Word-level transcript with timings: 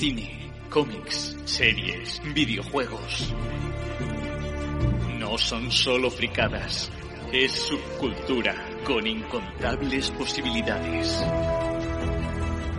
Cine, 0.00 0.50
cómics, 0.70 1.36
series, 1.44 2.22
videojuegos. 2.32 3.34
No 5.18 5.36
son 5.36 5.70
solo 5.70 6.10
fricadas, 6.10 6.90
es 7.30 7.52
subcultura 7.52 8.54
con 8.86 9.06
incontables 9.06 10.10
posibilidades. 10.12 11.22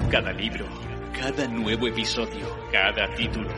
Cada 0.10 0.34
libro, 0.34 0.65
cada 1.14 1.48
nuevo 1.48 1.88
episodio, 1.88 2.57
cada 2.71 3.14
título 3.14 3.54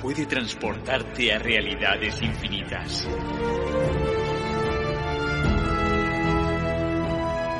puede 0.00 0.24
transportarte 0.24 1.30
a 1.34 1.38
realidades 1.38 2.22
infinitas. 2.22 3.06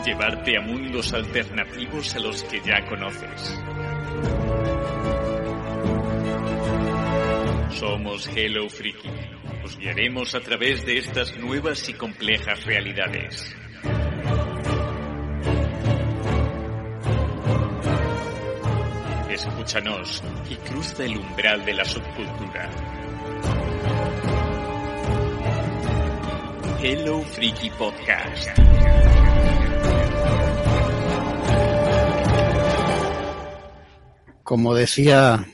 Llevarte 0.07 0.57
a 0.57 0.63
mundos 0.63 1.13
alternativos 1.13 2.15
a 2.17 2.21
los 2.21 2.43
que 2.45 2.63
ya 2.63 2.83
conoces. 2.87 3.61
Somos 7.75 8.29
Hello 8.29 8.71
Freaky. 8.71 9.11
Os 9.65 9.77
guiaremos 9.77 10.35
a 10.37 10.41
través 10.41 10.87
de 10.87 10.99
estas 10.99 11.37
nuevas 11.37 11.89
y 11.89 11.95
complejas 11.95 12.65
realidades. 12.65 13.53
Escúchanos 19.29 20.23
y 20.49 20.55
cruza 20.57 21.05
el 21.05 21.17
umbral 21.19 21.65
de 21.65 21.75
la 21.75 21.85
subcultura. 21.85 22.71
Hello 26.81 27.23
Freaky 27.23 27.71
Podcast. 27.71 28.51
Como 34.45 34.75
decía 34.75 35.45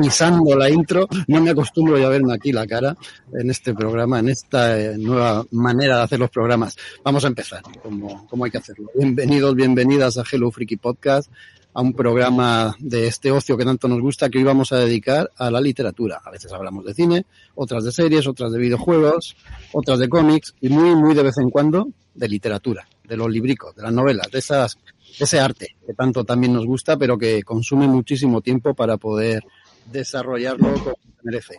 pisando 0.00 0.56
la 0.56 0.70
intro, 0.70 1.06
no 1.28 1.40
me 1.40 1.50
acostumbro 1.50 1.98
ya 1.98 2.06
a 2.06 2.10
verme 2.10 2.32
aquí 2.34 2.52
la 2.52 2.66
cara 2.66 2.96
en 3.32 3.50
este 3.50 3.74
programa, 3.74 4.18
en 4.18 4.30
esta 4.30 4.80
eh, 4.80 4.96
nueva 4.96 5.44
manera 5.50 5.98
de 5.98 6.02
hacer 6.04 6.18
los 6.18 6.30
programas. 6.30 6.76
Vamos 7.04 7.24
a 7.24 7.28
empezar, 7.28 7.62
como, 7.82 8.26
como 8.26 8.44
hay 8.44 8.50
que 8.50 8.58
hacerlo. 8.58 8.90
Bienvenidos, 8.94 9.54
bienvenidas 9.54 10.16
a 10.16 10.24
Hello 10.30 10.50
Freaky 10.50 10.76
Podcast, 10.76 11.30
a 11.74 11.82
un 11.82 11.92
programa 11.92 12.74
de 12.78 13.06
este 13.06 13.30
ocio 13.30 13.56
que 13.56 13.64
tanto 13.64 13.88
nos 13.88 14.00
gusta 14.00 14.28
que 14.30 14.38
hoy 14.38 14.44
vamos 14.44 14.72
a 14.72 14.78
dedicar 14.78 15.30
a 15.36 15.50
la 15.50 15.60
literatura. 15.60 16.20
A 16.24 16.30
veces 16.30 16.52
hablamos 16.52 16.84
de 16.84 16.94
cine, 16.94 17.26
otras 17.54 17.84
de 17.84 17.92
series, 17.92 18.26
otras 18.26 18.52
de 18.52 18.58
videojuegos, 18.58 19.36
otras 19.72 19.98
de 19.98 20.08
cómics 20.08 20.54
y 20.60 20.68
muy, 20.70 20.96
muy 20.96 21.14
de 21.14 21.24
vez 21.24 21.36
en 21.38 21.50
cuando 21.50 21.88
de 22.14 22.28
literatura, 22.28 22.88
de 23.04 23.16
los 23.16 23.30
libricos, 23.30 23.74
de 23.76 23.82
las 23.82 23.92
novelas, 23.92 24.30
de 24.30 24.38
esas, 24.38 24.78
de 25.18 25.24
ese 25.24 25.38
arte 25.38 25.76
que 25.86 25.94
tanto 25.94 26.24
también 26.24 26.54
nos 26.54 26.66
gusta, 26.66 26.96
pero 26.96 27.16
que 27.16 27.42
consume 27.42 27.86
muchísimo 27.86 28.40
tiempo 28.40 28.74
para 28.74 28.96
poder 28.96 29.44
desarrollarlo 29.90 30.72
como 30.74 30.96
se 30.96 31.22
merece. 31.22 31.58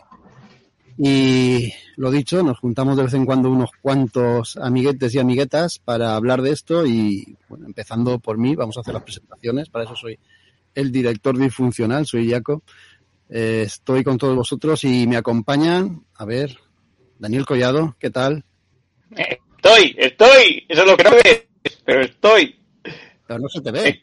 Y 0.98 1.72
lo 1.96 2.10
dicho, 2.10 2.42
nos 2.42 2.58
juntamos 2.58 2.96
de 2.96 3.04
vez 3.04 3.14
en 3.14 3.24
cuando 3.24 3.50
unos 3.50 3.70
cuantos 3.80 4.56
amiguetes 4.56 5.14
y 5.14 5.18
amiguetas 5.18 5.78
para 5.78 6.14
hablar 6.14 6.42
de 6.42 6.50
esto 6.50 6.86
y, 6.86 7.36
bueno, 7.48 7.66
empezando 7.66 8.18
por 8.18 8.38
mí, 8.38 8.54
vamos 8.54 8.76
a 8.76 8.80
hacer 8.80 8.94
las 8.94 9.02
presentaciones, 9.02 9.68
para 9.70 9.84
eso 9.84 9.96
soy 9.96 10.18
el 10.74 10.92
director 10.92 11.38
disfuncional, 11.38 12.06
soy 12.06 12.30
Jaco. 12.30 12.62
Eh, 13.28 13.62
estoy 13.66 14.04
con 14.04 14.18
todos 14.18 14.36
vosotros 14.36 14.84
y 14.84 15.06
me 15.06 15.16
acompañan, 15.16 16.04
a 16.14 16.24
ver, 16.24 16.58
Daniel 17.18 17.46
Collado, 17.46 17.96
¿qué 17.98 18.10
tal? 18.10 18.44
Estoy, 19.10 19.94
estoy, 19.96 20.66
eso 20.68 20.82
es 20.82 20.90
lo 20.90 20.96
que 20.96 21.04
no 21.04 21.10
ves, 21.10 21.46
pero 21.84 22.02
estoy. 22.02 22.60
Pero 23.26 23.40
no 23.40 23.48
se 23.48 23.60
te 23.60 23.70
ve. 23.70 24.02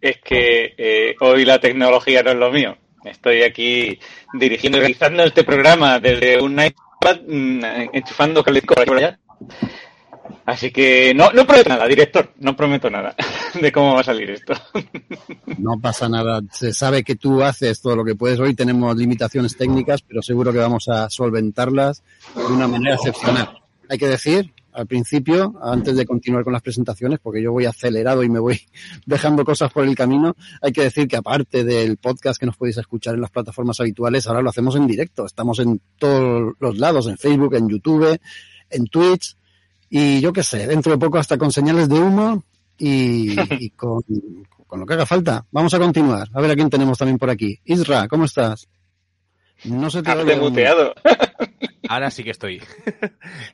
Es 0.00 0.18
que 0.22 0.74
eh, 0.78 1.16
hoy 1.20 1.44
la 1.44 1.58
tecnología 1.58 2.22
no 2.22 2.30
es 2.30 2.36
lo 2.36 2.52
mío. 2.52 2.76
Estoy 3.04 3.42
aquí 3.42 3.98
dirigiendo 4.34 4.78
y 4.78 4.80
realizando 4.82 5.24
este 5.24 5.44
programa 5.44 5.98
desde 5.98 6.40
un 6.40 6.52
iPad, 6.52 7.20
mmm, 7.26 7.64
enchufando 7.92 8.42
calentito 8.42 8.74
por 8.84 8.96
allá. 8.96 9.18
Así 10.46 10.70
que 10.70 11.14
no 11.14 11.30
prometo 11.46 11.68
nada, 11.68 11.86
director, 11.86 12.32
no 12.38 12.56
prometo 12.56 12.90
nada 12.90 13.14
de 13.60 13.72
cómo 13.72 13.94
va 13.94 14.00
a 14.00 14.04
salir 14.04 14.30
esto. 14.30 14.52
No 15.58 15.78
pasa 15.80 16.08
nada, 16.08 16.40
se 16.50 16.72
sabe 16.72 17.04
que 17.04 17.16
tú 17.16 17.42
haces 17.42 17.80
todo 17.80 17.96
lo 17.96 18.04
que 18.04 18.16
puedes. 18.16 18.40
Hoy 18.40 18.54
tenemos 18.54 18.96
limitaciones 18.96 19.56
técnicas, 19.56 20.02
pero 20.02 20.22
seguro 20.22 20.52
que 20.52 20.58
vamos 20.58 20.88
a 20.88 21.08
solventarlas 21.08 22.02
de 22.34 22.52
una 22.52 22.66
manera 22.66 22.96
excepcional. 22.96 23.60
Hay 23.88 23.98
que 23.98 24.08
decir 24.08 24.52
al 24.80 24.86
principio, 24.86 25.54
antes 25.62 25.94
de 25.96 26.06
continuar 26.06 26.42
con 26.42 26.52
las 26.52 26.62
presentaciones, 26.62 27.18
porque 27.20 27.42
yo 27.42 27.52
voy 27.52 27.66
acelerado 27.66 28.22
y 28.22 28.28
me 28.28 28.38
voy 28.38 28.60
dejando 29.06 29.44
cosas 29.44 29.72
por 29.72 29.84
el 29.86 29.94
camino, 29.94 30.34
hay 30.62 30.72
que 30.72 30.82
decir 30.82 31.06
que 31.06 31.16
aparte 31.16 31.64
del 31.64 31.98
podcast 31.98 32.40
que 32.40 32.46
nos 32.46 32.56
podéis 32.56 32.78
escuchar 32.78 33.14
en 33.14 33.20
las 33.20 33.30
plataformas 33.30 33.78
habituales, 33.80 34.26
ahora 34.26 34.42
lo 34.42 34.50
hacemos 34.50 34.74
en 34.76 34.86
directo. 34.86 35.26
Estamos 35.26 35.58
en 35.58 35.80
todos 35.98 36.54
los 36.58 36.78
lados, 36.78 37.06
en 37.06 37.18
Facebook, 37.18 37.54
en 37.54 37.68
YouTube, 37.68 38.18
en 38.70 38.86
Twitch 38.86 39.36
y 39.88 40.20
yo 40.20 40.32
qué 40.32 40.42
sé, 40.42 40.66
dentro 40.66 40.92
de 40.92 40.98
poco 40.98 41.18
hasta 41.18 41.36
con 41.36 41.52
señales 41.52 41.88
de 41.88 41.98
humo 41.98 42.44
y, 42.78 43.36
y 43.60 43.70
con, 43.70 44.02
con 44.66 44.80
lo 44.80 44.86
que 44.86 44.94
haga 44.94 45.04
falta. 45.04 45.44
Vamos 45.50 45.74
a 45.74 45.78
continuar. 45.78 46.28
A 46.32 46.40
ver 46.40 46.52
a 46.52 46.54
quién 46.54 46.70
tenemos 46.70 46.96
también 46.96 47.18
por 47.18 47.28
aquí. 47.28 47.60
Isra, 47.64 48.08
¿cómo 48.08 48.24
estás? 48.24 48.68
No 49.64 49.90
se 49.90 50.02
te 50.02 50.10
ha 50.10 50.36
muteado. 50.36 50.94
Ahora 51.90 52.12
sí 52.12 52.22
que 52.22 52.30
estoy. 52.30 52.62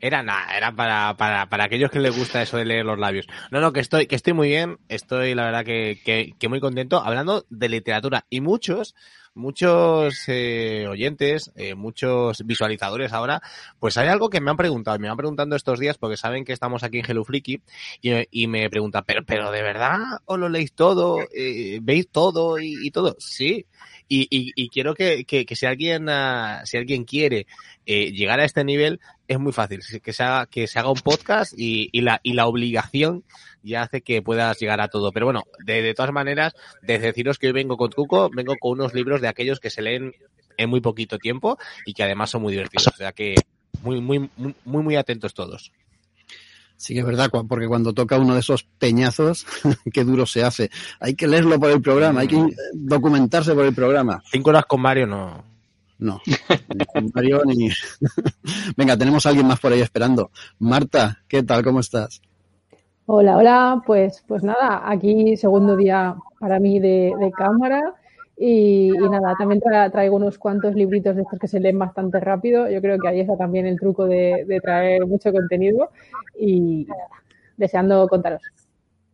era 0.03 0.23
nada, 0.23 0.55
era 0.55 0.71
para, 0.71 1.17
para, 1.17 1.49
para 1.49 1.65
aquellos 1.65 1.91
que 1.91 2.01
les 2.01 2.15
gusta 2.15 2.43
eso 2.43 2.59
de 2.59 2.67
leer 2.67 2.85
los 2.85 2.99
labios. 2.99 3.27
No, 3.51 3.63
no, 3.63 3.73
que 3.73 3.81
estoy, 3.81 4.07
que 4.07 4.15
estoy 4.15 4.35
muy 4.35 4.49
bien, 4.49 4.77
estoy 4.91 5.35
la 5.35 5.47
verdad 5.47 5.65
que, 5.65 6.03
que, 6.05 6.35
que 6.39 6.49
muy 6.51 6.61
contento 6.61 7.01
hablando 7.03 7.47
de 7.49 7.71
literatura. 7.71 8.27
Y 8.29 8.43
muchos, 8.43 8.95
muchos 9.33 10.25
eh, 10.27 10.87
oyentes, 10.87 11.51
eh, 11.57 11.75
muchos 11.75 12.45
visualizadores 12.45 13.15
ahora, 13.15 13.41
pues 13.79 13.97
hay 13.97 14.09
algo 14.09 14.29
que 14.29 14.43
me 14.43 14.51
han 14.51 14.59
preguntado, 14.59 14.99
me 14.99 15.09
van 15.09 15.17
preguntando 15.17 15.57
estos 15.57 15.79
días 15.79 15.97
porque 15.97 16.19
saben 16.19 16.45
que 16.45 16.53
estamos 16.53 16.83
aquí 16.83 16.99
en 16.99 17.11
Hello 17.11 17.25
Freaky 17.25 17.63
y, 18.03 18.43
y 18.43 18.49
me 18.49 18.69
preguntan, 18.69 19.05
pero, 19.07 19.25
pero 19.25 19.51
de 19.51 19.63
verdad 19.63 19.99
os 20.27 20.39
lo 20.39 20.51
leéis 20.51 20.75
todo, 20.75 21.21
eh, 21.35 21.79
veis 21.81 22.11
todo 22.11 22.59
y, 22.59 22.87
y 22.87 22.91
todo. 22.91 23.17
Sí. 23.19 23.65
Y, 24.09 24.23
y, 24.31 24.53
y, 24.55 24.69
quiero 24.69 24.95
que, 24.95 25.25
que, 25.25 25.45
que 25.45 25.57
si 25.57 25.67
alguien 25.67 26.09
uh, 26.09 26.65
si 26.65 26.77
alguien 26.77 27.05
quiere 27.05 27.47
eh, 27.87 28.13
llegar 28.13 28.39
a 28.39 28.45
este 28.45 28.65
nivel 28.65 29.01
es 29.27 29.39
muy 29.39 29.53
fácil. 29.53 29.81
Que 30.03 30.13
se 30.13 30.23
haga 30.23 30.47
que 30.47 30.67
se 30.67 30.79
haga 30.79 30.91
un 30.91 31.01
podcast 31.01 31.53
y, 31.57 31.91
la 32.01 32.21
y 32.23 32.35
la 32.35 32.47
obligación 32.47 33.25
ya 33.63 33.83
hace 33.83 34.03
que 34.03 34.23
puedas 34.23 34.59
llegar 34.61 34.81
a 34.81 34.89
todo. 34.89 35.11
Pero 35.13 35.27
bueno 35.27 35.45
de, 35.65 35.83
de 35.83 35.95
todas 35.95 36.13
maneras 36.13 36.55
de 36.83 36.99
deciros 36.99 37.39
que 37.39 37.49
hoy 37.49 37.53
vengo 37.53 37.77
con 37.77 37.91
Tuco 37.91 38.31
vengo 38.31 38.55
con 38.61 38.73
unos 38.73 38.95
libros 38.95 39.21
de 39.21 39.29
aquellos 39.29 39.59
que 39.59 39.71
se 39.71 39.83
leen 39.83 40.15
en 40.57 40.71
muy 40.71 40.81
poquito 40.81 41.19
tiempo 41.19 41.59
y 41.85 41.93
que 41.93 42.05
además 42.05 42.31
son 42.31 42.43
muy 42.43 42.53
divertidos. 42.53 42.89
O 42.89 42.97
sea 42.97 43.13
que 43.13 43.35
muy 43.83 44.01
muy 44.01 44.31
muy, 44.37 44.55
muy 44.65 44.97
atentos 44.97 45.35
todos 45.35 45.73
Sí 46.77 46.93
que 46.93 47.01
es 47.01 47.07
verdad, 47.07 47.31
porque 47.49 47.67
cuando 47.67 47.95
toca 47.95 48.19
uno 48.19 48.35
de 48.35 48.41
esos 48.41 48.65
peñazos, 48.65 49.47
qué 49.93 50.05
duro 50.05 50.27
se 50.27 50.45
hace. 50.45 50.71
Hay 51.01 51.15
que 51.15 51.27
leerlo 51.27 51.59
por 51.59 51.71
el 51.71 51.81
programa, 51.81 52.21
hay 52.21 52.29
que 52.29 52.45
documentarse 52.75 53.55
por 53.55 53.65
el 53.65 53.75
programa. 53.75 54.23
Cinco 54.31 54.51
horas 54.51 54.67
con 54.67 54.83
Mario 54.83 55.07
no. 55.07 55.45
No, 55.99 56.21
ni 56.75 56.85
con 56.85 57.11
Mario 57.15 57.43
ni... 57.47 57.71
Venga, 58.77 58.97
tenemos 58.99 59.25
a 59.25 59.31
alguien 59.31 59.47
más 59.47 59.59
por 59.59 59.73
ahí 59.73 59.81
esperando. 59.81 60.31
Marta, 60.59 61.23
¿qué 61.27 61.43
tal? 61.43 61.65
¿Cómo 61.65 61.81
estás? 61.81 62.21
Hola, 63.07 63.39
hola. 63.39 63.83
Pues, 63.87 64.23
pues 64.27 64.43
nada, 64.43 64.83
aquí 64.85 65.37
segundo 65.39 65.77
día 65.77 66.15
para 66.39 66.61
mí 66.61 66.79
de, 66.79 67.15
de 67.19 67.31
cámara. 67.33 67.95
Y, 68.39 68.91
nada, 68.91 69.35
también 69.39 69.61
tra 69.61 69.91
traigo 69.91 70.17
unos 70.17 70.37
cuantos 70.37 70.75
libritos 70.75 71.17
de 71.17 71.23
estos 71.23 71.39
que 71.39 71.49
se 71.49 71.59
leen 71.59 71.79
bastante 71.79 72.21
rápido. 72.21 72.69
Yo 72.69 72.81
creo 72.83 72.99
que 72.99 73.09
ahí 73.09 73.21
está 73.21 73.37
también 73.37 73.67
el 73.67 73.79
truco 73.79 74.07
de, 74.07 74.45
de 74.47 74.61
traer 74.61 75.07
mucho 75.07 75.33
contenido 75.33 75.91
y 76.39 76.85
nada, 76.85 77.09
deseando 77.57 78.07
contaros. 78.09 78.43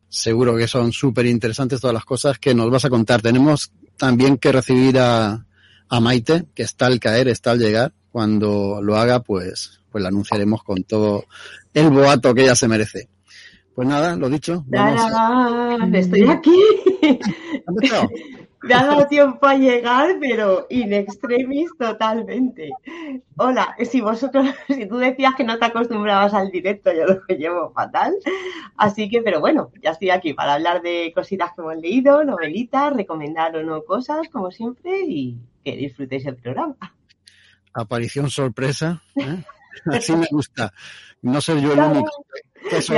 Seguro 0.08 0.56
que 0.56 0.66
son 0.66 0.92
súper 0.92 1.26
interesantes 1.26 1.80
todas 1.80 1.94
las 1.94 2.04
cosas 2.04 2.38
que 2.38 2.54
nos 2.54 2.70
vas 2.70 2.84
a 2.84 2.90
contar. 2.90 3.22
Tenemos 3.22 3.72
también 3.96 4.36
que 4.36 4.52
recibir 4.52 4.98
a, 4.98 5.46
a 5.88 6.00
Maite, 6.00 6.46
que 6.54 6.64
está 6.64 6.86
al 6.86 6.98
caer, 6.98 7.28
está 7.28 7.52
al 7.52 7.58
llegar. 7.58 7.92
Cuando 8.10 8.80
lo 8.82 8.96
haga, 8.96 9.20
pues, 9.20 9.80
pues 9.90 10.02
la 10.02 10.08
anunciaremos 10.08 10.62
con 10.64 10.82
todo 10.84 11.25
el 11.72 11.90
boato 11.90 12.34
que 12.34 12.42
ella 12.42 12.54
se 12.54 12.68
merece. 12.68 13.08
Pues 13.74 13.88
nada, 13.88 14.16
lo 14.16 14.28
dicho. 14.28 14.64
Vamos 14.66 15.00
a... 15.14 15.78
Estoy 15.94 16.28
aquí. 16.28 16.56
Me 18.62 18.74
ha 18.74 18.84
dado 18.84 19.06
tiempo 19.08 19.44
a 19.44 19.56
llegar, 19.56 20.19
pero 20.20 20.66
in 20.70 20.92
extremis 20.92 21.70
totalmente. 21.76 22.70
Hola, 23.36 23.74
si 23.84 24.00
vosotros, 24.00 24.46
si 24.69 24.86
tú 24.86 24.98
decías 24.98 25.34
que 25.36 25.42
no 25.42 25.58
te 25.58 25.64
acostumbrabas 25.64 26.32
al 26.32 26.50
directo, 26.50 26.92
yo 26.92 27.06
lo 27.06 27.36
llevo 27.36 27.72
fatal. 27.72 28.14
Así 28.76 29.08
que, 29.08 29.20
pero 29.20 29.40
bueno, 29.40 29.72
ya 29.82 29.90
estoy 29.90 30.10
aquí 30.10 30.32
para 30.32 30.54
hablar 30.54 30.80
de 30.80 31.12
cositas 31.12 31.50
que 31.54 31.62
hemos 31.62 31.76
leído, 31.76 32.22
novelitas, 32.22 32.94
recomendar 32.94 33.56
o 33.56 33.64
no 33.64 33.82
cosas, 33.82 34.28
como 34.28 34.52
siempre, 34.52 35.00
y 35.08 35.36
que 35.64 35.76
disfrutéis 35.76 36.25
el 36.26 36.36
programa. 36.36 36.76
Aparición 37.75 38.30
sorpresa. 38.30 39.02
¿eh? 39.16 39.42
Así 39.86 40.14
me 40.14 40.28
gusta. 40.30 40.72
No 41.22 41.40
ser 41.40 41.60
yo 41.60 41.72
el 41.72 41.80
único. 41.80 42.10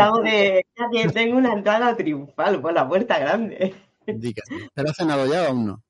Hago 0.01 0.21
de, 0.21 0.67
que 0.93 1.09
tengo 1.09 1.37
una 1.39 1.53
entrada 1.53 1.97
triunfal 1.97 2.61
por 2.61 2.73
la 2.73 2.87
puerta 2.89 3.19
grande. 3.19 3.75
Dígame. 4.07 4.69
¿Pero 4.75 4.91
ha 4.91 4.95
cenado 4.95 5.27
ya 5.27 5.45
o 5.45 5.49
aún 5.49 5.67
no? 5.67 5.83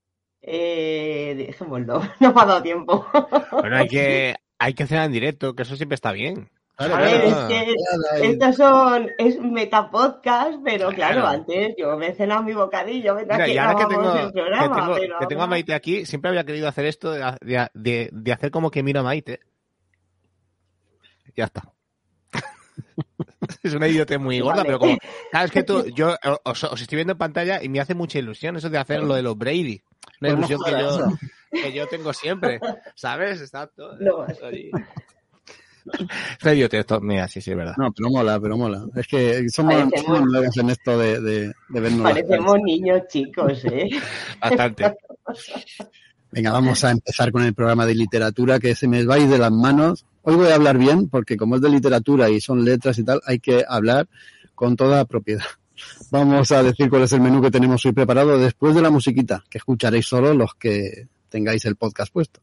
Eh, 0.43 1.35
dejémoslo, 1.37 2.03
no 2.21 2.33
me 2.33 2.41
ha 2.41 2.45
dado 2.45 2.63
tiempo. 2.63 3.07
Bueno, 3.51 3.77
hay 3.77 3.89
que, 3.89 4.35
hay 4.59 4.75
que 4.75 4.83
hacer 4.83 4.99
en 4.99 5.13
directo, 5.13 5.55
que 5.55 5.63
eso 5.63 5.75
siempre 5.77 5.95
está 5.95 6.13
bien. 6.13 6.51
a 6.77 6.87
ver, 6.87 7.25
es 7.25 7.35
que 7.35 7.75
estos 8.31 8.57
son, 8.57 9.11
es 9.19 9.41
metapodcast, 9.41 10.59
pero 10.65 10.91
claro, 10.91 11.21
Claro. 11.23 11.27
antes 11.29 11.75
yo 11.79 11.97
me 11.97 12.09
he 12.09 12.15
cenado 12.15 12.43
mi 12.43 12.53
bocadillo, 12.53 13.15
Mira, 13.15 13.49
y 13.49 13.57
ahora 13.57 13.79
que 13.79 13.87
tengo, 13.95 14.15
el 14.15 14.33
programa. 14.33 14.69
que 14.75 14.81
tengo, 14.81 14.95
pero 14.97 15.19
que 15.21 15.27
tengo 15.27 15.43
a 15.43 15.47
Maite 15.47 15.73
aquí, 15.75 16.05
siempre 16.05 16.29
había 16.29 16.45
querido 16.45 16.69
hacer 16.69 16.85
esto 16.87 17.11
de, 17.13 17.21
de- 17.41 17.69
de- 17.75 18.11
de 18.13 18.33
hacer 18.33 18.51
como 18.51 18.71
que 18.71 18.83
miro 18.83 19.01
a 19.01 19.05
Maite. 19.05 19.41
Ya 21.37 21.45
está. 21.45 21.73
es 23.63 23.75
una 23.75 23.89
idiotez 23.89 24.19
muy 24.19 24.41
gorda, 24.41 24.59
Vale. 24.59 24.67
pero 24.67 24.79
como, 24.79 24.99
claro, 25.31 25.47
es 25.47 25.53
que 25.53 25.63
tú, 25.63 25.85
yo 25.95 26.17
os, 26.45 26.65
os 26.65 26.81
estoy 26.81 26.97
viendo 26.97 27.13
en 27.13 27.19
pantalla 27.19 27.63
y 27.63 27.69
me 27.69 27.81
hace 27.81 27.95
mucha 27.95 28.19
ilusión 28.19 28.57
eso 28.57 28.71
de 28.71 28.79
hacer 28.79 29.03
lo 29.03 29.15
de 29.15 29.23
los 29.23 29.37
Brady. 29.37 29.83
Una 30.21 30.31
Pues 30.31 30.33
no 30.33 30.39
ilusión 30.39 30.61
que 30.65 30.71
yo, 30.71 31.63
que 31.63 31.73
yo 31.73 31.87
tengo 31.89 32.13
siempre, 32.13 32.61
¿sabes? 32.95 33.41
Exacto. 33.41 33.97
No. 33.99 34.23
Ahí. 34.43 34.71
Es 35.87 36.43
una 36.43 36.55
idiotez 36.55 36.81
esto, 36.81 37.01
mira, 37.01 37.29
sí, 37.29 37.41
sí, 37.41 37.51
es 37.51 37.57
verdad. 37.57 37.75
No, 37.77 37.93
pero 37.93 38.09
mola, 38.11 38.41
pero 38.41 38.57
mola. 38.57 38.85
Es 38.97 39.07
que 39.07 39.49
somos, 39.51 39.75
nuevos 40.07 40.57
en 40.57 40.71
esto 40.71 40.99
de, 40.99 41.21
de, 41.21 41.53
de 41.69 41.81
vernos 41.81 42.03
Parecemos 42.03 42.57
niños 42.65 43.03
chicos, 43.09 43.65
¿eh? 43.67 43.91
Bastante. 44.41 44.95
Venga, 46.31 46.53
vamos 46.53 46.83
a 46.85 46.91
empezar 46.91 47.31
con 47.31 47.43
el 47.43 47.55
programa 47.55 47.87
de 47.87 47.95
literatura 47.95 48.59
que 48.59 48.75
se 48.75 48.89
me 48.89 49.05
va 49.05 49.17
a 49.17 49.19
ir 49.19 49.29
de 49.29 49.39
las 49.39 49.53
manos. 49.53 50.07
Hoy 50.27 50.37
voy 50.37 50.49
a 50.49 50.55
hablar 50.55 50.79
bien 50.79 51.11
porque 51.11 51.37
como 51.37 51.57
es 51.57 51.61
de 51.61 51.69
literatura 51.69 52.31
y 52.31 52.41
son 52.41 52.65
letras 52.65 52.99
y 52.99 53.05
tal, 53.05 53.21
hay 53.27 53.41
que 53.41 53.63
hablar 53.69 54.09
con 54.55 54.75
toda 54.75 55.05
propiedad. 55.05 55.45
Vamos 56.11 56.51
a 56.51 56.63
decir 56.63 56.89
cuál 56.89 57.03
es 57.03 57.13
el 57.13 57.21
menú 57.21 57.43
que 57.43 57.51
tenemos 57.51 57.85
hoy 57.85 57.93
preparado 57.93 58.39
después 58.39 58.75
de 58.75 58.81
la 58.81 58.89
musiquita, 58.89 59.45
que 59.51 59.59
escucharéis 59.59 60.07
solo 60.07 60.33
los 60.33 60.55
que 60.55 61.09
tengáis 61.29 61.67
el 61.67 61.77
podcast 61.77 62.11
puesto. 62.11 62.41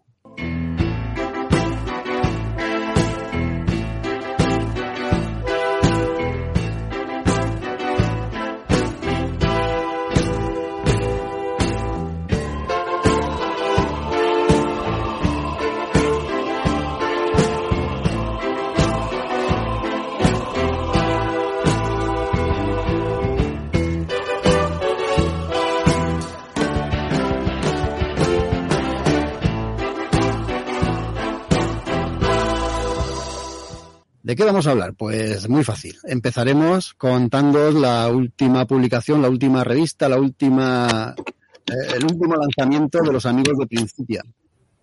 ¿De 34.32 34.38
qué 34.38 34.46
vamos 34.46 34.66
a 34.66 34.72
hablar? 34.72 34.94
Pues 34.94 35.50
muy 35.50 35.66
fácil. 35.66 35.98
Empezaremos 36.06 36.94
contándoos 36.94 37.76
la 37.76 38.08
última 38.08 38.66
publicación, 38.66 39.22
la 39.22 39.28
última 39.28 39.66
revista, 39.66 40.08
la 40.08 40.18
última, 40.18 41.14
eh, 41.18 41.96
el 41.98 42.06
último 42.06 42.38
lanzamiento 42.38 43.02
de 43.04 43.12
los 43.12 43.26
amigos 43.26 43.58
de 43.58 43.68
Principia. 43.68 44.24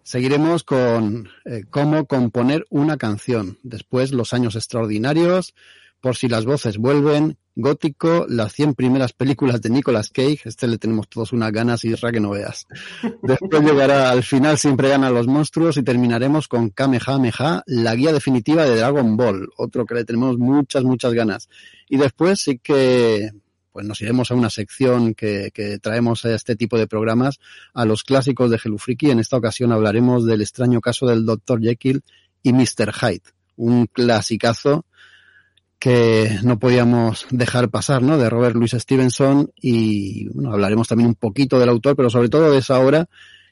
Seguiremos 0.02 0.64
con 0.64 1.30
eh, 1.46 1.62
cómo 1.70 2.04
componer 2.04 2.66
una 2.68 2.98
canción. 2.98 3.58
Después 3.62 4.12
los 4.12 4.34
años 4.34 4.54
extraordinarios, 4.54 5.54
por 6.02 6.14
si 6.14 6.28
las 6.28 6.44
voces 6.44 6.76
vuelven, 6.76 7.38
Gótico, 7.60 8.24
las 8.28 8.52
100 8.52 8.74
primeras 8.74 9.12
películas 9.12 9.60
de 9.60 9.68
Nicolas 9.68 10.10
Cage. 10.10 10.42
Este 10.44 10.68
le 10.68 10.78
tenemos 10.78 11.08
todos 11.08 11.32
unas 11.32 11.50
ganas 11.50 11.84
y 11.84 11.92
que 11.92 12.20
no 12.20 12.30
veas. 12.30 12.68
Después 13.20 13.62
llegará 13.64 14.12
al 14.12 14.22
final 14.22 14.58
siempre 14.58 14.88
ganan 14.88 15.12
los 15.12 15.26
monstruos 15.26 15.76
y 15.76 15.82
terminaremos 15.82 16.46
con 16.46 16.70
Kamehameha, 16.70 17.64
la 17.66 17.96
guía 17.96 18.12
definitiva 18.12 18.64
de 18.64 18.76
Dragon 18.76 19.16
Ball, 19.16 19.48
otro 19.56 19.84
que 19.86 19.96
le 19.96 20.04
tenemos 20.04 20.38
muchas, 20.38 20.84
muchas 20.84 21.12
ganas. 21.14 21.48
Y 21.88 21.96
después 21.96 22.40
sí 22.40 22.60
que 22.62 23.32
pues 23.72 23.84
nos 23.84 24.00
iremos 24.02 24.30
a 24.30 24.36
una 24.36 24.50
sección 24.50 25.14
que, 25.14 25.50
que 25.52 25.80
traemos 25.80 26.24
a 26.26 26.36
este 26.36 26.54
tipo 26.54 26.78
de 26.78 26.86
programas, 26.86 27.40
a 27.74 27.84
los 27.84 28.04
clásicos 28.04 28.52
de 28.52 28.58
Freaky. 28.58 29.10
En 29.10 29.18
esta 29.18 29.36
ocasión 29.36 29.72
hablaremos 29.72 30.24
del 30.24 30.42
extraño 30.42 30.80
caso 30.80 31.08
del 31.08 31.26
Dr. 31.26 31.60
Jekyll 31.60 32.02
y 32.40 32.52
Mr. 32.52 32.92
Hyde, 32.92 33.22
un 33.56 33.86
clasicazo 33.86 34.84
que 35.78 36.38
no 36.42 36.58
podíamos 36.58 37.26
dejar 37.30 37.70
pasar, 37.70 38.02
¿no? 38.02 38.18
De 38.18 38.28
Robert 38.28 38.56
Louis 38.56 38.72
Stevenson 38.72 39.52
y 39.56 40.28
bueno, 40.30 40.52
hablaremos 40.52 40.88
también 40.88 41.08
un 41.08 41.14
poquito 41.14 41.58
del 41.58 41.68
autor, 41.68 41.94
pero 41.94 42.10
sobre 42.10 42.28
todo 42.28 42.50
de 42.50 42.58
esa 42.58 42.80
obra 42.80 43.08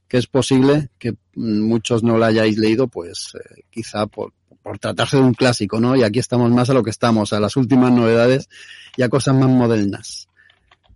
que 0.09 0.19
es 0.19 0.27
posible 0.27 0.91
que 0.99 1.15
muchos 1.35 2.03
no 2.03 2.19
la 2.19 2.27
hayáis 2.27 2.59
leído, 2.59 2.89
pues 2.89 3.33
eh, 3.35 3.63
quizá 3.71 4.07
por, 4.07 4.33
por 4.63 4.79
tratarse 4.79 5.17
de 5.17 5.23
un 5.23 5.35
clásico, 5.35 5.81
¿no? 5.81 5.97
Y 5.97 6.03
aquí 6.03 6.19
estamos 6.19 6.51
más 6.51 6.71
a 6.71 6.75
lo 6.75 6.83
que 6.83 6.91
estamos, 6.91 7.33
a 7.33 7.41
las 7.41 7.57
últimas 7.57 7.93
novedades 7.93 8.49
y 8.97 9.03
a 9.03 9.09
cosas 9.09 9.35
más 9.35 9.49
modernas. 9.49 10.29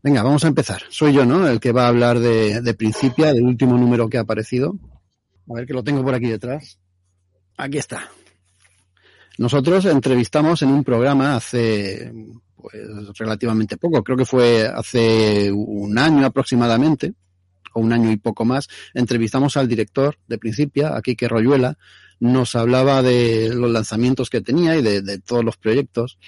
Venga, 0.02 0.22
vamos 0.22 0.44
a 0.44 0.48
empezar. 0.48 0.82
Soy 0.88 1.12
yo, 1.12 1.26
¿no? 1.26 1.46
El 1.46 1.60
que 1.60 1.72
va 1.72 1.84
a 1.84 1.88
hablar 1.88 2.20
de, 2.20 2.62
de 2.62 2.74
Principia, 2.74 3.34
del 3.34 3.44
último 3.44 3.76
número 3.76 4.08
que 4.08 4.18
ha 4.18 4.22
aparecido. 4.22 4.76
A 5.48 5.54
ver 5.54 5.66
que 5.66 5.74
lo 5.74 5.84
tengo 5.84 6.02
por 6.02 6.14
aquí 6.14 6.28
detrás. 6.28 6.78
Aquí 7.56 7.78
está. 7.78 8.08
Nosotros 9.40 9.86
entrevistamos 9.86 10.60
en 10.60 10.68
un 10.68 10.84
programa 10.84 11.34
hace 11.34 12.12
pues 12.60 12.74
relativamente 13.18 13.78
poco, 13.78 14.04
creo 14.04 14.18
que 14.18 14.26
fue 14.26 14.66
hace 14.66 15.50
un 15.50 15.96
año 15.96 16.26
aproximadamente, 16.26 17.14
o 17.72 17.80
un 17.80 17.90
año 17.90 18.12
y 18.12 18.18
poco 18.18 18.44
más, 18.44 18.68
entrevistamos 18.92 19.56
al 19.56 19.66
director 19.66 20.18
de 20.28 20.36
Principia, 20.36 20.94
aquí 20.94 21.16
que 21.16 21.26
Royuela, 21.26 21.78
nos 22.18 22.54
hablaba 22.54 23.00
de 23.02 23.48
los 23.54 23.70
lanzamientos 23.70 24.28
que 24.28 24.42
tenía 24.42 24.76
y 24.76 24.82
de, 24.82 25.18
todos 25.20 25.42
los 25.42 25.56
proyectos. 25.56 26.18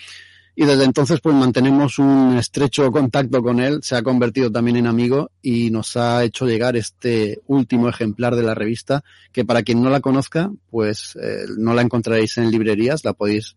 Y 0.54 0.66
desde 0.66 0.84
entonces 0.84 1.20
pues 1.20 1.34
mantenemos 1.34 1.98
un 1.98 2.36
estrecho 2.36 2.92
contacto 2.92 3.42
con 3.42 3.58
él, 3.58 3.78
se 3.82 3.96
ha 3.96 4.02
convertido 4.02 4.52
también 4.52 4.76
en 4.76 4.86
amigo 4.86 5.30
y 5.40 5.70
nos 5.70 5.96
ha 5.96 6.22
hecho 6.24 6.46
llegar 6.46 6.76
este 6.76 7.40
último 7.46 7.88
ejemplar 7.88 8.36
de 8.36 8.42
la 8.42 8.54
revista, 8.54 9.02
que 9.32 9.46
para 9.46 9.62
quien 9.62 9.82
no 9.82 9.88
la 9.88 10.00
conozca, 10.00 10.50
pues 10.70 11.16
eh, 11.16 11.46
no 11.56 11.72
la 11.72 11.80
encontraréis 11.80 12.36
en 12.36 12.50
librerías, 12.50 13.02
la 13.02 13.14
podéis 13.14 13.56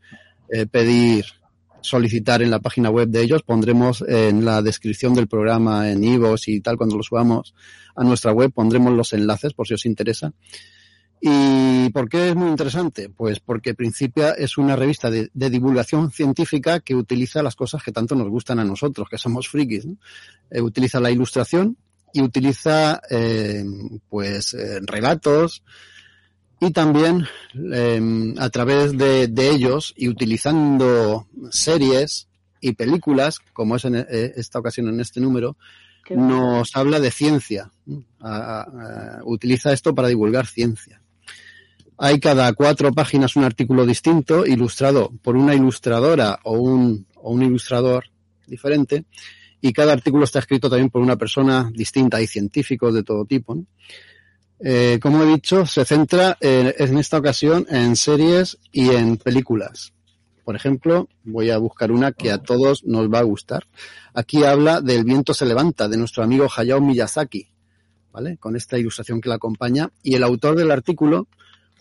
eh, 0.50 0.68
pedir, 0.68 1.26
solicitar 1.82 2.42
en 2.42 2.50
la 2.50 2.60
página 2.60 2.90
web 2.90 3.10
de 3.10 3.24
ellos, 3.24 3.44
pondremos 3.44 4.04
en 4.08 4.46
la 4.46 4.62
descripción 4.62 5.14
del 5.14 5.28
programa 5.28 5.92
en 5.92 6.04
Ivos 6.04 6.48
y 6.48 6.62
tal, 6.62 6.78
cuando 6.78 6.96
lo 6.96 7.04
subamos 7.04 7.54
a 7.96 8.04
nuestra 8.06 8.32
web, 8.32 8.52
pondremos 8.54 8.94
los 8.94 9.12
enlaces 9.12 9.54
por 9.54 9.68
si 9.68 9.74
os 9.74 9.86
interesa. 9.86 10.32
¿Y 11.28 11.90
por 11.90 12.08
qué 12.08 12.30
es 12.30 12.36
muy 12.36 12.50
interesante? 12.50 13.10
Pues 13.10 13.40
porque 13.40 13.74
Principia 13.74 14.34
es 14.34 14.60
una 14.60 14.76
revista 14.76 15.10
de, 15.10 15.32
de, 15.34 15.50
divulgación 15.50 16.12
científica 16.12 16.82
que 16.82 16.94
utiliza 16.94 17.42
las 17.42 17.56
cosas 17.56 17.82
que 17.82 17.92
tanto 17.92 18.14
nos 18.14 18.30
gustan 18.30 18.60
a 18.60 18.64
nosotros, 18.64 19.10
que 19.10 19.18
somos 19.18 19.48
frikis. 19.48 19.88
¿no? 19.88 19.98
Eh, 20.52 20.62
utiliza 20.62 21.00
la 21.00 21.10
ilustración 21.10 21.78
y 22.14 22.22
utiliza 22.22 23.02
eh, 23.10 23.66
pues 24.08 24.54
eh, 24.54 24.82
relatos 24.84 25.64
y 26.62 26.70
también 26.70 27.26
eh, 27.74 28.34
a 28.38 28.50
través 28.52 28.96
de, 28.96 29.28
de, 29.28 29.50
ellos 29.50 29.96
y 29.98 30.10
utilizando 30.10 31.28
series 31.50 32.28
y 32.62 32.74
películas, 32.74 33.40
como 33.52 33.78
es 33.78 33.86
en 33.86 33.96
esta 33.96 34.60
ocasión 34.60 34.90
en 34.90 35.00
este 35.00 35.20
número, 35.20 35.58
nos 36.12 36.76
habla 36.76 37.00
de 37.00 37.10
ciencia. 37.10 37.72
A, 38.20 38.62
a, 38.62 39.22
utiliza 39.26 39.74
esto 39.74 39.96
para 39.96 40.08
divulgar 40.08 40.46
ciencia. 40.46 41.02
Hay 41.98 42.20
cada 42.20 42.52
cuatro 42.54 42.92
páginas 42.92 43.36
un 43.36 43.46
artículo 43.46 43.86
distinto, 43.86 44.46
ilustrado 44.46 45.12
por 45.22 45.36
una 45.36 45.56
ilustradora 45.56 46.40
o 46.44 46.58
un, 46.58 47.08
o 47.16 47.32
un 47.32 47.44
ilustrador 47.44 48.06
diferente, 48.48 49.06
y 49.62 49.72
cada 49.72 49.94
artículo 49.94 50.26
está 50.26 50.40
escrito 50.40 50.70
también 50.70 50.90
por 50.90 51.02
una 51.02 51.16
persona 51.16 51.72
distinta. 51.74 52.18
Hay 52.18 52.28
científicos 52.28 52.94
de 52.94 53.04
todo 53.04 53.26
tipo. 53.26 53.66
Eh, 54.60 55.00
como 55.02 55.24
he 55.24 55.28
dicho, 55.28 55.66
se 55.66 55.86
centra 55.86 56.38
en, 56.40 56.74
en 56.78 56.98
esta 56.98 57.18
ocasión 57.18 57.66
en 57.70 57.96
series 57.96 58.58
y 58.72 58.90
en 58.90 59.18
películas. 59.18 59.94
Por 60.44 60.56
ejemplo, 60.56 61.10
voy 61.24 61.50
a 61.50 61.58
buscar 61.58 61.92
una 61.92 62.12
que 62.12 62.32
a 62.32 62.38
todos 62.38 62.84
nos 62.84 63.12
va 63.12 63.20
a 63.20 63.24
gustar. 63.24 63.66
Aquí 64.14 64.44
habla 64.44 64.82
del 64.82 65.04
viento 65.04 65.34
se 65.34 65.46
levanta, 65.46 65.88
de 65.88 65.98
nuestro 65.98 66.24
amigo 66.24 66.48
Hayao 66.56 66.80
Miyazaki, 66.80 67.48
¿vale? 68.12 68.38
Con 68.38 68.56
esta 68.56 68.78
ilustración 68.78 69.22
que 69.22 69.30
la 69.30 69.36
acompaña. 69.36 69.90
Y 70.04 70.14
el 70.14 70.24
autor 70.24 70.56
del 70.56 70.70
artículo 70.70 71.28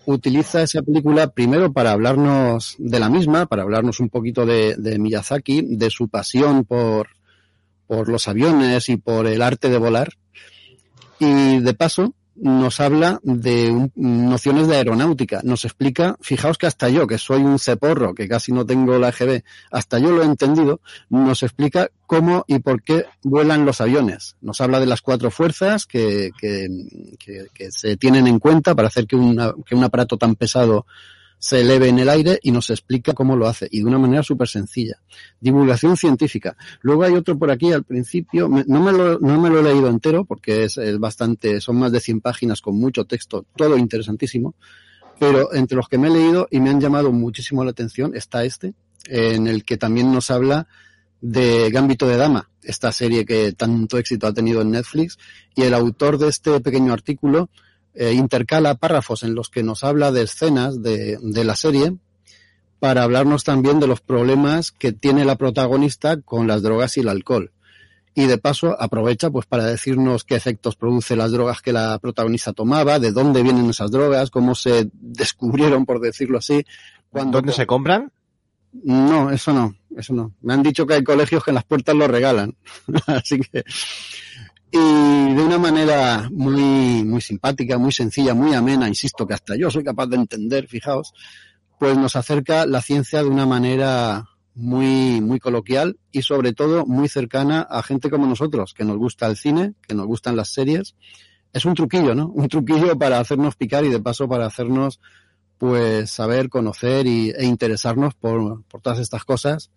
utiliza 0.07 0.63
esa 0.63 0.83
película 0.83 1.29
primero 1.29 1.73
para 1.73 1.93
hablarnos 1.93 2.77
de 2.79 3.01
la 3.01 3.09
misma, 3.09 3.47
para 3.47 3.63
hablarnos 3.63 4.01
un 4.01 4.09
poquito 4.09 4.47
de, 4.47 4.77
de 4.77 4.99
Miyazaki, 4.99 5.77
de 5.77 5.91
su 5.91 6.09
pasión 6.09 6.65
por, 6.65 7.09
por 7.87 8.09
los 8.09 8.29
aviones 8.29 8.89
y 8.89 8.97
por 8.97 9.27
el 9.27 9.43
arte 9.43 9.69
de 9.69 9.79
volar. 9.79 10.15
Y 11.19 11.61
de 11.61 11.75
paso, 11.75 12.15
nos 12.37 12.81
habla 12.81 13.21
de 13.23 13.91
nociones 13.95 14.69
de 14.69 14.77
aeronáutica, 14.77 15.41
nos 15.45 15.65
explica, 15.65 16.17
fijaos 16.21 16.59
que 16.59 16.67
hasta 16.67 16.89
yo, 16.89 17.07
que 17.07 17.19
soy 17.19 17.43
un 17.43 17.59
ceporro, 17.59 18.15
que 18.15 18.29
casi 18.29 18.53
no 18.53 18.67
tengo 18.67 18.99
la 18.99 19.11
EGB, 19.11 19.43
hasta 19.71 19.99
yo 19.99 20.11
lo 20.11 20.23
he 20.23 20.27
entendido, 20.27 20.81
nos 21.09 21.43
explica 21.43 21.91
cómo 22.07 22.45
y 22.47 22.59
por 22.59 22.83
qué 22.83 23.07
vuelan 23.23 23.65
los 23.65 23.81
aviones. 23.81 24.37
Nos 24.41 24.61
habla 24.61 24.81
de 24.81 24.87
las 24.87 25.01
cuatro 25.01 25.31
fuerzas 25.31 25.87
que, 25.87 26.31
que, 26.39 26.69
que, 27.19 27.47
que 27.55 27.71
se 27.71 27.97
tienen 27.97 28.27
en 28.27 28.39
cuenta 28.39 28.75
para 28.75 28.89
hacer 28.89 29.07
que, 29.07 29.17
que 29.67 29.75
un 29.75 29.85
aparato 29.85 30.17
tan 30.17 30.35
pesado 30.35 30.87
se 31.45 31.61
eleve 31.61 31.91
en 31.91 31.99
el 31.99 32.09
aire 32.09 32.39
y 32.43 32.53
nos 32.53 32.71
explica 32.71 33.13
cómo 33.13 33.37
lo 33.37 33.47
hace 33.47 33.69
y 33.71 33.81
de 33.81 33.85
una 33.85 33.99
manera 33.99 34.23
súper 34.23 34.49
sencilla. 34.49 35.03
Divulgación 35.39 35.95
científica. 35.95 36.57
Luego 36.81 37.03
hay 37.03 37.13
otro 37.13 37.39
por 37.39 37.51
aquí 37.51 37.71
al 37.71 37.85
principio, 37.85 38.49
no 38.49 38.81
me 38.81 38.93
lo, 38.93 39.19
no 39.19 39.39
me 39.39 39.51
lo 39.51 39.61
he 39.61 39.63
leído 39.63 39.91
entero 39.91 40.25
porque 40.25 40.65
es, 40.65 40.79
es 40.79 40.99
bastante, 40.99 41.61
son 41.61 41.77
más 41.77 41.93
de 41.93 42.01
100 42.01 42.23
páginas 42.23 42.63
con 42.63 42.79
mucho 42.79 43.05
texto, 43.05 43.45
todo 43.57 43.77
interesantísimo, 43.77 44.55
pero 45.21 45.53
entre 45.53 45.77
los 45.77 45.87
que 45.87 45.99
me 45.99 46.09
he 46.09 46.13
leído 46.13 46.49
y 46.51 46.61
me 46.61 46.71
han 46.71 46.81
llamado 46.81 47.13
muchísimo 47.13 47.63
la 47.63 47.73
atención 47.73 48.15
está 48.15 48.43
este, 48.43 48.73
en 49.05 49.47
el 49.47 49.65
que 49.65 49.77
también 49.77 50.11
nos 50.11 50.31
habla 50.31 50.67
de 51.21 51.69
Gambito 51.71 52.09
de 52.09 52.17
Dama, 52.17 52.49
esta 52.63 52.91
serie 52.91 53.27
que 53.27 53.53
tanto 53.53 53.99
éxito 53.99 54.27
ha 54.27 54.33
tenido 54.33 54.63
en 54.63 54.71
Netflix, 54.71 55.19
y 55.55 55.65
el 55.65 55.75
autor 55.75 56.17
de 56.17 56.29
este 56.29 56.59
pequeño 56.61 56.95
artículo 56.95 57.51
eh, 57.95 58.13
intercala 58.13 58.75
párrafos 58.75 59.23
en 59.23 59.35
los 59.35 59.51
que 59.51 59.63
nos 59.63 59.85
habla 59.85 60.13
de 60.13 60.23
escenas 60.23 60.83
de, 60.83 61.19
de, 61.21 61.45
la 61.45 61.55
serie 61.57 61.97
para 62.81 63.05
hablarnos 63.05 63.45
también 63.45 63.81
de 63.81 63.87
los 63.87 64.01
problemas 64.01 64.73
que 64.73 64.93
tiene 64.93 65.25
la 65.25 65.37
protagonista 65.37 66.21
con 66.21 66.47
las 66.47 66.63
drogas 66.63 66.97
y 66.97 67.01
el 67.01 67.09
alcohol. 67.09 67.53
Y 68.17 68.27
de 68.27 68.39
paso 68.39 68.77
aprovecha 68.81 69.31
pues 69.31 69.47
para 69.47 69.65
decirnos 69.65 70.25
qué 70.25 70.37
efectos 70.37 70.77
produce 70.77 71.17
las 71.17 71.33
drogas 71.33 71.63
que 71.63 71.73
la 71.73 71.99
protagonista 71.99 72.53
tomaba, 72.53 72.99
de 72.99 73.11
dónde 73.11 73.43
vienen 73.43 73.71
esas 73.71 73.91
drogas, 73.91 74.31
cómo 74.31 74.55
se 74.55 74.89
descubrieron, 74.93 75.85
por 75.85 76.01
decirlo 76.01 76.39
así. 76.39 76.65
Cuando... 77.11 77.39
¿Dónde 77.39 77.53
se 77.53 77.67
compran? 77.67 78.13
No, 78.83 79.31
eso 79.31 79.53
no, 79.53 79.75
eso 79.97 80.13
no. 80.13 80.33
Me 80.43 80.55
han 80.55 80.63
dicho 80.63 80.87
que 80.87 80.95
hay 80.95 81.05
colegios 81.05 81.45
que 81.45 81.53
en 81.53 81.57
las 81.57 81.65
puertas 81.65 81.95
lo 81.95 82.09
regalan. 82.09 82.57
Así 83.07 83.39
que 83.39 83.65
y 84.77 85.35
de 85.35 85.41
una 85.41 85.57
manera 85.57 86.29
muy, 86.33 87.05
muy 87.05 87.21
simpática, 87.21 87.79
muy 87.79 87.93
sencilla, 87.93 88.35
muy 88.35 88.55
amena, 88.55 88.89
insisto 88.89 89.25
que 89.25 89.35
hasta 89.35 89.55
yo 89.57 89.71
soy 89.71 89.85
capaz 89.85 90.09
de 90.09 90.17
entender, 90.17 90.67
fijaos, 90.67 91.13
pues 91.79 91.97
nos 91.97 92.17
acerca 92.17 92.67
la 92.67 92.83
ciencia 92.83 93.23
de 93.23 93.29
una 93.29 93.47
manera 93.47 94.25
muy, 94.57 95.21
muy 95.21 95.39
coloquial 95.39 96.01
y 96.11 96.23
sobre 96.23 96.55
todo 96.55 96.87
muy 96.87 97.09
cercana 97.09 97.61
a 97.63 97.85
gente 97.85 98.11
como 98.11 98.27
nosotros, 98.27 98.75
que 98.75 98.85
nos 98.85 98.97
gusta 98.97 99.29
el 99.29 99.37
cine, 99.37 99.75
que 99.87 99.95
nos 99.95 100.07
gustan 100.07 100.35
las 100.35 100.53
series. 100.53 100.97
Es 101.53 101.65
un 101.65 101.75
truquillo, 101.75 102.17
¿no? 102.17 102.27
Un 102.27 102.49
truquillo 102.49 102.99
para 102.99 103.21
hacernos 103.21 103.55
picar 103.55 103.85
y 103.85 103.91
de 103.91 104.01
paso 104.01 104.29
para 104.29 104.47
hacernos 104.47 104.99
pues 105.57 106.11
saber, 106.11 106.49
conocer 106.49 107.07
y, 107.07 107.31
e 107.31 107.45
interesarnos 107.45 108.15
por, 108.15 108.65
por 108.65 108.81
todas 108.81 108.99
estas 108.99 109.25
cosas 109.25 109.71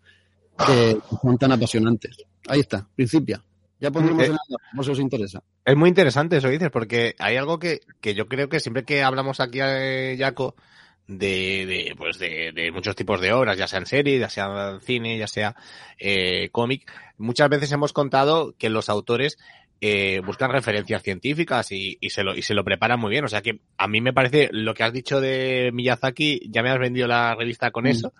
que 0.65 0.97
son 1.21 1.37
tan 1.37 1.51
apasionantes. 1.51 2.17
Ahí 2.47 2.61
está, 2.61 2.87
principio. 2.95 3.43
Ya 3.79 3.91
pondremos 3.91 4.23
eh, 4.23 4.27
en 4.27 4.31
la 4.31 4.57
como 4.71 4.83
si 4.83 4.91
os 4.91 4.99
interesa. 4.99 5.43
Es 5.63 5.75
muy 5.75 5.89
interesante 5.89 6.37
eso 6.37 6.49
dices, 6.49 6.69
porque 6.71 7.15
hay 7.19 7.37
algo 7.37 7.59
que, 7.59 7.81
que 8.01 8.15
yo 8.15 8.27
creo 8.27 8.49
que 8.49 8.59
siempre 8.59 8.83
que 8.83 9.03
hablamos 9.03 9.39
aquí 9.39 9.59
a 9.59 9.67
eh, 9.83 10.17
Jaco 10.17 10.55
de, 11.07 11.65
de, 11.65 11.95
pues 11.95 12.19
de, 12.19 12.51
de, 12.53 12.71
muchos 12.71 12.95
tipos 12.95 13.21
de 13.21 13.31
obras, 13.31 13.57
ya 13.57 13.67
sea 13.67 13.79
en 13.79 13.85
serie, 13.85 14.19
ya 14.19 14.29
sea 14.29 14.79
cine, 14.81 15.17
ya 15.17 15.27
sea 15.27 15.55
eh, 15.97 16.49
cómic, 16.51 16.91
muchas 17.17 17.49
veces 17.49 17.71
hemos 17.71 17.93
contado 17.93 18.55
que 18.57 18.69
los 18.69 18.89
autores 18.89 19.37
eh, 19.79 20.21
buscan 20.25 20.51
referencias 20.51 21.03
científicas 21.03 21.71
y, 21.71 21.97
y, 22.01 22.09
se 22.09 22.23
lo, 22.23 22.35
y 22.35 22.41
se 22.41 22.55
lo 22.55 22.63
preparan 22.63 22.99
muy 22.99 23.11
bien. 23.11 23.23
O 23.23 23.29
sea 23.29 23.41
que 23.41 23.61
a 23.77 23.87
mí 23.87 24.01
me 24.01 24.11
parece 24.11 24.49
lo 24.51 24.73
que 24.73 24.83
has 24.83 24.91
dicho 24.91 25.21
de 25.21 25.69
Miyazaki, 25.71 26.49
ya 26.49 26.63
me 26.63 26.71
has 26.71 26.79
vendido 26.79 27.07
la 27.07 27.35
revista 27.35 27.71
con 27.71 27.85
mm. 27.85 27.87
eso 27.87 28.13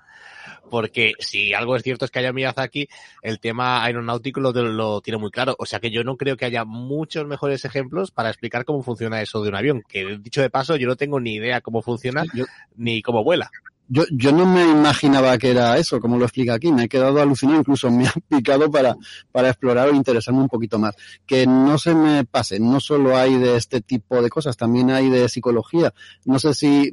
porque 0.70 1.14
si 1.20 1.54
algo 1.54 1.76
es 1.76 1.84
cierto 1.84 2.06
es 2.06 2.12
que 2.12 2.20
haya 2.20 2.34
Miyazaki, 2.34 2.88
el 3.22 3.40
tema 3.40 3.84
aeronáutico 3.84 4.40
lo, 4.40 4.52
lo, 4.52 5.02
tiene 5.02 5.18
muy 5.18 5.32
claro. 5.32 5.56
O 5.60 5.66
sea 5.66 5.80
que 5.80 5.92
yo 5.92 6.04
no 6.04 6.18
creo 6.18 6.38
que 6.38 6.46
haya 6.46 6.66
muchos 6.66 7.26
mejores 7.28 7.66
ejemplos 7.66 8.12
para 8.12 8.30
explicar 8.30 8.66
cómo 8.66 8.84
funciona 8.84 9.22
eso 9.22 9.42
de 9.42 9.50
un 9.50 9.56
avión, 9.56 9.84
que 9.88 10.18
dicho 10.20 10.42
de 10.42 10.50
paso 10.50 10.76
yo 10.76 10.88
no 10.88 10.96
tengo 10.96 11.20
ni 11.20 11.36
idea 11.36 11.62
cómo 11.62 11.82
funciona 11.82 12.24
yo, 12.34 12.46
ni 12.76 13.02
cómo 13.02 13.24
vuela. 13.24 13.52
Yo, 13.90 14.04
yo 14.12 14.32
no 14.32 14.46
me 14.46 14.64
imaginaba 14.64 15.38
que 15.38 15.52
era 15.52 15.78
eso, 15.78 16.00
como 16.00 16.18
lo 16.18 16.26
explica 16.26 16.54
aquí. 16.54 16.72
Me 16.72 16.84
he 16.84 16.90
quedado 16.90 17.22
alucinado, 17.22 17.60
incluso 17.60 17.90
me 17.90 18.06
ha 18.08 18.14
picado 18.28 18.70
para, 18.70 18.96
para 19.32 19.50
explorar 19.50 19.90
o 19.90 19.96
interesarme 19.96 20.42
un 20.42 20.50
poquito 20.50 20.78
más. 20.78 20.96
Que 21.26 21.48
no 21.48 21.78
se 21.78 21.96
me 21.96 22.26
pase, 22.26 22.60
no 22.60 22.80
solo 22.80 23.16
hay 23.18 23.38
de 23.38 23.56
este 23.56 23.82
tipo 23.82 24.22
de 24.22 24.30
cosas, 24.30 24.58
también 24.58 24.92
hay 24.92 25.10
de 25.10 25.30
psicología. 25.30 25.94
No 26.26 26.40
sé 26.40 26.54
si 26.54 26.92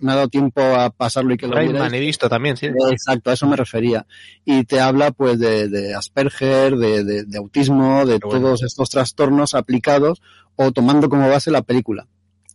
me 0.00 0.12
ha 0.12 0.16
dado 0.16 0.28
tiempo 0.28 0.60
a 0.60 0.90
pasarlo 0.90 1.34
y 1.34 1.36
que 1.36 1.48
lo 1.48 1.54
Rayman, 1.54 1.94
he 1.94 2.00
visto 2.00 2.28
también, 2.28 2.56
sí. 2.56 2.66
Exacto, 2.90 3.30
a 3.30 3.34
eso 3.34 3.46
me 3.46 3.56
refería. 3.56 4.06
Y 4.44 4.64
te 4.64 4.80
habla 4.80 5.10
pues 5.10 5.38
de, 5.38 5.68
de 5.68 5.94
Asperger, 5.94 6.76
de, 6.76 7.04
de, 7.04 7.24
de, 7.24 7.38
autismo, 7.38 8.06
de 8.06 8.18
bueno. 8.18 8.40
todos 8.40 8.62
estos 8.62 8.88
trastornos 8.90 9.54
aplicados 9.54 10.22
o 10.54 10.70
tomando 10.72 11.08
como 11.08 11.28
base 11.28 11.50
la 11.50 11.62
película. 11.62 12.06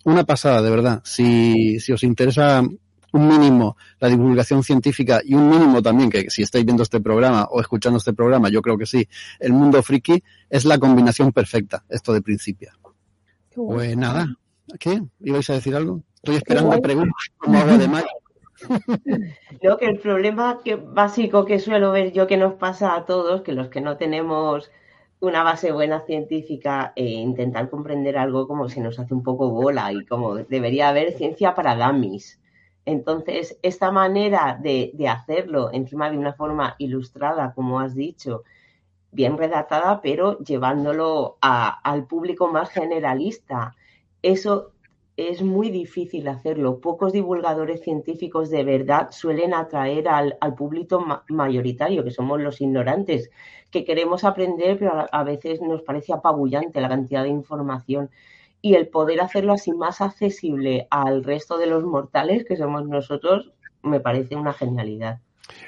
Una 0.04 0.24
pasada, 0.24 0.62
de 0.62 0.70
verdad. 0.70 1.02
Si, 1.04 1.80
si 1.80 1.92
os 1.92 2.04
interesa 2.04 2.64
un 3.14 3.28
mínimo 3.28 3.78
la 4.00 4.08
divulgación 4.08 4.64
científica 4.64 5.22
y 5.24 5.34
un 5.34 5.50
mínimo 5.50 5.82
también, 5.82 6.10
que 6.10 6.30
si 6.30 6.42
estáis 6.42 6.66
viendo 6.66 6.84
este 6.84 7.02
programa 7.02 7.48
o 7.52 7.62
escuchando 7.62 7.98
este 7.98 8.14
programa, 8.14 8.50
yo 8.50 8.62
creo 8.62 8.78
que 8.78 8.86
sí, 8.86 9.08
el 9.40 9.54
mundo 9.54 9.82
friki 9.84 10.24
es 10.50 10.66
la 10.66 10.78
combinación 10.78 11.32
perfecta, 11.32 11.84
esto 11.90 12.14
de 12.14 12.22
principio. 12.22 12.72
Pues 13.54 13.98
nada, 13.98 14.28
¿qué? 14.80 15.02
¿Ibais 15.20 15.50
a 15.50 15.54
decir 15.54 15.76
algo? 15.76 16.02
Estoy 16.16 16.36
esperando 16.36 16.80
preguntas 16.82 17.32
como 17.38 17.60
agua 17.60 17.78
de 17.78 17.88
mayo. 17.88 18.08
No, 19.64 19.78
que 19.78 19.88
el 19.88 19.98
problema 19.98 20.60
que, 20.64 20.76
básico 20.76 21.46
que 21.46 21.58
suelo 21.58 21.92
ver 21.92 22.14
yo 22.14 22.28
que 22.28 22.38
nos 22.38 22.54
pasa 22.54 22.96
a 22.96 23.06
todos, 23.06 23.42
que 23.42 23.54
los 23.54 23.70
que 23.70 23.82
no 23.82 23.98
tenemos 23.98 24.70
una 25.20 25.44
base 25.44 25.72
buena 25.72 26.02
científica 26.02 26.94
e 26.96 27.06
intentar 27.06 27.70
comprender 27.70 28.18
algo 28.18 28.48
como 28.48 28.70
se 28.70 28.82
nos 28.82 29.00
hace 29.00 29.14
un 29.14 29.24
poco 29.24 29.50
bola 29.50 29.92
y 29.94 30.06
como 30.06 30.36
debería 30.36 30.90
haber 30.90 31.14
ciencia 31.14 31.54
para 31.54 31.76
dummies. 31.76 32.41
Entonces, 32.86 33.58
esta 33.62 33.92
manera 33.92 34.58
de, 34.62 34.92
de, 34.96 35.08
hacerlo 35.08 35.70
encima 35.72 36.10
de 36.10 36.18
una 36.18 36.34
forma 36.34 36.76
ilustrada, 36.80 37.54
como 37.54 37.80
has 37.80 37.96
dicho, 37.96 38.44
bien 39.12 39.38
redactada, 39.38 40.02
pero 40.02 40.40
llevándolo 40.40 41.38
a, 41.42 41.70
al 41.70 42.08
público 42.08 42.48
más 42.48 42.70
generalista, 42.70 43.76
eso 44.22 44.72
es 45.18 45.44
muy 45.44 45.70
difícil 45.70 46.28
hacerlo. 46.28 46.80
Pocos 46.80 47.14
divulgadores 47.14 47.82
científicos 47.82 48.50
de 48.50 48.64
verdad 48.64 49.10
suelen 49.12 49.54
atraer 49.54 50.08
al, 50.08 50.38
al 50.42 50.56
público 50.56 51.00
ma 51.00 51.24
mayoritario, 51.30 52.04
que 52.04 52.12
somos 52.12 52.42
los 52.42 52.62
ignorantes, 52.62 53.30
que 53.70 53.84
queremos 53.86 54.24
aprender, 54.24 54.80
pero 54.80 54.94
a, 54.94 55.02
a 55.12 55.24
veces 55.24 55.62
nos 55.62 55.84
parece 55.84 56.14
apabullante 56.14 56.82
la 56.82 56.90
cantidad 56.90 57.24
de 57.24 57.30
información 57.30 58.10
y 58.62 58.76
el 58.76 58.88
poder 58.88 59.22
hacerlo 59.22 59.54
así 59.54 59.72
más 59.72 60.02
accesible 60.02 60.88
al 60.90 61.24
resto 61.24 61.58
de 61.58 61.68
los 61.68 61.84
mortales 61.84 62.46
que 62.46 62.58
somos 62.58 62.88
nosotros 62.88 63.52
me 63.82 64.00
parece 64.00 64.36
una 64.36 64.54
genialidad. 64.54 65.20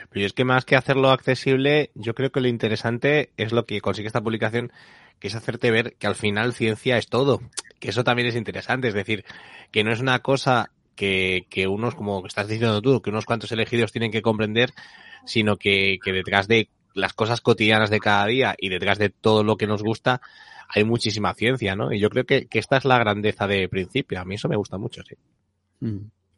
Pero 0.09 0.25
es 0.25 0.33
que 0.33 0.45
más 0.45 0.65
que 0.65 0.75
hacerlo 0.75 1.09
accesible, 1.09 1.91
yo 1.95 2.13
creo 2.13 2.31
que 2.31 2.41
lo 2.41 2.47
interesante 2.47 3.31
es 3.37 3.51
lo 3.51 3.65
que 3.65 3.81
consigue 3.81 4.07
esta 4.07 4.21
publicación, 4.21 4.71
que 5.19 5.27
es 5.27 5.35
hacerte 5.35 5.71
ver 5.71 5.95
que 5.97 6.07
al 6.07 6.15
final 6.15 6.53
ciencia 6.53 6.97
es 6.97 7.07
todo, 7.07 7.41
que 7.79 7.89
eso 7.89 8.03
también 8.03 8.27
es 8.27 8.35
interesante, 8.35 8.87
es 8.87 8.93
decir, 8.93 9.25
que 9.71 9.83
no 9.83 9.91
es 9.91 9.99
una 9.99 10.19
cosa 10.19 10.71
que, 10.95 11.47
que 11.49 11.67
unos, 11.67 11.95
como 11.95 12.25
estás 12.25 12.47
diciendo 12.47 12.81
tú, 12.81 13.01
que 13.01 13.09
unos 13.09 13.25
cuantos 13.25 13.51
elegidos 13.51 13.91
tienen 13.91 14.11
que 14.11 14.21
comprender, 14.21 14.71
sino 15.25 15.57
que, 15.57 15.97
que 16.03 16.13
detrás 16.13 16.47
de 16.47 16.69
las 16.93 17.13
cosas 17.13 17.41
cotidianas 17.41 17.89
de 17.89 17.99
cada 17.99 18.25
día 18.25 18.55
y 18.57 18.69
detrás 18.69 18.97
de 18.97 19.09
todo 19.09 19.43
lo 19.43 19.57
que 19.57 19.67
nos 19.67 19.83
gusta, 19.83 20.21
hay 20.69 20.83
muchísima 20.83 21.33
ciencia, 21.33 21.75
¿no? 21.75 21.91
Y 21.91 21.99
yo 21.99 22.09
creo 22.09 22.25
que, 22.25 22.47
que, 22.47 22.59
esta 22.59 22.77
es 22.77 22.85
la 22.85 22.97
grandeza 22.97 23.47
de 23.47 23.67
principio. 23.69 24.19
A 24.19 24.25
mí 24.25 24.35
eso 24.35 24.49
me 24.49 24.55
gusta 24.55 24.77
mucho, 24.77 25.01
sí. 25.07 25.15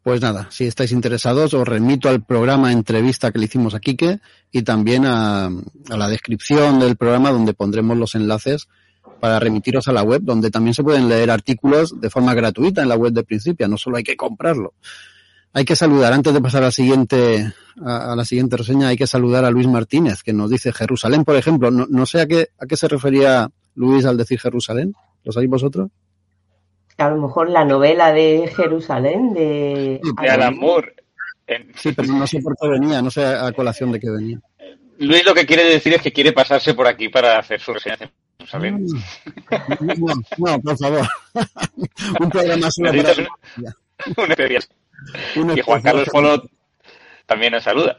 Pues 0.02 0.20
nada, 0.20 0.48
si 0.50 0.66
estáis 0.66 0.92
interesados, 0.92 1.54
os 1.54 1.66
remito 1.66 2.08
al 2.08 2.24
programa 2.24 2.72
entrevista 2.72 3.32
que 3.32 3.38
le 3.38 3.46
hicimos 3.46 3.74
a 3.74 3.80
Quique 3.80 4.20
y 4.52 4.62
también 4.62 5.04
a, 5.04 5.46
a 5.46 5.96
la 5.96 6.08
descripción 6.08 6.78
del 6.78 6.96
programa 6.96 7.30
donde 7.30 7.54
pondremos 7.54 7.96
los 7.96 8.14
enlaces 8.14 8.68
para 9.20 9.40
remitiros 9.40 9.88
a 9.88 9.92
la 9.92 10.02
web, 10.02 10.22
donde 10.22 10.50
también 10.50 10.74
se 10.74 10.82
pueden 10.82 11.08
leer 11.08 11.30
artículos 11.30 12.00
de 12.00 12.10
forma 12.10 12.34
gratuita 12.34 12.82
en 12.82 12.88
la 12.88 12.96
web 12.96 13.12
de 13.12 13.24
Principia, 13.24 13.66
no 13.68 13.78
solo 13.78 13.96
hay 13.96 14.04
que 14.04 14.16
comprarlo. 14.16 14.74
Hay 15.56 15.64
que 15.64 15.74
saludar, 15.74 16.12
antes 16.12 16.34
de 16.34 16.40
pasar 16.42 16.62
a 16.62 16.66
la 16.66 16.70
siguiente, 16.70 17.50
a, 17.82 18.12
a, 18.12 18.14
la 18.16 18.26
siguiente 18.26 18.58
reseña, 18.58 18.88
hay 18.88 18.96
que 18.98 19.06
saludar 19.06 19.42
a 19.46 19.50
Luis 19.50 19.66
Martínez, 19.66 20.22
que 20.22 20.34
nos 20.34 20.50
dice 20.50 20.70
Jerusalén, 20.70 21.24
por 21.24 21.34
ejemplo. 21.34 21.70
No, 21.70 21.86
no 21.88 22.04
sé 22.04 22.20
a 22.20 22.26
qué, 22.26 22.48
a 22.60 22.66
qué 22.66 22.76
se 22.76 22.88
refería 22.88 23.48
Luis 23.74 24.04
al 24.04 24.18
decir 24.18 24.38
Jerusalén. 24.38 24.92
¿Lo 25.24 25.32
sabéis 25.32 25.50
vosotros? 25.50 25.88
A 26.98 27.08
lo 27.08 27.22
mejor 27.22 27.48
la 27.48 27.64
novela 27.64 28.12
de 28.12 28.52
Jerusalén 28.54 29.32
de, 29.32 29.98
de 30.22 30.28
Alan 30.28 30.58
Moore. 30.58 30.94
Sí, 31.76 31.92
pero 31.92 32.12
no 32.12 32.26
sé 32.26 32.40
por 32.42 32.54
qué 32.60 32.68
venía, 32.68 33.00
no 33.00 33.10
sé 33.10 33.24
a 33.24 33.50
colación 33.52 33.92
de 33.92 34.00
qué 34.00 34.10
venía. 34.10 34.38
Luis 34.98 35.24
lo 35.24 35.32
que 35.32 35.46
quiere 35.46 35.64
decir 35.64 35.94
es 35.94 36.02
que 36.02 36.12
quiere 36.12 36.32
pasarse 36.32 36.74
por 36.74 36.86
aquí 36.86 37.08
para 37.08 37.38
hacer 37.38 37.60
su 37.60 37.72
reseña 37.72 37.96
¿sabes? 38.46 38.74
No, 38.74 40.14
no, 40.38 40.60
por 40.60 40.76
favor. 40.78 41.06
un 42.20 42.28
programa 42.30 42.70
solo 42.70 42.90
para... 42.90 43.02
Necesitas 43.02 43.18
un- 43.18 44.14
una 44.24 44.36
Y 45.34 45.60
Juan 45.60 45.82
Carlos 45.82 46.08
Polo 46.10 46.42
también 47.26 47.52
nos 47.52 47.64
saluda. 47.64 47.98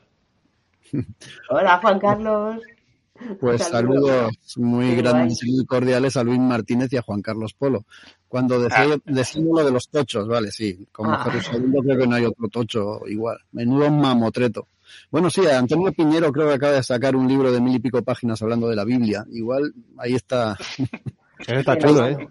Hola, 1.49 1.77
Juan 1.81 1.99
Carlos. 1.99 2.61
Pues 3.39 3.63
Saludos. 3.63 4.05
saludos 4.09 4.57
muy 4.57 4.89
Qué 4.91 4.95
grandes 4.97 5.39
guay. 5.41 5.49
y 5.51 5.55
muy 5.55 5.65
cordiales 5.65 6.15
a 6.17 6.23
Luis 6.23 6.39
Martínez 6.39 6.93
y 6.93 6.97
a 6.97 7.01
Juan 7.01 7.23
Carlos 7.23 7.53
Polo. 7.55 7.85
Cuando 8.27 8.59
decía, 8.61 8.83
Ah. 8.93 8.97
decimos 9.05 9.59
lo 9.59 9.65
de 9.65 9.71
los 9.71 9.89
tochos, 9.89 10.27
vale, 10.27 10.51
sí, 10.51 10.85
como 10.91 11.11
Ah. 11.13 11.23
Jerusalén 11.23 11.73
yo 11.73 11.81
creo 11.81 11.97
que 11.97 12.05
no 12.07 12.15
hay 12.15 12.25
otro 12.25 12.47
tocho 12.47 13.01
igual. 13.07 13.39
Menudo 13.53 13.89
mamotreto. 13.89 14.67
Bueno, 15.09 15.31
sí, 15.31 15.41
Antonio 15.47 15.91
Piñero 15.91 16.31
creo 16.31 16.47
que 16.49 16.53
acaba 16.53 16.73
de 16.73 16.83
sacar 16.83 17.15
un 17.15 17.27
libro 17.27 17.51
de 17.51 17.59
mil 17.59 17.75
y 17.75 17.79
pico 17.79 18.03
páginas 18.03 18.39
hablando 18.43 18.69
de 18.69 18.75
la 18.75 18.85
Biblia. 18.85 19.25
Igual 19.31 19.73
ahí 19.97 20.13
está, 20.13 20.55
está 21.39 21.75
chulo, 21.79 22.07
¿eh? 22.07 22.29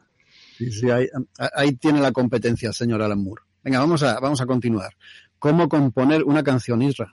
sí, 0.57 0.71
sí, 0.71 0.89
ahí, 0.91 1.09
ahí 1.55 1.73
tiene 1.73 2.01
la 2.01 2.13
competencia, 2.13 2.73
señor 2.73 3.03
Alan 3.03 3.23
Moore. 3.25 3.43
Venga, 3.67 3.81
vamos 3.81 4.01
a, 4.05 4.21
vamos 4.21 4.41
a 4.41 4.47
continuar. 4.47 4.95
¿Cómo 5.41 5.69
componer 5.69 6.23
una 6.23 6.45
canción, 6.45 6.83
Isra? 6.83 7.13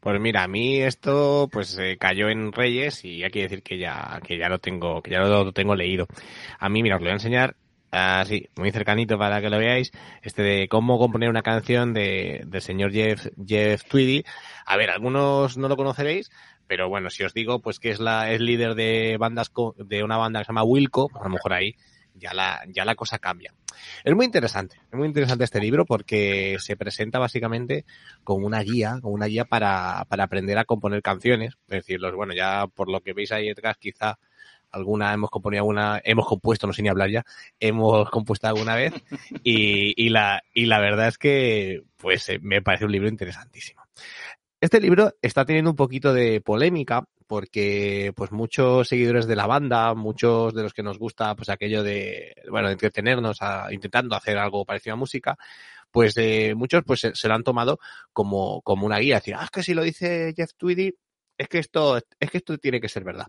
Pues 0.00 0.20
mira, 0.20 0.42
a 0.42 0.48
mí 0.48 0.80
esto 0.80 1.48
pues 1.48 1.78
cayó 2.00 2.28
en 2.28 2.50
Reyes 2.50 3.04
y 3.04 3.22
hay 3.22 3.30
que 3.30 3.42
decir 3.42 3.62
que 3.62 3.78
ya, 3.78 4.20
que 4.26 4.36
ya 4.36 4.48
lo 4.48 4.58
tengo, 4.58 5.00
que 5.00 5.12
ya 5.12 5.20
lo 5.20 5.52
tengo 5.52 5.76
leído. 5.76 6.08
A 6.58 6.68
mí, 6.68 6.82
mira, 6.82 6.96
os 6.96 7.00
lo 7.00 7.04
voy 7.04 7.10
a 7.10 7.14
enseñar 7.14 7.54
así, 7.92 8.48
muy 8.56 8.72
cercanito 8.72 9.16
para 9.16 9.40
que 9.40 9.48
lo 9.48 9.58
veáis, 9.58 9.92
este 10.22 10.42
de 10.42 10.66
cómo 10.66 10.98
componer 10.98 11.30
una 11.30 11.42
canción 11.42 11.94
de, 11.94 12.42
del 12.48 12.62
señor 12.62 12.90
Jeff, 12.90 13.28
Jeff 13.46 13.84
Tweedy. 13.84 14.24
A 14.66 14.76
ver, 14.76 14.90
algunos 14.90 15.56
no 15.56 15.68
lo 15.68 15.76
conoceréis, 15.76 16.32
pero 16.66 16.88
bueno, 16.88 17.10
si 17.10 17.22
os 17.22 17.32
digo 17.32 17.60
pues 17.60 17.78
que 17.78 17.92
es 17.92 18.00
la, 18.00 18.32
es 18.32 18.40
líder 18.40 18.74
de 18.74 19.18
bandas, 19.20 19.52
de 19.76 20.02
una 20.02 20.16
banda 20.16 20.40
que 20.40 20.46
se 20.46 20.48
llama 20.48 20.64
Wilco, 20.64 21.10
a 21.14 21.22
lo 21.22 21.30
mejor 21.30 21.52
ahí 21.52 21.76
ya 22.20 22.32
la, 22.34 22.62
ya 22.68 22.84
la 22.84 22.94
cosa 22.94 23.18
cambia. 23.18 23.52
Es 24.04 24.14
muy 24.14 24.26
interesante, 24.26 24.76
es 24.90 24.98
muy 24.98 25.08
interesante 25.08 25.44
este 25.44 25.60
libro 25.60 25.84
porque 25.86 26.56
se 26.60 26.76
presenta 26.76 27.18
básicamente 27.18 27.84
como 28.22 28.46
una 28.46 28.60
guía, 28.60 28.98
como 29.00 29.14
una 29.14 29.26
guía 29.26 29.44
para, 29.46 30.04
para 30.08 30.24
aprender 30.24 30.58
a 30.58 30.64
componer 30.64 31.02
canciones. 31.02 31.54
Es 31.68 31.86
decir, 31.86 31.98
bueno, 32.14 32.34
ya 32.34 32.66
por 32.66 32.90
lo 32.90 33.00
que 33.00 33.12
veis 33.14 33.32
ahí 33.32 33.48
detrás, 33.48 33.76
quizá 33.78 34.18
alguna 34.70 35.12
hemos 35.12 35.30
componido 35.30 35.62
alguna, 35.62 36.00
hemos 36.04 36.26
compuesto, 36.26 36.66
no 36.66 36.72
sé 36.72 36.82
ni 36.82 36.88
hablar 36.88 37.10
ya, 37.10 37.24
hemos 37.58 38.08
compuesto 38.10 38.46
alguna 38.46 38.76
vez 38.76 38.94
y, 39.42 39.94
y 39.96 40.10
la, 40.10 40.42
y 40.54 40.66
la 40.66 40.78
verdad 40.78 41.08
es 41.08 41.18
que, 41.18 41.82
pues, 41.96 42.28
eh, 42.28 42.38
me 42.40 42.62
parece 42.62 42.84
un 42.84 42.92
libro 42.92 43.08
interesantísimo. 43.08 43.82
Este 44.60 44.80
libro 44.80 45.14
está 45.22 45.44
teniendo 45.44 45.70
un 45.70 45.76
poquito 45.76 46.12
de 46.12 46.40
polémica 46.40 47.04
porque 47.30 48.12
pues 48.16 48.32
muchos 48.32 48.88
seguidores 48.88 49.28
de 49.28 49.36
la 49.36 49.46
banda, 49.46 49.94
muchos 49.94 50.52
de 50.52 50.64
los 50.64 50.74
que 50.74 50.82
nos 50.82 50.98
gusta 50.98 51.36
pues 51.36 51.48
aquello 51.48 51.84
de 51.84 52.34
bueno, 52.50 52.70
entretenernos 52.70 53.38
intentando 53.70 54.16
hacer 54.16 54.36
algo 54.36 54.64
parecido 54.64 54.94
a 54.94 54.96
música, 54.96 55.36
pues 55.92 56.16
eh, 56.16 56.54
muchos 56.56 56.82
pues 56.84 57.08
se, 57.14 57.28
lo 57.28 57.34
han 57.34 57.44
tomado 57.44 57.78
como, 58.12 58.62
como 58.62 58.84
una 58.84 58.98
guía, 58.98 59.14
decir, 59.14 59.36
ah, 59.38 59.44
es 59.44 59.50
que 59.50 59.62
si 59.62 59.74
lo 59.74 59.84
dice 59.84 60.34
Jeff 60.36 60.50
Tweedy, 60.56 60.92
es 61.38 61.46
que 61.46 61.60
esto, 61.60 61.98
es 61.98 62.30
que 62.32 62.38
esto 62.38 62.58
tiene 62.58 62.80
que 62.80 62.88
ser 62.88 63.04
verdad. 63.04 63.28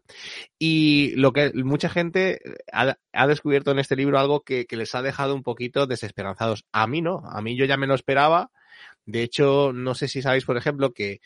Y 0.57 1.13
lo 1.15 1.31
que 1.31 1.51
mucha 1.53 1.87
gente 1.87 2.39
ha, 2.73 3.27
descubierto 3.27 3.69
en 3.69 3.77
este 3.77 3.95
libro 3.95 4.17
algo 4.17 4.41
que 4.41 4.65
les 4.71 4.95
ha 4.95 5.03
dejado 5.03 5.35
un 5.35 5.43
poquito 5.43 5.85
desesperanzados. 5.85 6.65
A 6.71 6.87
mí 6.87 7.03
no, 7.03 7.21
a 7.23 7.39
mí 7.43 7.55
yo 7.55 7.65
ya 7.65 7.77
me 7.77 7.85
lo 7.85 7.93
esperaba. 7.93 8.49
De 9.05 9.23
hecho, 9.23 9.71
no 9.73 9.95
sé 9.95 10.07
si 10.07 10.21
sabéis, 10.21 10.45
por 10.45 10.57
ejemplo, 10.57 10.93
que 10.93 11.21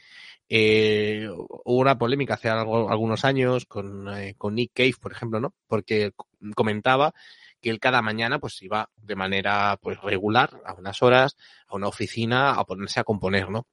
eh, 0.49 1.27
hubo 1.29 1.79
una 1.79 1.97
polémica 1.97 2.35
hace 2.35 2.49
algo, 2.49 2.89
algunos 2.89 3.25
años 3.25 3.65
con, 3.65 4.07
eh, 4.15 4.35
con 4.37 4.55
Nick 4.55 4.71
Cave, 4.73 4.95
por 5.01 5.11
ejemplo, 5.11 5.39
¿no? 5.39 5.53
Porque 5.67 6.11
comentaba 6.55 7.13
que 7.61 7.69
él 7.71 7.79
cada 7.79 8.01
mañana 8.01 8.39
pues 8.39 8.61
iba 8.61 8.89
de 8.95 9.15
manera 9.15 9.77
pues 9.81 9.99
regular 10.01 10.61
a 10.65 10.73
unas 10.73 11.01
horas 11.01 11.35
a 11.67 11.75
una 11.75 11.87
oficina 11.87 12.51
a 12.51 12.63
ponerse 12.65 12.99
a 12.99 13.03
componer, 13.03 13.49
¿no? 13.49 13.65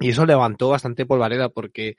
Y 0.00 0.10
eso 0.10 0.26
levantó 0.26 0.70
bastante 0.70 1.06
polvareda 1.06 1.48
porque 1.50 1.96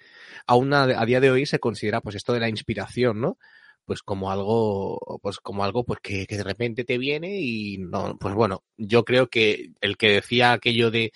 aún 0.47 0.73
a, 0.73 0.83
a 0.83 1.05
día 1.05 1.21
de 1.21 1.31
hoy 1.31 1.45
se 1.45 1.59
considera 1.59 2.01
pues 2.01 2.15
esto 2.15 2.33
de 2.33 2.39
la 2.41 2.49
inspiración, 2.49 3.21
¿no? 3.21 3.37
Pues 3.85 4.01
como 4.01 4.31
algo, 4.31 5.19
pues 5.21 5.37
como 5.39 5.63
algo 5.63 5.85
pues 5.85 5.99
que, 6.01 6.25
que 6.25 6.37
de 6.37 6.43
repente 6.43 6.83
te 6.85 6.97
viene 6.97 7.39
y 7.39 7.77
no, 7.77 8.17
pues 8.19 8.33
bueno, 8.33 8.63
yo 8.77 9.05
creo 9.05 9.27
que 9.29 9.71
el 9.81 9.97
que 9.97 10.09
decía 10.11 10.53
aquello 10.53 10.91
de 10.91 11.11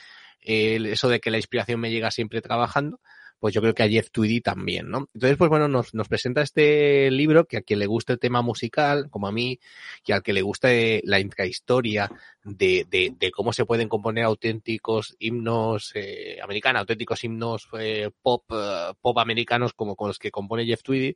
eso 0.48 1.10
de 1.10 1.20
que 1.20 1.32
la 1.32 1.38
inspiración 1.38 1.80
me 1.80 1.92
llega 1.92 2.10
siempre 2.12 2.42
trabajando, 2.42 3.00
pues 3.40 3.54
yo 3.54 3.62
creo 3.62 3.74
que 3.74 3.84
a 3.84 3.90
Jeff 3.90 4.10
Tweedy 4.12 4.42
también, 4.42 4.90
¿no? 4.90 5.10
Entonces, 5.14 5.38
pues 5.38 5.50
bueno, 5.50 5.68
nos, 5.68 5.94
nos 5.94 6.08
presenta 6.08 6.42
este 6.42 7.12
libro 7.12 7.46
que 7.46 7.58
a 7.58 7.62
quien 7.62 7.80
le 7.80 7.86
guste 7.86 8.14
el 8.14 8.20
tema 8.20 8.42
musical, 8.42 9.10
como 9.10 9.28
a 9.28 9.32
mí, 9.32 9.60
y 10.06 10.12
al 10.12 10.24
que 10.24 10.34
le 10.34 10.42
guste 10.42 11.02
la 11.06 11.20
intrahistoria 11.20 12.10
de, 12.44 12.86
de, 12.90 13.14
de 13.18 13.32
cómo 13.32 13.54
se 13.54 13.66
pueden 13.66 13.90
componer 13.90 14.24
auténticos 14.24 15.16
himnos 15.20 15.92
eh, 15.96 16.40
americanos, 16.42 16.82
auténticos 16.82 17.24
himnos 17.24 17.68
eh, 17.80 18.10
pop, 18.22 18.44
uh, 18.52 18.94
pop 19.02 19.18
americanos 19.20 19.74
como 19.74 19.96
con 19.96 20.08
los 20.08 20.20
que 20.20 20.32
compone 20.32 20.66
Jeff 20.66 20.82
Tweedy, 20.82 21.16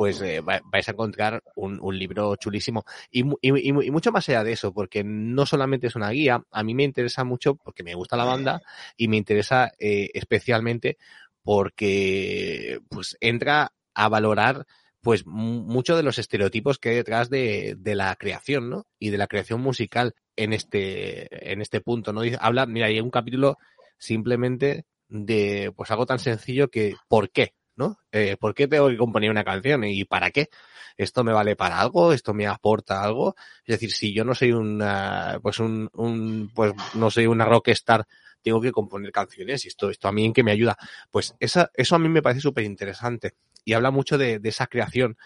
pues 0.00 0.22
eh, 0.22 0.40
vais 0.40 0.88
a 0.88 0.92
encontrar 0.92 1.42
un, 1.56 1.78
un 1.78 1.98
libro 1.98 2.34
chulísimo. 2.36 2.84
Y, 3.10 3.22
y, 3.42 3.68
y, 3.68 3.90
mucho 3.90 4.12
más 4.12 4.26
allá 4.30 4.44
de 4.44 4.52
eso, 4.52 4.72
porque 4.72 5.04
no 5.04 5.44
solamente 5.44 5.88
es 5.88 5.94
una 5.94 6.08
guía, 6.08 6.42
a 6.50 6.62
mí 6.62 6.74
me 6.74 6.84
interesa 6.84 7.22
mucho 7.22 7.56
porque 7.56 7.82
me 7.82 7.94
gusta 7.94 8.16
la 8.16 8.24
banda 8.24 8.62
y 8.96 9.08
me 9.08 9.18
interesa 9.18 9.72
eh, 9.78 10.08
especialmente 10.14 10.96
porque 11.42 12.80
pues 12.88 13.16
entra 13.20 13.72
a 13.94 14.08
valorar 14.08 14.66
pues 15.00 15.24
mucho 15.26 15.96
de 15.96 16.02
los 16.02 16.18
estereotipos 16.18 16.78
que 16.78 16.90
hay 16.90 16.96
detrás 16.96 17.30
de, 17.30 17.74
de, 17.78 17.94
la 17.94 18.14
creación, 18.16 18.68
¿no? 18.68 18.86
Y 18.98 19.10
de 19.10 19.18
la 19.18 19.28
creación 19.28 19.62
musical 19.62 20.14
en 20.36 20.52
este, 20.52 21.52
en 21.52 21.62
este 21.62 21.80
punto, 21.80 22.12
¿no? 22.12 22.20
Habla, 22.38 22.66
mira, 22.66 22.86
hay 22.86 23.00
un 23.00 23.10
capítulo 23.10 23.56
simplemente 23.98 24.84
de 25.08 25.72
pues 25.74 25.90
algo 25.90 26.06
tan 26.06 26.18
sencillo 26.18 26.68
que 26.68 26.96
¿por 27.08 27.30
qué? 27.30 27.54
¿no? 27.76 27.98
Eh, 28.12 28.36
¿Por 28.38 28.54
qué 28.54 28.68
tengo 28.68 28.88
que 28.88 28.96
componer 28.98 29.30
una 29.30 29.44
canción 29.44 29.84
y 29.84 30.04
para 30.04 30.30
qué? 30.30 30.48
¿Esto 30.96 31.24
me 31.24 31.32
vale 31.32 31.56
para 31.56 31.80
algo? 31.80 32.12
¿Esto 32.12 32.34
me 32.34 32.46
aporta 32.46 33.02
algo? 33.02 33.34
Es 33.64 33.74
decir, 33.74 33.90
si 33.90 34.12
yo 34.12 34.24
no 34.24 34.34
soy 34.34 34.52
una, 34.52 35.38
pues 35.42 35.58
un, 35.60 35.88
un 35.94 36.50
pues 36.54 36.72
no 36.94 37.10
soy 37.10 37.26
una 37.26 37.46
rockstar, 37.46 38.06
tengo 38.42 38.60
que 38.60 38.72
componer 38.72 39.12
canciones 39.12 39.64
y 39.64 39.68
esto, 39.68 39.90
esto 39.90 40.08
a 40.08 40.12
mí 40.12 40.24
en 40.24 40.32
qué 40.32 40.42
me 40.42 40.52
ayuda. 40.52 40.76
Pues 41.10 41.34
esa, 41.40 41.70
eso 41.74 41.96
a 41.96 41.98
mí 41.98 42.08
me 42.08 42.22
parece 42.22 42.40
súper 42.40 42.64
interesante 42.64 43.34
y 43.64 43.72
habla 43.74 43.90
mucho 43.90 44.18
de, 44.18 44.38
de, 44.38 44.48
esa 44.48 44.66
creación 44.66 45.16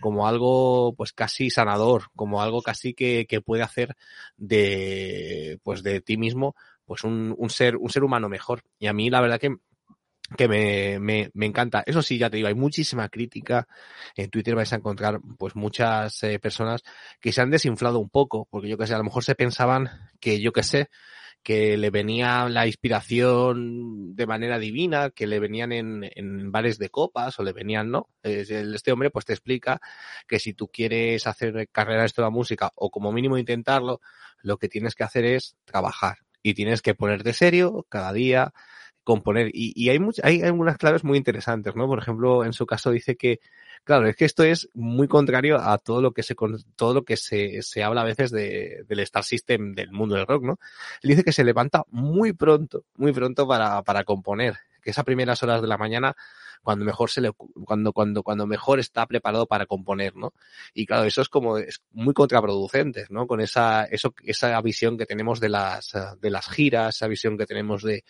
como 0.00 0.26
algo 0.26 0.94
pues 0.96 1.12
casi 1.12 1.50
sanador, 1.50 2.04
como 2.16 2.42
algo 2.42 2.62
casi 2.62 2.94
que, 2.94 3.26
que 3.26 3.40
puede 3.40 3.62
hacer 3.62 3.96
de, 4.36 5.58
pues 5.62 5.82
de 5.82 6.00
ti 6.00 6.16
mismo 6.16 6.54
pues 6.84 7.04
un, 7.04 7.34
un 7.38 7.50
ser, 7.50 7.76
un 7.76 7.90
ser 7.90 8.04
humano 8.04 8.28
mejor. 8.28 8.62
Y 8.78 8.86
a 8.86 8.92
mí 8.92 9.10
la 9.10 9.20
verdad 9.20 9.40
que 9.40 9.56
que 10.36 10.48
me, 10.48 10.98
me, 10.98 11.30
me, 11.34 11.46
encanta. 11.46 11.82
Eso 11.86 12.02
sí, 12.02 12.18
ya 12.18 12.30
te 12.30 12.36
digo, 12.36 12.48
hay 12.48 12.54
muchísima 12.54 13.08
crítica. 13.08 13.68
En 14.16 14.30
Twitter 14.30 14.54
vais 14.54 14.72
a 14.72 14.76
encontrar 14.76 15.20
pues 15.38 15.54
muchas 15.54 16.22
eh, 16.22 16.38
personas 16.38 16.82
que 17.20 17.32
se 17.32 17.42
han 17.42 17.50
desinflado 17.50 17.98
un 17.98 18.08
poco, 18.08 18.46
porque 18.50 18.68
yo 18.68 18.78
que 18.78 18.86
sé, 18.86 18.94
a 18.94 18.98
lo 18.98 19.04
mejor 19.04 19.22
se 19.22 19.34
pensaban 19.34 19.90
que 20.20 20.40
yo 20.40 20.52
que 20.52 20.62
sé, 20.62 20.88
que 21.44 21.76
le 21.76 21.90
venía 21.90 22.48
la 22.48 22.66
inspiración 22.66 24.16
de 24.16 24.26
manera 24.26 24.58
divina, 24.58 25.10
que 25.10 25.26
le 25.26 25.38
venían 25.38 25.72
en, 25.72 26.10
en 26.14 26.50
bares 26.50 26.78
de 26.78 26.88
copas 26.88 27.38
o 27.38 27.42
le 27.42 27.52
venían, 27.52 27.90
¿no? 27.90 28.08
Este 28.22 28.90
hombre 28.90 29.10
pues 29.10 29.26
te 29.26 29.34
explica 29.34 29.78
que 30.26 30.38
si 30.38 30.54
tú 30.54 30.68
quieres 30.68 31.26
hacer 31.26 31.68
carrera 31.70 32.00
de 32.00 32.06
esto 32.06 32.22
de 32.22 32.26
la 32.26 32.30
música 32.30 32.72
o 32.74 32.90
como 32.90 33.12
mínimo 33.12 33.36
intentarlo, 33.36 34.00
lo 34.40 34.56
que 34.56 34.70
tienes 34.70 34.94
que 34.94 35.04
hacer 35.04 35.26
es 35.26 35.56
trabajar 35.66 36.16
y 36.42 36.54
tienes 36.54 36.80
que 36.80 36.94
ponerte 36.94 37.34
serio 37.34 37.86
cada 37.90 38.14
día, 38.14 38.54
componer. 39.04 39.50
Y, 39.52 39.72
y 39.76 39.90
hay, 39.90 39.98
much, 39.98 40.18
hay 40.22 40.42
algunas 40.42 40.76
claves 40.78 41.04
muy 41.04 41.18
interesantes, 41.18 41.76
¿no? 41.76 41.86
Por 41.86 41.98
ejemplo, 41.98 42.44
en 42.44 42.52
su 42.52 42.66
caso 42.66 42.90
dice 42.90 43.16
que, 43.16 43.40
claro, 43.84 44.08
es 44.08 44.16
que 44.16 44.24
esto 44.24 44.42
es 44.42 44.68
muy 44.74 45.06
contrario 45.06 45.58
a 45.58 45.78
todo 45.78 46.02
lo 46.02 46.12
que 46.12 46.22
se, 46.22 46.34
todo 46.74 46.94
lo 46.94 47.04
que 47.04 47.16
se, 47.16 47.62
se 47.62 47.84
habla 47.84 48.00
a 48.00 48.04
veces 48.04 48.30
de, 48.30 48.84
del 48.88 49.00
Star 49.00 49.22
System 49.22 49.74
del 49.74 49.92
mundo 49.92 50.16
del 50.16 50.26
rock, 50.26 50.44
¿no? 50.44 50.58
Él 51.02 51.10
dice 51.10 51.24
que 51.24 51.32
se 51.32 51.44
levanta 51.44 51.84
muy 51.90 52.32
pronto, 52.32 52.84
muy 52.96 53.12
pronto 53.12 53.46
para, 53.46 53.82
para 53.82 54.04
componer, 54.04 54.56
que 54.84 54.90
es 54.90 54.98
a 54.98 55.04
primeras 55.04 55.42
horas 55.42 55.62
de 55.62 55.68
la 55.68 55.78
mañana 55.78 56.14
cuando 56.62 56.84
mejor 56.84 57.10
se 57.10 57.20
le, 57.20 57.30
cuando, 57.32 57.92
cuando, 57.92 58.22
cuando 58.22 58.46
mejor 58.46 58.80
está 58.80 59.06
preparado 59.06 59.46
para 59.46 59.66
componer, 59.66 60.16
¿no? 60.16 60.32
Y 60.72 60.86
claro, 60.86 61.04
eso 61.04 61.20
es 61.20 61.28
como, 61.28 61.58
es 61.58 61.82
muy 61.92 62.14
contraproducente, 62.14 63.06
¿no? 63.10 63.26
Con 63.26 63.40
esa, 63.40 63.84
eso, 63.84 64.14
esa 64.24 64.60
visión 64.62 64.96
que 64.96 65.04
tenemos 65.06 65.40
de 65.40 65.50
las, 65.50 65.92
de 66.20 66.30
las 66.30 66.48
giras, 66.48 66.96
esa 66.96 67.06
visión 67.06 67.36
que 67.36 67.44
tenemos 67.46 67.82
de, 67.82 68.02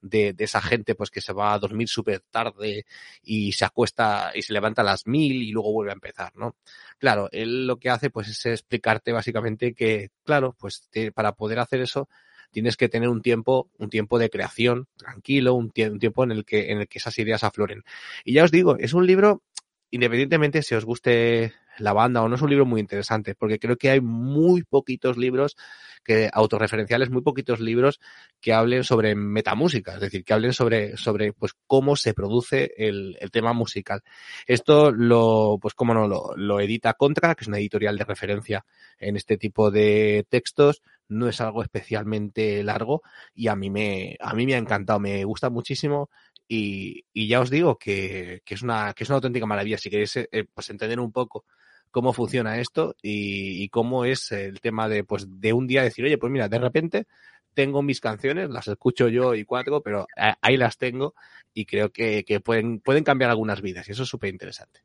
de, 0.00 0.34
esa 0.38 0.62
gente 0.62 0.94
pues 0.94 1.10
que 1.10 1.20
se 1.20 1.32
va 1.32 1.52
a 1.52 1.58
dormir 1.58 1.88
súper 1.88 2.20
tarde 2.30 2.86
y 3.22 3.52
se 3.52 3.64
acuesta 3.66 4.32
y 4.34 4.42
se 4.42 4.54
levanta 4.54 4.82
a 4.82 4.86
las 4.86 5.06
mil 5.06 5.42
y 5.42 5.52
luego 5.52 5.72
vuelve 5.72 5.92
a 5.92 5.94
empezar, 5.94 6.32
¿no? 6.34 6.56
Claro, 6.98 7.28
él 7.30 7.66
lo 7.66 7.78
que 7.78 7.90
hace 7.90 8.08
pues 8.10 8.28
es 8.28 8.46
explicarte 8.46 9.12
básicamente 9.12 9.74
que, 9.74 10.10
claro, 10.24 10.56
pues 10.58 10.88
para 11.14 11.32
poder 11.32 11.58
hacer 11.58 11.80
eso 11.82 12.08
tienes 12.50 12.76
que 12.76 12.88
tener 12.88 13.08
un 13.08 13.22
tiempo, 13.22 13.70
un 13.78 13.90
tiempo 13.90 14.18
de 14.18 14.30
creación 14.30 14.86
tranquilo, 14.96 15.54
un, 15.54 15.72
un 15.76 15.98
tiempo 15.98 16.24
en 16.24 16.32
el 16.32 16.44
que, 16.44 16.70
en 16.72 16.78
el 16.78 16.88
que 16.88 16.98
esas 16.98 17.18
ideas 17.18 17.44
afloren. 17.44 17.84
Y 18.24 18.34
ya 18.34 18.44
os 18.44 18.50
digo, 18.50 18.76
es 18.78 18.94
un 18.94 19.06
libro, 19.06 19.42
independientemente 19.90 20.62
si 20.62 20.74
os 20.74 20.84
guste 20.84 21.52
la 21.78 21.92
banda 21.92 22.22
o 22.22 22.28
no 22.28 22.36
es 22.36 22.42
un 22.42 22.50
libro 22.50 22.66
muy 22.66 22.80
interesante, 22.80 23.34
porque 23.34 23.58
creo 23.58 23.76
que 23.76 23.90
hay 23.90 24.00
muy 24.00 24.62
poquitos 24.62 25.16
libros 25.16 25.56
que 26.04 26.30
autorreferenciales, 26.32 27.10
muy 27.10 27.22
poquitos 27.22 27.60
libros 27.60 28.00
que 28.40 28.52
hablen 28.52 28.84
sobre 28.84 29.14
metamúsica, 29.14 29.94
es 29.94 30.00
decir, 30.00 30.24
que 30.24 30.32
hablen 30.32 30.52
sobre, 30.52 30.96
sobre 30.96 31.32
pues 31.32 31.52
cómo 31.66 31.96
se 31.96 32.14
produce 32.14 32.72
el, 32.76 33.16
el 33.20 33.30
tema 33.30 33.52
musical. 33.52 34.02
Esto 34.46 34.90
lo, 34.90 35.58
pues 35.60 35.74
cómo 35.74 35.94
no, 35.94 36.08
lo, 36.08 36.34
lo 36.36 36.60
edita 36.60 36.94
Contra, 36.94 37.34
que 37.34 37.44
es 37.44 37.48
una 37.48 37.58
editorial 37.58 37.98
de 37.98 38.04
referencia 38.04 38.64
en 38.98 39.16
este 39.16 39.36
tipo 39.36 39.70
de 39.70 40.26
textos, 40.28 40.82
no 41.08 41.28
es 41.28 41.40
algo 41.40 41.62
especialmente 41.62 42.62
largo 42.62 43.02
y 43.34 43.48
a 43.48 43.56
mí 43.56 43.70
me, 43.70 44.16
a 44.20 44.34
mí 44.34 44.46
me 44.46 44.54
ha 44.54 44.58
encantado, 44.58 45.00
me 45.00 45.24
gusta 45.24 45.50
muchísimo 45.50 46.10
y, 46.46 47.04
y 47.12 47.28
ya 47.28 47.40
os 47.40 47.50
digo 47.50 47.76
que, 47.76 48.40
que, 48.44 48.54
es 48.54 48.62
una, 48.62 48.94
que 48.94 49.04
es 49.04 49.10
una 49.10 49.16
auténtica 49.16 49.46
maravilla. 49.46 49.78
Si 49.78 49.90
queréis 49.90 50.16
eh, 50.16 50.28
pues 50.52 50.70
entender 50.70 50.98
un 50.98 51.12
poco 51.12 51.44
cómo 51.90 52.12
funciona 52.12 52.58
esto 52.58 52.94
y, 53.02 53.62
y, 53.62 53.68
cómo 53.68 54.04
es 54.04 54.32
el 54.32 54.60
tema 54.60 54.88
de, 54.88 55.04
pues, 55.04 55.26
de 55.28 55.52
un 55.52 55.66
día 55.66 55.82
decir, 55.82 56.04
oye, 56.04 56.18
pues 56.18 56.32
mira, 56.32 56.48
de 56.48 56.58
repente 56.58 57.06
tengo 57.54 57.82
mis 57.82 58.00
canciones, 58.00 58.50
las 58.50 58.68
escucho 58.68 59.08
yo 59.08 59.34
y 59.34 59.44
cuatro, 59.44 59.82
pero 59.82 60.06
ahí 60.40 60.56
las 60.56 60.78
tengo 60.78 61.14
y 61.52 61.64
creo 61.64 61.90
que, 61.90 62.24
que 62.24 62.40
pueden, 62.40 62.80
pueden 62.80 63.02
cambiar 63.02 63.30
algunas 63.30 63.60
vidas 63.60 63.88
y 63.88 63.92
eso 63.92 64.04
es 64.04 64.08
súper 64.08 64.30
interesante. 64.30 64.80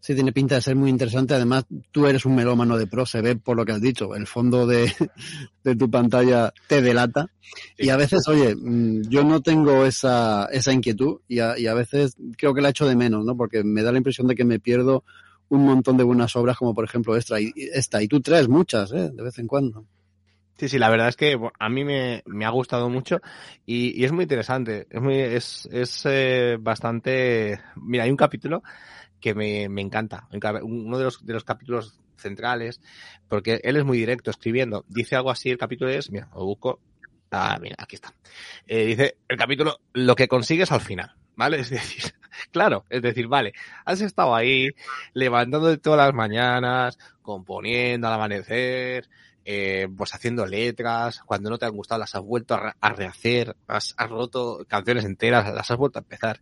Sí, 0.00 0.14
tiene 0.14 0.32
pinta 0.32 0.54
de 0.54 0.60
ser 0.60 0.76
muy 0.76 0.90
interesante. 0.90 1.34
Además, 1.34 1.66
tú 1.90 2.06
eres 2.06 2.24
un 2.24 2.36
melómano 2.36 2.78
de 2.78 2.86
pro, 2.86 3.04
se 3.04 3.20
ve 3.20 3.34
por 3.34 3.56
lo 3.56 3.64
que 3.64 3.72
has 3.72 3.80
dicho. 3.80 4.14
El 4.14 4.28
fondo 4.28 4.66
de, 4.66 4.92
de 5.64 5.76
tu 5.76 5.90
pantalla 5.90 6.52
te 6.68 6.82
delata. 6.82 7.26
Sí. 7.76 7.86
Y 7.86 7.88
a 7.90 7.96
veces, 7.96 8.26
oye, 8.28 8.54
mm, 8.54 9.08
yo 9.08 9.24
no 9.24 9.40
tengo 9.40 9.84
esa, 9.84 10.46
esa 10.52 10.72
inquietud 10.72 11.20
y 11.26 11.40
a, 11.40 11.58
y 11.58 11.66
a 11.66 11.74
veces 11.74 12.16
creo 12.36 12.54
que 12.54 12.62
la 12.62 12.68
echo 12.68 12.86
de 12.86 12.94
menos, 12.94 13.24
¿no? 13.24 13.36
Porque 13.36 13.64
me 13.64 13.82
da 13.82 13.90
la 13.90 13.98
impresión 13.98 14.28
de 14.28 14.36
que 14.36 14.44
me 14.44 14.60
pierdo 14.60 15.04
un 15.48 15.64
montón 15.64 15.96
de 15.96 16.04
buenas 16.04 16.34
obras, 16.36 16.56
como 16.56 16.74
por 16.74 16.84
ejemplo 16.84 17.16
esta. 17.16 17.40
Y, 17.40 17.52
esta. 17.56 18.02
y 18.02 18.08
tú 18.08 18.20
traes 18.20 18.48
muchas, 18.48 18.92
¿eh? 18.92 19.10
De 19.12 19.22
vez 19.22 19.38
en 19.38 19.46
cuando. 19.46 19.84
Sí, 20.56 20.68
sí, 20.68 20.78
la 20.78 20.90
verdad 20.90 21.08
es 21.08 21.16
que 21.16 21.38
a 21.58 21.68
mí 21.68 21.84
me, 21.84 22.22
me 22.26 22.44
ha 22.44 22.50
gustado 22.50 22.88
mucho 22.88 23.20
y, 23.64 24.00
y, 24.00 24.04
es 24.04 24.10
muy 24.10 24.24
interesante. 24.24 24.88
Es 24.90 25.00
muy, 25.00 25.14
es, 25.14 25.68
es 25.70 26.02
eh, 26.04 26.56
bastante. 26.60 27.60
Mira, 27.76 28.04
hay 28.04 28.10
un 28.10 28.16
capítulo 28.16 28.62
que 29.20 29.34
me, 29.34 29.68
me 29.68 29.82
encanta. 29.82 30.28
Uno 30.62 30.98
de 30.98 31.04
los, 31.04 31.24
de 31.24 31.32
los 31.32 31.44
capítulos 31.44 31.98
centrales, 32.16 32.80
porque 33.28 33.60
él 33.62 33.76
es 33.76 33.84
muy 33.84 33.98
directo 33.98 34.30
escribiendo. 34.30 34.84
Dice 34.88 35.16
algo 35.16 35.30
así, 35.30 35.50
el 35.50 35.58
capítulo 35.58 35.90
es, 35.90 36.10
mira, 36.10 36.28
lo 36.34 36.44
busco. 36.44 36.80
Ah, 37.30 37.58
mira, 37.60 37.76
aquí 37.78 37.96
está. 37.96 38.14
Eh, 38.66 38.86
dice, 38.86 39.16
el 39.28 39.36
capítulo, 39.36 39.78
lo 39.92 40.14
que 40.16 40.28
consigues 40.28 40.72
al 40.72 40.80
final, 40.80 41.14
¿vale? 41.36 41.60
Es 41.60 41.70
decir, 41.70 42.14
claro, 42.52 42.84
es 42.90 43.02
decir, 43.02 43.28
vale, 43.28 43.52
has 43.84 44.00
estado 44.00 44.34
ahí 44.34 44.70
levantando 45.14 45.76
todas 45.78 46.06
las 46.06 46.14
mañanas, 46.14 46.98
componiendo 47.22 48.06
al 48.06 48.14
amanecer, 48.14 49.08
eh, 49.44 49.88
pues 49.96 50.14
haciendo 50.14 50.44
letras, 50.44 51.20
cuando 51.24 51.48
no 51.48 51.58
te 51.58 51.64
han 51.64 51.72
gustado 51.72 52.00
las 52.00 52.14
has 52.14 52.22
vuelto 52.22 52.54
a, 52.54 52.92
rehacer, 52.92 53.56
has, 53.66 53.94
roto 53.96 54.66
canciones 54.68 55.06
enteras, 55.06 55.54
las 55.54 55.70
has 55.70 55.76
vuelto 55.78 55.98
a 55.98 56.02
empezar. 56.02 56.40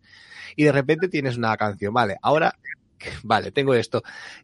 Y 0.56 0.64
de 0.64 0.72
repente 0.72 1.08
tienes 1.08 1.36
una 1.36 1.56
canción, 1.56 1.94
vale, 1.94 2.16
ahora, 2.20 2.58
vale, 3.22 3.52
tengo 3.52 3.74
esto, 3.74 4.02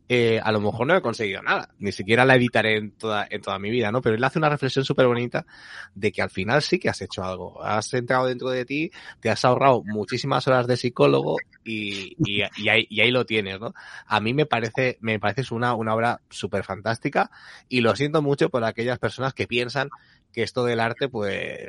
eh, 0.09 0.41
a 0.43 0.53
lo 0.53 0.61
mejor 0.61 0.87
no 0.87 0.97
he 0.97 1.03
conseguido 1.03 1.43
nada, 1.43 1.69
ni 1.79 1.93
siquiera 1.93 2.25
la 2.25 2.35
editaré 2.35 2.77
en 2.77 2.93
toda, 2.93 3.27
en 3.29 3.41
toda 3.41 3.59
mi 3.59 3.71
vida, 3.71 3.91
¿no? 3.91 4.03
Pero 4.03 4.17
él 4.17 4.25
hace 4.25 4.38
una 4.38 4.49
reflexión 4.49 4.85
súper 4.85 5.07
bonita 5.07 5.47
de 5.95 6.12
que 6.12 6.23
al 6.23 6.31
final 6.31 6.62
sí 6.62 6.79
que 6.79 6.88
has 6.88 7.01
hecho 7.03 7.23
algo, 7.23 7.62
has 7.62 7.93
entrado 7.95 8.27
dentro 8.27 8.51
de 8.51 8.65
ti, 8.65 8.91
te 9.21 9.31
has 9.31 9.45
ahorrado 9.45 9.83
muchísimas 9.85 10.47
horas 10.49 10.67
de 10.67 10.77
psicólogo 10.77 11.37
y, 11.65 12.15
y, 12.19 12.43
ahí, 12.69 12.87
y 12.88 13.01
ahí, 13.01 13.11
lo 13.11 13.25
tienes, 13.25 13.61
¿no? 13.61 13.75
A 14.07 14.21
mí 14.21 14.35
me 14.35 14.47
parece, 14.47 14.99
me 15.01 15.19
parece 15.19 15.55
una, 15.55 15.75
una 15.75 15.95
obra 15.95 16.21
súper 16.31 16.65
fantástica 16.65 17.31
y 17.69 17.81
lo 17.81 17.95
siento 17.97 18.23
mucho 18.23 18.51
por 18.51 18.65
aquellas 18.65 18.99
personas 18.99 19.35
que 19.35 19.47
piensan 19.47 19.88
que 20.33 20.43
esto 20.43 20.65
del 20.65 20.81
arte, 20.81 21.09
pues, 21.09 21.69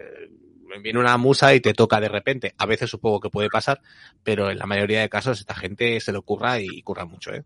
viene 0.81 0.99
una 0.99 1.17
musa 1.17 1.53
y 1.53 1.59
te 1.59 1.73
toca 1.73 1.99
de 1.99 2.09
repente. 2.09 2.53
A 2.57 2.65
veces 2.65 2.89
supongo 2.89 3.19
que 3.19 3.29
puede 3.29 3.49
pasar, 3.49 3.81
pero 4.23 4.49
en 4.49 4.57
la 4.57 4.65
mayoría 4.65 5.01
de 5.01 5.09
casos 5.09 5.39
esta 5.39 5.55
gente 5.55 5.99
se 5.99 6.12
lo 6.12 6.21
curra 6.21 6.59
y 6.59 6.81
curra 6.81 7.05
mucho, 7.05 7.33
¿eh? 7.33 7.43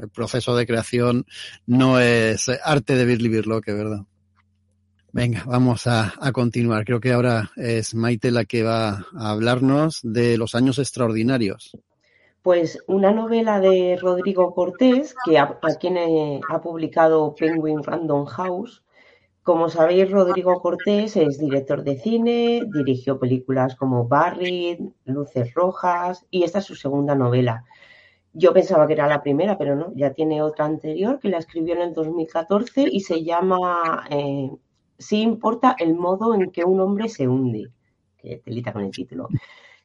El 0.00 0.08
proceso 0.08 0.56
de 0.56 0.66
creación 0.66 1.24
no 1.66 2.00
es 2.00 2.48
arte 2.64 2.96
de 2.96 3.04
vivirlo, 3.04 3.60
que 3.60 3.72
verdad. 3.72 4.00
Venga, 5.12 5.44
vamos 5.46 5.86
a, 5.86 6.12
a, 6.20 6.32
continuar. 6.32 6.84
Creo 6.84 6.98
que 6.98 7.12
ahora 7.12 7.52
es 7.56 7.94
Maite 7.94 8.32
la 8.32 8.44
que 8.44 8.64
va 8.64 9.06
a 9.16 9.30
hablarnos 9.30 10.00
de 10.02 10.36
los 10.36 10.56
años 10.56 10.80
extraordinarios. 10.80 11.78
Pues 12.42 12.80
una 12.88 13.12
novela 13.12 13.60
de 13.60 13.96
Rodrigo 13.98 14.52
Cortés, 14.52 15.14
que 15.24 15.38
a, 15.38 15.58
a 15.62 15.74
quien 15.76 15.96
he, 15.96 16.40
ha 16.50 16.60
publicado 16.60 17.34
Penguin 17.36 17.82
Random 17.82 18.26
House, 18.26 18.83
como 19.44 19.68
sabéis, 19.68 20.10
Rodrigo 20.10 20.60
Cortés 20.60 21.16
es 21.16 21.38
director 21.38 21.84
de 21.84 21.98
cine, 21.98 22.62
dirigió 22.72 23.18
películas 23.18 23.76
como 23.76 24.08
Barry, 24.08 24.92
Luces 25.04 25.54
Rojas 25.54 26.26
y 26.30 26.44
esta 26.44 26.58
es 26.60 26.64
su 26.64 26.74
segunda 26.74 27.14
novela. 27.14 27.64
Yo 28.32 28.52
pensaba 28.52 28.86
que 28.86 28.94
era 28.94 29.06
la 29.06 29.22
primera, 29.22 29.58
pero 29.58 29.76
no, 29.76 29.92
ya 29.94 30.12
tiene 30.12 30.42
otra 30.42 30.64
anterior 30.64 31.20
que 31.20 31.28
la 31.28 31.38
escribió 31.38 31.74
en 31.74 31.82
el 31.82 31.94
2014 31.94 32.86
y 32.90 33.00
se 33.00 33.22
llama 33.22 34.06
eh, 34.10 34.50
Sí 34.98 35.20
importa 35.20 35.76
el 35.78 35.94
modo 35.94 36.34
en 36.34 36.50
que 36.50 36.64
un 36.64 36.80
hombre 36.80 37.08
se 37.08 37.28
hunde. 37.28 37.70
Que 38.16 38.38
telita 38.38 38.72
con 38.72 38.82
el 38.82 38.90
título. 38.90 39.28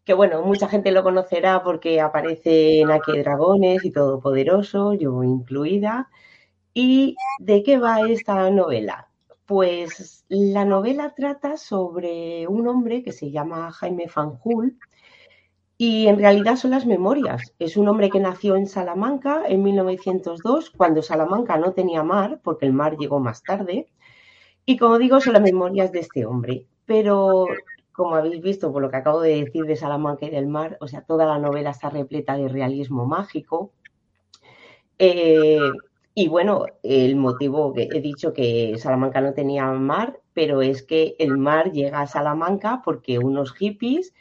Que 0.05 0.13
bueno, 0.13 0.41
mucha 0.41 0.69
gente 0.69 0.91
lo 0.91 1.03
conocerá 1.03 1.63
porque 1.63 1.99
aparece 1.99 2.79
en 2.79 2.91
Aquí 2.91 3.17
Dragones 3.17 3.83
y 3.83 3.91
Todopoderoso, 3.91 4.93
yo 4.93 5.23
incluida. 5.23 6.09
¿Y 6.73 7.17
de 7.39 7.63
qué 7.63 7.77
va 7.77 8.07
esta 8.07 8.49
novela? 8.51 9.08
Pues 9.49 10.25
la 10.29 10.63
novela 10.63 11.15
trata 11.15 11.57
sobre 11.57 12.47
un 12.47 12.67
hombre 12.67 13.01
que 13.01 13.11
se 13.11 13.31
llama 13.31 13.71
Jaime 13.71 14.07
Fanjul 14.07 14.77
y 15.75 16.05
en 16.05 16.19
realidad 16.19 16.55
son 16.55 16.69
las 16.69 16.85
memorias. 16.85 17.55
Es 17.57 17.75
un 17.75 17.87
hombre 17.87 18.11
que 18.11 18.19
nació 18.19 18.55
en 18.55 18.67
Salamanca 18.67 19.41
en 19.47 19.63
1902, 19.63 20.69
cuando 20.69 21.01
Salamanca 21.01 21.57
no 21.57 21.73
tenía 21.73 22.03
mar, 22.03 22.39
porque 22.43 22.67
el 22.67 22.73
mar 22.73 22.95
llegó 22.95 23.19
más 23.19 23.41
tarde. 23.41 23.87
Y 24.65 24.77
como 24.77 24.99
digo, 24.99 25.19
son 25.19 25.33
las 25.33 25.41
memorias 25.41 25.91
de 25.91 26.01
este 26.01 26.27
hombre. 26.27 26.67
Pero 26.85 27.47
como 27.91 28.13
habéis 28.17 28.43
visto 28.43 28.71
por 28.71 28.83
lo 28.83 28.91
que 28.91 28.97
acabo 28.97 29.19
de 29.19 29.45
decir 29.45 29.63
de 29.65 29.75
Salamanca 29.75 30.27
y 30.27 30.29
del 30.29 30.45
mar, 30.45 30.77
o 30.79 30.87
sea, 30.87 31.01
toda 31.01 31.25
la 31.25 31.39
novela 31.39 31.71
está 31.71 31.89
repleta 31.89 32.37
de 32.37 32.49
realismo 32.49 33.07
mágico. 33.07 33.71
Eh, 34.99 35.57
y 36.19 36.27
bueno, 36.27 36.65
el 36.83 37.15
motivo 37.15 37.71
que 37.71 37.83
he 37.83 38.01
dicho 38.01 38.33
que 38.33 38.77
Salamanca 38.77 39.21
no 39.21 39.33
tenía 39.33 39.71
mar, 39.71 40.19
pero 40.33 40.61
es 40.61 40.83
que 40.83 41.15
el 41.17 41.37
mar 41.37 41.71
llega 41.71 42.01
a 42.01 42.07
Salamanca 42.07 42.81
porque 42.83 43.19
unos 43.19 43.53
hippies 43.53 44.13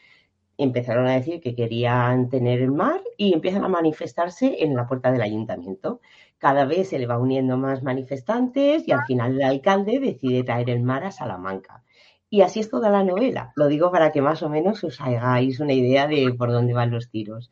empezaron 0.59 1.09
a 1.09 1.15
decir 1.15 1.41
que 1.41 1.57
querían 1.57 2.29
tener 2.29 2.61
el 2.63 2.71
mar 2.71 3.01
y 3.17 3.33
empiezan 3.33 3.65
a 3.65 3.69
manifestarse 3.69 4.63
en 4.63 4.77
la 4.77 4.87
puerta 4.87 5.11
del 5.11 5.23
ayuntamiento. 5.23 6.01
Cada 6.39 6.67
vez 6.67 6.91
se 6.91 7.01
le 7.01 7.09
va 7.09 7.19
uniendo 7.19 7.57
más 7.57 7.83
manifestantes 7.83 8.87
y 8.87 8.93
al 8.93 9.05
final 9.05 9.35
el 9.35 9.43
alcalde 9.43 9.99
decide 9.99 10.45
traer 10.45 10.71
el 10.71 10.83
mar 10.85 11.03
a 11.03 11.11
Salamanca. 11.11 11.83
Y 12.31 12.43
así 12.43 12.61
es 12.61 12.71
toda 12.71 12.91
la 12.91 13.03
novela. 13.03 13.53
Lo 13.57 13.67
digo 13.67 13.91
para 13.91 14.13
que 14.13 14.23
más 14.23 14.45
o 14.45 14.49
menos 14.49 14.85
os 14.85 15.01
hagáis 15.01 15.59
una 15.59 15.73
idea 15.73 16.07
de 16.07 16.33
por 16.39 16.53
dónde 16.53 16.75
van 16.75 16.93
los 16.93 17.11
tiros. 17.11 17.51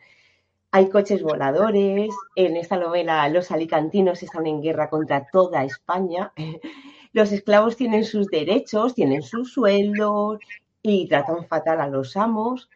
Hay 0.73 0.91
coches 0.91 1.23
voladores. 1.23 2.11
En 2.35 2.57
esta 2.57 2.77
novela 2.77 3.29
los 3.29 3.51
alicantinos 3.51 4.23
están 4.23 4.47
en 4.47 4.61
guerra 4.61 4.91
contra 4.91 5.27
toda 5.33 5.65
España. 5.65 6.33
Los 7.13 7.33
esclavos 7.33 7.77
tienen 7.77 8.05
sus 8.05 8.27
derechos, 8.27 8.95
tienen 8.95 9.23
sus 9.23 9.51
sueldos 9.51 10.39
y 10.83 11.09
tratan 11.09 11.47
fatal 11.47 11.81
a 11.81 11.89
los 11.89 12.15
amos. 12.15 12.69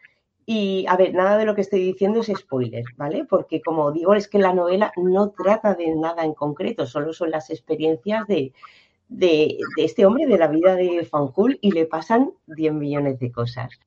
Y, 0.47 0.85
a 0.87 0.97
ver, 0.97 1.13
nada 1.13 1.37
de 1.37 1.45
lo 1.45 1.53
que 1.53 1.61
estoy 1.61 1.81
diciendo 1.83 2.21
es 2.21 2.33
spoiler, 2.35 2.83
¿vale? 2.97 3.25
Porque, 3.25 3.61
como 3.61 3.91
digo, 3.91 4.15
es 4.15 4.27
que 4.27 4.39
la 4.39 4.51
novela 4.51 4.91
no 4.97 5.29
trata 5.29 5.75
de 5.75 5.95
nada 5.95 6.25
en 6.25 6.33
concreto, 6.33 6.87
solo 6.87 7.13
son 7.13 7.29
las 7.29 7.51
experiencias 7.51 8.25
de, 8.25 8.51
de, 9.09 9.59
este 9.77 10.07
hombre, 10.07 10.25
de 10.25 10.39
la 10.39 10.47
vida 10.47 10.75
de 10.75 11.05
Fanjul, 11.05 11.59
y 11.61 11.71
le 11.71 11.85
pasan 11.85 12.33
10 12.47 12.73
millones 12.73 13.19
de 13.19 13.31
cosas 13.31 13.79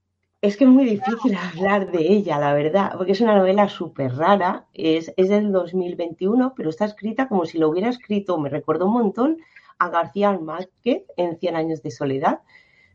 es 0.44 0.58
que 0.58 0.64
es 0.64 0.70
muy 0.70 0.84
difícil 0.84 1.34
hablar 1.54 1.90
de 1.90 2.12
ella, 2.12 2.38
la 2.38 2.52
verdad, 2.52 2.92
porque 2.96 3.12
es 3.12 3.20
una 3.22 3.36
novela 3.36 3.68
súper 3.68 4.14
rara, 4.14 4.66
es, 4.74 5.12
es, 5.16 5.30
del 5.30 5.50
2021, 5.52 6.52
pero 6.54 6.68
está 6.68 6.84
escrita 6.84 7.28
como 7.28 7.46
si 7.46 7.58
lo 7.58 7.70
hubiera 7.70 7.88
escrito, 7.88 8.38
me 8.38 8.50
recuerdo 8.50 8.86
un 8.86 8.92
montón 8.92 9.38
a 9.78 9.88
García 9.88 10.32
Márquez 10.38 11.04
en 11.16 11.38
Cien 11.38 11.56
años 11.56 11.82
de 11.82 11.90
soledad, 11.90 12.40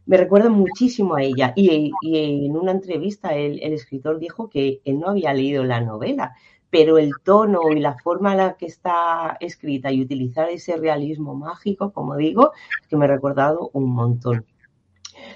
me 0.06 0.18
recuerda 0.18 0.50
muchísimo 0.50 1.16
a 1.16 1.24
ella 1.24 1.54
y, 1.56 1.92
en 2.04 2.56
una 2.56 2.72
entrevista 2.72 3.36
el, 3.36 3.60
el, 3.62 3.74
escritor 3.74 4.20
dijo 4.20 4.50
que 4.50 4.82
él 4.86 5.00
no 5.00 5.10
había 5.10 5.34
leído 5.34 5.64
la 5.64 5.82
novela, 5.82 6.36
pero 6.70 7.00
el 7.00 7.12
tono 7.24 7.62
y 7.72 7.80
la 7.80 7.96
forma 7.96 8.32
en 8.32 8.38
la 8.38 8.58
que 8.58 8.68
está 8.68 9.38
escrita 9.40 9.92
y 9.92 10.02
utilizar 10.02 10.50
ese 10.50 10.78
realismo 10.78 11.34
mágico, 11.34 11.92
como 11.94 12.16
digo, 12.16 12.52
que 12.88 12.96
me 12.96 13.06
ha 13.06 13.08
recordado 13.08 13.72
un 13.74 13.92
montón. 13.92 14.46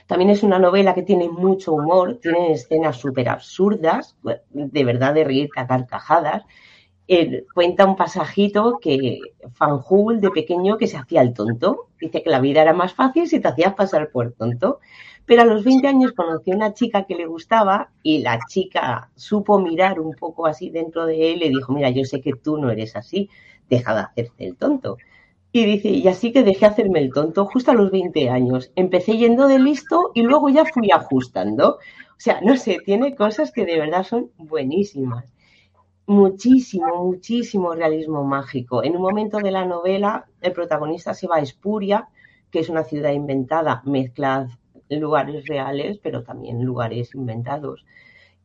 También 0.08 0.30
es 0.30 0.44
una 0.44 0.60
novela 0.60 0.94
que 0.94 1.04
tiene 1.04 1.30
mucho 1.30 1.74
humor, 1.74 2.20
tiene 2.22 2.52
escenas 2.54 2.98
súper 2.98 3.30
absurdas, 3.30 4.16
de 4.52 4.84
verdad 4.84 5.14
de 5.14 5.24
reír 5.24 5.50
a 5.56 5.68
carcajadas. 5.68 6.44
cuenta 7.54 7.86
un 7.86 7.96
pasajito 7.96 8.80
que 8.82 9.20
Fanjul 9.54 10.22
de 10.22 10.32
pequeño 10.32 10.78
que 10.78 10.88
se 10.88 10.98
hacía 10.98 11.22
el 11.22 11.34
tonto. 11.34 11.90
Dice 12.00 12.24
que 12.24 12.30
la 12.30 12.40
vida 12.40 12.62
era 12.62 12.74
más 12.74 12.94
fácil 12.94 13.28
si 13.28 13.40
te 13.40 13.48
hacías 13.48 13.74
pasar 13.74 14.10
por 14.12 14.34
tonto. 14.34 14.80
Pero 15.26 15.44
a 15.44 15.46
los 15.46 15.64
20 15.64 15.88
años 15.88 16.12
conoció 16.12 16.54
una 16.54 16.74
chica 16.74 17.06
que 17.06 17.16
le 17.16 17.26
gustaba 17.26 17.92
y 18.02 18.20
la 18.20 18.40
chica 18.50 19.10
supo 19.16 19.58
mirar 19.58 20.00
un 20.00 20.14
poco 20.14 20.46
así 20.46 20.70
dentro 20.70 21.06
de 21.06 21.32
él 21.32 21.38
y 21.38 21.46
le 21.46 21.50
dijo, 21.50 21.72
mira, 21.72 21.90
yo 21.92 22.04
sé 22.04 22.20
que 22.20 22.34
tú 22.34 22.58
no 22.58 22.70
eres 22.70 22.96
así, 22.96 23.30
deja 23.70 23.94
de 23.94 24.02
hacerte 24.02 24.46
el 24.46 24.58
tonto. 24.58 24.98
Y 25.56 25.66
dice, 25.66 25.90
y 25.90 26.08
así 26.08 26.32
que 26.32 26.44
dejé 26.44 26.66
hacerme 26.66 27.00
el 27.00 27.14
tonto 27.14 27.46
justo 27.46 27.70
a 27.70 27.76
los 27.76 27.92
20 27.92 28.28
años. 28.28 28.72
Empecé 28.76 29.18
yendo 29.18 29.48
de 29.48 29.60
listo 29.60 30.10
y 30.16 30.24
luego 30.24 30.50
ya 30.50 30.66
fui 30.66 30.90
ajustando. 30.90 31.76
O 31.76 32.18
sea, 32.18 32.42
no 32.42 32.58
sé, 32.58 32.80
tiene 32.84 33.14
cosas 33.14 33.52
que 33.52 33.64
de 33.64 33.78
verdad 33.78 34.04
son 34.04 34.32
buenísimas. 34.38 35.32
Muchísimo, 36.08 37.06
muchísimo 37.06 37.76
realismo 37.76 38.24
mágico. 38.24 38.84
En 38.84 38.96
un 38.96 39.04
momento 39.04 39.38
de 39.38 39.52
la 39.52 39.64
novela, 39.64 40.26
el 40.42 40.54
protagonista 40.54 41.14
se 41.14 41.28
va 41.28 41.36
a 41.36 41.42
Espuria, 41.42 42.10
que 42.50 42.60
es 42.60 42.70
una 42.70 42.84
ciudad 42.84 43.12
inventada, 43.12 43.84
mezcla 43.86 44.48
lugares 44.90 45.46
reales, 45.46 46.00
pero 46.02 46.24
también 46.24 46.64
lugares 46.64 47.14
inventados. 47.14 47.86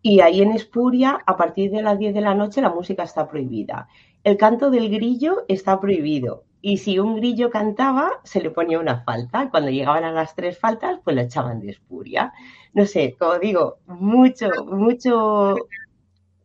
Y 0.03 0.21
ahí 0.21 0.43
en 0.43 0.53
Espuria, 0.53 1.19
a 1.27 1.37
partir 1.39 1.71
de 1.71 1.83
las 1.83 1.99
10 1.99 2.13
de 2.13 2.21
la 2.21 2.35
noche, 2.35 2.61
la 2.61 2.71
música 2.71 3.03
está 3.03 3.27
prohibida. 3.29 3.89
El 4.25 4.37
canto 4.37 4.71
del 4.71 4.91
grillo 4.91 5.45
está 5.49 5.81
prohibido. 5.81 6.45
Y 6.61 6.79
si 6.79 6.99
un 6.99 7.17
grillo 7.17 7.51
cantaba, 7.51 8.21
se 8.25 8.43
le 8.43 8.51
ponía 8.51 8.81
una 8.81 9.03
falta. 9.05 9.49
Cuando 9.51 9.71
llegaban 9.71 10.05
a 10.05 10.13
las 10.13 10.35
tres 10.35 10.59
faltas, 10.59 10.99
pues 11.05 11.15
lo 11.15 11.23
echaban 11.23 11.61
de 11.61 11.71
espuria. 11.71 12.33
No 12.75 12.85
sé, 12.85 13.17
como 13.19 13.39
digo, 13.39 13.79
mucho, 13.87 14.49
mucho, 14.67 15.57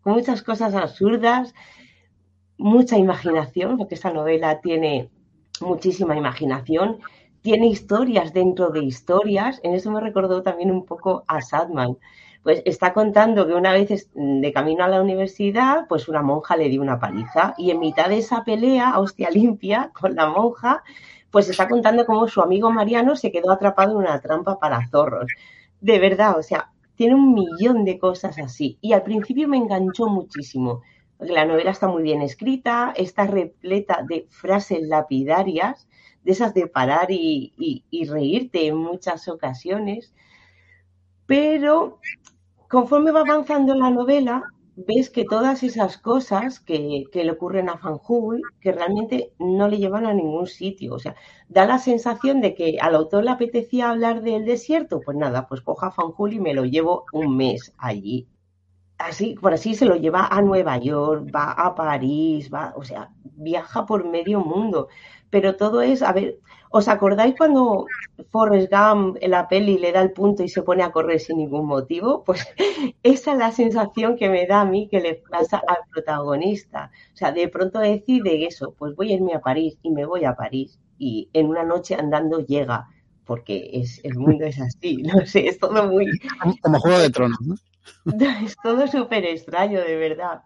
muchas 0.06 0.44
cosas 0.44 0.76
absurdas, 0.76 1.54
mucha 2.58 2.98
imaginación, 2.98 3.78
porque 3.78 3.96
esta 3.96 4.14
novela 4.14 4.62
tiene 4.62 5.10
muchísima 5.60 6.16
imaginación 6.16 7.00
tiene 7.44 7.68
historias 7.68 8.34
dentro 8.34 8.70
de 8.70 8.84
historias. 8.84 9.60
En 9.64 9.76
eso 9.76 9.92
me 9.92 10.00
recordó 10.00 10.42
también 10.42 10.72
un 10.72 10.86
poco 10.86 11.26
a 11.28 11.42
Sadman. 11.42 11.98
Pues 12.44 12.62
está 12.66 12.94
contando 12.94 13.48
que 13.48 13.54
una 13.54 13.72
vez 13.72 14.10
de 14.14 14.54
camino 14.54 14.84
a 14.84 14.90
la 14.90 15.02
universidad, 15.02 15.88
pues 15.88 16.08
una 16.10 16.22
monja 16.22 16.58
le 16.58 16.70
dio 16.70 16.82
una 16.82 17.00
paliza 17.00 17.56
y 17.58 17.72
en 17.72 17.80
mitad 17.80 18.10
de 18.10 18.18
esa 18.18 18.44
pelea, 18.44 19.00
hostia 19.00 19.30
limpia, 19.30 19.92
con 20.00 20.16
la 20.16 20.28
monja, 20.28 20.84
pues 21.32 21.50
está 21.50 21.68
contando 21.68 22.06
cómo 22.06 22.28
su 22.28 22.42
amigo 22.42 22.70
Mariano 22.70 23.16
se 23.16 23.32
quedó 23.32 23.52
atrapado 23.52 23.92
en 23.94 23.98
una 23.98 24.20
trampa 24.22 24.60
para 24.60 24.88
zorros. 24.90 25.32
De 25.82 26.00
verdad, 26.00 26.38
o 26.38 26.44
sea, 26.44 26.72
tiene 26.96 27.16
un 27.16 27.34
millón 27.34 27.86
de 27.86 27.98
cosas 27.98 28.38
así. 28.40 28.78
Y 28.82 28.94
al 28.94 29.04
principio 29.04 29.48
me 29.48 29.58
enganchó 29.58 30.08
muchísimo. 30.08 30.82
La 31.20 31.46
novela 31.46 31.72
está 31.72 31.88
muy 31.88 32.04
bien 32.04 32.22
escrita, 32.22 32.94
está 32.96 33.26
repleta 33.26 34.04
de 34.08 34.28
frases 34.30 34.82
lapidarias 34.84 35.88
de 36.24 36.32
esas 36.32 36.54
de 36.54 36.68
parar 36.68 37.08
y, 37.10 37.84
reírte 38.10 38.68
en 38.68 38.78
muchas 38.78 39.28
ocasiones. 39.28 40.14
Pero 41.26 42.00
conforme 42.74 43.12
va 43.12 43.22
avanzando 43.22 43.76
la 43.76 43.92
novela, 43.92 44.52
ves 44.76 45.12
que 45.12 45.26
todas 45.26 45.62
esas 45.62 46.00
cosas 46.00 46.60
que, 46.60 47.06
le 47.14 47.32
ocurren 47.32 47.70
a 47.70 47.78
Fanjul, 47.78 48.42
que 48.62 48.72
realmente 48.72 49.32
no 49.38 49.68
le 49.68 49.78
llevan 49.78 50.08
a 50.08 50.14
ningún 50.16 50.48
sitio. 50.48 50.96
O 50.96 51.00
sea, 51.00 51.16
da 51.50 51.68
la 51.68 51.78
sensación 51.78 52.42
de 52.42 52.56
que 52.56 52.80
al 52.82 52.96
autor 52.96 53.26
le 53.26 53.30
apetecía 53.30 53.92
hablar 53.92 54.24
del 54.24 54.46
desierto. 54.46 55.02
Pues 55.02 55.16
nada, 55.16 55.48
pues 55.48 55.62
coja 55.62 55.88
a 55.88 55.92
Fanjul 55.92 56.34
y 56.34 56.40
me 56.40 56.56
lo 56.56 56.66
llevo 56.66 57.06
un 57.14 57.38
mes 57.38 57.72
allí. 57.78 58.28
Así, 59.04 59.36
por 59.36 59.54
así 59.54 59.76
se 59.76 59.86
lo 59.86 59.96
lleva 59.96 60.28
a 60.28 60.42
Nueva 60.42 60.78
York, 60.78 61.30
va 61.34 61.52
a 61.52 61.76
París, 61.76 62.50
va, 62.54 62.74
o 62.76 62.84
sea, 62.84 63.10
viaja 63.36 63.86
por 63.86 64.06
medio 64.08 64.40
mundo 64.40 64.88
pero 65.34 65.56
todo 65.56 65.82
es, 65.82 66.04
a 66.04 66.14
ver, 66.14 66.38
¿os 66.70 66.88
acordáis 66.88 67.34
cuando 67.36 67.88
Forrest 68.30 68.72
Gump 68.72 69.18
en 69.20 69.32
la 69.32 69.48
peli 69.48 69.80
le 69.80 69.92
da 69.92 70.00
el 70.04 70.12
punto 70.12 70.44
y 70.44 70.48
se 70.48 70.62
pone 70.62 70.84
a 70.84 70.92
correr 70.92 71.20
sin 71.20 71.38
ningún 71.38 71.66
motivo? 71.66 72.24
Pues 72.26 72.46
esa 73.02 73.32
es 73.32 73.38
la 73.40 73.52
sensación 73.52 74.16
que 74.16 74.30
me 74.30 74.46
da 74.46 74.62
a 74.62 74.66
mí 74.66 74.88
que 74.92 75.02
le 75.02 75.16
pasa 75.16 75.60
al 75.68 75.78
protagonista. 75.92 76.92
O 77.16 77.18
sea, 77.18 77.32
de 77.32 77.48
pronto 77.48 77.80
decide 77.80 78.46
eso, 78.46 78.76
pues 78.78 78.96
voy 78.96 79.12
a 79.12 79.16
irme 79.16 79.34
a 79.34 79.42
París 79.42 79.80
y 79.82 79.90
me 79.90 80.06
voy 80.06 80.24
a 80.24 80.36
París 80.36 80.78
y 81.00 81.32
en 81.34 81.48
una 81.48 81.64
noche 81.64 81.96
andando 81.96 82.46
llega, 82.46 82.88
porque 83.26 83.72
es, 83.74 84.06
el 84.06 84.14
mundo 84.14 84.46
es 84.46 84.62
así, 84.62 84.98
no 85.02 85.26
sé, 85.26 85.48
es 85.48 85.58
todo 85.58 85.88
muy... 85.90 86.06
Como 86.62 86.80
Juego 86.80 87.00
de 87.00 87.10
Tronos, 87.10 87.42
¿no? 87.42 87.56
Es 88.46 88.56
todo 88.64 88.88
súper 88.88 89.26
extraño, 89.26 89.82
de 89.82 89.96
verdad. 89.96 90.44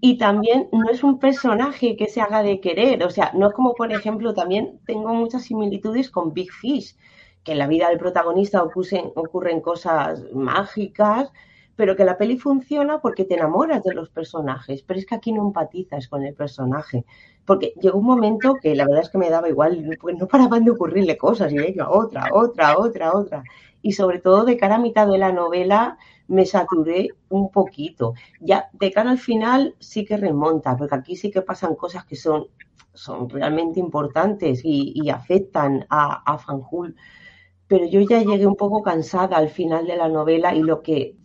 Y 0.00 0.16
también 0.16 0.68
no 0.72 0.88
es 0.90 1.02
un 1.04 1.18
personaje 1.18 1.96
que 1.96 2.08
se 2.08 2.20
haga 2.20 2.42
de 2.42 2.60
querer, 2.60 3.02
o 3.04 3.10
sea, 3.10 3.32
no 3.34 3.48
es 3.48 3.52
como, 3.54 3.74
por 3.74 3.92
ejemplo, 3.92 4.32
también 4.32 4.80
tengo 4.86 5.12
muchas 5.12 5.44
similitudes 5.44 6.10
con 6.10 6.32
Big 6.32 6.50
Fish, 6.52 6.96
que 7.44 7.52
en 7.52 7.58
la 7.58 7.66
vida 7.66 7.88
del 7.88 7.98
protagonista 7.98 8.62
ocurren, 8.62 9.60
cosas 9.60 10.24
mágicas, 10.32 11.30
pero 11.76 11.96
que 11.96 12.04
la 12.04 12.18
peli 12.18 12.36
funciona 12.38 13.00
porque 13.00 13.24
te 13.24 13.34
enamoras 13.34 13.82
de 13.82 13.94
los 13.94 14.10
personajes, 14.10 14.82
pero 14.82 14.98
es 15.00 15.06
que 15.06 15.14
aquí 15.14 15.32
no 15.32 15.46
empatizas 15.46 16.08
con 16.08 16.24
el 16.24 16.34
personaje, 16.34 17.04
porque 17.44 17.74
llegó 17.80 17.98
un 17.98 18.06
momento 18.06 18.56
que 18.60 18.74
la 18.74 18.84
verdad 18.84 19.02
es 19.02 19.10
que 19.10 19.18
me 19.18 19.30
daba 19.30 19.48
igual, 19.48 19.98
pues 20.00 20.16
no 20.18 20.26
paraban 20.28 20.64
de 20.64 20.72
ocurrirle 20.72 21.16
cosas, 21.16 21.52
y 21.52 21.58
venga, 21.58 21.90
otra, 21.90 22.28
otra, 22.32 22.78
otra, 22.78 23.14
otra, 23.14 23.42
y 23.82 23.92
sobre 23.92 24.20
todo 24.20 24.44
de 24.44 24.56
cara 24.56 24.76
a 24.76 24.78
mitad 24.78 25.06
de 25.06 25.18
la 25.18 25.32
novela 25.32 25.98
me 26.30 26.46
saturé 26.46 27.08
un 27.28 27.50
poquito. 27.50 28.14
Ya 28.40 28.70
de 28.72 28.92
cara 28.92 29.10
al 29.10 29.18
final 29.18 29.74
sí 29.80 30.04
que 30.04 30.16
remonta, 30.16 30.76
porque 30.76 30.94
aquí 30.94 31.16
sí 31.16 31.30
que 31.30 31.42
pasan 31.42 31.74
cosas 31.74 32.04
que 32.04 32.16
son, 32.16 32.46
son 32.94 33.28
realmente 33.28 33.80
importantes 33.80 34.62
y, 34.64 35.10
afectan 35.10 35.86
a, 35.90 36.22
a 36.32 36.38
Fanjul. 36.38 36.96
Pero 37.66 37.86
yo 37.86 38.00
ya 38.00 38.22
llegué 38.22 38.46
un 38.46 38.56
poco 38.56 38.82
cansada 38.82 39.36
al 39.36 39.48
final 39.48 39.86
de 39.86 39.96
la 39.96 40.08
novela 40.08 40.54
y 40.54 40.62
lo 40.62 40.82
que 40.82 41.16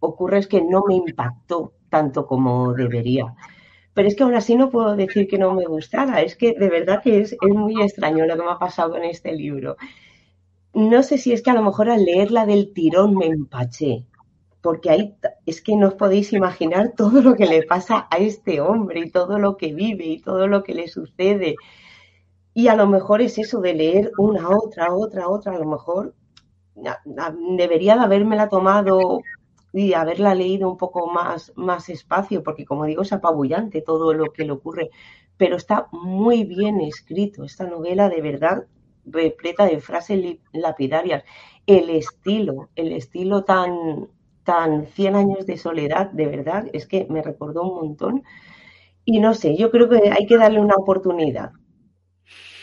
ocurre 0.00 0.38
es 0.38 0.46
que 0.46 0.62
no 0.62 0.84
me 0.86 0.94
impactó 0.94 1.74
tanto 1.88 2.26
como 2.26 2.74
debería. 2.74 3.34
Pero 3.94 4.08
es 4.08 4.14
que 4.14 4.22
aún 4.24 4.34
así 4.34 4.56
no 4.56 4.70
puedo 4.70 4.94
decir 4.94 5.26
que 5.26 5.38
no 5.38 5.54
me 5.54 5.66
gustara. 5.66 6.20
Es 6.22 6.36
que 6.36 6.52
de 6.52 6.68
verdad 6.68 7.02
que 7.02 7.20
es, 7.20 7.32
es 7.32 7.54
muy 7.54 7.82
extraño 7.82 8.26
lo 8.26 8.36
que 8.36 8.42
me 8.42 8.52
ha 8.52 8.58
pasado 8.58 8.96
en 8.96 9.04
este 9.04 9.32
libro. 9.32 9.76
No 10.74 11.02
sé 11.02 11.18
si 11.18 11.32
es 11.32 11.42
que 11.42 11.50
a 11.50 11.54
lo 11.54 11.62
mejor 11.62 11.90
al 11.90 12.04
leerla 12.04 12.46
del 12.46 12.72
tirón 12.72 13.14
me 13.16 13.26
empaché, 13.26 14.06
porque 14.62 14.90
ahí 14.90 15.16
es 15.46 15.62
que 15.62 15.76
no 15.76 15.88
os 15.88 15.94
podéis 15.94 16.32
imaginar 16.32 16.92
todo 16.96 17.22
lo 17.22 17.34
que 17.34 17.46
le 17.46 17.62
pasa 17.62 18.06
a 18.10 18.18
este 18.18 18.60
hombre 18.60 19.00
y 19.00 19.10
todo 19.10 19.38
lo 19.38 19.56
que 19.56 19.72
vive 19.72 20.06
y 20.06 20.20
todo 20.20 20.46
lo 20.46 20.62
que 20.62 20.74
le 20.74 20.88
sucede. 20.88 21.56
Y 22.52 22.68
a 22.68 22.76
lo 22.76 22.86
mejor 22.86 23.22
es 23.22 23.38
eso 23.38 23.60
de 23.60 23.74
leer 23.74 24.12
una, 24.18 24.48
otra, 24.48 24.92
otra, 24.92 25.28
otra, 25.28 25.54
a 25.54 25.58
lo 25.58 25.66
mejor 25.66 26.14
debería 27.56 27.96
de 27.96 28.02
habérmela 28.02 28.48
tomado 28.48 29.20
y 29.72 29.92
haberla 29.94 30.34
leído 30.34 30.68
un 30.68 30.76
poco 30.76 31.06
más, 31.10 31.52
más 31.56 31.88
espacio, 31.88 32.42
porque 32.42 32.64
como 32.64 32.86
digo, 32.86 33.02
es 33.02 33.12
apabullante 33.12 33.82
todo 33.82 34.12
lo 34.14 34.32
que 34.32 34.44
le 34.44 34.52
ocurre, 34.52 34.90
pero 35.36 35.56
está 35.56 35.88
muy 35.92 36.44
bien 36.44 36.80
escrito. 36.80 37.44
Esta 37.44 37.64
novela 37.64 38.08
de 38.08 38.20
verdad 38.20 38.66
repleta 39.04 39.64
de 39.64 39.80
frases 39.80 40.38
lapidarias. 40.52 41.24
El 41.66 41.90
estilo, 41.90 42.68
el 42.74 42.92
estilo 42.92 43.44
tan, 43.44 44.08
tan 44.44 44.86
100 44.86 45.16
años 45.16 45.46
de 45.46 45.56
soledad, 45.56 46.10
de 46.10 46.26
verdad, 46.26 46.66
es 46.72 46.86
que 46.86 47.06
me 47.08 47.22
recordó 47.22 47.62
un 47.62 47.88
montón. 47.88 48.22
Y 49.04 49.20
no 49.20 49.34
sé, 49.34 49.56
yo 49.56 49.70
creo 49.70 49.88
que 49.88 50.10
hay 50.10 50.26
que 50.26 50.36
darle 50.36 50.60
una 50.60 50.74
oportunidad. 50.74 51.52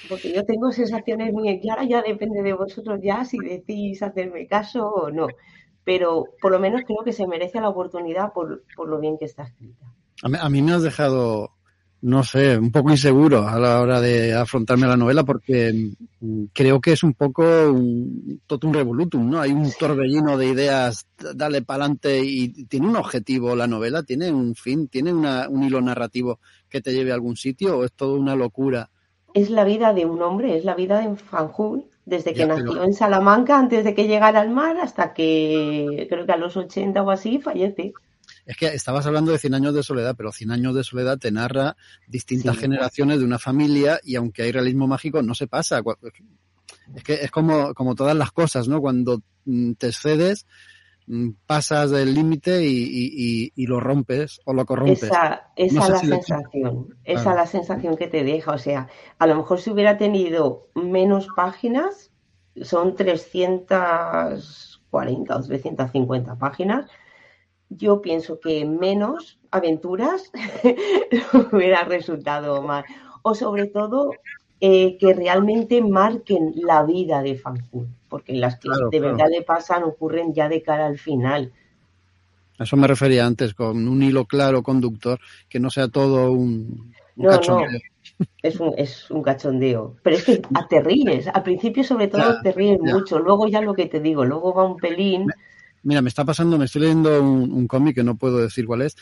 Porque 0.10 0.34
yo 0.34 0.46
tengo 0.46 0.72
sensaciones 0.72 1.34
muy 1.34 1.60
claras, 1.60 1.88
ya 1.88 2.02
depende 2.02 2.42
de 2.42 2.54
vosotros 2.54 3.00
ya 3.02 3.26
si 3.26 3.38
decís 3.40 4.02
hacerme 4.02 4.48
caso 4.48 4.88
o 4.88 5.12
no. 5.12 5.28
Pero 5.84 6.26
por 6.42 6.52
lo 6.52 6.60
menos 6.60 6.82
creo 6.86 7.04
que 7.04 7.14
se 7.14 7.28
merece 7.28 7.60
la 7.60 7.70
oportunidad 7.70 8.34
por, 8.34 8.64
por 8.76 8.88
lo 8.88 9.00
bien 9.00 9.18
que 9.18 9.26
está 9.26 9.44
escrita. 9.44 9.86
A 10.24 10.50
mí, 10.50 10.62
me 10.62 10.72
has 10.72 10.82
dejado 10.82 11.52
no 12.02 12.24
sé, 12.24 12.58
un 12.58 12.72
poco 12.72 12.92
inseguro 12.92 13.48
a 13.48 13.60
la 13.60 13.82
hora 13.82 14.00
de 14.00 14.34
afrontarme 14.34 14.86
a 14.86 14.90
la 14.90 14.98
novela 14.98 15.24
porque 15.24 15.92
mm, 16.20 16.44
creo 16.54 16.80
que 16.80 16.92
es 16.92 17.04
un 17.04 17.14
poco 17.14 17.44
un 17.44 18.42
totum 18.46 18.72
revolutum, 18.72 19.30
¿no? 19.30 19.42
Hay 19.42 19.52
un 19.52 19.72
torbellino 19.72 20.38
de 20.38 20.48
ideas, 20.48 21.08
dale 21.36 21.64
para 21.64 21.86
adelante 21.86 22.22
y 22.24 22.66
tiene 22.66 22.88
un 22.88 22.96
objetivo 22.96 23.56
la 23.56 23.68
novela, 23.68 24.04
tiene 24.04 24.32
un 24.32 24.54
fin, 24.54 24.88
tiene 24.88 25.12
una, 25.12 25.50
un 25.50 25.64
hilo 25.64 25.82
narrativo 25.82 26.40
que 26.70 26.82
te 26.82 26.94
lleve 26.94 27.12
a 27.12 27.16
algún 27.16 27.36
sitio 27.36 27.80
o 27.80 27.84
es 27.84 27.94
todo 27.94 28.16
una 28.16 28.36
locura. 28.36 28.90
Es 29.34 29.50
la 29.50 29.64
vida 29.64 29.94
de 29.94 30.06
un 30.06 30.22
hombre, 30.22 30.58
es 30.58 30.66
la 30.66 30.76
vida 30.76 31.00
de 31.00 31.16
Fanjul, 31.16 31.86
desde 32.06 32.34
que 32.34 32.46
nació 32.46 32.84
en 32.84 32.94
Salamanca, 32.94 33.60
antes 33.60 33.84
de 33.84 33.94
que 33.94 34.08
llegara 34.08 34.40
al 34.40 34.50
mar, 34.50 34.78
hasta 34.78 35.14
que 35.14 36.08
creo 36.10 36.26
que 36.26 36.32
a 36.32 36.38
los 36.38 36.56
80 36.56 37.04
o 37.04 37.12
así 37.12 37.40
fallece. 37.40 37.94
Es 38.48 38.56
que 38.56 38.68
estabas 38.68 39.06
hablando 39.06 39.34
de 39.34 39.40
Cien 39.40 39.54
años 39.54 39.76
de 39.76 39.84
soledad, 39.84 40.16
pero 40.18 40.32
Cien 40.32 40.52
años 40.52 40.74
de 40.74 40.86
soledad 40.86 41.20
te 41.20 41.34
narra 41.34 41.76
distintas 42.08 42.58
generaciones 42.58 43.20
de 43.20 43.26
una 43.26 43.40
familia 43.40 44.00
y 44.02 44.16
aunque 44.16 44.44
hay 44.44 44.54
realismo 44.54 44.88
mágico, 44.88 45.22
no 45.22 45.36
se 45.36 45.48
pasa. 45.48 45.82
Es 46.96 47.04
que 47.04 47.16
es 47.16 47.30
como, 47.30 47.74
como 47.74 47.94
todas 47.94 48.16
las 48.16 48.32
cosas, 48.32 48.70
¿no? 48.70 48.80
Cuando 48.80 49.22
mm, 49.44 49.74
te 49.74 49.88
excedes, 49.88 50.48
mm, 51.08 51.32
pasas 51.46 51.92
del 51.92 52.14
límite 52.14 52.66
y, 52.66 52.72
y, 52.72 53.52
y, 53.54 53.68
lo 53.68 53.82
rompes 53.82 54.40
o 54.46 54.54
lo 54.54 54.66
corrompes. 54.66 55.04
Esa, 55.04 55.52
esa 55.58 55.84
es 55.84 55.90
la 55.90 56.00
sensación, 56.00 56.96
esa 57.04 57.30
es 57.32 57.36
la 57.36 57.48
sensación 57.48 57.98
que 57.98 58.08
te 58.08 58.24
deja. 58.24 58.54
O 58.54 58.58
sea, 58.58 58.88
a 59.20 59.28
lo 59.28 59.36
mejor 59.36 59.60
si 59.60 59.72
hubiera 59.72 59.98
tenido 59.98 60.70
menos 60.74 61.28
páginas, 61.36 62.12
son 62.62 62.96
340 62.96 65.36
o 65.36 65.44
350 65.44 66.36
páginas, 66.38 66.90
yo 67.70 68.02
pienso 68.02 68.40
que 68.40 68.66
menos 68.66 69.40
aventuras 69.52 70.32
hubiera 71.52 71.84
resultado 71.84 72.62
más. 72.62 72.86
O 73.22 73.36
sobre 73.36 73.68
todo 73.68 74.12
eh, 74.60 74.98
que 74.98 75.14
realmente 75.14 75.82
marquen 75.82 76.54
la 76.56 76.84
vida 76.84 77.22
de 77.22 77.36
Fanfun, 77.36 77.96
porque 78.10 78.34
las 78.34 78.58
que 78.58 78.70
de 78.92 79.00
verdad 79.00 79.28
le 79.30 79.44
pasan 79.44 79.84
ocurren 79.84 80.34
ya 80.34 80.50
de 80.50 80.62
cara 80.62 80.88
al 80.88 80.98
final. 80.98 81.52
A 82.58 82.64
eso 82.64 82.76
me 82.76 82.88
refería 82.88 83.26
antes, 83.26 83.54
con 83.54 83.88
un 83.88 84.02
hilo 84.02 84.26
claro 84.26 84.64
conductor, 84.64 85.20
que 85.48 85.60
no 85.60 85.70
sea 85.70 85.90
todo 85.90 86.32
un, 86.32 86.92
cachondeo. 87.22 87.80
Es 88.42 88.60
un, 88.60 88.74
es 88.78 89.12
un 89.12 89.22
cachondeo. 89.22 89.96
Pero 90.02 90.16
es 90.16 90.24
que 90.24 90.42
te 90.70 90.82
ríes. 90.82 91.28
Al 91.28 91.44
principio, 91.44 91.84
sobre 91.84 92.08
todo, 92.08 92.42
te 92.42 92.52
ríes 92.52 92.80
mucho. 92.80 93.20
Luego, 93.20 93.48
ya 93.48 93.62
lo 93.62 93.76
que 93.76 93.86
te 93.86 94.00
digo, 94.00 94.26
luego 94.26 94.56
va 94.56 94.66
un 94.66 94.78
pelín. 94.78 95.28
Mira, 95.84 96.02
me 96.02 96.10
está 96.10 96.26
pasando, 96.26 96.58
me 96.58 96.66
estoy 96.66 96.82
leyendo 96.82 97.22
un, 97.22 97.68
cómic 97.68 97.96
que 97.96 98.04
no 98.04 98.16
puedo 98.16 98.38
decir 98.38 98.66
cuál 98.66 98.82
es, 98.82 98.96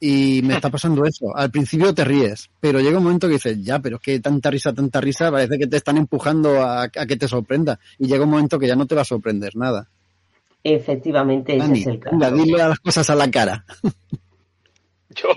y 0.00 0.42
me 0.44 0.54
está 0.54 0.70
pasando 0.70 1.04
eso. 1.04 1.36
Al 1.36 1.50
principio 1.50 1.94
te 1.94 2.04
ríes, 2.04 2.50
pero 2.60 2.80
llega 2.80 2.98
un 2.98 3.04
momento 3.04 3.26
que 3.26 3.34
dices, 3.34 3.62
ya, 3.64 3.78
pero 3.78 3.96
es 3.96 4.02
que 4.02 4.20
tanta 4.20 4.50
risa, 4.50 4.72
tanta 4.72 5.00
risa, 5.00 5.30
parece 5.30 5.58
que 5.58 5.66
te 5.66 5.76
están 5.76 5.96
empujando 5.96 6.62
a, 6.62 6.88
que 6.88 7.16
te 7.16 7.28
sorprenda. 7.28 7.78
Y 7.98 8.06
llega 8.06 8.24
un 8.24 8.30
momento 8.30 8.58
que 8.58 8.66
ya 8.66 8.76
no 8.76 8.86
te 8.86 8.94
va 8.94 9.02
a 9.02 9.06
sorprender 9.06 9.56
nada. 9.56 9.88
Efectivamente, 10.62 11.56
ese 11.56 11.72
es 11.72 11.86
el 11.86 12.00
caso. 12.00 12.30
dile 12.32 12.62
a 12.62 12.68
las 12.68 12.80
cosas 12.80 13.08
a 13.10 13.14
la 13.14 13.30
cara. 13.30 13.64
¿Yo? 15.10 15.28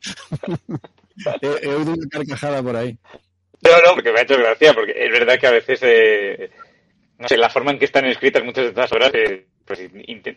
he, 1.42 1.68
oído 1.68 1.92
una 1.92 2.08
carcajada 2.10 2.62
por 2.62 2.76
ahí. 2.76 2.98
No, 3.62 3.70
no, 3.84 3.94
porque 3.94 4.12
me 4.12 4.20
ha 4.20 4.22
hecho 4.22 4.36
gracia, 4.36 4.72
porque 4.72 4.92
es 4.96 5.10
verdad 5.10 5.38
que 5.38 5.46
a 5.46 5.50
veces, 5.50 5.80
eh, 5.82 6.50
no 7.18 7.26
sé, 7.26 7.36
la 7.36 7.50
forma 7.50 7.72
en 7.72 7.78
que 7.78 7.84
están 7.84 8.04
escritas 8.06 8.44
muchas 8.44 8.64
de 8.64 8.68
estas 8.70 8.92
obras, 8.92 9.10
eh, 9.12 9.44
pues, 9.64 9.80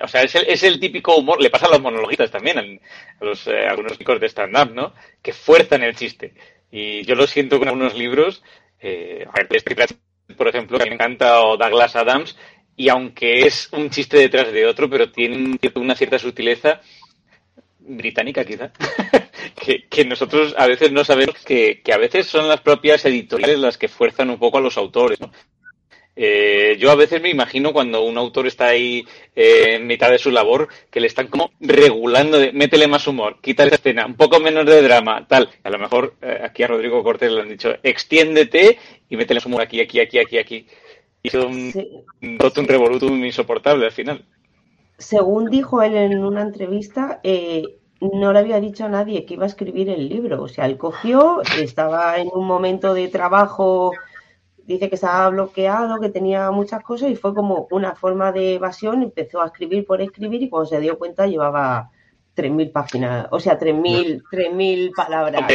o 0.02 0.08
sea, 0.08 0.24
es 0.24 0.36
el, 0.36 0.46
es 0.48 0.64
el, 0.64 0.80
típico 0.80 1.16
humor, 1.16 1.40
le 1.40 1.52
pasa 1.52 1.68
a 1.68 1.70
los 1.70 1.82
monologuistas 1.82 2.32
también, 2.32 2.58
a, 2.58 3.24
los, 3.24 3.46
eh, 3.48 3.68
algunos 3.68 3.98
chicos 3.98 4.20
de 4.20 4.28
stand-up, 4.28 4.74
¿no? 4.74 4.94
Que 5.22 5.32
fuerzan 5.32 5.84
el 5.84 5.96
chiste. 5.96 6.34
Y 6.72 7.04
yo 7.04 7.16
lo 7.16 7.28
siento 7.28 7.60
con 7.60 7.68
algunos 7.68 7.96
libros, 7.96 8.44
eh, 8.80 9.26
a 9.28 9.32
ver, 9.32 9.48
este 9.52 9.76
por 10.36 10.48
ejemplo, 10.48 10.80
que 10.80 10.90
me 10.90 10.96
encanta, 10.96 11.44
o 11.44 11.56
Douglas 11.56 11.96
Adams, 11.96 12.36
y 12.76 12.90
aunque 12.90 13.42
es 13.46 13.70
un 13.74 13.90
chiste 13.92 14.18
detrás 14.18 14.52
de 14.52 14.66
otro, 14.66 14.90
pero 14.90 15.12
tiene 15.12 15.60
una 15.76 15.96
cierta 15.96 16.18
sutileza 16.18 16.82
británica 17.80 18.44
quizá, 18.44 18.72
que, 19.90 20.06
nosotros 20.06 20.56
a 20.58 20.66
veces 20.66 20.92
no 20.92 21.04
sabemos 21.04 21.36
que, 21.46 21.82
que, 21.84 21.94
a 21.94 21.98
veces 21.98 22.26
son 22.26 22.48
las 22.48 22.62
propias 22.62 23.06
editoriales 23.06 23.60
las 23.60 23.78
que 23.78 23.88
fuerzan 23.88 24.30
un 24.30 24.40
poco 24.40 24.58
a 24.58 24.62
los 24.62 24.78
autores, 24.78 25.20
¿no? 25.20 25.32
Eh, 26.16 26.76
yo 26.78 26.92
a 26.92 26.96
veces 26.96 27.22
me 27.22 27.30
imagino 27.30 27.72
cuando 27.72 28.04
un 28.04 28.18
autor 28.18 28.46
está 28.46 28.68
ahí 28.68 29.06
eh, 29.34 29.76
en 29.76 29.88
mitad 29.88 30.12
de 30.12 30.20
su 30.20 30.30
labor 30.30 30.68
que 30.90 31.00
le 31.00 31.08
están 31.08 31.28
como 31.28 31.52
regulando, 31.60 32.38
de, 32.38 32.52
métele 32.52 32.88
más 32.88 33.08
humor, 33.08 33.38
quita 33.42 33.64
esa 33.64 33.76
escena, 33.76 34.06
un 34.06 34.16
poco 34.16 34.40
menos 34.40 34.66
de 34.66 34.82
drama, 34.82 35.26
tal. 35.28 35.50
A 35.64 35.70
lo 35.70 35.80
mejor 35.80 36.16
eh, 36.22 36.42
aquí 36.44 36.64
a 36.64 36.68
Rodrigo 36.68 37.02
Cortés 37.04 37.32
le 37.32 37.42
han 37.42 37.50
dicho, 37.50 37.76
extiéndete 37.82 38.78
y 39.10 39.16
métele 39.16 39.40
más 39.40 39.46
humor 39.46 39.62
aquí, 39.62 39.80
aquí, 39.80 40.00
aquí, 40.00 40.20
aquí, 40.20 40.38
aquí. 40.38 40.68
Hizo 41.24 41.48
un, 41.48 41.72
un, 42.22 42.40
un 42.58 42.68
revolutum 42.68 43.24
insoportable 43.24 43.86
al 43.86 43.92
final. 43.92 44.26
Según 44.98 45.50
dijo 45.50 45.82
él 45.82 45.96
en 45.96 46.24
una 46.24 46.42
entrevista, 46.42 47.22
no 48.02 48.34
le 48.34 48.40
había 48.40 48.60
dicho 48.60 48.86
a 48.86 48.90
nadie 48.90 49.26
que 49.26 49.36
iba 49.36 49.46
a 49.46 49.48
escribir 49.48 49.90
el 49.90 50.10
libro. 50.10 50.44
O 50.44 50.48
sea, 50.48 50.66
él 50.66 50.78
cogió, 50.78 51.42
estaba 51.60 52.18
en 52.18 52.30
un 52.34 52.46
momento 52.46 52.94
de 52.94 53.08
trabajo 53.08 53.94
dice 54.66 54.90
que 54.90 54.96
estaba 54.96 55.30
bloqueado, 55.30 56.00
que 56.00 56.10
tenía 56.10 56.52
muchas 56.52 56.84
cosas 56.84 57.10
y 57.10 57.16
fue 57.16 57.34
como 57.34 57.68
una 57.72 57.96
forma 57.96 58.32
de 58.32 58.56
evasión, 58.56 59.04
empezó 59.04 59.42
a 59.42 59.48
escribir 59.48 59.86
por 59.86 60.02
escribir 60.02 60.42
y 60.44 60.50
cuando 60.50 60.70
se 60.70 60.80
dio 60.80 60.98
cuenta 60.98 61.28
llevaba 61.28 61.92
3.000 62.36 62.72
páginas, 62.72 63.28
o 63.32 63.40
sea, 63.40 63.60
3.000 63.60 64.54
mil 64.54 64.92
palabras. 64.92 65.52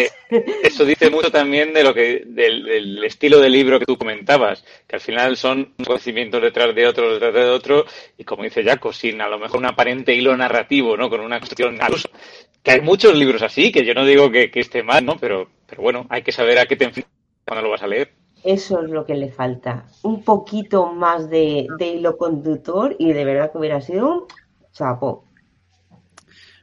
eso 0.63 0.85
dice 0.85 1.11
mucho 1.11 1.31
también 1.31 1.73
de 1.73 1.83
lo 1.83 1.95
que 1.95 2.23
del, 2.27 3.03
estilo 3.05 3.41
de 3.41 3.49
libro 3.49 3.79
que 3.79 3.87
tú 3.87 3.97
comentabas, 3.97 4.65
que 4.87 4.97
al 4.97 5.01
final 5.01 5.37
son 5.37 5.75
conocimientos 5.85 6.43
detrás 6.43 6.75
de 6.75 6.87
otro, 6.87 7.15
detrás 7.15 7.33
de 7.33 7.49
otro, 7.49 7.87
y 8.19 8.25
como 8.25 8.43
dice 8.43 8.63
Jaco, 8.63 8.93
sin 8.93 9.21
a 9.21 9.29
lo 9.29 9.39
mejor 9.39 9.59
un 9.59 9.67
aparente 9.67 10.15
hilo 10.15 10.37
narrativo, 10.37 10.97
¿no? 10.97 11.09
Con 11.09 11.21
una 11.21 11.39
cuestión 11.39 11.79
Que 12.63 12.71
hay 12.73 12.81
muchos 12.83 13.17
libros 13.17 13.43
así, 13.43 13.73
que 13.73 13.85
yo 13.85 13.95
no 13.95 14.05
digo 14.05 14.31
que, 14.31 14.51
esté 14.55 14.83
mal, 14.83 15.05
¿no? 15.05 15.17
Pero, 15.17 15.49
pero 15.67 15.83
bueno, 15.83 16.07
hay 16.11 16.23
que 16.23 16.33
saber 16.33 16.59
a 16.59 16.67
qué 16.67 16.77
te 16.77 16.85
enfrentas 16.85 17.13
cuando 17.47 17.63
lo 17.63 17.71
vas 17.71 17.83
a 17.83 17.87
leer. 17.87 18.26
Eso 18.47 18.81
es 18.81 18.91
lo 18.91 19.05
que 19.05 19.17
le 19.17 19.33
falta. 19.33 19.87
Un 20.05 20.23
poquito 20.23 20.93
más 20.93 21.29
de, 21.29 21.67
hilo 21.81 22.17
conductor 22.17 22.95
y 22.97 23.13
de 23.13 23.25
verdad 23.25 23.51
que 23.51 23.59
hubiera 23.59 23.81
sido 23.81 24.09
un 24.09 24.25
chapo. 24.73 25.25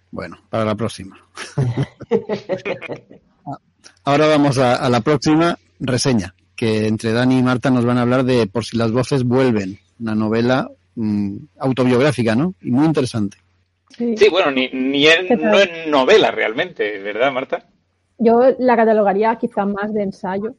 Bueno, 0.10 0.38
para 0.50 0.64
la 0.64 0.76
próxima. 0.76 1.18
Ahora 4.06 4.28
vamos 4.28 4.58
a, 4.60 4.90
la 4.90 5.02
próxima 5.02 5.58
reseña, 5.82 6.34
que 6.56 6.88
entre 6.88 7.12
Dani 7.12 7.40
y 7.40 7.44
Marta 7.44 7.70
nos 7.70 7.84
van 7.84 7.98
a 7.98 8.04
hablar 8.04 8.24
de 8.24 8.48
Por 8.48 8.64
si 8.64 8.78
las 8.78 8.94
voces 8.94 9.26
vuelven, 9.26 9.78
una 10.00 10.16
novela 10.16 10.70
mm, 10.96 11.36
autobiográfica, 11.60 12.34
¿no? 12.34 12.54
Y 12.62 12.72
muy 12.72 12.86
interesante. 12.86 13.40
Sí, 13.90 14.30
bueno, 14.32 14.52
ni, 14.52 14.70
ni 14.70 15.04
no 15.04 15.60
es 15.60 15.88
novela 15.90 16.32
realmente, 16.32 16.98
¿verdad, 17.00 17.34
Marta? 17.34 17.66
Yo 18.18 18.40
la 18.58 18.78
catalogaría 18.78 19.36
quizá 19.36 19.66
más 19.66 19.94
de 19.94 20.04
ensayo, 20.04 20.56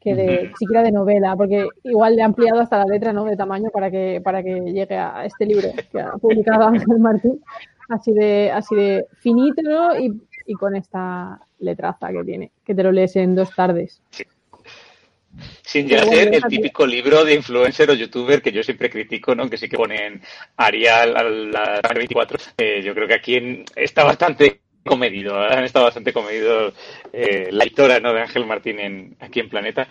que 0.00 0.14
de 0.14 0.52
siquiera 0.58 0.82
de 0.82 0.92
novela, 0.92 1.34
porque 1.36 1.66
igual 1.84 2.16
le 2.16 2.22
ha 2.22 2.26
ampliado 2.26 2.60
hasta 2.60 2.78
la 2.78 2.84
letra 2.84 3.12
¿no? 3.12 3.24
de 3.24 3.36
tamaño 3.36 3.70
para 3.70 3.90
que, 3.90 4.20
para 4.22 4.42
que 4.42 4.60
llegue 4.60 4.96
a 4.96 5.24
este 5.24 5.46
libro 5.46 5.68
que 5.90 6.00
ha 6.00 6.12
publicado 6.12 6.68
Ángel 6.68 6.98
Martín, 6.98 7.40
así 7.88 8.12
de, 8.12 8.50
así 8.52 8.74
de 8.76 9.06
finito 9.18 9.62
¿no? 9.62 9.98
y, 9.98 10.20
y 10.46 10.54
con 10.54 10.76
esta 10.76 11.40
letraza 11.58 12.10
que 12.10 12.24
tiene, 12.24 12.50
que 12.64 12.74
te 12.74 12.82
lo 12.82 12.92
lees 12.92 13.16
en 13.16 13.34
dos 13.34 13.54
tardes. 13.54 14.00
Sin 15.62 15.86
ya 15.86 16.04
ser 16.04 16.34
el 16.34 16.42
típico 16.44 16.86
libro 16.86 17.24
de 17.24 17.34
influencer 17.34 17.90
o 17.90 17.94
youtuber 17.94 18.40
que 18.42 18.50
yo 18.50 18.62
siempre 18.62 18.90
critico, 18.90 19.34
¿no? 19.34 19.48
Que 19.48 19.56
sí 19.56 19.68
que 19.68 19.76
ponen 19.76 20.20
Arial 20.56 21.16
a 21.16 21.22
la 21.22 21.92
24. 21.94 22.38
Eh, 22.56 22.82
yo 22.82 22.94
creo 22.94 23.06
que 23.06 23.14
aquí 23.14 23.64
está 23.76 24.04
bastante 24.04 24.62
comedido, 24.88 25.38
han 25.38 25.64
estado 25.64 25.86
bastante 25.86 26.12
comedidos 26.12 26.74
eh, 27.12 27.48
la 27.52 27.66
historia 27.66 28.00
¿no? 28.00 28.12
de 28.12 28.22
Ángel 28.22 28.46
Martín 28.46 28.78
en, 28.80 29.16
aquí 29.20 29.40
en 29.40 29.48
Planeta. 29.48 29.86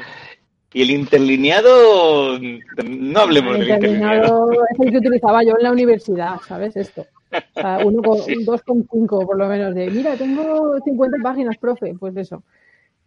Y 0.73 0.81
el 0.81 0.91
interlineado, 0.91 2.37
no 2.39 3.19
hablemos 3.19 3.55
el 3.55 3.61
del 3.61 3.69
interlineado. 3.69 4.51
Es 4.51 4.79
el 4.79 4.91
que 4.91 4.97
utilizaba 4.97 5.43
yo 5.43 5.53
en 5.57 5.63
la 5.63 5.71
universidad, 5.71 6.35
¿sabes? 6.45 6.75
Esto. 6.75 7.05
O 7.31 7.59
sea, 7.59 7.79
uno 7.85 8.01
con, 8.01 8.19
dos 8.45 8.61
con 8.63 8.87
cinco, 8.91 9.25
por 9.25 9.37
lo 9.37 9.47
menos, 9.47 9.73
de 9.73 9.89
mira, 9.89 10.15
tengo 10.15 10.77
50 10.83 11.17
páginas, 11.23 11.57
profe, 11.57 11.93
pues 11.99 12.15
eso. 12.17 12.43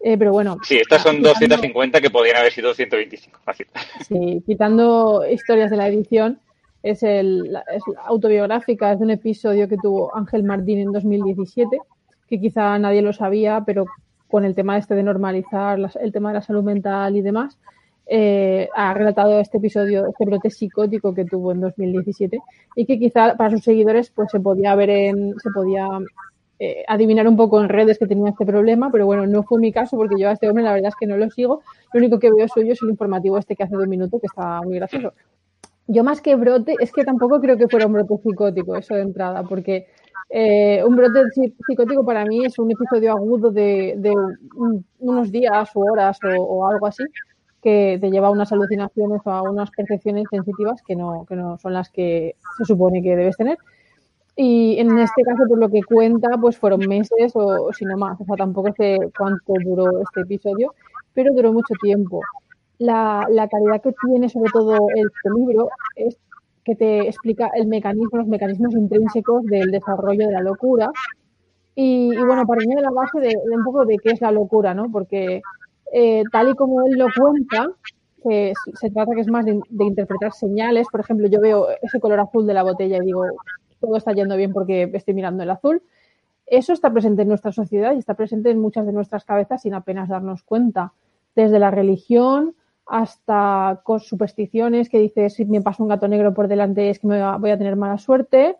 Eh, 0.00 0.16
pero 0.16 0.32
bueno. 0.32 0.56
Sí, 0.62 0.78
estas 0.78 1.02
son 1.02 1.20
250 1.20 2.00
que 2.00 2.10
podrían 2.10 2.36
haber 2.36 2.52
sido 2.52 2.72
125, 2.72 3.40
fácil. 3.44 3.66
Sí, 4.08 4.42
quitando 4.46 5.24
historias 5.30 5.70
de 5.70 5.76
la 5.76 5.88
edición, 5.88 6.40
es, 6.82 7.02
el, 7.02 7.56
es 7.74 7.82
autobiográfica, 8.04 8.92
es 8.92 8.98
de 8.98 9.04
un 9.04 9.10
episodio 9.10 9.68
que 9.68 9.76
tuvo 9.76 10.14
Ángel 10.16 10.44
Martín 10.44 10.78
en 10.78 10.92
2017, 10.92 11.78
que 12.28 12.40
quizá 12.40 12.78
nadie 12.78 13.02
lo 13.02 13.12
sabía, 13.12 13.62
pero 13.66 13.84
con 14.28 14.44
el 14.44 14.54
tema 14.54 14.78
este 14.78 14.94
de 14.94 15.02
normalizar 15.02 15.78
el 16.00 16.12
tema 16.12 16.30
de 16.30 16.34
la 16.34 16.42
salud 16.42 16.62
mental 16.62 17.16
y 17.16 17.20
demás, 17.20 17.58
eh, 18.06 18.68
ha 18.74 18.94
relatado 18.94 19.38
este 19.38 19.58
episodio, 19.58 20.06
este 20.06 20.24
brote 20.24 20.50
psicótico 20.50 21.14
que 21.14 21.24
tuvo 21.24 21.52
en 21.52 21.60
2017 21.60 22.38
y 22.76 22.86
que 22.86 22.98
quizá 22.98 23.36
para 23.36 23.50
sus 23.50 23.62
seguidores 23.62 24.10
pues 24.10 24.30
se 24.30 24.40
podía 24.40 24.74
ver 24.74 24.90
en, 24.90 25.34
se 25.38 25.50
podía 25.50 25.86
eh, 26.58 26.84
adivinar 26.88 27.28
un 27.28 27.36
poco 27.36 27.60
en 27.60 27.68
redes 27.68 27.98
que 27.98 28.06
tenía 28.06 28.30
este 28.30 28.46
problema, 28.46 28.90
pero 28.90 29.06
bueno, 29.06 29.26
no 29.26 29.42
fue 29.42 29.60
mi 29.60 29.72
caso 29.72 29.96
porque 29.96 30.16
yo 30.18 30.28
a 30.28 30.32
este 30.32 30.48
hombre 30.48 30.64
la 30.64 30.72
verdad 30.72 30.88
es 30.88 30.96
que 30.96 31.06
no 31.06 31.16
lo 31.16 31.30
sigo. 31.30 31.62
Lo 31.92 31.98
único 31.98 32.18
que 32.18 32.32
veo 32.32 32.48
suyo 32.48 32.72
es 32.72 32.82
el 32.82 32.90
informativo 32.90 33.38
este 33.38 33.54
que 33.54 33.64
hace 33.64 33.76
de 33.76 33.82
un 33.84 33.88
minuto 33.88 34.18
que 34.18 34.26
está 34.26 34.60
muy 34.62 34.76
gracioso 34.76 35.12
yo 35.86 36.04
más 36.04 36.20
que 36.20 36.36
brote, 36.36 36.74
es 36.80 36.92
que 36.92 37.04
tampoco 37.04 37.40
creo 37.40 37.56
que 37.56 37.68
fuera 37.68 37.86
un 37.86 37.94
brote 37.94 38.16
psicótico 38.22 38.76
eso 38.76 38.94
de 38.94 39.02
entrada, 39.02 39.42
porque 39.42 39.86
eh, 40.28 40.82
un 40.86 40.94
brote 40.94 41.22
psicótico 41.66 42.04
para 42.04 42.24
mí 42.24 42.44
es 42.44 42.58
un 42.58 42.70
episodio 42.70 43.12
agudo 43.12 43.50
de, 43.50 43.98
unos 45.00 45.32
días 45.32 45.70
o 45.74 45.80
horas 45.80 46.18
o, 46.38 46.68
algo 46.68 46.86
así 46.86 47.02
que 47.60 47.98
te 48.00 48.10
lleva 48.10 48.28
a 48.28 48.30
unas 48.30 48.52
alucinaciones 48.52 49.20
o 49.24 49.30
a 49.30 49.42
unas 49.42 49.70
percepciones 49.72 50.24
sensitivas 50.30 50.80
que 50.86 50.96
no, 50.96 51.26
que 51.28 51.36
no 51.36 51.58
son 51.58 51.74
las 51.74 51.90
que 51.90 52.36
se 52.56 52.64
supone 52.64 53.02
que 53.02 53.16
debes 53.16 53.36
tener. 53.36 53.58
Y 54.36 54.78
en 54.78 54.96
este 54.98 55.22
caso, 55.22 55.44
por 55.46 55.58
lo 55.58 55.68
que 55.68 55.82
cuenta, 55.82 56.30
pues 56.40 56.56
fueron 56.56 56.80
meses 56.88 57.32
o, 57.34 57.66
o 57.66 57.72
si 57.74 57.84
no 57.84 57.98
más. 57.98 58.18
O 58.18 58.24
sea, 58.24 58.36
tampoco 58.36 58.72
sé 58.74 58.96
cuánto 59.18 59.52
duró 59.62 60.00
este 60.00 60.22
episodio, 60.22 60.72
pero 61.12 61.34
duró 61.34 61.52
mucho 61.52 61.74
tiempo 61.82 62.22
la, 62.80 63.26
la 63.30 63.46
calidad 63.46 63.82
que 63.82 63.94
tiene 64.06 64.28
sobre 64.28 64.50
todo 64.50 64.88
este 64.94 65.30
libro 65.36 65.68
es 65.94 66.18
que 66.64 66.74
te 66.74 67.08
explica 67.08 67.50
el 67.54 67.66
mecanismo, 67.66 68.18
los 68.18 68.26
mecanismos 68.26 68.74
intrínsecos 68.74 69.44
del 69.44 69.70
desarrollo 69.70 70.26
de 70.26 70.32
la 70.32 70.40
locura. 70.40 70.90
Y, 71.74 72.16
bueno, 72.16 72.46
para 72.46 72.60
mí 72.60 72.74
la 72.74 72.90
base 72.90 73.20
de, 73.20 73.34
un 73.54 73.64
poco 73.64 73.84
de 73.84 73.98
qué 73.98 74.10
es 74.10 74.20
la 74.20 74.32
locura, 74.32 74.74
¿no? 74.74 74.90
Porque 74.90 75.42
eh, 75.92 76.22
tal 76.32 76.50
y 76.50 76.54
como 76.54 76.86
él 76.86 76.98
lo 76.98 77.06
cuenta, 77.14 77.68
que 78.22 78.52
se 78.74 78.90
trata 78.90 79.14
que 79.14 79.20
es 79.22 79.28
más 79.28 79.44
de, 79.44 79.60
interpretar 79.78 80.32
señales. 80.32 80.86
Por 80.90 81.00
ejemplo, 81.00 81.28
yo 81.28 81.40
veo 81.40 81.68
ese 81.82 82.00
color 82.00 82.20
azul 82.20 82.46
de 82.46 82.54
la 82.54 82.62
botella 82.62 82.96
y 82.96 83.06
digo, 83.06 83.24
todo 83.78 83.96
está 83.96 84.12
yendo 84.12 84.36
bien 84.36 84.52
porque 84.52 84.90
estoy 84.94 85.14
mirando 85.14 85.42
el 85.42 85.50
azul. 85.50 85.82
Eso 86.46 86.72
está 86.72 86.90
presente 86.90 87.22
en 87.22 87.28
nuestra 87.28 87.52
sociedad 87.52 87.94
y 87.94 87.98
está 87.98 88.14
presente 88.14 88.50
en 88.50 88.58
muchas 88.58 88.86
de 88.86 88.92
nuestras 88.92 89.24
cabezas 89.24 89.62
sin 89.62 89.74
apenas 89.74 90.08
darnos 90.08 90.42
cuenta. 90.42 90.92
Desde 91.36 91.58
la 91.58 91.70
religión 91.70 92.54
hasta 92.90 93.82
con 93.84 94.00
supersticiones 94.00 94.88
que 94.88 94.98
dice 94.98 95.30
si 95.30 95.44
me 95.44 95.60
pasa 95.60 95.80
un 95.80 95.88
gato 95.88 96.08
negro 96.08 96.34
por 96.34 96.48
delante 96.48 96.90
es 96.90 96.98
que 96.98 97.06
me 97.06 97.22
voy 97.38 97.50
a 97.50 97.56
tener 97.56 97.76
mala 97.76 97.98
suerte, 97.98 98.56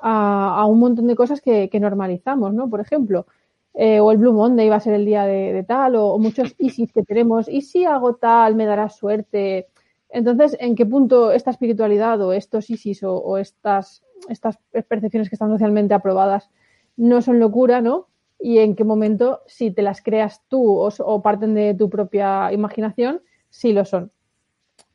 a, 0.00 0.64
un 0.66 0.78
montón 0.78 1.06
de 1.06 1.14
cosas 1.14 1.42
que, 1.42 1.68
normalizamos, 1.78 2.54
¿no? 2.54 2.70
Por 2.70 2.80
ejemplo, 2.80 3.26
eh, 3.74 4.00
o 4.00 4.10
el 4.12 4.18
Blue 4.18 4.32
Monday 4.32 4.70
va 4.70 4.76
a 4.76 4.80
ser 4.80 4.94
el 4.94 5.04
día 5.04 5.24
de, 5.24 5.62
tal, 5.68 5.96
o, 5.96 6.18
muchos 6.18 6.54
ISIS 6.58 6.90
que 6.90 7.02
tenemos, 7.02 7.48
y 7.48 7.60
si 7.60 7.84
hago 7.84 8.14
tal, 8.14 8.54
me 8.54 8.64
dará 8.64 8.88
suerte. 8.88 9.66
Entonces, 10.08 10.56
¿en 10.58 10.74
qué 10.74 10.86
punto 10.86 11.30
esta 11.30 11.50
espiritualidad 11.50 12.20
o 12.22 12.32
estos 12.32 12.70
ISIS 12.70 13.02
o, 13.02 13.36
estas, 13.36 14.02
estas 14.30 14.58
percepciones 14.88 15.28
que 15.28 15.34
están 15.34 15.50
socialmente 15.50 15.92
aprobadas 15.92 16.48
no 16.96 17.20
son 17.20 17.40
locura, 17.40 17.82
¿no? 17.82 18.06
Y 18.40 18.58
en 18.58 18.74
qué 18.74 18.84
momento, 18.84 19.42
si 19.46 19.70
te 19.70 19.82
las 19.82 20.00
creas 20.00 20.42
tú 20.48 20.78
o, 20.78 21.22
parten 21.22 21.52
de 21.52 21.74
tu 21.74 21.90
propia 21.90 22.50
imaginación, 22.52 23.20
sí 23.56 23.72
lo 23.72 23.84
son. 23.84 24.12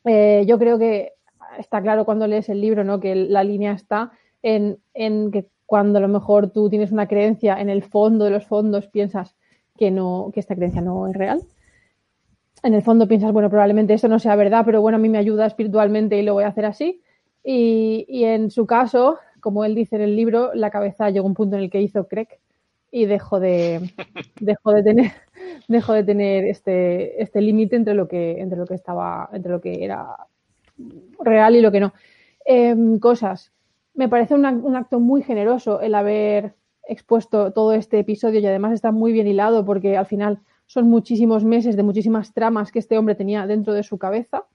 Eh, 0.05 0.45
yo 0.47 0.59
creo 0.59 0.77
que 0.77 1.13
está 1.57 1.81
claro 1.81 2.05
cuando 2.05 2.27
lees 2.27 2.47
el 2.49 2.61
libro, 2.61 2.83
¿no? 2.83 2.99
Que 2.99 3.15
la 3.15 3.43
línea 3.43 3.73
está 3.73 4.11
en, 4.43 4.77
que 5.31 5.47
cuando 5.65 5.97
a 5.97 6.01
lo 6.01 6.07
mejor 6.07 6.51
tú 6.51 6.69
tienes 6.69 6.91
una 6.91 7.07
creencia 7.07 7.59
en 7.59 7.69
el 7.69 7.83
fondo 7.83 8.25
de 8.25 8.31
los 8.31 8.45
fondos 8.45 8.87
piensas 8.87 9.35
que 9.77 9.89
no, 9.89 10.29
que 10.33 10.39
esta 10.39 10.55
creencia 10.55 10.81
no 10.81 11.07
es 11.07 11.15
real. 11.15 11.41
En 12.61 12.75
el 12.75 12.83
fondo 12.83 13.07
piensas, 13.07 13.33
bueno, 13.33 13.49
probablemente 13.49 13.95
esto 13.95 14.07
no 14.07 14.19
sea 14.19 14.35
verdad, 14.35 14.63
pero 14.63 14.81
bueno, 14.81 14.97
a 14.97 15.01
mí 15.01 15.09
me 15.09 15.17
ayuda 15.17 15.47
espiritualmente 15.47 16.19
y 16.19 16.21
lo 16.21 16.35
voy 16.35 16.43
a 16.43 16.49
hacer 16.49 16.65
así. 16.65 17.01
Y, 17.43 18.23
en 18.23 18.51
su 18.51 18.67
caso, 18.67 19.17
como 19.39 19.65
él 19.65 19.73
dice 19.73 19.95
en 19.95 20.03
el 20.03 20.15
libro, 20.15 20.53
la 20.53 20.69
cabeza 20.69 21.09
llegó 21.09 21.25
a 21.25 21.29
un 21.29 21.33
punto 21.33 21.55
en 21.55 21.63
el 21.63 21.71
que 21.71 21.81
hizo 21.81 22.07
Craig 22.07 22.27
y 22.91 23.05
dejó 23.05 23.39
de, 23.39 23.93
dejó 24.39 24.73
de 24.73 24.83
tener, 24.83 25.11
dejó 25.67 25.93
de 25.93 26.03
tener 26.03 26.45
este, 26.45 27.21
este 27.21 27.41
límite 27.41 27.77
entre 27.77 27.93
lo 27.93 28.07
que, 28.07 28.39
entre 28.39 28.59
lo 28.59 28.65
que 28.65 28.75
estaba, 28.75 29.29
entre 29.33 29.51
lo 29.51 29.61
que 29.61 29.83
era 29.83 30.15
real 31.19 31.55
y 31.55 31.61
lo 31.61 31.71
que 31.71 31.79
no. 31.79 31.93
Em, 32.45 32.99
cosas 32.99 33.51
me 33.93 34.09
parece 34.09 34.35
un 34.35 34.75
acto 34.75 34.99
muy 34.99 35.21
generoso 35.21 35.81
el 35.81 35.95
haber 35.95 36.55
expuesto 36.87 37.51
todo 37.51 37.73
este 37.73 37.99
episodio 37.99 38.39
y 38.39 38.45
además 38.45 38.73
está 38.73 38.91
muy 38.91 39.11
bien 39.11 39.27
hilado 39.27 39.65
porque 39.65 39.97
al 39.97 40.05
final 40.05 40.39
son 40.65 40.89
muchísimos 40.89 41.43
meses 41.43 41.75
de 41.75 41.83
muchísimas 41.83 42.33
tramas 42.33 42.71
que 42.71 42.79
este 42.79 42.97
hombre 42.97 43.15
tenía 43.15 43.45
dentro 43.45 43.73
de 43.73 43.83
su 43.83 43.97
cabeza. 43.97 44.45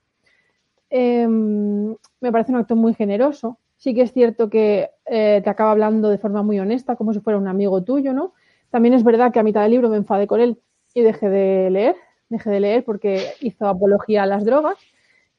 Em, 0.88 1.94
me 2.20 2.32
parece 2.32 2.52
un 2.52 2.58
acto 2.58 2.76
muy 2.76 2.94
generoso. 2.94 3.58
Sí 3.76 3.94
que 3.94 4.02
es 4.02 4.12
cierto 4.12 4.48
que 4.48 4.90
eh, 5.06 5.40
te 5.44 5.50
acaba 5.50 5.72
hablando 5.72 6.08
de 6.08 6.18
forma 6.18 6.42
muy 6.42 6.58
honesta, 6.58 6.96
como 6.96 7.12
si 7.12 7.20
fuera 7.20 7.38
un 7.38 7.48
amigo 7.48 7.82
tuyo, 7.82 8.12
¿no? 8.12 8.32
También 8.70 8.94
es 8.94 9.04
verdad 9.04 9.32
que 9.32 9.38
a 9.38 9.42
mitad 9.42 9.62
del 9.62 9.72
libro 9.72 9.88
me 9.88 9.96
enfadé 9.96 10.26
con 10.26 10.40
él 10.40 10.58
y 10.94 11.02
dejé 11.02 11.28
de 11.28 11.70
leer, 11.70 11.96
dejé 12.28 12.50
de 12.50 12.60
leer 12.60 12.84
porque 12.84 13.22
hizo 13.40 13.68
apología 13.68 14.22
a 14.22 14.26
las 14.26 14.44
drogas 14.44 14.76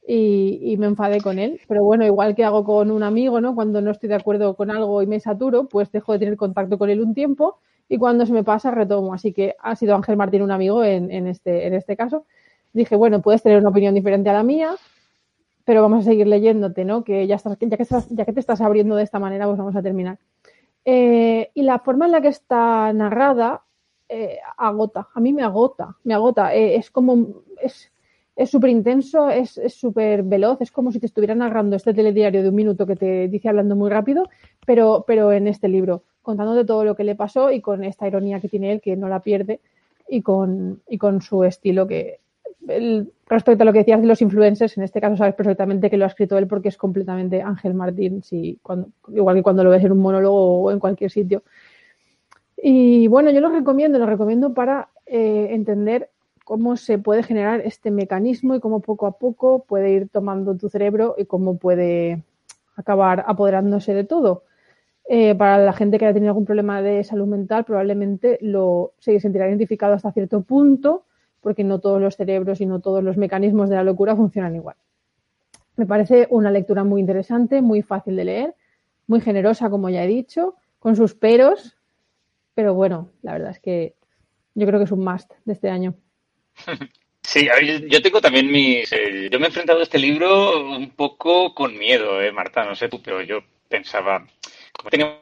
y, 0.08 0.76
me 0.78 0.86
enfadé 0.86 1.20
con 1.20 1.40
él. 1.40 1.60
Pero 1.68 1.84
bueno, 1.84 2.06
igual 2.06 2.36
que 2.36 2.46
hago 2.46 2.64
con 2.64 2.92
un 2.92 3.04
amigo, 3.04 3.42
¿no? 3.42 3.56
Cuando 3.56 3.82
no 3.82 3.92
estoy 3.92 4.10
de 4.10 4.16
acuerdo 4.16 4.56
con 4.56 4.72
algo 4.72 5.02
y 5.02 5.08
me 5.08 5.20
saturo, 5.20 5.68
pues 5.68 5.92
dejo 5.92 6.14
de 6.14 6.20
tener 6.20 6.38
contacto 6.38 6.78
con 6.78 6.90
él 6.90 7.02
un 7.02 7.14
tiempo 7.14 7.60
y 7.90 7.98
cuando 7.98 8.26
se 8.26 8.34
me 8.34 8.44
pasa 8.44 8.72
retomo. 8.72 9.14
Así 9.14 9.34
que 9.34 9.56
ha 9.60 9.76
sido 9.76 9.96
Ángel 9.96 10.16
Martín 10.16 10.42
un 10.44 10.52
amigo 10.52 10.84
en, 10.84 11.12
en, 11.12 11.28
este, 11.28 11.68
en 11.68 11.74
este 11.74 11.98
caso. 11.98 12.26
Dije, 12.74 12.96
bueno, 12.96 13.22
puedes 13.22 13.44
tener 13.44 13.60
una 13.60 13.70
opinión 13.70 13.94
diferente 13.96 14.30
a 14.30 14.34
la 14.34 14.44
mía, 14.44 14.76
pero 15.68 15.82
vamos 15.82 16.00
a 16.00 16.10
seguir 16.10 16.28
leyéndote, 16.28 16.86
¿no? 16.86 17.04
Que 17.04 17.28
ya, 17.28 17.38
que, 17.60 17.68
te 17.68 18.40
estás 18.40 18.62
abriendo 18.62 18.96
de 18.96 19.04
esta 19.04 19.20
manera, 19.20 19.48
pues 19.48 19.58
vamos 19.58 19.76
a 19.76 19.82
terminar. 19.82 20.18
Eh, 20.86 21.52
y 21.54 21.64
la 21.64 21.80
forma 21.80 22.06
en 22.06 22.14
la 22.14 22.22
que 22.22 22.30
está 22.30 22.94
narrada 22.94 23.64
eh, 24.08 24.38
agota, 24.56 25.10
a 25.14 25.20
mí 25.20 25.34
me 25.34 25.44
agota, 25.44 25.98
me 26.06 26.14
agota. 26.14 26.56
Eh, 26.56 26.78
es 26.78 26.90
como, 26.90 27.44
es, 27.62 27.92
es 28.38 28.50
súper 28.50 28.70
intenso, 28.70 29.30
es 29.30 29.60
súper 29.68 30.24
veloz, 30.24 30.62
es 30.62 30.72
como 30.72 30.94
si 30.94 31.02
te 31.02 31.06
estuviera 31.06 31.36
narrando 31.36 31.76
este 31.76 31.94
telediario 31.94 32.44
de 32.44 32.48
un 32.48 32.56
minuto 32.56 32.88
que 32.88 32.96
te 32.96 33.28
dice 33.28 33.50
hablando 33.50 33.76
muy 33.76 33.90
rápido, 33.90 34.30
pero, 34.66 35.04
pero 35.06 35.34
en 35.34 35.50
este 35.50 35.68
libro, 35.68 36.04
contándote 36.22 36.64
todo 36.64 36.86
lo 36.86 36.96
que 36.96 37.04
le 37.04 37.16
pasó 37.16 37.52
y 37.52 37.60
con 37.60 37.84
esta 37.84 38.08
ironía 38.08 38.40
que 38.40 38.48
tiene 38.48 38.72
él, 38.72 38.80
que 38.80 38.96
no 38.96 39.10
la 39.10 39.20
pierde, 39.20 39.60
y 40.08 40.22
con, 40.22 40.82
y 40.88 40.98
con 40.98 41.22
su 41.22 41.44
estilo 41.44 41.88
que... 41.88 42.22
respecto 43.28 43.64
a 43.64 43.66
lo 43.66 43.74
que 43.74 43.80
decías 43.80 44.02
de 44.02 44.08
los 44.08 44.22
influencers, 44.22 44.78
en 44.78 44.84
este 44.84 45.02
caso 45.02 45.18
sabes 45.18 45.36
perfectamente 45.36 45.90
que 45.90 45.98
lo 45.98 46.06
ha 46.06 46.10
escrito 46.10 46.38
él 46.38 46.48
porque 46.48 46.70
es 46.70 46.78
completamente 46.78 47.42
Ángel 47.42 47.74
Martín, 47.74 48.24
si, 48.24 48.60
cuando, 48.62 48.90
igual 49.10 49.36
que 49.36 49.44
cuando 49.44 49.64
lo 49.64 49.70
ves 49.70 49.84
en 49.84 49.92
un 49.92 50.00
monólogo 50.00 50.64
o 50.64 50.72
en 50.72 50.80
cualquier 50.80 51.12
sitio. 51.12 51.44
Y 52.58 53.08
bueno, 53.08 53.32
yo 53.32 53.42
lo 53.42 53.50
recomiendo, 53.50 54.00
lo 54.00 54.06
recomiendo 54.06 54.54
para 54.54 54.90
eh, 55.06 55.50
entender 55.52 56.10
cómo 56.44 56.78
se 56.78 56.98
puede 56.98 57.24
generar 57.24 57.62
este 57.62 57.92
mecanismo 57.92 58.56
y 58.56 58.60
cómo 58.60 58.80
poco 58.80 59.06
a 59.06 59.18
poco 59.18 59.66
puede 59.68 59.92
ir 59.92 60.10
tomando 60.10 60.56
tu 60.56 60.70
cerebro 60.70 61.16
y 61.18 61.26
cómo 61.26 61.58
puede 61.58 62.24
acabar 62.76 63.26
apoderándose 63.28 63.94
de 63.94 64.04
todo. 64.04 64.44
Eh, 65.10 65.36
para 65.36 65.58
la 65.58 65.74
gente 65.74 65.98
que 65.98 66.06
haya 66.06 66.14
tenido 66.14 66.32
algún 66.32 66.46
problema 66.46 66.82
de 66.82 67.04
salud 67.04 67.28
mental, 67.28 67.64
probablemente 67.64 68.38
lo 68.42 68.94
se 69.00 69.20
sentirá 69.20 69.48
identificado 69.48 69.94
hasta 69.94 70.12
cierto 70.12 70.42
punto, 70.42 71.04
porque 71.42 71.64
no 71.64 71.80
todos 71.80 72.02
los 72.02 72.16
cerebros 72.16 72.62
y 72.62 72.66
no 72.66 72.80
todos 72.80 73.04
los 73.04 73.18
mecanismos 73.18 73.70
de 73.70 73.76
la 73.76 73.84
locura 73.84 74.16
funcionan 74.16 74.56
igual. 74.56 74.76
Me 75.76 75.86
parece 75.86 76.28
una 76.30 76.52
lectura 76.52 76.84
muy 76.84 77.02
interesante, 77.02 77.62
muy 77.62 77.82
fácil 77.82 78.16
de 78.16 78.26
leer, 78.26 78.56
muy 79.06 79.22
generosa, 79.22 79.70
como 79.70 79.90
ya 79.90 80.04
he 80.04 80.08
dicho, 80.08 80.56
con 80.80 80.96
sus 80.96 81.14
peros, 81.14 81.78
pero 82.56 82.74
bueno, 82.74 83.12
la 83.22 83.34
verdad 83.34 83.52
es 83.52 83.60
que 83.60 83.94
yo 84.56 84.66
creo 84.66 84.80
que 84.80 84.86
es 84.86 84.92
un 84.92 85.04
must 85.04 85.32
de 85.46 85.54
este 85.54 85.70
año. 85.70 85.94
Sí, 87.28 87.46
yo 87.90 88.02
tengo 88.02 88.22
también 88.22 88.50
mis... 88.50 88.90
Eh, 88.94 89.28
yo 89.30 89.38
me 89.38 89.48
he 89.48 89.50
enfrentado 89.50 89.82
a 89.82 89.84
este 89.84 90.00
libro 90.00 90.66
un 90.66 90.92
poco 90.92 91.54
con 91.54 91.78
miedo, 91.78 92.22
eh, 92.22 92.32
Marta, 92.32 92.64
no 92.64 92.74
sé 92.74 92.88
tú, 92.88 93.02
pero 93.02 93.22
yo 93.22 93.44
pensaba, 93.68 94.26
como 94.72 94.90
teníamos 94.90 95.18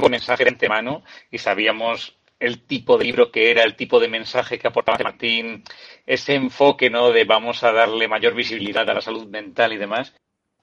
un 0.00 0.10
mensaje 0.12 0.44
de 0.44 0.50
antemano 0.50 1.02
y 1.28 1.38
sabíamos 1.38 2.19
el 2.40 2.66
tipo 2.66 2.98
de 2.98 3.04
libro 3.04 3.30
que 3.30 3.50
era, 3.50 3.62
el 3.62 3.76
tipo 3.76 4.00
de 4.00 4.08
mensaje 4.08 4.58
que 4.58 4.66
aportaba 4.66 4.98
Martín, 5.02 5.62
ese 6.06 6.34
enfoque, 6.34 6.90
¿no? 6.90 7.12
De 7.12 7.24
vamos 7.24 7.62
a 7.62 7.72
darle 7.72 8.08
mayor 8.08 8.34
visibilidad 8.34 8.88
a 8.88 8.94
la 8.94 9.00
salud 9.00 9.28
mental 9.28 9.72
y 9.72 9.76
demás. 9.76 10.14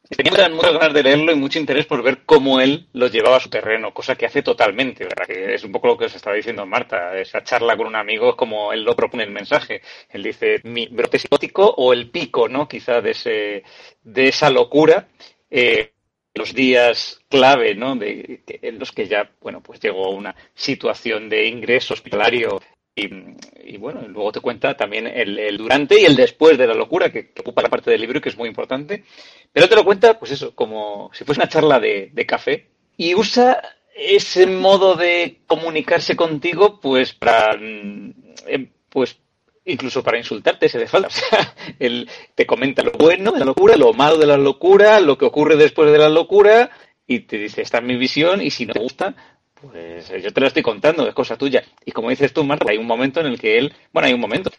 Tenía 0.10 0.48
muchas 0.48 0.74
ganas 0.74 0.94
de 0.94 1.04
leerlo 1.04 1.34
y 1.34 1.36
mucho 1.36 1.60
interés 1.60 1.86
por 1.86 2.02
ver 2.02 2.24
cómo 2.26 2.62
él 2.62 2.88
lo 2.94 3.08
llevaba 3.08 3.38
a 3.38 3.42
su 3.42 3.50
terreno, 3.50 3.94
cosa 3.94 4.16
que 4.16 4.26
hace 4.26 4.42
totalmente, 4.42 5.04
¿verdad? 5.04 5.26
Que 5.28 5.54
es 5.54 5.64
un 5.66 5.72
poco 5.74 5.88
lo 5.88 5.98
que 5.98 6.06
os 6.06 6.16
estaba 6.16 6.36
diciendo 6.36 6.66
Marta, 6.66 7.18
esa 7.18 7.44
charla 7.44 7.76
con 7.76 7.88
un 7.88 7.96
amigo 7.96 8.30
es 8.30 8.36
como 8.36 8.72
él 8.72 8.84
lo 8.84 8.96
propone 8.96 9.26
el 9.26 9.32
mensaje. 9.32 9.82
Él 10.10 10.24
dice, 10.24 10.62
mi 10.64 10.88
brote 10.88 11.20
psicótico 11.20 11.66
o 11.78 11.92
el 11.92 12.10
pico, 12.10 12.48
¿no? 12.48 12.70
Quizá 12.70 13.02
de, 13.02 13.12
ese, 13.12 13.64
de 14.02 14.28
esa 14.30 14.50
locura, 14.50 15.10
eh, 15.50 15.92
los 16.38 16.54
días 16.54 17.20
clave, 17.30 17.76
¿no? 17.76 17.96
De, 17.96 18.42
en 18.48 18.80
los 18.80 18.92
que 18.92 19.08
ya, 19.08 19.32
bueno, 19.42 19.62
pues 19.62 19.80
llegó 19.80 20.06
a 20.06 20.16
una 20.16 20.36
situación 20.54 21.30
de 21.30 21.48
ingreso 21.48 21.94
hospitalario 21.94 22.62
y, 23.00 23.78
bueno, 23.78 24.02
luego 24.08 24.32
te 24.32 24.40
cuenta 24.40 24.76
también 24.76 25.06
el, 25.06 25.56
durante 25.58 26.02
y 26.02 26.06
el 26.06 26.16
después 26.16 26.58
de 26.58 26.66
la 26.66 26.74
locura, 26.74 27.12
que, 27.12 27.32
ocupa 27.40 27.62
la 27.62 27.70
parte 27.70 27.92
del 27.92 28.02
libro 28.02 28.18
y 28.18 28.22
que 28.22 28.30
es 28.30 28.38
muy 28.38 28.50
importante. 28.50 29.04
Pero 29.54 29.70
te 29.70 29.76
lo 29.76 29.86
cuenta, 29.86 30.18
pues 30.18 30.32
eso, 30.32 30.56
como 30.56 31.12
si 31.14 31.24
fuese 31.24 31.42
una 31.42 31.50
charla 31.50 31.80
de, 31.80 32.26
café. 32.28 32.70
Y 32.98 33.14
usa 33.14 33.62
ese 33.96 34.48
modo 34.48 34.96
de 34.96 35.42
comunicarse 35.46 36.16
contigo, 36.16 36.80
pues 36.80 37.14
para, 37.14 37.56
mm, 37.56 38.14
em, 38.48 38.72
pues 38.90 39.20
incluso 39.68 40.04
para 40.04 40.18
insultarte 40.18 40.70
se 40.70 40.80
de 40.80 40.88
falta. 40.88 41.08
O 41.08 41.12
sea, 41.12 41.56
él 41.80 42.10
te 42.36 42.46
comenta 42.46 42.84
lo 42.84 42.92
bueno 42.92 43.32
de 43.32 43.40
la 43.40 43.46
locura, 43.46 43.76
lo 43.76 43.94
malo 43.94 44.18
de 44.18 44.26
la 44.26 44.38
locura, 44.38 45.00
lo 45.00 45.18
que 45.18 45.26
ocurre 45.26 45.56
después 45.56 45.92
de 45.92 45.98
la 45.98 46.10
locura, 46.10 46.72
y 47.06 47.22
te 47.22 47.38
dice, 47.38 47.62
esta 47.62 47.78
es 47.78 47.84
mi 47.84 47.96
visión, 47.96 48.42
y 48.42 48.50
si 48.52 48.66
no 48.66 48.74
te 48.74 48.80
gusta, 48.80 49.16
pues 49.62 50.10
eh, 50.10 50.22
yo 50.22 50.32
te 50.34 50.42
lo 50.42 50.48
estoy 50.48 50.64
contando, 50.64 51.08
es 51.08 51.14
cosa 51.14 51.38
tuya. 51.38 51.64
Y 51.86 51.92
como 51.92 52.10
dices 52.10 52.34
tú, 52.34 52.44
Marta, 52.44 52.72
hay 52.72 52.78
un 52.78 52.88
momento 52.88 53.20
en 53.20 53.28
el 53.28 53.40
que 53.40 53.58
él, 53.58 53.74
bueno, 53.92 54.08
hay 54.08 54.14
un 54.14 54.22
momento. 54.22 54.52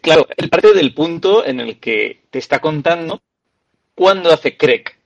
Claro, 0.00 0.26
él 0.36 0.48
parte 0.48 0.72
del 0.72 0.94
punto 0.94 1.44
en 1.44 1.60
el 1.60 1.78
que 1.78 2.24
te 2.30 2.38
está 2.38 2.60
contando 2.60 3.20
cuando 3.94 4.32
hace 4.32 4.56
crack 4.56 4.98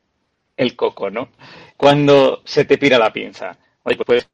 el 0.57 0.77
coco, 0.77 1.11
¿no? 1.11 1.31
Cuando 1.77 2.43
se 2.45 2.65
te 2.65 2.79
pira 2.79 2.99
la 2.99 3.13
pinza. 3.13 3.59
Oye, 3.83 3.99
pues 4.05 4.29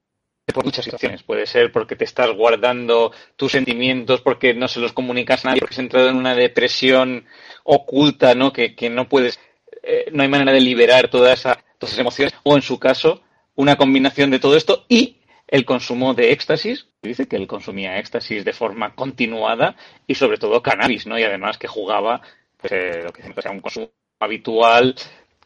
por 0.52 0.64
muchas 0.64 0.84
situaciones. 0.84 1.22
Puede 1.22 1.46
ser 1.46 1.70
porque 1.72 1.96
te 1.96 2.04
estás 2.04 2.30
guardando 2.34 3.12
tus 3.36 3.52
sentimientos, 3.52 4.20
porque 4.20 4.54
no 4.54 4.68
se 4.68 4.80
los 4.80 4.92
comunicas 4.92 5.44
a 5.44 5.48
nadie, 5.48 5.60
porque 5.60 5.74
has 5.74 5.78
entrado 5.78 6.08
en 6.08 6.16
una 6.16 6.34
depresión 6.34 7.26
oculta, 7.64 8.34
¿no? 8.34 8.52
Que, 8.52 8.74
que 8.74 8.90
no 8.90 9.08
puedes 9.08 9.38
eh, 9.82 10.10
no 10.12 10.22
hay 10.22 10.28
manera 10.28 10.52
de 10.52 10.60
liberar 10.60 11.08
toda 11.08 11.32
esa, 11.32 11.54
todas 11.78 11.92
esas 11.92 11.98
emociones, 11.98 12.34
o 12.44 12.54
en 12.54 12.62
su 12.62 12.78
caso, 12.78 13.22
una 13.56 13.76
combinación 13.76 14.30
de 14.30 14.38
todo 14.38 14.56
esto 14.56 14.84
y 14.88 15.18
el 15.48 15.64
consumo 15.64 16.14
de 16.14 16.32
éxtasis, 16.32 16.86
dice 17.02 17.26
que 17.26 17.36
él 17.36 17.46
consumía 17.46 17.98
éxtasis 17.98 18.44
de 18.44 18.52
forma 18.52 18.94
continuada 18.94 19.76
y 20.06 20.14
sobre 20.14 20.38
todo 20.38 20.62
cannabis, 20.62 21.06
¿no? 21.06 21.18
Y 21.18 21.24
además 21.24 21.58
que 21.58 21.66
jugaba, 21.66 22.22
pues, 22.56 22.72
eh, 22.72 23.02
lo 23.02 23.12
que 23.12 23.22
sea 23.22 23.50
un 23.50 23.60
consumo 23.60 23.90
habitual 24.20 24.94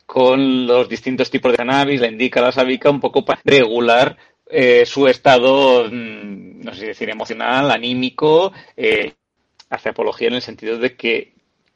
con 0.04 0.66
los 0.66 0.88
distintos 0.88 1.30
tipos 1.30 1.50
de 1.50 1.58
cannabis, 1.58 2.00
le 2.00 2.08
indica 2.08 2.40
la 2.40 2.52
sábica 2.52 2.90
un 2.90 3.00
poco 3.00 3.24
para 3.24 3.40
regular 3.42 4.16
eh, 4.48 4.84
su 4.86 5.06
estado, 5.06 5.84
mm, 5.90 6.60
no 6.60 6.72
sé 6.74 6.80
si 6.80 6.86
decir 6.86 7.10
emocional, 7.10 7.70
anímico, 7.70 8.52
eh, 8.76 9.12
hace 9.70 9.88
apología 9.88 10.28
en 10.28 10.34
el 10.34 10.42
sentido 10.42 10.78
de 10.78 10.96
que 10.96 11.34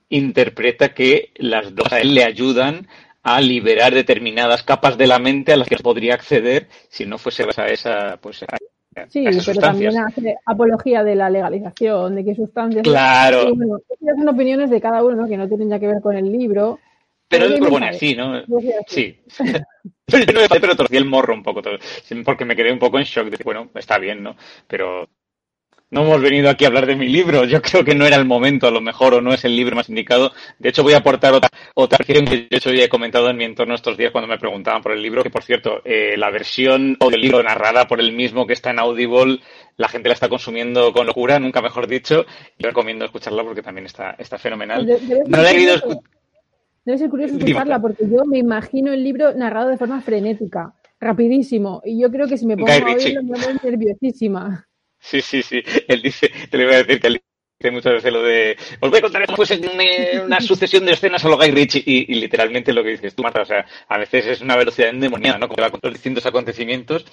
interpreta 0.08 0.94
que 0.94 1.32
las 1.36 1.74
dos 1.74 1.92
a 1.92 2.00
él 2.00 2.14
le 2.14 2.24
ayudan 2.24 2.88
a 3.22 3.40
liberar 3.40 3.94
determinadas 3.94 4.62
capas 4.62 4.96
de 4.96 5.06
la 5.06 5.18
mente 5.18 5.52
a 5.52 5.56
las 5.56 5.68
que 5.68 5.76
podría 5.76 6.14
acceder 6.14 6.68
si 6.88 7.06
no 7.06 7.18
fuese 7.18 7.44
a 7.56 7.66
esa, 7.66 8.16
pues, 8.20 8.42
a 8.42 8.56
Sí, 9.08 9.24
pero 9.46 9.60
también 9.60 9.96
hace 9.98 10.36
apología 10.44 11.04
de 11.04 11.14
la 11.14 11.30
legalización, 11.30 12.16
de 12.16 12.24
qué 12.24 12.34
sustancias. 12.34 12.82
Claro. 12.82 13.54
bueno, 13.54 13.78
son 14.00 14.28
opiniones 14.28 14.68
de 14.68 14.80
cada 14.80 15.04
uno, 15.04 15.14
¿no? 15.14 15.28
que 15.28 15.36
no 15.36 15.46
tienen 15.46 15.68
ya 15.68 15.78
que 15.78 15.86
ver 15.86 16.00
con 16.02 16.16
el 16.16 16.30
libro. 16.30 16.80
Pero 17.30 17.44
él 17.44 17.60
propone 17.60 17.88
así, 17.88 18.16
¿no? 18.16 18.42
Sí. 18.88 19.16
pero 20.04 20.24
yo 20.24 20.32
no 20.32 20.40
me 20.40 20.48
pero 20.48 20.74
torcí 20.74 20.96
el 20.96 21.04
morro 21.04 21.32
un 21.32 21.44
poco, 21.44 21.62
porque 22.24 22.44
me 22.44 22.56
quedé 22.56 22.72
un 22.72 22.80
poco 22.80 22.98
en 22.98 23.04
shock. 23.04 23.28
De, 23.28 23.38
bueno, 23.44 23.70
está 23.76 23.98
bien, 23.98 24.20
¿no? 24.20 24.36
Pero 24.66 25.08
no 25.90 26.02
hemos 26.02 26.20
venido 26.20 26.50
aquí 26.50 26.64
a 26.64 26.68
hablar 26.68 26.86
de 26.86 26.96
mi 26.96 27.08
libro. 27.08 27.44
Yo 27.44 27.62
creo 27.62 27.84
que 27.84 27.94
no 27.94 28.04
era 28.04 28.16
el 28.16 28.24
momento, 28.24 28.66
a 28.66 28.72
lo 28.72 28.80
mejor, 28.80 29.14
o 29.14 29.20
no 29.20 29.32
es 29.32 29.44
el 29.44 29.54
libro 29.54 29.76
más 29.76 29.88
indicado. 29.88 30.32
De 30.58 30.70
hecho, 30.70 30.82
voy 30.82 30.94
a 30.94 30.98
aportar 30.98 31.32
otra, 31.32 31.50
otra 31.74 32.04
que 32.04 32.20
de 32.20 32.48
hecho 32.50 32.72
ya 32.72 32.82
he 32.82 32.88
comentado 32.88 33.30
en 33.30 33.36
mi 33.36 33.44
entorno 33.44 33.76
estos 33.76 33.96
días 33.96 34.10
cuando 34.10 34.26
me 34.26 34.38
preguntaban 34.38 34.82
por 34.82 34.90
el 34.90 35.00
libro, 35.00 35.22
que 35.22 35.30
por 35.30 35.44
cierto, 35.44 35.82
eh, 35.84 36.16
la 36.16 36.30
versión 36.30 36.96
o 36.98 37.10
del 37.10 37.20
libro 37.20 37.44
narrada 37.44 37.86
por 37.86 38.00
el 38.00 38.10
mismo 38.10 38.44
que 38.44 38.54
está 38.54 38.70
en 38.70 38.80
Audible, 38.80 39.38
la 39.76 39.88
gente 39.88 40.08
la 40.08 40.14
está 40.14 40.28
consumiendo 40.28 40.92
con 40.92 41.06
locura, 41.06 41.38
nunca 41.38 41.62
mejor 41.62 41.86
dicho. 41.86 42.26
Yo 42.58 42.68
recomiendo 42.68 43.04
escucharla 43.04 43.44
porque 43.44 43.62
también 43.62 43.86
está, 43.86 44.16
está 44.18 44.36
fenomenal. 44.36 44.84
No 45.28 45.42
la 45.42 45.50
he 45.50 45.54
querido 45.54 45.74
escuchar. 45.76 46.19
Debe 46.90 46.98
ser 46.98 47.10
curioso 47.10 47.36
escucharla 47.36 47.80
porque 47.80 48.04
yo 48.10 48.24
me 48.24 48.38
imagino 48.38 48.92
el 48.92 49.04
libro 49.04 49.32
narrado 49.32 49.68
de 49.68 49.78
forma 49.78 50.00
frenética, 50.00 50.74
rapidísimo. 50.98 51.80
Y 51.84 52.00
yo 52.00 52.10
creo 52.10 52.26
que 52.26 52.36
si 52.36 52.46
me 52.46 52.56
pongo 52.56 52.72
a 52.72 52.94
oírlo 52.94 53.22
me 53.22 53.38
voy 53.38 53.60
nerviosísima. 53.62 54.66
Sí, 54.98 55.20
sí, 55.20 55.40
sí. 55.40 55.62
Él 55.86 56.02
dice, 56.02 56.32
te 56.50 56.58
le 56.58 56.64
voy 56.64 56.74
a 56.74 56.78
decir 56.78 57.00
que 57.00 57.06
él 57.06 57.22
muchas 57.70 57.92
veces 57.92 58.10
lo 58.10 58.22
de, 58.22 58.56
os 58.80 58.88
voy 58.88 58.98
a 59.00 59.02
contar 59.02 59.26
cómo 59.26 59.42
una, 59.42 60.24
una 60.24 60.40
sucesión 60.40 60.86
de 60.86 60.92
escenas 60.92 61.22
a 61.22 61.28
lo 61.28 61.36
Guy 61.36 61.50
Ritchie 61.50 61.82
y, 61.84 62.10
y, 62.10 62.18
literalmente 62.18 62.72
lo 62.72 62.82
que 62.82 62.92
dices 62.92 63.14
tú, 63.14 63.22
Marta, 63.22 63.42
o 63.42 63.44
sea, 63.44 63.66
a 63.86 63.98
veces 63.98 64.26
es 64.26 64.40
una 64.40 64.56
velocidad 64.56 64.88
endemoniada, 64.88 65.38
¿no? 65.38 65.46
Como 65.46 65.62
va 65.62 65.70
con 65.70 65.80
los 65.82 65.92
distintos 65.92 66.24
acontecimientos 66.24 67.04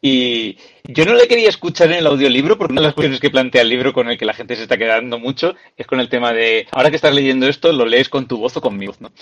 y 0.00 0.56
yo 0.84 1.04
no 1.04 1.12
le 1.12 1.28
quería 1.28 1.50
escuchar 1.50 1.88
en 1.88 1.98
el 1.98 2.06
audiolibro 2.06 2.56
porque 2.56 2.72
una 2.72 2.80
de 2.80 2.86
las 2.86 2.94
cuestiones 2.94 3.20
que 3.20 3.28
plantea 3.28 3.60
el 3.60 3.68
libro 3.68 3.92
con 3.92 4.08
el 4.08 4.16
que 4.16 4.24
la 4.24 4.32
gente 4.32 4.56
se 4.56 4.62
está 4.62 4.78
quedando 4.78 5.18
mucho 5.18 5.54
es 5.76 5.86
con 5.86 6.00
el 6.00 6.08
tema 6.08 6.32
de, 6.32 6.66
ahora 6.72 6.88
que 6.88 6.96
estás 6.96 7.14
leyendo 7.14 7.46
esto, 7.46 7.70
lo 7.70 7.84
lees 7.84 8.08
con 8.08 8.26
tu 8.26 8.38
voz 8.38 8.56
o 8.56 8.62
con 8.62 8.78
mi 8.78 8.86
voz, 8.86 9.02
¿no? 9.02 9.12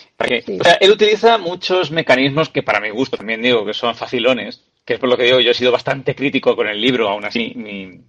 sí. 0.47 0.59
O 0.61 0.63
sea, 0.63 0.75
él 0.75 0.93
utiliza 0.93 1.39
muchos 1.39 1.91
mecanismos 1.91 2.51
que 2.51 2.63
para 2.63 2.79
mi 2.79 2.91
gusto 2.91 3.17
también 3.17 3.43
digo 3.43 3.67
que 3.67 3.75
son 3.75 3.97
facilones, 3.97 4.63
que 4.85 4.95
es 4.95 5.01
por 5.01 5.09
lo 5.09 5.17
que 5.17 5.25
digo, 5.25 5.41
yo 5.41 5.51
he 5.51 5.55
sido 5.55 5.73
bastante 5.73 6.15
crítico 6.15 6.55
con 6.55 6.69
el 6.69 6.81
libro, 6.81 7.09
aún 7.09 7.25
así, 7.25 7.53
mi... 7.57 8.01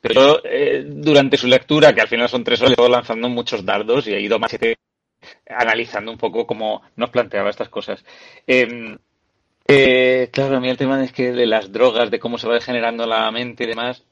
pero 0.00 0.14
yo, 0.14 0.40
eh, 0.44 0.84
durante 0.86 1.36
su 1.36 1.46
lectura, 1.46 1.94
que 1.94 2.00
al 2.00 2.08
final 2.08 2.28
son 2.28 2.44
tres 2.44 2.60
horas, 2.60 2.74
he 2.76 2.80
ido 2.80 2.88
lanzando 2.88 3.28
muchos 3.28 3.64
dardos 3.64 4.06
y 4.06 4.14
he 4.14 4.20
ido 4.20 4.38
más 4.38 4.56
analizando 5.46 6.10
un 6.10 6.18
poco 6.18 6.46
cómo 6.46 6.82
nos 6.96 7.10
planteaba 7.10 7.50
estas 7.50 7.68
cosas. 7.68 8.04
Eh, 8.46 8.96
eh, 9.66 10.30
claro, 10.32 10.56
a 10.56 10.60
mí 10.60 10.68
el 10.68 10.76
tema 10.76 11.02
es 11.04 11.12
que 11.12 11.32
de 11.32 11.46
las 11.46 11.70
drogas, 11.70 12.10
de 12.10 12.18
cómo 12.18 12.38
se 12.38 12.48
va 12.48 12.54
degenerando 12.54 13.06
la 13.06 13.30
mente 13.30 13.64
y 13.64 13.66
demás, 13.68 14.04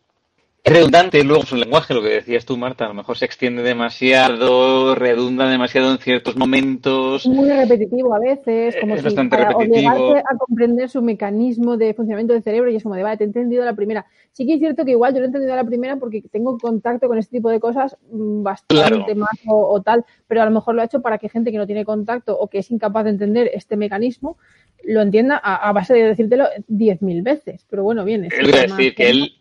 es 0.68 0.74
redundante 0.74 1.24
luego 1.24 1.42
su 1.44 1.56
lenguaje, 1.56 1.94
lo 1.94 2.02
que 2.02 2.08
decías 2.10 2.44
tú, 2.44 2.56
Marta, 2.56 2.84
a 2.84 2.88
lo 2.88 2.94
mejor 2.94 3.16
se 3.16 3.24
extiende 3.24 3.62
demasiado, 3.62 4.94
redunda 4.94 5.48
demasiado 5.48 5.90
en 5.90 5.98
ciertos 5.98 6.36
momentos. 6.36 7.26
Muy 7.26 7.48
repetitivo 7.48 8.14
a 8.14 8.18
veces, 8.18 8.76
como 8.80 8.94
es 8.94 9.00
si 9.00 9.04
bastante 9.06 9.36
para 9.36 9.50
repetitivo. 9.50 10.16
a 10.16 10.36
comprender 10.38 10.88
su 10.90 11.00
mecanismo 11.00 11.76
de 11.76 11.94
funcionamiento 11.94 12.34
del 12.34 12.42
cerebro 12.42 12.70
y 12.70 12.76
es 12.76 12.82
como 12.82 12.94
de, 12.94 13.02
vale, 13.02 13.16
te 13.16 13.24
he 13.24 13.26
entendido 13.26 13.64
la 13.64 13.74
primera. 13.74 14.06
Sí 14.32 14.46
que 14.46 14.54
es 14.54 14.58
cierto 14.60 14.84
que 14.84 14.90
igual 14.92 15.12
yo 15.14 15.20
lo 15.20 15.24
he 15.24 15.28
entendido 15.28 15.56
la 15.56 15.64
primera 15.64 15.96
porque 15.96 16.22
tengo 16.30 16.58
contacto 16.58 17.08
con 17.08 17.18
este 17.18 17.38
tipo 17.38 17.50
de 17.50 17.60
cosas 17.60 17.96
mm, 18.10 18.42
bastante 18.42 18.74
Claro. 18.88 19.14
más 19.16 19.38
o, 19.46 19.70
o 19.70 19.80
tal, 19.82 20.04
pero 20.26 20.42
a 20.42 20.44
lo 20.44 20.50
mejor 20.50 20.74
lo 20.74 20.82
ha 20.82 20.84
hecho 20.84 21.00
para 21.00 21.18
que 21.18 21.28
gente 21.28 21.50
que 21.50 21.58
no 21.58 21.66
tiene 21.66 21.84
contacto 21.84 22.38
o 22.38 22.48
que 22.48 22.58
es 22.58 22.70
incapaz 22.70 23.04
de 23.04 23.10
entender 23.10 23.50
este 23.54 23.76
mecanismo 23.76 24.36
lo 24.84 25.00
entienda 25.02 25.40
a, 25.42 25.68
a 25.68 25.72
base 25.72 25.94
de 25.94 26.02
decírtelo 26.02 26.44
10.000 26.68 27.22
veces. 27.22 27.66
Pero 27.68 27.82
bueno, 27.82 28.04
bien. 28.04 28.24
es 28.24 28.52
decir 28.52 28.94
que 28.94 29.10
él 29.10 29.32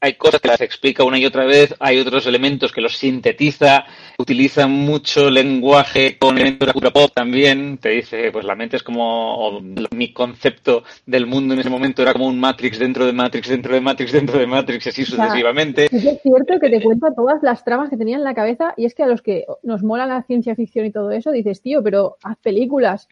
hay 0.00 0.14
cosas 0.14 0.40
que 0.40 0.48
las 0.48 0.60
explica 0.60 1.04
una 1.04 1.18
y 1.18 1.26
otra 1.26 1.44
vez, 1.44 1.74
hay 1.80 1.98
otros 1.98 2.26
elementos 2.26 2.72
que 2.72 2.80
los 2.80 2.96
sintetiza, 2.96 3.84
utiliza 4.18 4.68
mucho 4.68 5.28
lenguaje 5.28 6.18
con 6.18 6.36
elementos 6.36 6.60
de 6.60 6.66
la 6.66 6.72
cultura 6.72 6.92
pop 6.92 7.10
también, 7.12 7.78
te 7.78 7.90
dice, 7.90 8.30
pues 8.30 8.44
la 8.44 8.54
mente 8.54 8.76
es 8.76 8.82
como, 8.82 9.36
o 9.36 9.60
mi 9.60 10.12
concepto 10.12 10.84
del 11.04 11.26
mundo 11.26 11.54
en 11.54 11.60
ese 11.60 11.70
momento 11.70 12.02
era 12.02 12.12
como 12.12 12.28
un 12.28 12.38
Matrix 12.38 12.78
dentro 12.78 13.06
de 13.06 13.12
Matrix, 13.12 13.48
dentro 13.48 13.74
de 13.74 13.80
Matrix, 13.80 14.12
dentro 14.12 14.38
de 14.38 14.46
Matrix, 14.46 14.86
y 14.86 14.88
así 14.90 15.04
sucesivamente. 15.04 15.86
Es 15.86 16.22
cierto 16.22 16.60
que 16.60 16.70
te 16.70 16.80
cuenta 16.80 17.12
todas 17.14 17.42
las 17.42 17.64
tramas 17.64 17.90
que 17.90 17.96
tenía 17.96 18.16
en 18.16 18.24
la 18.24 18.34
cabeza 18.34 18.74
y 18.76 18.84
es 18.84 18.94
que 18.94 19.02
a 19.02 19.08
los 19.08 19.22
que 19.22 19.46
nos 19.62 19.82
mola 19.82 20.06
la 20.06 20.22
ciencia 20.22 20.54
ficción 20.54 20.86
y 20.86 20.92
todo 20.92 21.10
eso, 21.10 21.32
dices, 21.32 21.60
tío, 21.60 21.82
pero 21.82 22.16
haz 22.22 22.36
películas. 22.38 23.08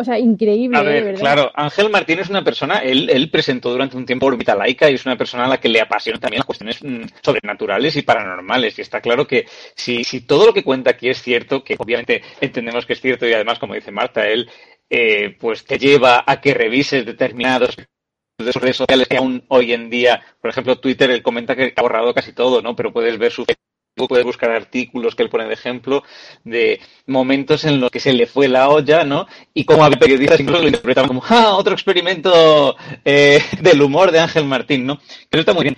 O 0.00 0.04
sea, 0.04 0.16
increíble, 0.16 0.78
A 0.78 0.82
¿eh? 0.82 0.84
ver, 0.84 1.04
verdad. 1.04 1.20
claro, 1.20 1.50
Ángel 1.56 1.90
Martín 1.90 2.20
es 2.20 2.30
una 2.30 2.44
persona, 2.44 2.78
él, 2.78 3.10
él 3.10 3.30
presentó 3.30 3.72
durante 3.72 3.96
un 3.96 4.06
tiempo 4.06 4.26
Orbita 4.26 4.54
Laica 4.54 4.88
y 4.88 4.94
es 4.94 5.04
una 5.04 5.16
persona 5.16 5.46
a 5.46 5.48
la 5.48 5.58
que 5.58 5.68
le 5.68 5.80
apasionan 5.80 6.20
también 6.20 6.38
las 6.38 6.46
cuestiones 6.46 6.78
mm, 6.84 7.02
sobrenaturales 7.20 7.96
y 7.96 8.02
paranormales. 8.02 8.78
Y 8.78 8.82
está 8.82 9.00
claro 9.00 9.26
que 9.26 9.46
si, 9.74 10.04
si 10.04 10.20
todo 10.20 10.46
lo 10.46 10.54
que 10.54 10.62
cuenta 10.62 10.90
aquí 10.90 11.08
es 11.08 11.20
cierto, 11.20 11.64
que 11.64 11.74
obviamente 11.76 12.22
entendemos 12.40 12.86
que 12.86 12.92
es 12.92 13.00
cierto 13.00 13.26
y 13.26 13.32
además, 13.32 13.58
como 13.58 13.74
dice 13.74 13.90
Marta, 13.90 14.24
él 14.28 14.48
eh, 14.88 15.36
pues 15.40 15.64
te 15.64 15.78
lleva 15.78 16.22
a 16.24 16.40
que 16.40 16.54
revises 16.54 17.04
determinados 17.04 17.76
de 17.76 18.52
sus 18.52 18.62
redes 18.62 18.76
sociales 18.76 19.08
que 19.08 19.16
aún 19.16 19.44
hoy 19.48 19.72
en 19.72 19.90
día, 19.90 20.22
por 20.40 20.50
ejemplo, 20.50 20.78
Twitter, 20.78 21.10
él 21.10 21.22
comenta 21.24 21.56
que 21.56 21.72
ha 21.74 21.82
borrado 21.82 22.14
casi 22.14 22.32
todo, 22.32 22.62
¿no? 22.62 22.76
Pero 22.76 22.92
puedes 22.92 23.18
ver 23.18 23.32
su 23.32 23.44
Facebook, 23.44 23.67
puedes 24.06 24.24
buscar 24.24 24.50
artículos 24.50 25.14
que 25.14 25.22
él 25.22 25.30
pone 25.30 25.46
de 25.46 25.54
ejemplo 25.54 26.04
de 26.44 26.80
momentos 27.06 27.64
en 27.64 27.80
los 27.80 27.90
que 27.90 28.00
se 28.00 28.12
le 28.12 28.26
fue 28.26 28.48
la 28.48 28.68
olla, 28.68 29.04
¿no? 29.04 29.26
Y 29.54 29.64
como 29.64 29.84
había 29.84 29.98
periodistas 29.98 30.40
incluso 30.40 30.62
lo 30.62 30.68
interpretaban 30.68 31.08
como, 31.08 31.22
¡ah! 31.28 31.56
Otro 31.56 31.72
experimento 31.72 32.76
eh, 33.04 33.40
del 33.60 33.82
humor 33.82 34.12
de 34.12 34.20
Ángel 34.20 34.44
Martín, 34.44 34.86
¿no? 34.86 34.98
Pero 35.28 35.40
está 35.40 35.54
muy 35.54 35.64
bien. 35.64 35.76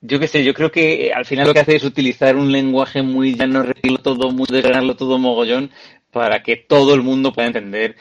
Yo 0.00 0.20
qué 0.20 0.28
sé, 0.28 0.44
yo 0.44 0.54
creo 0.54 0.70
que 0.70 1.12
al 1.12 1.24
final 1.24 1.46
lo 1.46 1.54
que 1.54 1.60
hace 1.60 1.76
es 1.76 1.84
utilizar 1.84 2.36
un 2.36 2.52
lenguaje 2.52 3.02
muy 3.02 3.34
llano, 3.34 3.62
repetirlo 3.62 3.98
todo, 3.98 4.30
muy 4.30 4.46
desgranarlo 4.48 4.94
todo 4.94 5.18
mogollón, 5.18 5.70
para 6.12 6.42
que 6.42 6.56
todo 6.56 6.94
el 6.94 7.02
mundo 7.02 7.32
pueda 7.32 7.48
entender 7.48 7.96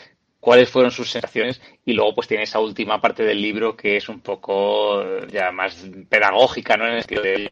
cuáles 0.46 0.70
fueron 0.70 0.92
sus 0.92 1.10
sensaciones 1.10 1.60
y 1.84 1.94
luego 1.94 2.14
pues 2.14 2.28
tiene 2.28 2.44
esa 2.44 2.60
última 2.60 3.02
parte 3.02 3.24
del 3.24 3.42
libro 3.42 3.76
que 3.76 3.98
es 3.98 4.08
un 4.08 4.22
poco 4.22 5.02
eh, 5.02 5.28
ya 5.32 5.52
más 5.52 5.84
pedagógica, 6.08 6.78
¿no? 6.78 6.86
En 6.86 6.94
el 6.94 7.00
estilo 7.00 7.24
de 7.24 7.52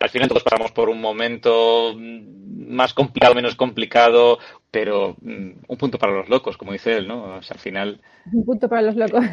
al 0.00 0.10
final 0.10 0.28
todos 0.28 0.42
pasamos 0.42 0.72
por 0.72 0.88
un 0.88 1.00
momento 1.00 1.94
más 1.96 2.94
complicado, 2.94 3.34
menos 3.34 3.54
complicado, 3.54 4.38
pero 4.70 5.16
mm, 5.20 5.50
un 5.68 5.76
punto 5.76 5.98
para 5.98 6.12
los 6.12 6.28
locos, 6.28 6.56
como 6.56 6.72
dice 6.72 6.96
él, 6.96 7.06
¿no? 7.06 7.36
O 7.36 7.42
sea, 7.42 7.54
al 7.54 7.60
final, 7.60 8.00
Un 8.32 8.44
punto 8.44 8.68
para 8.68 8.82
los 8.82 8.96
locos. 8.96 9.24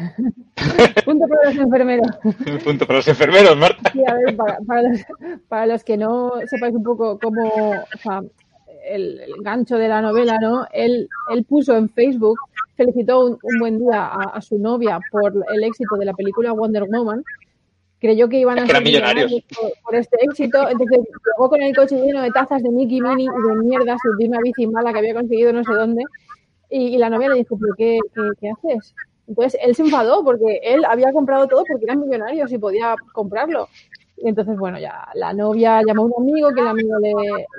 punto 1.04 1.26
para 1.28 1.50
los 1.50 1.56
enfermeros. 1.56 2.06
un 2.24 2.58
punto 2.58 2.86
para 2.86 2.98
los 2.98 3.08
enfermeros, 3.08 3.56
Marta. 3.56 3.90
Sí, 3.92 4.02
a 4.06 4.14
ver, 4.14 4.36
para, 4.36 4.58
para 4.66 4.82
los, 4.82 5.00
para 5.48 5.66
los 5.66 5.84
que 5.84 5.96
no 5.96 6.32
sepáis 6.46 6.74
un 6.74 6.82
poco 6.82 7.18
cómo, 7.18 7.48
o 7.48 7.98
sea, 8.02 8.20
el, 8.88 9.20
el 9.20 9.32
gancho 9.42 9.76
de 9.76 9.88
la 9.88 10.02
novela, 10.02 10.38
¿no? 10.40 10.66
Él, 10.72 11.08
él 11.32 11.44
puso 11.44 11.76
en 11.76 11.88
Facebook, 11.88 12.38
felicitó 12.76 13.24
un, 13.24 13.38
un 13.42 13.58
buen 13.58 13.78
día 13.78 14.04
a, 14.06 14.36
a 14.36 14.40
su 14.42 14.58
novia 14.58 15.00
por 15.10 15.32
el 15.52 15.64
éxito 15.64 15.96
de 15.96 16.04
la 16.04 16.12
película 16.14 16.52
Wonder 16.52 16.84
Woman. 16.84 17.24
Creyó 18.00 18.28
que 18.28 18.38
iban 18.38 18.58
a 18.58 18.66
ser 18.66 18.82
millonarios. 18.82 19.30
por, 19.54 19.72
por 19.84 19.94
este 19.94 20.16
éxito, 20.22 20.68
entonces 20.68 21.00
llegó 21.00 21.48
con 21.50 21.60
el 21.60 21.76
coche 21.76 22.00
lleno 22.00 22.22
de 22.22 22.30
tazas 22.30 22.62
de 22.62 22.70
Mickey 22.70 23.00
Mini 23.00 23.24
y 23.24 23.26
de 23.26 23.62
mierda, 23.62 23.96
su 24.02 24.26
una 24.26 24.38
bici 24.40 24.66
mala 24.66 24.92
que 24.92 24.98
había 25.00 25.14
conseguido 25.14 25.52
no 25.52 25.62
sé 25.64 25.72
dónde. 25.72 26.02
Y, 26.70 26.94
y 26.94 26.98
la 26.98 27.10
novia 27.10 27.28
le 27.28 27.36
dijo, 27.36 27.58
¿pero 27.58 27.74
qué, 27.76 27.98
qué, 28.14 28.20
qué 28.40 28.50
haces? 28.50 28.94
Entonces 29.28 29.60
él 29.62 29.74
se 29.74 29.82
enfadó 29.82 30.24
porque 30.24 30.60
él 30.62 30.84
había 30.84 31.12
comprado 31.12 31.46
todo 31.46 31.64
porque 31.68 31.84
eran 31.84 32.00
millonarios 32.00 32.50
y 32.52 32.58
podía 32.58 32.94
comprarlo. 33.12 33.68
Y 34.16 34.28
entonces, 34.28 34.56
bueno, 34.58 34.78
ya 34.78 35.08
la 35.14 35.32
novia 35.32 35.80
llamó 35.86 36.02
a 36.02 36.06
un 36.06 36.28
amigo, 36.28 36.50
que 36.52 36.60
el 36.60 36.68
amigo 36.68 36.98
le, 36.98 37.12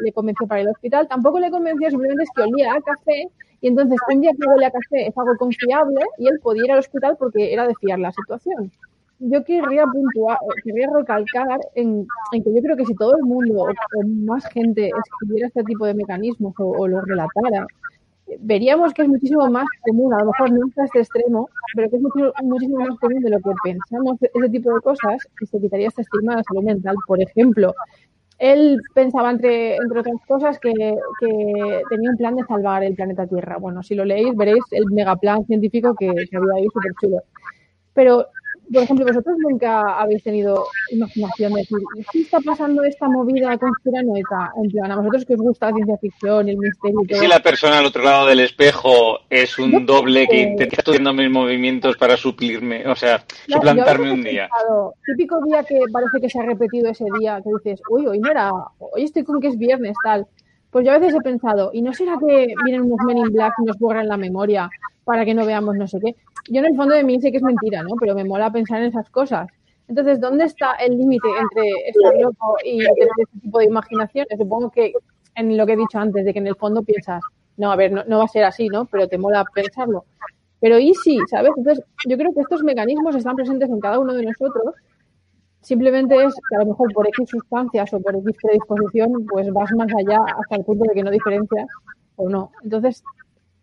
le 0.04 0.12
convenció 0.12 0.48
para 0.48 0.62
ir 0.62 0.68
al 0.68 0.74
hospital. 0.74 1.08
Tampoco 1.08 1.40
le 1.40 1.50
convenció, 1.50 1.90
simplemente 1.90 2.24
es 2.24 2.30
que 2.36 2.42
olía 2.44 2.74
a 2.74 2.82
café. 2.82 3.30
Y 3.62 3.68
entonces, 3.68 3.98
un 4.12 4.22
día 4.22 4.32
que 4.32 4.48
huele 4.48 4.66
a 4.66 4.72
café 4.72 5.08
es 5.08 5.18
algo 5.18 5.36
confiable 5.38 6.02
y 6.18 6.28
él 6.28 6.40
podía 6.42 6.66
ir 6.66 6.72
al 6.72 6.80
hospital 6.80 7.16
porque 7.18 7.54
era 7.54 7.68
de 7.68 7.74
fiar 7.76 8.00
la 8.00 8.12
situación. 8.12 8.72
Yo 9.24 9.44
querría 9.44 9.86
puntuar, 9.86 10.38
querría 10.64 10.88
recalcar 10.94 11.60
en, 11.76 12.08
en 12.32 12.44
que 12.44 12.54
yo 12.56 12.62
creo 12.62 12.76
que 12.76 12.86
si 12.86 12.96
todo 12.96 13.16
el 13.16 13.24
mundo 13.24 13.64
o, 13.64 14.08
más 14.26 14.46
gente 14.48 14.90
escribiera 14.90 15.48
este 15.48 15.64
tipo 15.64 15.86
de 15.86 15.94
mecanismos 15.94 16.56
o, 16.58 16.72
o 16.72 16.88
los 16.88 17.06
relatara, 17.06 17.68
veríamos 18.40 18.94
que 18.94 19.04
es 19.04 19.08
muchísimo 19.08 19.48
más 19.50 19.66
común, 19.82 20.14
a 20.14 20.20
lo 20.20 20.32
mejor 20.32 20.52
no 20.52 20.66
hasta 20.68 20.86
este 20.86 21.00
extremo, 21.00 21.50
pero 21.76 21.90
que 21.90 21.98
es 21.98 22.02
mucho, 22.02 22.34
muchísimo 22.44 22.80
más 22.80 22.98
común 23.00 23.22
de 23.22 23.30
lo 23.30 23.38
que 23.38 23.52
pensamos 23.64 24.18
ese 24.22 24.50
tipo 24.50 24.74
de 24.74 24.82
cosas 24.82 25.28
y 25.40 25.46
se 25.46 25.60
quitaría 25.60 25.88
esta 25.88 26.02
estigma 26.02 26.34
de 26.34 26.38
la 26.38 26.44
salud 26.44 26.64
mental. 26.64 26.96
Por 27.06 27.22
ejemplo, 27.22 27.74
él 28.40 28.82
pensaba, 28.96 29.30
entre, 29.30 29.76
entre 29.76 30.00
otras 30.00 30.16
cosas, 30.28 30.60
que, 30.60 30.72
que, 30.72 31.82
tenía 31.90 32.10
un 32.10 32.18
plan 32.18 32.36
de 32.36 32.44
salvar 32.46 32.84
el 32.84 32.96
planeta 32.96 33.28
Tierra. 33.28 33.58
Bueno, 33.58 33.84
si 33.84 33.96
lo 33.96 34.06
leéis, 34.06 34.36
veréis 34.36 34.64
el 34.72 34.86
megaplan 34.92 35.46
científico 35.46 35.96
que, 35.96 36.08
que 36.08 36.38
había 36.38 36.54
ahí 36.58 36.66
súper 36.74 36.94
chulo. 37.00 37.18
Pero 37.94 38.28
por 38.72 38.84
ejemplo, 38.84 39.06
vosotros 39.06 39.36
nunca 39.40 40.00
habéis 40.00 40.24
tenido 40.24 40.66
imaginación 40.92 41.54
de 41.54 41.62
decir, 41.62 41.78
¿qué 42.12 42.22
está 42.22 42.40
pasando 42.40 42.84
esta 42.84 43.08
movida 43.08 43.58
conspiranoica? 43.58 44.52
En 44.64 44.72
plan, 44.72 44.92
a 44.92 44.96
vosotros 44.98 45.26
que 45.26 45.34
os 45.34 45.42
gusta 45.42 45.68
la 45.68 45.76
ciencia 45.76 45.98
ficción, 45.98 46.50
el 46.50 46.58
misterio 46.58 47.00
y. 47.08 47.14
Si 47.14 47.28
la 47.28 47.42
persona 47.42 47.80
al 47.80 47.86
otro 47.86 48.04
lado 48.04 48.28
del 48.28 48.40
espejo 48.40 49.20
es 49.30 49.58
un 49.60 49.86
doble 49.86 50.28
que 50.28 50.42
intenta 50.42 50.78
estudiando 50.78 51.14
mis 51.14 51.30
movimientos 51.30 51.98
para 51.98 52.18
suplirme, 52.18 52.88
o 52.88 52.96
sea, 52.96 53.24
claro, 53.46 53.62
suplantarme 53.62 54.12
un 54.12 54.24
día. 54.24 54.48
Pensado, 54.50 54.94
típico 55.06 55.44
día 55.46 55.64
que 55.64 55.80
parece 55.92 56.22
que 56.22 56.30
se 56.30 56.40
ha 56.40 56.44
repetido 56.44 56.90
ese 56.90 57.06
día, 57.20 57.42
que 57.44 57.50
dices, 57.64 57.82
uy, 57.90 58.08
hoy 58.08 58.20
no 58.20 58.32
era, 58.32 58.52
hoy 58.80 59.04
estoy 59.04 59.24
con 59.24 59.42
que 59.42 59.48
es 59.48 59.58
viernes, 59.58 59.96
tal. 60.04 60.28
Pues 60.70 60.86
yo 60.86 60.94
a 60.94 61.00
veces 61.00 61.16
he 61.16 61.22
pensado, 61.22 61.72
¿y 61.74 61.82
no 61.82 61.94
será 61.94 62.18
que 62.18 62.54
vienen 62.64 62.84
unos 62.84 63.06
men 63.06 63.18
in 63.18 63.34
black 63.34 63.54
y 63.62 63.66
nos 63.66 63.78
borran 63.78 64.08
la 64.08 64.16
memoria 64.16 64.70
para 65.12 65.26
que 65.26 65.34
no 65.34 65.46
veamos 65.46 65.76
no 65.76 65.90
sé 65.90 66.00
qué? 66.00 66.16
yo 66.50 66.60
en 66.62 66.68
el 66.68 66.76
fondo 66.78 66.96
de 66.96 67.04
mí 67.04 67.20
sé 67.20 67.32
que 67.32 67.38
es 67.38 67.44
mentira, 67.44 67.84
¿no? 67.84 67.96
Pero 68.00 68.16
me 68.16 68.24
mola 68.24 68.50
pensar 68.50 68.82
en 68.82 68.88
esas 68.88 69.10
cosas. 69.10 69.46
Entonces, 69.90 70.22
¿dónde 70.22 70.46
está 70.46 70.76
el 70.76 70.98
límite 70.98 71.28
entre 71.28 71.70
estar 71.88 72.16
loco 72.16 72.56
y 72.64 72.78
tener 72.78 73.10
ese 73.18 73.40
tipo 73.42 73.60
de 73.60 73.66
imaginación? 73.66 74.26
Supongo 74.38 74.72
que 74.72 74.94
en 75.36 75.58
lo 75.58 75.66
que 75.66 75.74
he 75.74 75.76
dicho 75.76 76.00
antes, 76.00 76.24
de 76.24 76.32
que 76.32 76.40
en 76.40 76.48
el 76.48 76.56
fondo 76.56 76.82
piensas, 76.82 77.20
no, 77.58 77.74
a 77.74 77.76
ver, 77.76 77.92
no, 77.92 78.06
no 78.08 78.20
va 78.20 78.24
a 78.24 78.30
ser 78.30 78.46
así, 78.46 78.70
¿no? 78.70 78.86
Pero 78.86 79.10
te 79.10 79.18
mola 79.18 79.44
pensarlo. 79.54 80.06
Pero 80.62 80.80
¿y 80.80 80.94
sí? 80.94 81.20
¿Sabes? 81.30 81.52
Entonces, 81.58 81.84
yo 82.08 82.18
creo 82.18 82.34
que 82.34 82.40
estos 82.40 82.64
mecanismos 82.64 83.14
están 83.14 83.36
presentes 83.36 83.70
en 83.70 83.82
cada 83.82 84.00
uno 84.00 84.14
de 84.14 84.24
nosotros. 84.24 84.76
Simplemente 85.60 86.16
es 86.24 86.34
que 86.50 86.56
a 86.56 86.60
lo 86.60 86.68
mejor 86.68 86.94
por 86.94 87.06
X 87.10 87.30
sustancias 87.30 87.94
o 87.94 88.00
por 88.00 88.16
X 88.16 88.34
predisposición, 88.42 89.26
pues 89.30 89.52
vas 89.52 89.70
más 89.74 89.90
allá 89.94 90.20
hasta 90.40 90.56
el 90.56 90.64
punto 90.64 90.86
de 90.88 90.96
que 90.96 91.04
no 91.04 91.12
diferencias 91.12 91.68
o 92.16 92.30
no. 92.30 92.52
Entonces, 92.64 93.04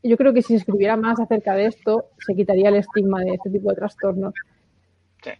yo 0.03 0.17
creo 0.17 0.33
que 0.33 0.43
si 0.43 0.49
se 0.49 0.57
escribiera 0.57 0.97
más 0.97 1.19
acerca 1.21 1.55
de 1.55 1.67
esto, 1.67 2.11
se 2.19 2.35
quitaría 2.35 2.69
el 2.69 2.77
estigma 2.77 3.21
de 3.23 3.35
este 3.35 3.51
tipo 3.51 3.71
de 3.71 3.77
trastornos. 3.77 4.35
Sí, 5.23 5.31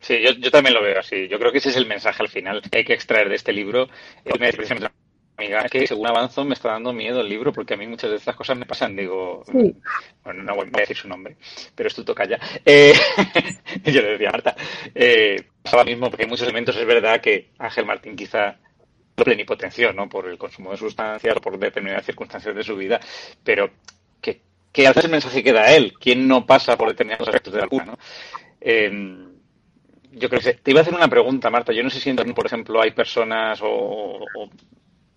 sí 0.00 0.22
yo, 0.22 0.32
yo 0.32 0.50
también 0.50 0.74
lo 0.74 0.82
veo 0.82 0.98
así. 0.98 1.28
Yo 1.28 1.38
creo 1.38 1.52
que 1.52 1.58
ese 1.58 1.70
es 1.70 1.76
el 1.76 1.86
mensaje 1.86 2.22
al 2.22 2.28
final 2.28 2.62
que 2.62 2.78
hay 2.78 2.84
que 2.84 2.94
extraer 2.94 3.28
de 3.28 3.36
este 3.36 3.52
libro. 3.52 3.88
Me 4.38 4.50
amiga, 5.40 5.68
que 5.68 5.86
según 5.86 6.06
avanzo 6.06 6.44
me 6.44 6.54
está 6.54 6.70
dando 6.70 6.92
miedo 6.92 7.20
el 7.20 7.28
libro 7.28 7.52
porque 7.52 7.74
a 7.74 7.76
mí 7.76 7.86
muchas 7.86 8.10
de 8.10 8.16
estas 8.16 8.36
cosas 8.36 8.58
me 8.58 8.66
pasan. 8.66 8.94
Digo, 8.94 9.42
sí. 9.50 9.74
bueno, 10.22 10.42
no 10.42 10.54
voy 10.54 10.68
a 10.72 10.80
decir 10.80 10.96
su 10.96 11.08
nombre, 11.08 11.36
pero 11.74 11.88
esto 11.88 12.04
toca 12.04 12.26
ya. 12.26 12.38
Eh, 12.64 12.92
yo 13.84 14.02
le 14.02 14.10
decía 14.12 14.28
a 14.28 14.32
Marta, 14.32 14.56
eh, 14.94 15.36
pasaba 15.62 15.84
mismo 15.84 16.10
porque 16.10 16.24
hay 16.24 16.28
muchos 16.28 16.46
elementos. 16.46 16.76
Es 16.76 16.86
verdad 16.86 17.20
que 17.20 17.50
Ángel 17.58 17.86
Martín 17.86 18.16
quizá 18.16 18.58
plenipotenció, 19.24 19.92
¿no? 19.92 20.08
Por 20.08 20.28
el 20.28 20.38
consumo 20.38 20.70
de 20.70 20.76
sustancias 20.76 21.36
o 21.36 21.40
por 21.40 21.58
determinadas 21.58 22.06
circunstancias 22.06 22.54
de 22.54 22.62
su 22.62 22.76
vida, 22.76 23.00
pero 23.42 23.70
que, 24.20 24.40
que 24.72 24.86
al 24.86 24.94
el 24.96 25.10
mensaje 25.10 25.42
que 25.42 25.52
da 25.52 25.72
él, 25.72 25.94
¿quién 25.98 26.26
no 26.26 26.46
pasa 26.46 26.76
por 26.76 26.88
determinados 26.88 27.28
aspectos 27.28 27.54
de 27.54 27.60
la 27.60 27.68
cura, 27.68 27.84
¿no? 27.84 27.98
Eh, 28.60 29.26
yo 30.12 30.28
creo 30.28 30.40
que 30.40 30.54
te 30.54 30.70
iba 30.70 30.80
a 30.80 30.82
hacer 30.82 30.94
una 30.94 31.08
pregunta, 31.08 31.50
Marta. 31.50 31.72
Yo 31.72 31.82
no 31.82 31.90
sé 31.90 32.00
si, 32.00 32.12
por 32.12 32.46
ejemplo, 32.46 32.80
hay 32.80 32.90
personas 32.90 33.60
o, 33.62 34.26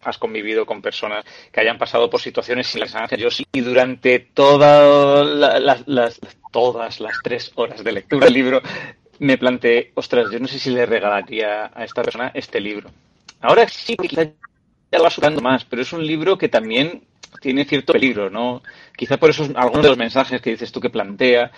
has 0.01 0.17
convivido 0.17 0.65
con 0.65 0.81
personas 0.81 1.23
que 1.51 1.61
hayan 1.61 1.77
pasado 1.77 2.09
por 2.09 2.21
situaciones 2.21 2.67
similares. 2.67 3.17
Yo 3.17 3.31
sí, 3.31 3.45
durante 3.53 4.19
todas 4.19 5.25
la, 5.25 5.59
las, 5.59 5.87
las, 5.87 6.19
todas 6.51 6.99
las 6.99 7.17
tres 7.23 7.51
horas 7.55 7.83
de 7.83 7.91
lectura 7.91 8.25
del 8.25 8.33
libro 8.33 8.61
me 9.19 9.37
planteé, 9.37 9.91
ostras, 9.95 10.29
yo 10.31 10.39
no 10.39 10.47
sé 10.47 10.59
si 10.59 10.71
le 10.71 10.85
regalaría 10.85 11.71
a 11.73 11.85
esta 11.85 12.03
persona 12.03 12.31
este 12.33 12.59
libro. 12.59 12.89
Ahora 13.43 13.67
sí, 13.67 13.97
quizás 13.97 14.29
ya 14.89 14.97
lo 14.97 15.03
va 15.03 15.09
superando 15.09 15.41
más, 15.41 15.65
pero 15.65 15.81
es 15.81 15.91
un 15.91 16.05
libro 16.05 16.37
que 16.37 16.47
también 16.47 17.03
tiene 17.41 17.65
cierto 17.65 17.91
peligro, 17.91 18.29
¿no? 18.29 18.63
Quizá 18.95 19.17
por 19.17 19.31
eso 19.31 19.43
algunos 19.55 19.83
de 19.83 19.89
los 19.89 19.97
mensajes 19.97 20.41
que 20.41 20.51
dices 20.51 20.71
tú 20.71 20.79
que 20.79 20.89
plantea, 20.89 21.51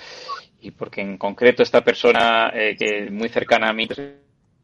y 0.62 0.72
porque 0.72 1.02
en 1.02 1.18
concreto 1.18 1.62
esta 1.62 1.84
persona 1.84 2.52
eh, 2.56 2.76
que 2.78 3.04
es 3.04 3.12
muy 3.12 3.30
cercana 3.30 3.70
a 3.70 3.74
mí 3.74 3.86
pues, 3.86 4.00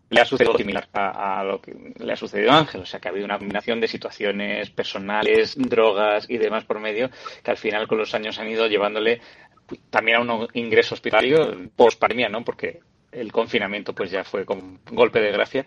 le 0.09 0.19
ha 0.19 0.25
sucedido 0.25 0.57
similar 0.57 0.87
a, 0.93 1.43
lo 1.43 1.61
que 1.61 1.93
le 1.95 2.11
ha 2.11 2.15
sucedido 2.15 2.51
a 2.51 2.57
Ángel, 2.57 2.81
o 2.81 2.85
sea 2.87 2.99
que 2.99 3.07
ha 3.07 3.11
habido 3.11 3.25
una 3.25 3.37
combinación 3.37 3.79
de 3.79 3.87
situaciones 3.87 4.71
personales, 4.71 5.53
drogas 5.55 6.27
y 6.27 6.39
demás 6.39 6.65
por 6.65 6.79
medio, 6.79 7.11
que 7.43 7.51
al 7.51 7.57
final 7.57 7.87
con 7.87 7.99
los 7.99 8.15
años 8.15 8.39
han 8.39 8.49
ido 8.49 8.65
llevándole 8.65 9.21
también 9.91 10.17
a 10.17 10.21
un 10.21 10.47
ingreso 10.55 10.95
hospitalario 10.95 11.69
post 11.75 11.99
pandemia, 11.99 12.29
¿no? 12.29 12.43
Porque 12.43 12.79
el 13.11 13.31
confinamiento 13.31 13.93
pues 13.93 14.09
ya 14.09 14.23
fue 14.23 14.43
con 14.43 14.79
golpe 14.89 15.19
de 15.19 15.31
gracia 15.31 15.65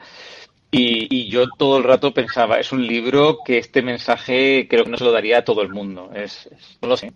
y, 0.76 1.06
y, 1.10 1.28
yo 1.28 1.48
todo 1.48 1.78
el 1.78 1.84
rato 1.84 2.12
pensaba, 2.12 2.58
es 2.58 2.72
un 2.72 2.86
libro 2.86 3.38
que 3.44 3.58
este 3.58 3.82
mensaje 3.82 4.66
creo 4.68 4.84
que 4.84 4.90
no 4.90 4.96
se 4.96 5.04
lo 5.04 5.12
daría 5.12 5.38
a 5.38 5.44
todo 5.44 5.62
el 5.62 5.68
mundo. 5.68 6.10
Es, 6.14 6.46
es 6.46 6.78
no 6.82 6.88
lo 6.88 6.96
sé. 6.96 7.12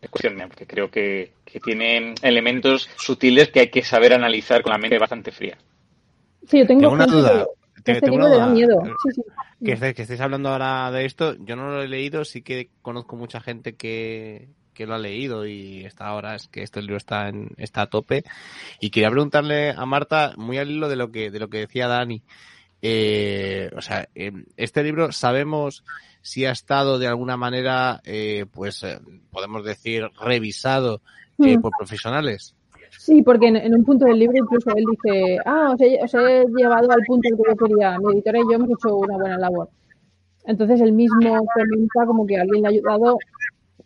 Es 0.00 0.10
cuestión 0.10 0.34
mía, 0.34 0.48
porque 0.48 0.66
creo 0.66 0.90
que, 0.90 1.32
que, 1.44 1.60
tiene 1.60 2.14
elementos 2.22 2.90
sutiles 2.96 3.50
que 3.50 3.60
hay 3.60 3.70
que 3.70 3.82
saber 3.82 4.12
analizar 4.12 4.62
con 4.62 4.72
la 4.72 4.78
mente 4.78 4.98
bastante 4.98 5.30
fría. 5.30 5.56
Sí, 6.46 6.58
yo 6.58 6.66
tengo, 6.66 6.80
tengo 6.80 6.94
una 6.94 7.06
duda. 7.06 7.46
Que, 7.84 7.92
este 7.92 8.00
tengo 8.06 8.16
una 8.16 8.28
duda. 8.28 8.46
Miedo. 8.48 8.82
Sí, 8.84 9.12
sí. 9.14 9.22
Que, 9.64 9.94
que 9.94 10.02
estéis 10.02 10.20
hablando 10.20 10.48
ahora 10.48 10.90
de 10.90 11.04
esto, 11.04 11.36
yo 11.38 11.54
no 11.54 11.70
lo 11.70 11.82
he 11.82 11.88
leído, 11.88 12.24
sí 12.24 12.42
que 12.42 12.70
conozco 12.82 13.14
mucha 13.14 13.40
gente 13.40 13.76
que, 13.76 14.48
que 14.74 14.86
lo 14.86 14.94
ha 14.94 14.98
leído 14.98 15.46
y 15.46 15.84
está 15.84 16.06
ahora 16.06 16.34
es 16.34 16.48
que 16.48 16.62
este 16.62 16.80
libro 16.80 16.96
está 16.96 17.28
en, 17.28 17.50
está 17.58 17.82
a 17.82 17.86
tope 17.86 18.24
y 18.80 18.90
quería 18.90 19.10
preguntarle 19.10 19.70
a 19.70 19.86
Marta 19.86 20.34
muy 20.36 20.58
al 20.58 20.70
hilo 20.70 20.88
de 20.88 20.96
lo 20.96 21.12
que 21.12 21.30
de 21.30 21.38
lo 21.38 21.48
que 21.48 21.58
decía 21.58 21.86
Dani 21.88 22.22
eh, 22.82 23.70
o 23.76 23.80
sea, 23.80 24.08
eh, 24.14 24.32
este 24.56 24.82
libro 24.82 25.12
sabemos 25.12 25.84
si 26.20 26.44
ha 26.44 26.50
estado 26.50 26.98
de 26.98 27.06
alguna 27.06 27.36
manera, 27.36 28.00
eh, 28.04 28.44
pues 28.50 28.82
eh, 28.82 28.98
podemos 29.30 29.64
decir, 29.64 30.02
revisado 30.20 31.00
mm. 31.38 31.60
por 31.60 31.72
profesionales. 31.78 32.56
Sí, 32.98 33.22
porque 33.22 33.48
en, 33.48 33.56
en, 33.56 33.74
un 33.74 33.84
punto 33.84 34.04
del 34.04 34.18
libro 34.18 34.36
incluso 34.36 34.70
él 34.76 34.84
dice, 34.90 35.38
ah, 35.44 35.70
os 35.74 35.80
he, 35.80 35.98
os 36.02 36.14
he 36.14 36.44
llevado 36.56 36.90
al 36.90 37.02
punto 37.06 37.28
que 37.30 37.50
yo 37.50 37.56
quería, 37.56 37.98
mi 37.98 38.14
editora 38.14 38.38
y 38.38 38.42
yo 38.42 38.52
hemos 38.52 38.70
hecho 38.70 38.96
una 38.96 39.16
buena 39.16 39.38
labor. 39.38 39.68
Entonces 40.44 40.80
él 40.80 40.92
mismo 40.92 41.46
comenta 41.54 42.06
como 42.06 42.26
que 42.26 42.36
alguien 42.36 42.62
le 42.62 42.68
ha 42.68 42.70
ayudado, 42.70 43.16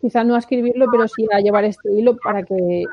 quizá 0.01 0.23
no 0.23 0.35
a 0.35 0.39
escribirlo, 0.39 0.87
pero 0.91 1.07
sí 1.07 1.25
a 1.31 1.39
llevar 1.39 1.65
este 1.65 1.91
hilo 1.93 2.17
para 2.17 2.43
que 2.43 2.83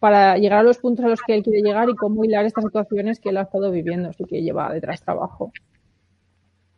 para 0.00 0.38
llegar 0.38 0.60
a 0.60 0.62
los 0.62 0.78
puntos 0.78 1.04
a 1.04 1.08
los 1.08 1.20
que 1.20 1.34
él 1.34 1.42
quiere 1.42 1.60
llegar 1.60 1.88
y 1.88 1.94
cómo 1.94 2.24
hilar 2.24 2.46
estas 2.46 2.64
situaciones 2.64 3.20
que 3.20 3.28
él 3.28 3.36
ha 3.36 3.42
estado 3.42 3.70
viviendo, 3.70 4.08
así 4.08 4.24
que 4.24 4.42
lleva 4.42 4.72
detrás 4.72 5.02
trabajo. 5.02 5.52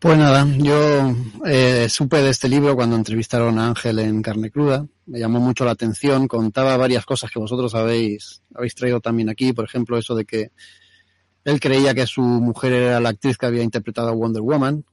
Pues 0.01 0.19
nada, 0.19 0.45
yo 0.59 1.15
eh, 1.47 1.89
supe 1.89 2.21
de 2.21 2.31
este 2.31 2.49
libro 2.49 2.75
cuando 2.75 2.97
entrevistaron 2.97 3.61
a 3.61 3.69
Ángel 3.69 4.01
en 4.01 4.21
Carne 4.21 4.51
Cruda, 4.51 4.85
me 5.07 5.21
llamó 5.21 5.39
mucho 5.39 5.65
la 5.65 5.71
atención, 5.71 6.27
contaba 6.27 6.77
varias 6.77 7.07
cosas 7.07 7.31
que 7.31 7.39
vosotros 7.39 7.73
habéis, 7.77 8.43
habéis 8.53 8.75
traído 8.75 9.01
también 9.01 9.29
aquí, 9.29 9.53
por 9.53 9.65
ejemplo 9.65 9.97
eso 9.97 10.17
de 10.17 10.25
que 10.25 10.51
él 11.45 11.61
creía 11.61 11.95
que 11.95 12.07
su 12.09 12.23
mujer 12.23 12.73
era 12.73 13.01
la 13.01 13.11
actriz 13.11 13.39
que 13.39 13.47
había 13.47 13.63
interpretado 13.63 14.09
a 14.09 14.13
Wonder 14.13 14.43
Woman, 14.43 14.85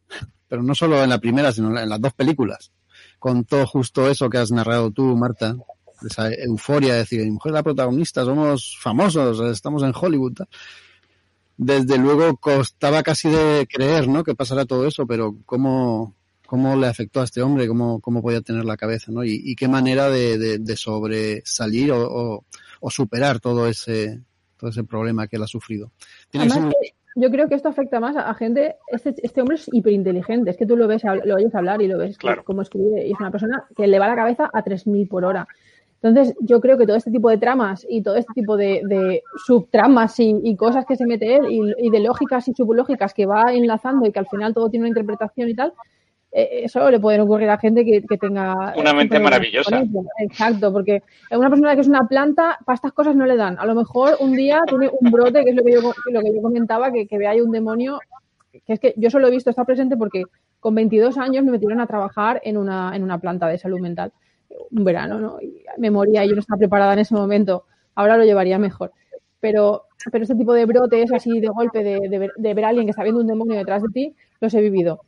pero 0.47 0.61
no 0.61 0.75
solo 0.75 1.03
en 1.03 1.09
la 1.09 1.19
primera, 1.19 1.51
sino 1.51 1.75
en 1.79 1.89
las 1.89 2.01
dos 2.01 2.13
películas. 2.13 2.71
Contó 3.17 3.65
justo 3.65 4.07
eso 4.09 4.29
que 4.29 4.37
has 4.37 4.51
narrado 4.51 4.91
tú, 4.91 5.15
Marta, 5.17 5.55
esa 6.05 6.31
euforia 6.31 6.93
de 6.93 6.99
decir, 6.99 7.23
mi 7.23 7.31
mujer 7.31 7.51
es 7.51 7.55
la 7.55 7.63
protagonista, 7.63 8.25
somos 8.25 8.77
famosos, 8.79 9.39
estamos 9.51 9.83
en 9.83 9.93
Hollywood. 9.93 10.39
Desde 11.57 11.97
luego 11.97 12.37
costaba 12.37 13.03
casi 13.03 13.29
de 13.29 13.67
creer, 13.69 14.07
¿no? 14.07 14.23
Que 14.23 14.35
pasara 14.35 14.65
todo 14.65 14.87
eso, 14.87 15.05
pero 15.05 15.35
cómo, 15.45 16.15
cómo 16.49 16.75
le 16.75 16.87
afectó 16.87 17.21
a 17.21 17.25
este 17.25 17.41
hombre, 17.41 17.67
cómo, 17.67 17.99
cómo 17.99 18.21
podía 18.21 18.41
tener 18.41 18.65
la 18.65 18.77
cabeza, 18.77 19.11
¿no? 19.11 19.23
Y, 19.23 19.41
y 19.43 19.55
qué 19.55 19.67
manera 19.67 20.09
de, 20.09 20.37
de, 20.37 20.57
de 20.57 20.75
sobresalir 20.75 21.91
o, 21.91 22.07
o, 22.07 22.45
o, 22.79 22.89
superar 22.89 23.39
todo 23.39 23.67
ese, 23.67 24.21
todo 24.57 24.69
ese 24.69 24.83
problema 24.83 25.27
que 25.27 25.35
él 25.35 25.43
ha 25.43 25.47
sufrido. 25.47 25.91
Además, 26.33 26.57
un... 26.57 26.73
yo 27.15 27.29
creo 27.29 27.49
que 27.49 27.55
esto 27.55 27.69
afecta 27.69 27.99
más 27.99 28.15
a, 28.15 28.29
a 28.29 28.33
gente. 28.33 28.77
Este, 28.87 29.13
este, 29.21 29.41
hombre 29.41 29.57
es 29.57 29.69
hiperinteligente. 29.71 30.49
Es 30.49 30.57
que 30.57 30.65
tú 30.65 30.75
lo 30.75 30.87
ves, 30.87 31.03
lo 31.03 31.35
oyes 31.35 31.53
hablar 31.53 31.81
y 31.81 31.87
lo 31.87 31.99
ves 31.99 32.17
claro. 32.17 32.43
cómo 32.43 32.63
escribe. 32.63 33.05
Y 33.05 33.11
es 33.11 33.19
una 33.19 33.31
persona 33.31 33.65
que 33.75 33.85
le 33.85 33.99
va 33.99 34.07
la 34.07 34.15
cabeza 34.15 34.49
a 34.51 34.63
3.000 34.63 35.07
por 35.07 35.25
hora. 35.25 35.47
Entonces, 36.01 36.35
yo 36.39 36.61
creo 36.61 36.77
que 36.77 36.85
todo 36.85 36.95
este 36.95 37.11
tipo 37.11 37.29
de 37.29 37.37
tramas 37.37 37.85
y 37.89 38.01
todo 38.01 38.15
este 38.15 38.33
tipo 38.33 38.55
de, 38.55 38.81
de 38.85 39.21
subtramas 39.45 40.17
y, 40.19 40.33
y, 40.43 40.55
cosas 40.55 40.85
que 40.85 40.95
se 40.95 41.05
mete 41.05 41.35
él 41.35 41.51
y, 41.51 41.87
y, 41.87 41.89
de 41.89 41.99
lógicas 41.99 42.47
y 42.47 42.53
sublógicas 42.53 43.13
que 43.13 43.25
va 43.25 43.53
enlazando 43.53 44.07
y 44.07 44.11
que 44.11 44.19
al 44.19 44.27
final 44.27 44.53
todo 44.53 44.69
tiene 44.69 44.83
una 44.83 44.89
interpretación 44.89 45.49
y 45.49 45.55
tal, 45.55 45.73
eh, 46.31 46.61
eso 46.63 46.89
le 46.89 46.99
puede 46.99 47.19
ocurrir 47.19 47.49
a 47.49 47.57
gente 47.57 47.83
que, 47.83 48.01
que 48.03 48.17
tenga... 48.17 48.73
Una 48.77 48.93
mente 48.93 49.19
maravillosa. 49.19 49.83
Exacto, 50.19 50.71
porque 50.71 51.03
una 51.31 51.49
persona 51.49 51.75
que 51.75 51.81
es 51.81 51.87
una 51.87 52.07
planta, 52.07 52.57
para 52.65 52.75
estas 52.75 52.93
cosas 52.93 53.15
no 53.15 53.25
le 53.25 53.35
dan. 53.35 53.57
A 53.59 53.65
lo 53.65 53.75
mejor 53.75 54.15
un 54.21 54.33
día 54.33 54.61
tiene 54.67 54.89
un 55.01 55.11
brote, 55.11 55.43
que 55.43 55.49
es 55.49 55.55
lo 55.55 55.63
que 55.63 55.73
yo, 55.73 55.81
lo 55.81 56.21
que 56.21 56.33
yo 56.33 56.41
comentaba, 56.41 56.93
que, 56.93 57.07
que 57.07 57.17
ve 57.17 57.27
ahí 57.27 57.41
un 57.41 57.51
demonio, 57.51 57.99
que 58.51 58.73
es 58.73 58.79
que 58.79 58.93
yo 58.95 59.09
solo 59.09 59.27
he 59.27 59.31
visto 59.31 59.49
estar 59.49 59.65
presente 59.65 59.97
porque 59.97 60.23
con 60.61 60.75
22 60.75 61.17
años 61.17 61.43
me 61.43 61.51
metieron 61.51 61.81
a 61.81 61.87
trabajar 61.87 62.39
en 62.43 62.57
una, 62.57 62.95
en 62.95 63.03
una 63.03 63.17
planta 63.17 63.47
de 63.47 63.57
salud 63.57 63.79
mental 63.79 64.13
un 64.71 64.83
verano, 64.83 65.19
¿no? 65.19 65.41
Y 65.41 65.63
me 65.77 65.91
moría 65.91 66.25
y 66.25 66.29
yo 66.29 66.35
no 66.35 66.41
estaba 66.41 66.59
preparada 66.59 66.93
en 66.93 66.99
ese 66.99 67.15
momento. 67.15 67.65
Ahora 67.95 68.17
lo 68.17 68.23
llevaría 68.23 68.59
mejor. 68.59 68.91
Pero, 69.39 69.85
pero 70.11 70.23
este 70.23 70.35
tipo 70.35 70.53
de 70.53 70.65
brotes 70.65 71.11
así 71.13 71.39
de 71.39 71.47
golpe, 71.47 71.83
de, 71.83 72.09
de, 72.09 72.19
ver, 72.19 72.31
de 72.35 72.53
ver 72.53 72.65
a 72.65 72.69
alguien 72.69 72.85
que 72.85 72.91
está 72.91 73.03
viendo 73.03 73.21
un 73.21 73.27
demonio 73.27 73.57
detrás 73.57 73.81
de 73.81 73.89
ti, 73.89 74.15
los 74.41 74.53
he 74.53 74.61
vivido. 74.61 75.01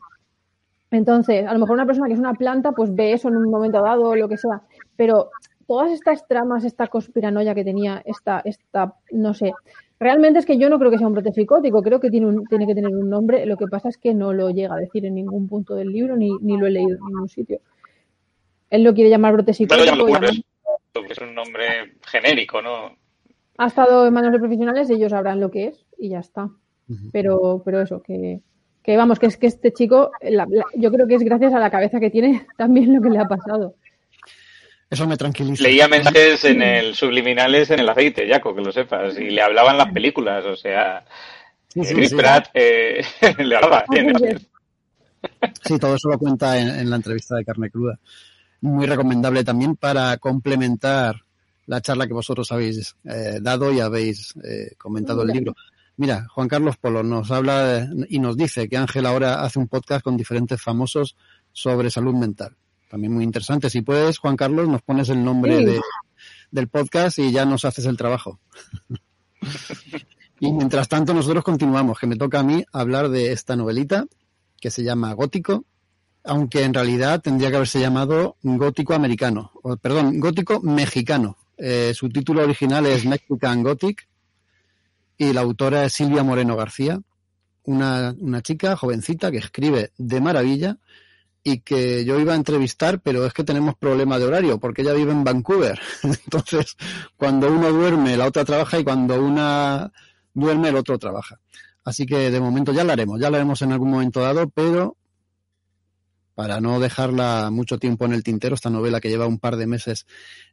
Entonces, 0.92 1.48
a 1.48 1.54
lo 1.54 1.60
mejor 1.60 1.76
una 1.76 1.86
persona 1.86 2.08
que 2.08 2.14
es 2.14 2.20
una 2.20 2.34
planta, 2.34 2.74
pues 2.74 2.94
ve 2.94 3.14
eso 3.14 3.30
en 3.30 3.38
un 3.38 3.50
momento 3.50 3.82
dado 3.82 4.10
o 4.10 4.16
lo 4.16 4.28
que 4.28 4.38
sea. 4.38 4.62
Pero 4.98 5.30
todas 5.66 5.92
estas 5.92 6.28
tramas, 6.28 6.66
esta 6.66 6.88
conspiranoia 6.88 7.56
que 7.56 7.64
tenía, 7.64 8.02
esta, 8.06 8.42
esta, 8.44 8.96
no 9.12 9.34
sé, 9.34 9.54
realmente 10.00 10.40
es 10.40 10.46
que 10.46 10.58
yo 10.58 10.70
no 10.70 10.78
creo 10.80 10.92
que 10.92 10.98
sea 10.98 11.08
un 11.08 11.14
brote 11.14 11.32
psicótico, 11.32 11.82
creo 11.82 12.02
que 12.02 12.10
tiene, 12.10 12.28
un, 12.28 12.46
tiene 12.46 12.68
que 12.68 12.76
tener 12.76 12.94
un 12.94 13.10
nombre, 13.10 13.46
lo 13.46 13.56
que 13.56 13.68
pasa 13.68 13.88
es 13.88 13.98
que 13.98 14.14
no 14.14 14.34
lo 14.34 14.50
llega 14.50 14.76
a 14.76 14.80
decir 14.80 15.06
en 15.06 15.16
ningún 15.16 15.48
punto 15.48 15.76
del 15.76 15.88
libro 15.88 16.18
ni, 16.18 16.30
ni 16.42 16.58
lo 16.58 16.68
he 16.68 16.72
leído 16.72 16.98
en 16.98 17.06
ningún 17.06 17.30
sitio. 17.30 17.62
Él 18.72 18.84
lo 18.84 18.94
quiere 18.94 19.10
llamar 19.10 19.34
brote 19.34 19.54
psicótico. 19.54 20.08
Bueno, 20.08 20.28
es 21.10 21.18
un 21.20 21.36
nombre 21.36 21.98
genérico, 22.06 22.62
¿no? 22.62 22.96
Ha 23.58 23.68
estado 23.68 24.08
en 24.08 24.14
manos 24.14 24.32
de 24.32 24.40
profesionales, 24.40 24.90
ellos 24.90 25.12
sabrán 25.12 25.40
lo 25.40 25.52
que 25.52 25.68
es 25.68 25.86
y 26.00 26.10
ya 26.10 26.20
está. 26.20 26.50
Pero, 27.14 27.62
pero 27.64 27.82
eso, 27.82 28.02
que, 28.02 28.42
que 28.84 28.98
vamos, 28.98 29.18
que 29.18 29.28
es 29.28 29.38
que 29.38 29.48
este 29.48 29.72
chico, 29.72 30.12
la, 30.22 30.46
la, 30.50 30.66
yo 30.76 30.92
creo 30.92 31.08
que 31.08 31.16
es 31.16 31.24
gracias 31.24 31.54
a 31.54 31.60
la 31.60 31.70
cabeza 31.70 32.02
que 32.02 32.10
tiene 32.10 32.46
también 32.58 32.94
lo 32.94 33.02
que 33.02 33.10
le 33.10 33.20
ha 33.20 33.28
pasado. 33.28 33.76
Eso 34.90 35.08
me 35.08 35.16
tranquiliza. 35.16 35.64
Leía 35.64 35.88
mensajes 35.88 36.44
en 36.44 36.62
el 36.62 36.96
subliminales 36.96 37.70
en 37.70 37.80
el 37.80 37.88
aceite, 37.88 38.28
Jaco, 38.28 38.54
que 38.54 38.62
lo 38.62 38.74
sepas, 38.74 39.18
y 39.18 39.30
le 39.30 39.42
hablaban 39.42 39.78
las 39.78 39.92
películas, 39.94 40.44
o 40.46 40.58
sea, 40.58 41.06
sí, 41.70 41.86
sí, 41.86 41.94
Chris 41.94 42.10
sí. 42.10 42.16
Pratt 42.16 42.50
eh, 42.54 43.02
le 43.38 43.56
hablaba. 43.56 43.86
Sí, 45.64 45.80
todo 45.80 45.96
eso 45.96 46.10
lo 46.10 46.18
cuenta 46.18 46.60
en, 46.60 46.68
en, 46.68 46.90
la 46.90 46.98
entrevista 46.98 47.38
de 47.38 47.46
Carne 47.46 47.70
Cruda. 47.70 47.98
Muy 48.62 48.86
recomendable 48.86 49.44
también 49.44 49.76
para 49.76 50.18
complementar 50.18 51.22
la 51.66 51.82
charla 51.82 52.08
que 52.08 52.14
vosotros 52.14 52.52
habéis 52.52 52.96
eh, 53.04 53.40
dado 53.42 53.72
y 53.72 53.80
habéis 53.80 54.34
eh, 54.44 54.76
comentado 54.78 55.24
el 55.24 55.30
libro. 55.30 55.56
Mira, 55.98 56.28
Juan 56.30 56.48
Carlos 56.48 56.78
Polo 56.78 57.04
nos 57.04 57.32
habla 57.32 57.88
y 58.10 58.20
nos 58.20 58.38
dice 58.38 58.68
que 58.70 58.78
Ángel 58.78 59.06
ahora 59.06 59.44
hace 59.44 59.60
un 59.60 59.68
podcast 59.68 60.04
con 60.04 60.18
diferentes 60.18 60.62
famosos 60.62 61.16
sobre 61.52 61.92
salud 61.92 62.14
mental 62.16 62.56
también 62.92 63.14
muy 63.14 63.24
interesante. 63.24 63.70
Si 63.70 63.82
puedes, 63.82 64.18
Juan 64.18 64.36
Carlos, 64.36 64.68
nos 64.68 64.82
pones 64.82 65.08
el 65.08 65.24
nombre 65.24 65.60
sí. 65.60 65.66
de, 65.66 65.82
del 66.52 66.68
podcast 66.68 67.20
y 67.20 67.32
ya 67.32 67.46
nos 67.46 67.64
haces 67.64 67.86
el 67.86 67.96
trabajo. 67.96 68.40
y 70.42 70.52
mientras 70.52 70.90
tanto, 70.90 71.14
nosotros 71.14 71.42
continuamos, 71.42 71.98
que 71.98 72.06
me 72.06 72.18
toca 72.18 72.40
a 72.40 72.44
mí 72.44 72.66
hablar 72.74 73.08
de 73.08 73.32
esta 73.32 73.56
novelita 73.56 74.06
que 74.60 74.70
se 74.70 74.84
llama 74.84 75.14
Gótico, 75.14 75.64
aunque 76.24 76.64
en 76.64 76.74
realidad 76.74 77.22
tendría 77.22 77.50
que 77.50 77.56
haberse 77.56 77.80
llamado 77.80 78.38
Gótico 78.44 78.94
Americano, 78.94 79.52
o, 79.64 79.76
perdón, 79.78 80.20
Gótico 80.20 80.62
Mexicano. 80.62 81.38
Eh, 81.58 81.94
su 81.94 82.10
título 82.10 82.44
original 82.44 82.86
es 82.88 83.06
Mexican 83.06 83.62
Gothic 83.62 84.08
y 85.18 85.34
la 85.34 85.42
autora 85.42 85.86
es 85.86 85.94
Silvia 85.94 86.24
Moreno 86.24 86.56
García, 86.56 87.00
una, 87.64 88.16
una 88.20 88.42
chica 88.42 88.76
jovencita 88.76 89.30
que 89.30 89.38
escribe 89.38 89.92
de 89.98 90.22
maravilla 90.22 90.78
y 91.44 91.60
que 91.60 92.06
yo 92.06 92.20
iba 92.20 92.34
a 92.34 92.38
entrevistar, 92.38 93.00
pero 93.02 93.26
es 93.26 93.34
que 93.34 93.44
tenemos 93.44 93.76
problema 93.76 94.20
de 94.20 94.26
horario 94.26 94.60
porque 94.60 94.82
ella 94.82 94.94
vive 94.94 95.12
en 95.12 95.24
Vancouver. 95.24 95.80
Entonces, 96.04 96.76
cuando 97.18 97.52
uno 97.52 97.72
duerme, 97.72 98.18
la 98.18 98.28
otra 98.28 98.46
trabaja 98.46 98.80
y 98.80 98.84
cuando 98.84 99.22
una 99.22 99.92
duerme, 100.34 100.70
el 100.70 100.76
otro 100.76 100.98
trabaja. 100.98 101.40
Así 101.84 102.06
que 102.06 102.30
de 102.30 102.40
momento 102.40 102.74
ya 102.74 102.84
la 102.84 102.94
haremos, 102.94 103.20
ya 103.20 103.30
la 103.30 103.38
haremos 103.38 103.62
en 103.64 103.72
algún 103.72 103.90
momento 103.90 104.22
dado, 104.22 104.50
pero 104.50 104.98
para 106.42 106.60
no 106.60 106.80
dejarla 106.80 107.52
mucho 107.52 107.78
tiempo 107.78 108.06
en 108.06 108.14
el 108.14 108.24
tintero, 108.24 108.56
esta 108.56 108.72
novela 108.72 109.00
que 109.00 109.10
lleva 109.10 109.28
un 109.28 109.38
par 109.38 109.58
de 109.58 109.68
meses 109.68 110.08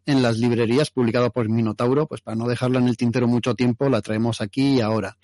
en 0.05 0.21
las 0.21 0.37
librerías, 0.37 0.91
publicada 0.91 1.31
por 1.31 1.49
Minotauro, 1.49 2.07
pues 2.07 2.21
para 2.21 2.35
no 2.37 2.47
dejarla 2.47 2.79
en 2.79 2.89
el 2.89 2.99
tintero 2.99 3.27
mucho 3.27 3.55
tiempo, 3.55 3.89
la 3.89 4.03
traemos 4.03 4.43
aquí 4.43 4.75
y 4.75 4.81
ahora. 4.83 5.17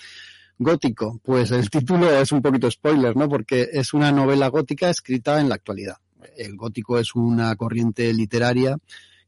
Gótico, 0.57 1.21
pues 1.23 1.51
el 1.51 1.69
título 1.69 2.11
es 2.19 2.33
un 2.33 2.41
poquito 2.41 2.71
spoiler, 2.71 3.15
¿no? 3.15 3.29
Porque 3.29 3.69
es 3.75 3.93
una 3.93 4.11
novela 4.11 4.49
gótica 4.49 4.89
escrita 4.89 5.39
en 5.39 5.51
la 5.51 5.57
actualidad. 5.57 5.99
El 6.35 6.57
gótico 6.57 6.99
es 6.99 7.15
una 7.15 7.55
corriente 7.57 8.11
literaria 8.15 8.79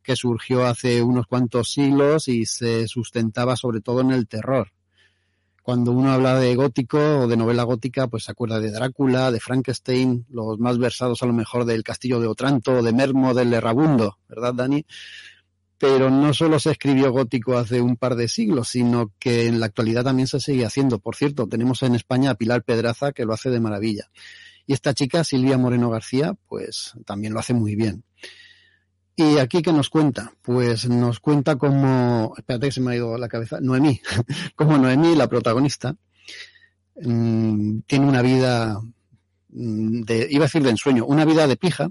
que 0.03 0.17
surgió 0.17 0.65
hace 0.65 1.03
unos 1.03 1.27
cuantos 1.27 1.71
siglos 1.71 2.29
y 2.29 2.47
se 2.47 2.89
sustentaba 2.89 3.57
sobre 3.57 3.83
todo 3.83 4.01
en 4.01 4.13
el 4.13 4.27
terror. 4.27 4.73
Cuando 5.67 5.91
uno 5.91 6.13
habla 6.13 6.39
de 6.39 6.55
gótico 6.55 6.97
o 7.23 7.27
de 7.27 7.37
novela 7.37 7.65
gótica, 7.65 8.07
pues 8.07 8.23
se 8.23 8.31
acuerda 8.31 8.61
de 8.61 8.71
Drácula, 8.71 9.33
de 9.33 9.41
Frankenstein, 9.41 10.25
los 10.31 10.61
más 10.61 10.79
versados 10.79 11.25
a 11.25 11.27
lo 11.27 11.33
mejor 11.33 11.65
del 11.65 11.83
Castillo 11.83 12.21
de 12.21 12.29
Otranto, 12.29 12.85
de 12.85 12.93
Mermo, 12.93 13.35
del 13.35 13.53
Errabundo, 13.53 14.17
¿verdad, 14.29 14.55
Dani? 14.55 14.87
pero 15.77 16.09
no 16.09 16.33
solo 16.33 16.61
se 16.61 16.71
escribió 16.71 17.11
gótico 17.11 17.59
hace 17.59 17.81
un 17.81 17.97
par 17.97 18.15
de 18.15 18.29
siglos, 18.29 18.69
sino 18.69 19.11
que 19.19 19.49
en 19.49 19.59
la 19.59 19.67
actualidad 19.67 20.05
también 20.05 20.29
se 20.29 20.39
sigue 20.39 20.65
haciendo. 20.65 21.01
Por 21.01 21.17
cierto, 21.17 21.49
tenemos 21.49 21.83
en 21.83 21.97
España 21.97 22.31
a 22.31 22.35
Pilar 22.37 22.63
Pedraza, 22.63 23.11
que 23.11 23.25
lo 23.25 23.33
hace 23.33 23.51
de 23.51 23.59
maravilla. 23.59 24.09
Y 24.69 24.73
esta 24.73 24.95
chica, 24.95 25.25
Silvia 25.25 25.59
Moreno 25.59 25.91
García, 25.91 26.37
pues 26.47 26.93
también 27.05 27.33
lo 27.33 27.41
hace 27.41 27.55
muy 27.55 27.75
bien. 27.75 28.05
¿Y 29.19 29.39
aquí 29.39 29.63
qué 29.63 29.73
nos 29.73 29.89
cuenta? 29.89 30.35
Pues 30.43 30.87
nos 30.91 31.21
cuenta 31.21 31.57
como, 31.57 32.35
espérate 32.37 32.67
que 32.67 32.73
se 32.73 32.83
me 32.83 32.93
ha 32.93 32.97
ido 32.97 33.17
la 33.17 33.29
cabeza, 33.29 33.59
Noemí, 33.63 33.99
como 34.55 34.77
Noemí, 34.77 35.17
la 35.17 35.27
protagonista, 35.27 35.97
mmm, 37.03 37.79
tiene 37.87 38.07
una 38.07 38.21
vida 38.21 38.79
de, 39.49 40.29
iba 40.31 40.45
a 40.45 40.49
decir 40.49 40.63
de 40.63 40.71
ensueño, 40.71 41.07
una 41.07 41.25
vida 41.25 41.47
de 41.47 41.57
pija, 41.57 41.89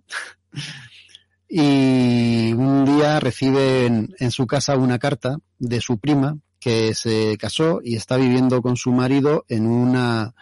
y 1.49 2.53
un 2.53 2.85
día 2.85 3.19
recibe 3.19 3.87
en, 3.87 4.13
en, 4.19 4.29
su 4.29 4.45
casa 4.45 4.77
una 4.77 4.99
carta 4.99 5.37
de 5.57 5.81
su 5.81 5.97
prima 5.97 6.37
que 6.59 6.93
se 6.93 7.37
casó 7.39 7.81
y 7.83 7.95
está 7.95 8.17
viviendo 8.17 8.61
con 8.61 8.77
su 8.77 8.91
marido 8.91 9.45
en 9.47 9.65
una 9.65 10.35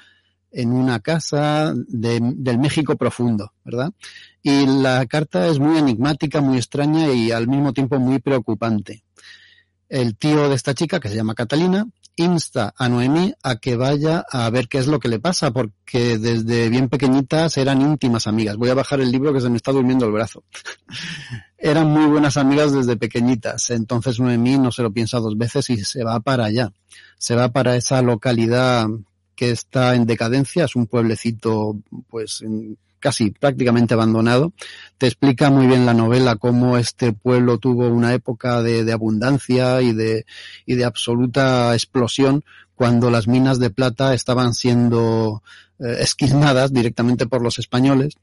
en 0.53 0.71
una 0.71 0.99
casa 0.99 1.73
de, 1.75 2.19
del 2.21 2.59
México 2.59 2.95
profundo, 2.95 3.51
¿verdad? 3.65 3.91
Y 4.41 4.65
la 4.65 5.05
carta 5.07 5.47
es 5.47 5.59
muy 5.59 5.77
enigmática, 5.77 6.41
muy 6.41 6.57
extraña 6.57 7.11
y 7.11 7.31
al 7.31 7.47
mismo 7.47 7.73
tiempo 7.73 7.99
muy 7.99 8.19
preocupante. 8.19 9.03
El 9.89 10.15
tío 10.15 10.49
de 10.49 10.55
esta 10.55 10.73
chica, 10.73 10.99
que 10.99 11.09
se 11.09 11.15
llama 11.15 11.35
Catalina, 11.35 11.85
insta 12.15 12.73
a 12.77 12.89
Noemí 12.89 13.33
a 13.41 13.55
que 13.57 13.75
vaya 13.75 14.23
a 14.31 14.49
ver 14.49 14.67
qué 14.67 14.77
es 14.77 14.87
lo 14.87 14.99
que 14.99 15.07
le 15.07 15.19
pasa, 15.19 15.51
porque 15.51 16.17
desde 16.17 16.69
bien 16.69 16.89
pequeñitas 16.89 17.57
eran 17.57 17.81
íntimas 17.81 18.27
amigas. 18.27 18.57
Voy 18.57 18.69
a 18.69 18.75
bajar 18.75 19.01
el 19.01 19.11
libro 19.11 19.33
que 19.33 19.41
se 19.41 19.49
me 19.49 19.57
está 19.57 19.71
durmiendo 19.71 20.05
el 20.05 20.11
brazo. 20.11 20.43
eran 21.57 21.87
muy 21.87 22.05
buenas 22.05 22.37
amigas 22.37 22.73
desde 22.73 22.97
pequeñitas. 22.97 23.69
Entonces 23.69 24.19
Noemí 24.19 24.57
no 24.57 24.71
se 24.71 24.83
lo 24.83 24.91
piensa 24.91 25.19
dos 25.19 25.37
veces 25.37 25.69
y 25.69 25.77
se 25.83 26.03
va 26.03 26.19
para 26.19 26.45
allá. 26.45 26.71
Se 27.17 27.35
va 27.35 27.49
para 27.49 27.75
esa 27.75 28.01
localidad 28.01 28.87
que 29.35 29.51
está 29.51 29.95
en 29.95 30.05
decadencia, 30.05 30.65
es 30.65 30.75
un 30.75 30.87
pueblecito 30.87 31.77
pues 32.09 32.43
casi 33.03 33.31
prácticamente 33.31 33.93
abandonado. 33.93 34.53
Te 34.97 35.07
explica 35.07 35.49
muy 35.49 35.67
bien 35.67 35.85
la 35.85 35.93
novela 35.93 36.37
cómo 36.37 36.77
este 36.77 37.11
pueblo 37.11 37.57
tuvo 37.57 37.89
una 37.89 38.13
época 38.13 38.61
de, 38.61 38.89
abundancia 38.91 39.81
y 39.81 39.91
de, 39.91 40.25
y 40.65 40.75
de 40.75 40.85
absoluta 40.85 41.73
explosión 41.73 42.45
cuando 42.75 43.11
las 43.11 43.27
minas 43.27 43.59
de 43.59 43.69
plata 43.69 44.13
estaban 44.13 44.53
siendo 44.53 45.43
eh, 45.79 45.97
esquilmadas 45.99 46.71
directamente 46.71 47.27
por 47.27 47.41
los 47.41 47.59
españoles. 47.59 48.15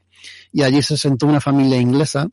Y 0.51 0.63
allí 0.63 0.81
se 0.81 0.97
sentó 0.97 1.27
una 1.27 1.41
familia 1.41 1.79
inglesa 1.79 2.27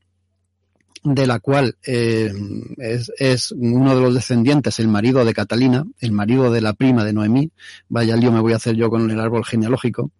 de 1.05 1.27
la 1.27 1.39
cual 1.41 1.77
eh, 1.87 2.33
es, 2.79 3.13
es, 3.19 3.53
uno 3.53 3.95
de 3.95 4.03
los 4.03 4.15
descendientes, 4.15 4.79
el 4.79 4.89
marido 4.89 5.25
de 5.25 5.35
Catalina, 5.35 5.85
el 6.01 6.13
marido 6.13 6.51
de 6.51 6.61
la 6.61 6.73
prima 6.73 7.05
de 7.05 7.13
Noemí, 7.13 7.51
vaya 7.89 8.17
lío 8.17 8.33
me 8.33 8.41
voy 8.41 8.53
a 8.53 8.57
hacer 8.57 8.77
yo 8.77 8.91
con 8.91 9.11
el 9.11 9.21
árbol 9.21 9.45
genealógico, 9.45 10.11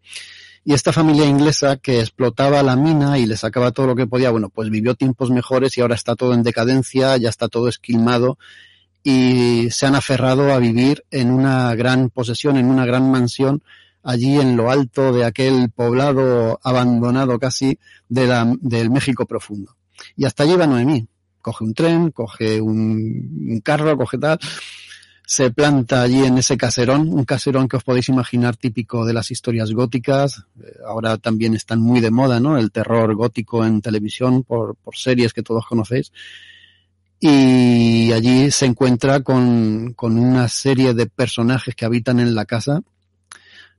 y 0.65 0.75
esta 0.75 0.93
familia 0.93 1.25
inglesa 1.25 1.79
que 1.79 2.01
explotaba 2.01 2.63
la 2.63 2.77
mina 2.77 3.19
y 3.19 3.25
le 3.25 3.39
sacaba 3.39 3.73
todo 3.73 3.87
lo 3.87 3.97
que 3.97 4.07
podía, 4.07 4.31
bueno, 4.31 4.51
pues 4.51 4.69
vivió 4.69 4.95
tiempos 4.95 5.31
mejores 5.31 5.79
y 5.79 5.81
ahora 5.81 5.95
está 5.95 6.15
todo 6.15 6.35
en 6.35 6.43
decadencia, 6.43 7.17
ya 7.17 7.31
está 7.31 7.49
todo 7.49 7.69
esquilmado 7.69 8.39
y 9.03 9.69
se 9.71 9.87
han 9.87 9.95
aferrado 9.95 10.53
a 10.53 10.59
vivir 10.59 11.05
en 11.11 11.31
una 11.31 11.75
gran 11.75 12.11
posesión, 12.11 12.59
en 12.59 12.67
una 12.67 12.85
gran 12.85 13.11
mansión 13.11 13.63
allí 14.03 14.39
en 14.39 14.59
lo 14.59 14.71
alto 14.71 15.13
de 15.15 15.25
aquel 15.25 15.71
poblado 15.71 16.61
abandonado 16.63 17.39
casi 17.39 17.79
de 18.11 18.27
la, 18.27 18.53
del 18.61 18.91
México 18.91 19.25
profundo. 19.25 19.78
Y 20.17 20.25
hasta 20.25 20.45
allí 20.45 20.57
va 20.57 20.67
Noemí. 20.67 21.07
Coge 21.41 21.65
un 21.65 21.75
tren, 21.75 22.11
coge 22.11 22.61
un, 22.61 23.49
un 23.49 23.61
carro, 23.61 23.97
coge 23.97 24.19
tal, 24.19 24.39
se 25.31 25.51
planta 25.51 26.01
allí 26.01 26.25
en 26.25 26.39
ese 26.39 26.57
caserón, 26.57 27.07
un 27.13 27.27
caserón 27.27 27.69
que 27.69 27.77
os 27.77 27.85
podéis 27.85 28.09
imaginar 28.09 28.57
típico 28.57 29.05
de 29.05 29.13
las 29.13 29.31
historias 29.31 29.73
góticas. 29.73 30.47
Ahora 30.87 31.19
también 31.19 31.53
están 31.55 31.83
muy 31.83 32.01
de 32.01 32.11
moda, 32.11 32.41
¿no? 32.41 32.57
El 32.57 32.73
terror 32.73 33.15
gótico 33.15 33.63
en 33.67 33.83
televisión 33.83 34.43
por, 34.43 34.77
por 34.77 34.97
series 34.97 35.35
que 35.35 35.43
todos 35.43 35.67
conocéis. 35.67 36.13
Y 37.21 38.11
allí 38.13 38.51
se 38.51 38.65
encuentra 38.65 39.21
con, 39.21 39.93
con 39.93 40.19
una 40.19 40.49
serie 40.49 40.95
de 40.95 41.05
personajes 41.05 41.75
que 41.75 41.85
habitan 41.85 42.21
en 42.21 42.35
la 42.35 42.47
casa, 42.47 42.81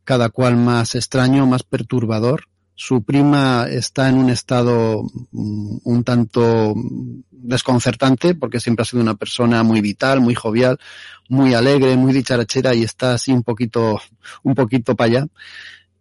cada 0.04 0.30
cual 0.30 0.56
más 0.56 0.94
extraño, 0.94 1.48
más 1.48 1.64
perturbador. 1.64 2.44
Su 2.82 3.04
prima 3.04 3.68
está 3.70 4.08
en 4.08 4.16
un 4.16 4.30
estado 4.30 5.06
un 5.34 6.04
tanto 6.06 6.74
desconcertante 7.30 8.36
porque 8.36 8.62
siempre 8.62 8.84
ha 8.84 8.86
sido 8.86 9.04
una 9.04 9.16
persona 9.16 9.64
muy 9.64 9.82
vital, 9.82 10.22
muy 10.22 10.34
jovial, 10.34 10.80
muy 11.28 11.54
alegre, 11.54 11.98
muy 11.98 12.14
dicharachera 12.14 12.74
y 12.74 12.84
está 12.84 13.16
así 13.16 13.34
un 13.34 13.44
poquito, 13.44 14.00
un 14.44 14.56
poquito 14.56 14.96
para 14.96 15.12
allá. 15.12 15.28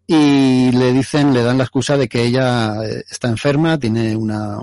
Y 0.06 0.70
le 0.70 0.92
dicen, 0.92 1.34
le 1.34 1.42
dan 1.42 1.58
la 1.58 1.64
excusa 1.64 1.96
de 1.96 2.08
que 2.08 2.22
ella 2.22 2.76
eh, 2.84 3.02
está 3.10 3.26
enferma, 3.26 3.76
tiene 3.76 4.14
una, 4.14 4.58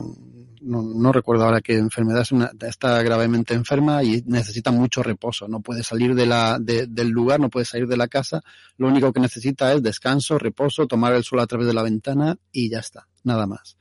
no, 0.65 0.81
no 0.81 1.11
recuerdo 1.11 1.45
ahora 1.45 1.61
qué 1.61 1.77
enfermedad 1.77 2.23
es 2.23 2.31
una, 2.31 2.51
está 2.61 3.01
gravemente 3.03 3.53
enferma 3.53 4.03
y 4.03 4.23
necesita 4.25 4.71
mucho 4.71 5.03
reposo. 5.03 5.47
No 5.47 5.61
puede 5.61 5.83
salir 5.83 6.15
de 6.15 6.25
la, 6.25 6.57
de, 6.59 6.87
del 6.87 7.09
lugar, 7.09 7.39
no 7.39 7.49
puede 7.49 7.65
salir 7.65 7.87
de 7.87 7.97
la 7.97 8.07
casa. 8.07 8.41
Lo 8.77 8.87
único 8.87 9.13
que 9.13 9.19
necesita 9.19 9.71
es 9.73 9.83
descanso, 9.83 10.39
reposo, 10.39 10.87
tomar 10.87 11.13
el 11.13 11.23
sol 11.23 11.39
a 11.39 11.47
través 11.47 11.67
de 11.67 11.73
la 11.73 11.83
ventana 11.83 12.37
y 12.51 12.69
ya 12.69 12.79
está, 12.79 13.07
nada 13.23 13.45
más. 13.45 13.77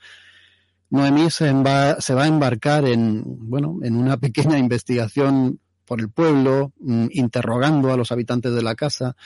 Noemí 0.91 1.31
se, 1.31 1.53
va, 1.53 2.01
se 2.01 2.15
va 2.15 2.25
a 2.25 2.29
embarcar 2.29 2.85
en, 2.85 3.23
bueno, 3.25 3.79
en 3.83 3.97
una 3.97 4.17
pequeña 4.19 4.59
investigación 4.59 5.61
por 5.85 6.01
el 6.01 6.11
pueblo, 6.11 6.73
mm, 6.81 7.07
interrogando 7.11 7.93
a 7.93 7.97
los 7.97 8.13
habitantes 8.13 8.55
de 8.55 8.63
la 8.63 8.75
casa, 8.75 9.17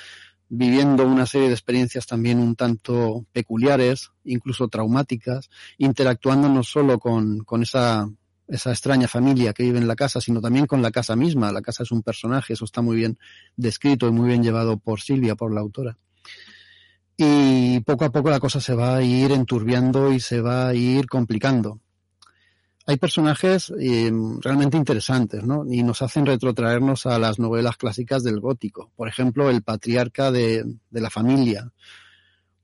viviendo 0.49 1.07
una 1.07 1.27
serie 1.27 1.49
de 1.49 1.55
experiencias 1.55 2.07
también 2.07 2.39
un 2.39 2.57
tanto 2.57 3.27
peculiares, 3.33 4.11
incluso 4.25 4.69
traumáticas, 4.69 5.51
interactuando 5.77 6.49
no 6.49 6.63
solo 6.63 6.99
con, 6.99 7.41
con 7.45 7.63
esa, 7.63 8.09
esa 8.47 8.71
extraña 8.71 9.09
familia 9.09 9.53
que 9.53 9.65
vive 9.65 9.79
en 9.79 9.89
la 9.89 9.97
casa, 9.97 10.21
sino 10.21 10.41
también 10.41 10.67
con 10.67 10.83
la 10.83 10.91
casa 10.91 11.17
misma. 11.17 11.53
La 11.53 11.63
casa 11.63 11.83
es 11.83 11.91
un 11.91 12.03
personaje, 12.03 12.55
eso 12.55 12.65
está 12.65 12.81
muy 12.81 12.97
bien 12.97 13.19
descrito 13.57 14.09
y 14.09 14.13
muy 14.13 14.29
bien 14.29 14.43
llevado 14.43 14.79
por 14.79 15.01
Silvia, 15.01 15.35
por 15.35 15.53
la 15.53 15.61
autora. 15.61 15.99
Y 17.17 17.81
poco 17.81 18.05
a 18.05 18.13
poco 18.13 18.31
la 18.31 18.41
cosa 18.41 18.61
se 18.61 18.75
va 18.75 18.97
a 18.97 19.03
ir 19.03 19.33
enturbiando 19.33 20.13
y 20.13 20.21
se 20.21 20.41
va 20.41 20.69
a 20.69 20.75
ir 20.75 21.09
complicando 21.09 21.81
hay 22.89 22.97
personajes 22.97 23.71
eh, 23.79 24.11
realmente 24.41 24.79
interesantes, 24.79 25.45
¿no? 25.45 25.67
Y 25.71 25.83
nos 25.83 26.01
hacen 26.01 26.25
retrotraernos 26.25 27.05
a 27.05 27.19
las 27.19 27.39
novelas 27.39 27.77
clásicas 27.77 28.25
del 28.25 28.41
gótico. 28.41 28.91
Por 28.97 29.09
ejemplo, 29.09 29.51
el 29.51 29.63
patriarca 29.63 30.33
de, 30.33 30.65
de 30.89 31.01
la 31.03 31.11
familia, 31.11 31.71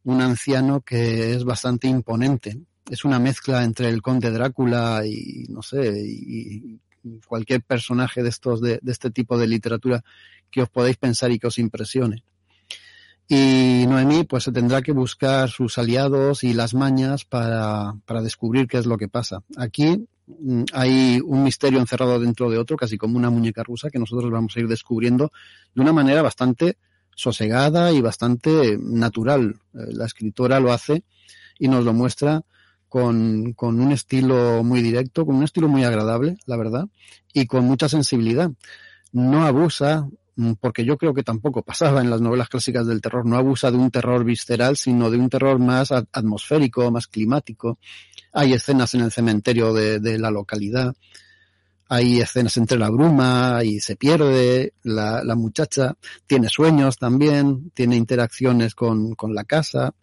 un 0.05 0.23
anciano 0.23 0.81
que 0.81 1.35
es 1.35 1.45
bastante 1.45 1.89
imponente. 1.89 2.59
Es 2.89 3.05
una 3.05 3.19
mezcla 3.19 3.65
entre 3.65 3.91
el 3.91 4.01
conde 4.01 4.31
Drácula 4.31 5.03
y, 5.05 5.45
no 5.51 5.61
sé, 5.61 5.93
y, 5.95 6.81
cualquier 7.27 7.61
personaje 7.61 8.23
de 8.23 8.31
estos, 8.31 8.63
de, 8.63 8.81
este 8.87 9.11
tipo 9.11 9.37
de 9.37 9.47
literatura 9.47 10.03
que 10.51 10.63
os 10.63 10.71
podáis 10.71 10.97
pensar 10.97 11.33
y 11.33 11.39
que 11.39 11.49
os 11.49 11.59
impresione. 11.59 12.25
Y 13.29 13.85
Noemí 13.87 14.25
pues 14.25 14.45
se 14.45 14.53
tendrá 14.53 14.81
que 14.81 14.93
buscar 14.93 15.51
sus 15.51 15.77
aliados 15.77 16.45
y 16.45 16.55
las 16.55 16.73
mañas 16.73 17.27
para, 17.27 17.93
para 18.07 18.23
descubrir 18.23 18.67
qué 18.69 18.79
es 18.79 18.87
lo 18.87 18.97
que 18.97 19.09
pasa. 19.09 19.43
Aquí 19.59 20.07
hay 20.73 21.21
un 21.25 21.43
misterio 21.43 21.79
encerrado 21.79 22.19
dentro 22.19 22.51
de 22.51 22.59
otro, 22.59 22.77
casi 22.77 22.97
como 22.97 23.17
una 23.17 23.31
muñeca 23.31 23.63
rusa, 23.63 23.91
que 23.91 23.99
nosotros 23.99 24.31
vamos 24.31 24.57
a 24.57 24.61
ir 24.61 24.69
descubriendo 24.69 25.33
de 25.75 25.83
una 25.83 25.93
manera 25.93 26.23
bastante 26.23 26.79
sosegada 27.15 27.93
y 27.93 28.01
bastante 28.01 28.79
natural. 28.81 29.57
Eh, 29.75 29.93
la 29.93 30.07
escritora 30.07 30.61
lo 30.61 30.73
hace 30.73 31.05
y 31.59 31.69
nos 31.69 31.85
lo 31.85 31.93
muestra 31.93 32.43
con, 32.89 33.55
un 33.59 33.93
estilo 33.93 34.63
muy 34.63 34.81
directo, 34.81 35.27
con 35.27 35.37
un 35.37 35.45
estilo 35.45 35.69
muy 35.69 35.85
agradable, 35.85 36.37
la 36.47 36.57
verdad, 36.57 36.87
y 37.33 37.47
con 37.47 37.65
mucha 37.65 37.89
sensibilidad. 37.89 38.51
No 39.13 39.45
abusa 39.45 40.09
Mm, 40.09 40.24
porque 40.61 40.85
yo 40.85 40.97
creo 40.97 41.15
que 41.15 41.23
tampoco 41.23 41.63
pasaba 41.63 42.01
en 42.01 42.11
las 42.11 42.21
novelas 42.21 42.49
clásicas 42.49 42.87
del 42.87 43.01
terror, 43.01 43.25
no 43.27 43.37
abusa 43.37 43.71
de 43.71 43.77
un 43.77 43.91
terror 43.91 44.25
visceral, 44.25 44.77
sino 44.77 45.11
de 45.11 45.19
un 45.19 45.29
terror 45.29 45.59
más 45.59 45.93
atmosférico, 45.93 46.91
más 46.91 47.07
climático. 47.07 47.79
Hay 48.33 48.53
escenas 48.53 48.95
en 48.95 49.03
el 49.03 49.13
cementerio 49.13 49.73
de, 49.73 50.01
de 50.01 50.19
la 50.19 50.31
localidad, 50.31 50.95
hay 51.89 52.21
escenas 52.21 52.57
entre 52.57 52.79
la 52.79 52.91
bruma 52.91 53.61
y 53.63 53.79
se 53.79 53.95
pierde, 53.95 54.73
la, 54.83 55.23
la 55.23 55.37
muchacha. 55.37 55.95
Tiene 56.27 56.49
sueños 56.49 56.99
también, 56.99 57.71
tiene 57.71 57.95
interacciones 57.95 58.75
con, 58.75 59.15
con 59.15 59.35
la 59.35 59.45
casa, 59.45 59.95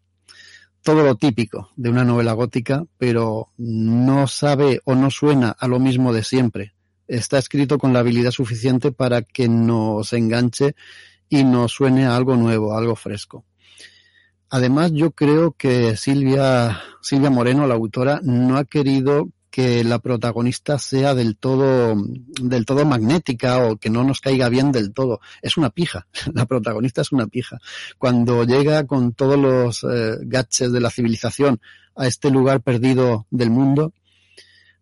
todo 0.82 1.04
lo 1.04 1.16
típico 1.16 1.72
de 1.76 1.90
una 1.90 2.06
novela 2.06 2.34
gótica, 2.34 2.86
pero 2.98 3.50
no 3.58 4.28
sabe 4.28 4.80
o 4.86 4.96
no 4.96 5.12
suena 5.12 5.50
a 5.52 5.68
lo 5.68 5.80
mismo 5.80 6.14
de 6.14 6.24
siempre 6.24 6.74
está 7.12 7.38
escrito 7.38 7.78
con 7.78 7.92
la 7.94 8.00
habilidad 8.00 8.32
suficiente 8.32 8.92
para 8.92 9.22
que 9.22 9.50
nos 9.50 10.14
enganche 10.14 10.76
y 11.28 11.44
nos 11.44 11.74
suene 11.74 12.06
a 12.06 12.16
algo 12.16 12.36
nuevo, 12.36 12.78
algo 12.78 12.96
fresco. 12.96 13.46
Además, 14.50 14.92
yo 14.94 15.12
creo 15.12 15.54
que 15.54 15.96
Silvia, 15.96 16.82
Silvia 17.02 17.30
Moreno, 17.30 17.68
la 17.68 17.76
autora, 17.76 18.20
no 18.24 18.58
ha 18.58 18.66
querido 18.66 19.30
que 19.50 19.84
la 19.84 20.00
protagonista 20.00 20.80
sea 20.80 21.14
del 21.14 21.38
todo, 21.38 21.96
del 22.42 22.66
todo 22.66 22.86
magnética 22.86 23.66
o 23.66 23.76
que 23.76 23.90
no 23.90 24.04
nos 24.06 24.22
caiga 24.22 24.48
bien 24.48 24.72
del 24.72 24.94
todo. 24.94 25.20
Es 25.42 25.58
una 25.58 25.70
pija. 25.70 26.08
La 26.34 26.46
protagonista 26.46 27.02
es 27.02 27.12
una 27.12 27.28
pija. 27.28 27.60
Cuando 27.98 28.46
llega 28.46 28.88
con 28.88 29.12
todos 29.14 29.38
los 29.38 29.84
eh, 29.84 30.18
gaches 30.22 30.72
de 30.72 30.80
la 30.80 30.90
civilización 30.90 31.60
a 31.98 32.08
este 32.08 32.32
lugar 32.32 32.62
perdido 32.62 33.28
del 33.30 33.50
mundo, 33.50 33.94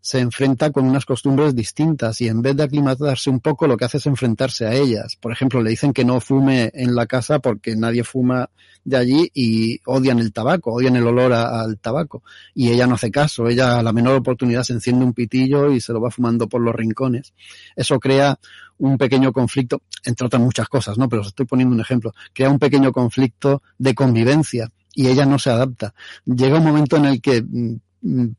se 0.02 0.20
enfrenta 0.20 0.72
con 0.72 0.86
unas 0.86 1.06
costumbres 1.06 1.54
distintas 1.54 2.22
y 2.22 2.28
en 2.28 2.42
vez 2.42 2.56
de 2.56 2.64
aclimatarse 2.64 3.30
un 3.30 3.40
poco 3.40 3.68
lo 3.68 3.76
que 3.76 3.86
hace 3.86 3.98
es 3.98 4.06
enfrentarse 4.06 4.66
a 4.66 4.74
ellas. 4.74 5.18
Por 5.18 5.32
ejemplo, 5.32 5.62
le 5.62 5.72
dicen 5.72 5.94
que 5.94 6.06
no 6.06 6.22
fume 6.22 6.72
en 6.74 6.96
la 6.96 7.06
casa 7.06 7.40
porque 7.40 7.76
nadie 7.76 8.04
fuma 8.04 8.50
de 8.84 8.98
allí 8.98 9.32
y 9.34 9.80
odian 9.86 10.20
el 10.20 10.32
tabaco, 10.32 10.74
odian 10.74 10.96
el 10.96 11.06
olor 11.06 11.34
al 11.34 11.78
tabaco. 11.80 12.24
Y 12.56 12.70
ella 12.70 12.88
no 12.88 12.96
hace 12.96 13.12
caso, 13.12 13.48
ella 13.48 13.80
a 13.80 13.84
la 13.84 13.94
menor 13.94 14.16
oportunidad 14.16 14.64
se 14.64 14.74
enciende 14.74 15.04
un 15.04 15.14
pitillo 15.14 15.72
y 15.72 15.82
se 15.82 15.94
lo 15.94 16.02
va 16.02 16.12
fumando 16.12 16.48
por 16.48 16.62
los 16.62 16.74
rincones. 16.74 17.34
Eso 17.76 18.00
crea 18.00 18.40
un 18.78 18.98
pequeño 18.98 19.34
conflicto, 19.34 19.82
entre 20.06 20.28
otras 20.28 20.42
muchas 20.42 20.70
cosas, 20.70 20.98
¿no? 20.98 21.10
Pero 21.10 21.22
os 21.22 21.28
estoy 21.28 21.46
poniendo 21.46 21.76
un 21.76 21.82
ejemplo. 21.82 22.14
Crea 22.34 22.50
un 22.50 22.60
pequeño 22.60 22.92
conflicto 22.94 23.62
de 23.78 23.94
convivencia 23.94 24.72
y 24.96 25.08
ella 25.08 25.26
no 25.26 25.38
se 25.38 25.50
adapta. 25.50 25.94
Llega 26.26 26.58
un 26.58 26.64
momento 26.64 26.98
en 26.98 27.06
el 27.06 27.22
que 27.22 27.42
mm, 27.42 27.76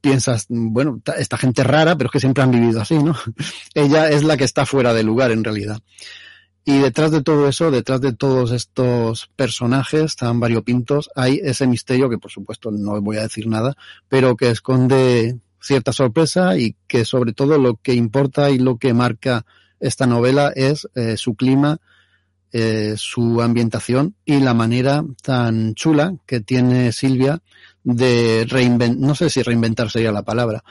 piensas, 0.00 0.46
bueno, 0.48 1.00
esta 1.18 1.36
gente 1.36 1.64
rara, 1.64 1.96
pero 1.96 2.08
es 2.08 2.12
que 2.12 2.20
siempre 2.20 2.42
han 2.42 2.50
vivido 2.50 2.80
así, 2.80 2.98
¿no? 2.98 3.14
Ella 3.74 4.11
es 4.11 4.24
la 4.24 4.36
que 4.36 4.44
está 4.44 4.66
fuera 4.66 4.94
de 4.94 5.02
lugar 5.02 5.30
en 5.30 5.44
realidad. 5.44 5.80
Y 6.64 6.78
detrás 6.78 7.11
de 7.11 7.22
todo 7.22 7.48
eso, 7.48 7.70
detrás 7.70 8.00
de 8.00 8.12
todos 8.12 8.52
estos 8.52 9.30
personajes 9.34 10.14
tan 10.16 10.40
variopintos, 10.40 11.11
hay 11.16 11.40
ese 11.42 11.66
misterio 11.66 12.11
que 12.11 12.18
por 12.18 12.30
supuesto 12.30 12.70
no 12.70 13.00
voy 13.00 13.16
a 13.16 13.22
decir 13.22 13.46
nada, 13.46 13.74
pero 14.08 14.36
que 14.36 14.50
esconde 14.50 15.38
cierta 15.61 15.92
sorpresa 15.92 16.56
y 16.58 16.76
que 16.86 17.04
sobre 17.04 17.32
todo 17.32 17.58
lo 17.58 17.76
que 17.76 17.94
importa 17.94 18.50
y 18.50 18.58
lo 18.58 18.76
que 18.76 18.94
marca 18.94 19.44
esta 19.78 20.06
novela 20.06 20.52
es 20.54 20.88
eh, 20.94 21.16
su 21.16 21.34
clima, 21.34 21.78
eh, 22.53 22.94
su 22.96 23.40
ambientación 23.40 24.16
y 24.24 24.40
la 24.40 24.55
manera 24.55 25.05
tan 25.22 25.74
chula 25.74 26.14
que 26.26 26.40
tiene 26.40 26.92
Silvia 26.92 27.40
de 27.84 28.44
reinventar, 28.48 28.98
no 28.98 29.14
sé 29.14 29.30
si 29.30 29.42
reinventar 29.42 29.90
sería 29.90 30.12
la 30.12 30.24
palabra, 30.24 30.62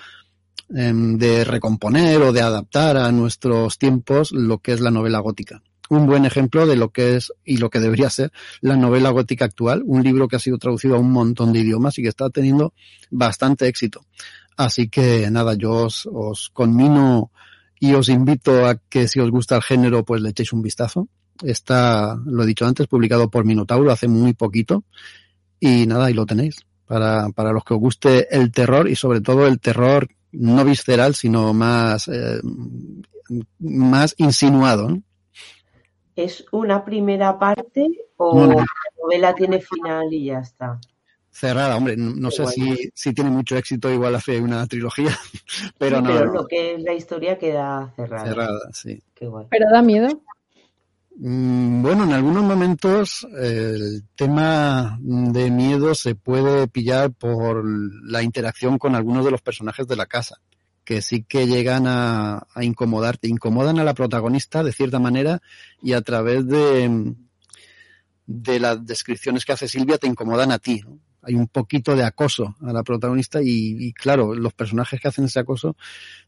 em, 0.75 1.17
de 1.17 1.43
recomponer 1.43 2.21
o 2.21 2.33
de 2.33 2.41
adaptar 2.41 2.97
a 2.97 3.11
nuestros 3.11 3.77
tiempos 3.77 4.31
lo 4.31 4.59
que 4.59 4.73
es 4.73 4.81
la 4.81 4.91
novela 4.91 5.19
gótica. 5.19 5.61
Un 5.89 6.05
buen 6.05 6.25
ejemplo 6.25 6.67
de 6.67 6.75
lo 6.75 6.89
que 6.89 7.15
es 7.15 7.33
y 7.43 7.57
lo 7.57 7.69
que 7.69 7.79
debería 7.79 8.09
ser 8.09 8.31
la 8.61 8.75
novela 8.75 9.09
gótica 9.09 9.45
actual, 9.45 9.81
un 9.85 10.03
libro 10.03 10.27
que 10.27 10.35
ha 10.35 10.39
sido 10.39 10.57
traducido 10.57 10.95
a 10.95 10.99
un 10.99 11.11
montón 11.11 11.51
de 11.53 11.59
idiomas 11.59 11.97
y 11.97 12.03
que 12.03 12.09
está 12.09 12.29
teniendo 12.29 12.73
bastante 13.09 13.67
éxito. 13.67 14.01
Así 14.55 14.89
que 14.89 15.31
nada, 15.31 15.55
yo 15.55 15.85
os, 15.85 16.07
os 16.11 16.49
conmino 16.49 17.31
y 17.79 17.93
os 17.93 18.09
invito 18.09 18.67
a 18.67 18.75
que 18.75 19.07
si 19.07 19.19
os 19.19 19.31
gusta 19.31 19.55
el 19.55 19.63
género, 19.63 20.03
pues 20.03 20.21
le 20.21 20.29
echéis 20.29 20.51
un 20.51 20.61
vistazo. 20.61 21.07
Está, 21.43 22.17
lo 22.25 22.43
he 22.43 22.47
dicho 22.47 22.65
antes, 22.65 22.87
publicado 22.87 23.29
por 23.29 23.45
Minotauro 23.45 23.91
hace 23.91 24.07
muy 24.07 24.33
poquito. 24.33 24.83
Y 25.59 25.85
nada, 25.87 26.05
ahí 26.05 26.13
lo 26.13 26.25
tenéis 26.25 26.65
para, 26.85 27.29
para 27.29 27.51
los 27.51 27.63
que 27.63 27.75
os 27.75 27.79
guste 27.79 28.35
el 28.35 28.51
terror 28.51 28.89
y 28.89 28.95
sobre 28.95 29.21
todo 29.21 29.45
el 29.45 29.59
terror 29.59 30.07
no 30.31 30.65
visceral, 30.65 31.13
sino 31.15 31.53
más, 31.53 32.07
eh, 32.07 32.39
más 33.59 34.15
insinuado. 34.17 34.89
¿no? 34.89 35.03
¿Es 36.15 36.45
una 36.51 36.83
primera 36.83 37.37
parte 37.37 37.87
o 38.17 38.45
la 38.45 38.65
novela 39.01 39.35
tiene 39.35 39.61
final 39.61 40.11
y 40.11 40.25
ya 40.25 40.39
está? 40.39 40.79
Cerrada, 41.31 41.77
hombre, 41.77 41.95
no, 41.95 42.31
sé 42.31 42.47
si, 42.47 42.89
si, 42.93 43.13
tiene 43.13 43.29
mucho 43.29 43.55
éxito, 43.55 43.89
igual 43.89 44.15
hace 44.15 44.41
una 44.41 44.65
trilogía, 44.65 45.15
pero 45.77 45.97
sí, 45.97 46.03
no. 46.03 46.09
Pero 46.09 46.33
lo 46.33 46.47
que 46.47 46.73
es 46.73 46.81
la 46.81 46.93
historia 46.93 47.37
queda 47.37 47.93
cerrada. 47.95 48.25
Cerrada, 48.25 48.59
sí. 48.73 49.01
Qué 49.13 49.27
guay. 49.27 49.45
Pero 49.49 49.67
da 49.71 49.81
miedo. 49.81 50.21
Mm, 51.21 51.81
bueno, 51.81 52.05
en 52.05 52.13
algunos 52.13 52.43
momentos 52.43 53.27
el 53.37 54.05
tema 54.15 54.97
de 55.01 55.51
miedo 55.51 55.93
se 55.93 56.15
puede 56.15 56.69
pillar 56.69 57.11
por 57.11 57.61
la 57.65 58.23
interacción 58.23 58.77
con 58.77 58.95
algunos 58.95 59.25
de 59.25 59.31
los 59.31 59.41
personajes 59.41 59.85
de 59.85 59.97
la 59.97 60.05
casa, 60.05 60.39
que 60.85 61.01
sí 61.01 61.25
que 61.27 61.45
llegan 61.45 61.87
a, 61.87 62.47
incomodarte, 62.61 63.27
incomodan 63.27 63.79
a 63.79 63.83
la 63.83 63.93
protagonista 63.93 64.63
de 64.63 64.71
cierta 64.71 64.99
manera 64.99 65.41
y 65.81 65.91
a 65.91 66.01
través 66.01 66.47
de, 66.47 67.15
de 68.25 68.59
las 68.61 68.85
descripciones 68.85 69.43
que 69.43 69.51
hace 69.51 69.67
Silvia 69.67 69.97
te 69.97 70.07
incomodan 70.07 70.53
a 70.53 70.59
ti. 70.59 70.79
¿no? 70.85 70.99
Hay 71.21 71.35
un 71.35 71.47
poquito 71.47 71.95
de 71.95 72.03
acoso 72.03 72.55
a 72.61 72.71
la 72.71 72.83
protagonista 72.83 73.41
y, 73.41 73.75
y, 73.87 73.93
claro, 73.93 74.33
los 74.33 74.53
personajes 74.53 74.99
que 74.99 75.07
hacen 75.07 75.25
ese 75.25 75.39
acoso 75.39 75.75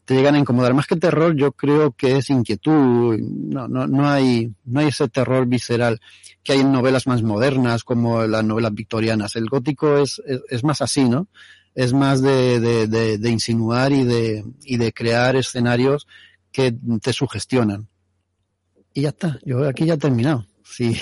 te 0.06 0.16
llegan 0.16 0.36
a 0.36 0.40
incomodar. 0.40 0.74
Más 0.74 0.88
que 0.88 0.96
terror, 0.96 1.36
yo 1.36 1.54
creo 1.54 1.92
que 1.94 2.18
es 2.18 2.30
inquietud. 2.30 3.18
No, 3.20 3.68
no, 3.68 3.88
no 3.88 4.10
hay, 4.10 4.54
no 4.66 4.80
hay 4.80 4.88
ese 4.88 5.08
terror 5.08 5.46
visceral 5.46 6.02
que 6.44 6.54
hay 6.54 6.60
en 6.60 6.72
novelas 6.72 7.08
más 7.08 7.24
modernas 7.24 7.84
como 7.84 8.26
las 8.26 8.44
novelas 8.44 8.74
victorianas. 8.74 9.36
El 9.36 9.48
gótico 9.48 9.98
es, 9.98 10.22
es, 10.26 10.42
es 10.50 10.64
más 10.64 10.82
así, 10.82 11.08
¿no? 11.08 11.28
Es 11.74 11.94
más 11.94 12.22
de, 12.22 12.60
de, 12.60 12.88
de, 12.88 13.18
de 13.18 13.30
insinuar 13.30 13.92
y 13.94 14.04
de, 14.04 14.44
y 14.66 14.78
de 14.78 14.92
crear 14.92 15.36
escenarios 15.36 16.08
que 16.52 16.76
te 17.02 17.14
sugestionan. 17.14 17.88
Y 18.94 19.04
ya 19.04 19.10
está, 19.10 19.40
yo 19.46 19.66
aquí 19.68 19.86
ya 19.86 19.94
he 19.94 19.98
terminado. 19.98 20.46
Sí, 20.64 20.98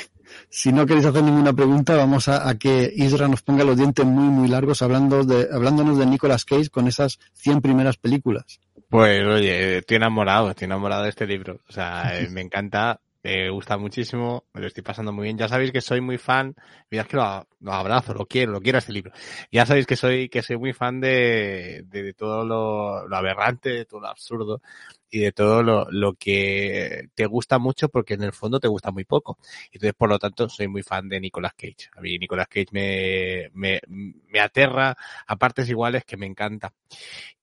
si 0.50 0.72
no 0.72 0.86
queréis 0.86 1.06
hacer 1.06 1.24
ninguna 1.24 1.54
pregunta, 1.54 1.96
vamos 1.96 2.28
a, 2.28 2.58
que 2.58 2.92
Isra 2.96 3.28
nos 3.28 3.42
ponga 3.42 3.64
los 3.64 3.78
dientes 3.78 4.06
muy, 4.06 4.30
muy 4.30 4.48
largos 4.48 4.82
hablando 4.82 5.24
de, 5.24 5.48
hablándonos 5.52 5.98
de 5.98 6.06
Nicolas 6.06 6.46
Cage 6.46 6.70
con 6.70 6.88
esas 6.88 7.20
100 7.34 7.62
primeras 7.62 7.98
películas. 7.98 8.60
Pues 8.90 9.26
oye, 9.26 9.78
estoy 9.78 9.98
enamorado, 9.98 10.50
estoy 10.50 10.66
enamorado 10.66 11.04
de 11.04 11.10
este 11.10 11.28
libro. 11.28 11.60
O 11.68 11.72
sea, 11.72 12.12
me 12.32 12.42
encanta, 12.42 13.02
me 13.24 13.50
gusta 13.50 13.78
muchísimo, 13.78 14.46
me 14.54 14.62
lo 14.62 14.68
estoy 14.68 14.84
pasando 14.84 15.12
muy 15.12 15.26
bien. 15.26 15.38
Ya 15.38 15.48
sabéis 15.48 15.72
que 15.72 15.82
soy 15.82 16.02
muy 16.02 16.18
fan, 16.18 16.56
mirad 16.90 17.06
que 17.06 17.18
lo, 17.18 17.24
abrazo, 17.72 18.14
lo 18.14 18.26
quiero, 18.26 18.52
lo 18.52 18.62
quiero 18.62 18.78
este 18.78 18.94
libro. 18.94 19.12
Ya 19.52 19.66
sabéis 19.66 19.86
que 19.86 19.96
soy, 19.96 20.30
que 20.30 20.42
soy 20.42 20.58
muy 20.58 20.74
fan 20.74 21.02
de, 21.02 21.84
de, 21.86 22.04
de 22.04 22.14
todo 22.14 22.46
lo, 22.46 23.08
lo, 23.08 23.16
aberrante, 23.16 23.70
de 23.70 23.86
todo 23.86 24.00
lo 24.02 24.08
absurdo 24.08 24.62
y 25.10 25.20
de 25.20 25.32
todo 25.32 25.64
lo, 25.64 25.88
lo 25.92 26.14
que 26.14 27.10
te 27.16 27.26
gusta 27.26 27.60
mucho 27.60 27.90
porque 27.90 28.14
en 28.14 28.24
el 28.24 28.34
fondo 28.34 28.60
te 28.60 28.68
gusta 28.68 28.92
muy 28.92 29.04
poco. 29.06 29.38
Entonces, 29.72 29.94
por 29.96 30.10
lo 30.10 30.20
tanto, 30.20 30.48
soy 30.48 30.68
muy 30.68 30.84
fan 30.84 31.10
de 31.10 31.20
Nicolas 31.20 31.54
Cage. 31.56 31.90
A 31.98 32.02
mí 32.02 32.18
Nicolas 32.18 32.48
Cage 32.48 32.68
me, 32.72 33.50
me, 33.54 33.82
me 33.88 34.40
aterra 34.40 34.96
a 35.28 35.36
partes 35.36 35.70
iguales 35.70 36.06
que 36.06 36.18
me 36.18 36.26
encanta. 36.26 36.74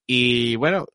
Y 0.06 0.56
bueno, 0.56 0.86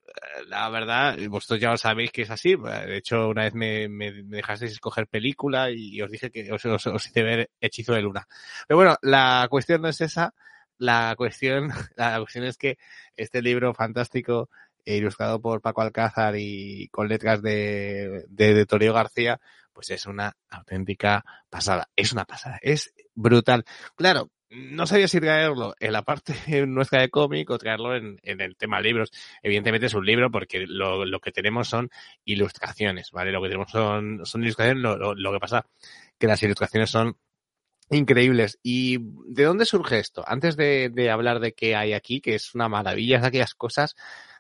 la 0.48 0.70
verdad, 0.70 1.18
vosotros 1.30 1.60
ya 1.60 1.72
lo 1.72 1.78
sabéis 1.78 2.12
que 2.12 2.24
es 2.24 2.30
así. 2.30 2.56
De 2.56 2.98
hecho, 2.98 3.30
una 3.30 3.44
vez 3.44 3.54
me, 3.54 3.90
me, 3.90 4.12
dejasteis 4.12 4.72
escoger 4.74 5.08
película 5.08 5.72
y 5.72 6.02
os 6.02 6.12
dije 6.12 6.32
que 6.32 6.52
os, 6.52 6.64
os, 6.66 6.88
os, 6.88 7.06
hice 7.08 7.24
ver 7.24 7.50
Hechizo 7.60 7.94
de 7.94 8.02
Luna. 8.02 8.28
Pero 8.68 8.78
bueno, 8.78 8.96
la 9.02 9.48
cuestión 9.50 9.82
no 9.82 9.88
es 9.88 10.02
esa. 10.02 10.34
La 10.78 11.14
cuestión, 11.18 11.70
la 11.96 12.18
cuestión 12.20 12.46
es 12.46 12.58
que 12.58 12.78
este 13.16 13.42
libro 13.42 13.74
fantástico, 13.74 14.50
eh, 14.86 14.98
ilustrado 14.98 15.42
por 15.42 15.62
Paco 15.62 15.82
Alcázar 15.82 16.36
y 16.38 16.88
con 16.90 17.08
letras 17.08 17.42
de, 17.42 18.26
de, 18.30 18.66
de 18.66 18.92
García, 18.92 19.40
pues 19.74 19.90
es 19.90 20.06
una 20.06 20.36
auténtica 20.50 21.24
pasada. 21.50 21.90
Es 21.96 22.12
una 22.14 22.26
pasada. 22.26 22.60
Es 22.62 22.94
brutal. 23.16 23.66
Claro, 23.96 24.30
no 24.52 24.86
sabía 24.86 25.08
si 25.08 25.20
traerlo 25.20 25.76
en 25.80 25.94
la 25.94 26.04
parte 26.04 26.34
nuestra 26.68 27.02
de 27.02 27.10
cómic 27.10 27.50
o 27.50 27.58
traerlo 27.58 27.96
en, 27.96 28.20
en, 28.24 28.42
el 28.42 28.56
tema 28.58 28.82
libros. 28.82 29.12
Evidentemente 29.42 29.88
es 29.88 29.94
un 29.94 30.06
libro 30.06 30.30
porque 30.30 30.66
lo, 30.68 31.06
lo, 31.06 31.20
que 31.20 31.32
tenemos 31.32 31.70
son 31.70 31.90
ilustraciones, 32.26 33.12
¿vale? 33.12 33.32
Lo 33.32 33.42
que 33.42 33.48
tenemos 33.48 33.72
son, 33.72 34.26
son 34.26 34.44
ilustraciones, 34.44 34.84
lo, 34.84 34.98
lo, 34.98 35.16
lo 35.16 35.32
que 35.32 35.40
pasa 35.40 35.66
que 36.18 36.28
las 36.28 36.44
ilustraciones 36.44 36.90
son 36.90 37.18
increíbles. 37.90 38.60
¿Y 38.62 39.00
de 39.28 39.44
dónde 39.44 39.66
surge 39.66 40.00
esto? 40.00 40.24
Antes 40.28 40.58
de, 40.58 40.90
de, 40.90 41.10
hablar 41.10 41.40
de 41.40 41.54
qué 41.54 41.76
hay 41.76 41.94
aquí, 41.94 42.22
que 42.22 42.36
es 42.36 42.54
una 42.54 42.70
maravilla, 42.70 43.18
es 43.18 43.22
de 43.22 43.28
aquellas 43.30 43.56
cosas, 43.56 43.96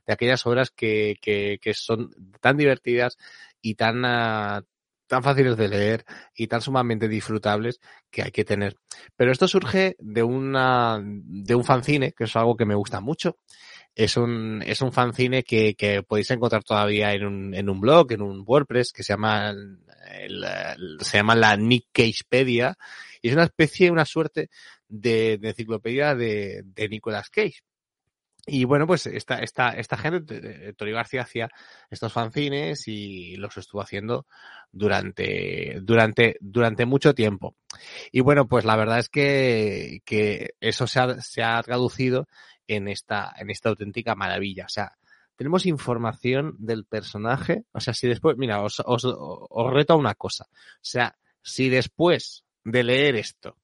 de 0.06 0.14
aquellas 0.14 0.46
obras 0.46 0.72
que, 0.72 1.18
que, 1.22 1.58
que 1.62 1.74
son 1.74 2.12
tan 2.42 2.58
divertidas 2.58 3.18
y 3.62 3.76
tan, 3.76 4.04
uh, 4.04 4.64
tan 5.12 5.24
fáciles 5.24 5.58
de 5.58 5.68
leer 5.68 6.06
y 6.34 6.48
tan 6.48 6.62
sumamente 6.62 7.10
disfrutables 7.10 7.82
que 8.10 8.22
hay 8.24 8.32
que 8.32 8.46
tener. 8.46 8.78
Pero 9.18 9.34
esto 9.34 9.46
surge 9.46 9.98
de 10.00 10.24
una, 10.24 11.02
de 11.04 11.54
un 11.54 11.66
fanzine, 11.66 12.14
que 12.14 12.24
es 12.24 12.36
algo 12.38 12.56
que 12.56 12.64
me 12.64 12.76
gusta 12.76 13.02
mucho. 13.02 13.36
Es 13.94 14.16
un, 14.16 14.64
es 14.66 14.80
un 14.80 14.94
fanzine 14.94 15.44
que, 15.44 15.76
que 15.76 16.02
podéis 16.02 16.32
encontrar 16.32 16.64
todavía 16.64 17.14
en 17.14 17.26
un, 17.26 17.54
en 17.54 17.70
un 17.70 17.82
blog, 17.82 18.14
en 18.14 18.22
un 18.22 18.46
WordPress, 18.48 18.94
que 18.94 19.04
se 19.04 19.12
llama, 19.12 19.50
el, 19.50 20.46
se 21.02 21.18
llama 21.18 21.36
la 21.36 21.58
Nick 21.58 21.88
Cagepedia, 21.92 22.78
y 23.22 23.28
es 23.28 23.34
una 23.34 23.44
especie, 23.44 23.92
una 23.92 24.06
suerte 24.06 24.50
de, 24.88 25.38
de 25.40 25.50
enciclopedia 25.50 26.16
de, 26.16 26.62
de 26.64 26.88
Nicolas 26.88 27.30
Cage. 27.30 27.60
Y 28.54 28.66
bueno, 28.66 28.86
pues 28.86 29.08
esta, 29.08 29.40
esta, 29.40 29.70
esta 29.70 29.96
gente, 29.96 30.74
Tori 30.74 30.92
García 30.92 31.22
hacía 31.22 31.50
estos 31.90 32.12
fanzines 32.12 32.86
y 32.86 33.38
los 33.38 33.56
estuvo 33.56 33.80
haciendo 33.80 34.26
durante, 34.74 35.80
durante, 35.82 36.36
durante 36.42 36.86
mucho 36.86 37.16
tiempo. 37.16 37.56
Y 38.12 38.20
bueno, 38.20 38.50
pues 38.50 38.66
la 38.66 38.76
verdad 38.76 39.00
es 39.00 39.08
que, 39.08 40.02
que 40.04 40.56
eso 40.60 40.86
se 40.86 41.00
ha, 41.00 41.22
se 41.22 41.44
ha 41.44 41.64
traducido 41.64 42.28
en 42.68 42.90
esta, 42.90 43.34
en 43.38 43.52
esta 43.52 43.70
auténtica 43.70 44.16
maravilla. 44.16 44.66
O 44.66 44.70
sea, 44.70 44.98
tenemos 45.38 45.66
información 45.66 46.58
del 46.60 46.84
personaje. 46.84 47.64
O 47.72 47.80
sea, 47.80 47.94
si 47.94 48.10
después, 48.10 48.36
mira, 48.38 48.62
os, 48.62 48.82
os, 48.86 49.06
os 49.06 49.74
reto 49.74 49.94
a 49.94 49.96
una 49.96 50.16
cosa. 50.16 50.44
O 50.52 50.80
sea, 50.82 51.18
si 51.42 51.70
después 51.70 52.44
de 52.66 52.84
leer 52.84 53.16
esto, 53.16 53.56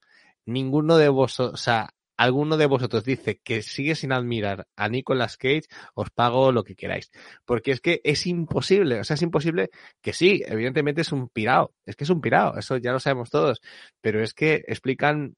ninguno 0.45 0.95
de 0.95 1.09
vosotros, 1.09 1.59
o 1.59 1.61
sea, 1.61 1.93
alguno 2.17 2.57
de 2.57 2.65
vosotros 2.65 3.03
dice 3.03 3.39
que 3.43 3.61
sigue 3.61 3.95
sin 3.95 4.11
admirar 4.11 4.67
a 4.75 4.89
Nicolas 4.89 5.37
Cage, 5.37 5.67
os 5.93 6.09
pago 6.09 6.51
lo 6.51 6.63
que 6.63 6.75
queráis. 6.75 7.11
Porque 7.45 7.71
es 7.71 7.79
que 7.81 8.01
es 8.03 8.25
imposible, 8.27 8.99
o 8.99 9.03
sea, 9.03 9.13
es 9.13 9.21
imposible 9.21 9.69
que 10.01 10.13
sí, 10.13 10.43
evidentemente 10.45 11.01
es 11.01 11.11
un 11.11 11.29
pirado, 11.29 11.73
es 11.85 11.95
que 11.95 12.03
es 12.03 12.09
un 12.09 12.21
pirado, 12.21 12.57
eso 12.57 12.77
ya 12.77 12.91
lo 12.91 12.99
sabemos 12.99 13.29
todos, 13.29 13.61
pero 14.01 14.21
es 14.21 14.33
que 14.33 14.63
explican 14.67 15.35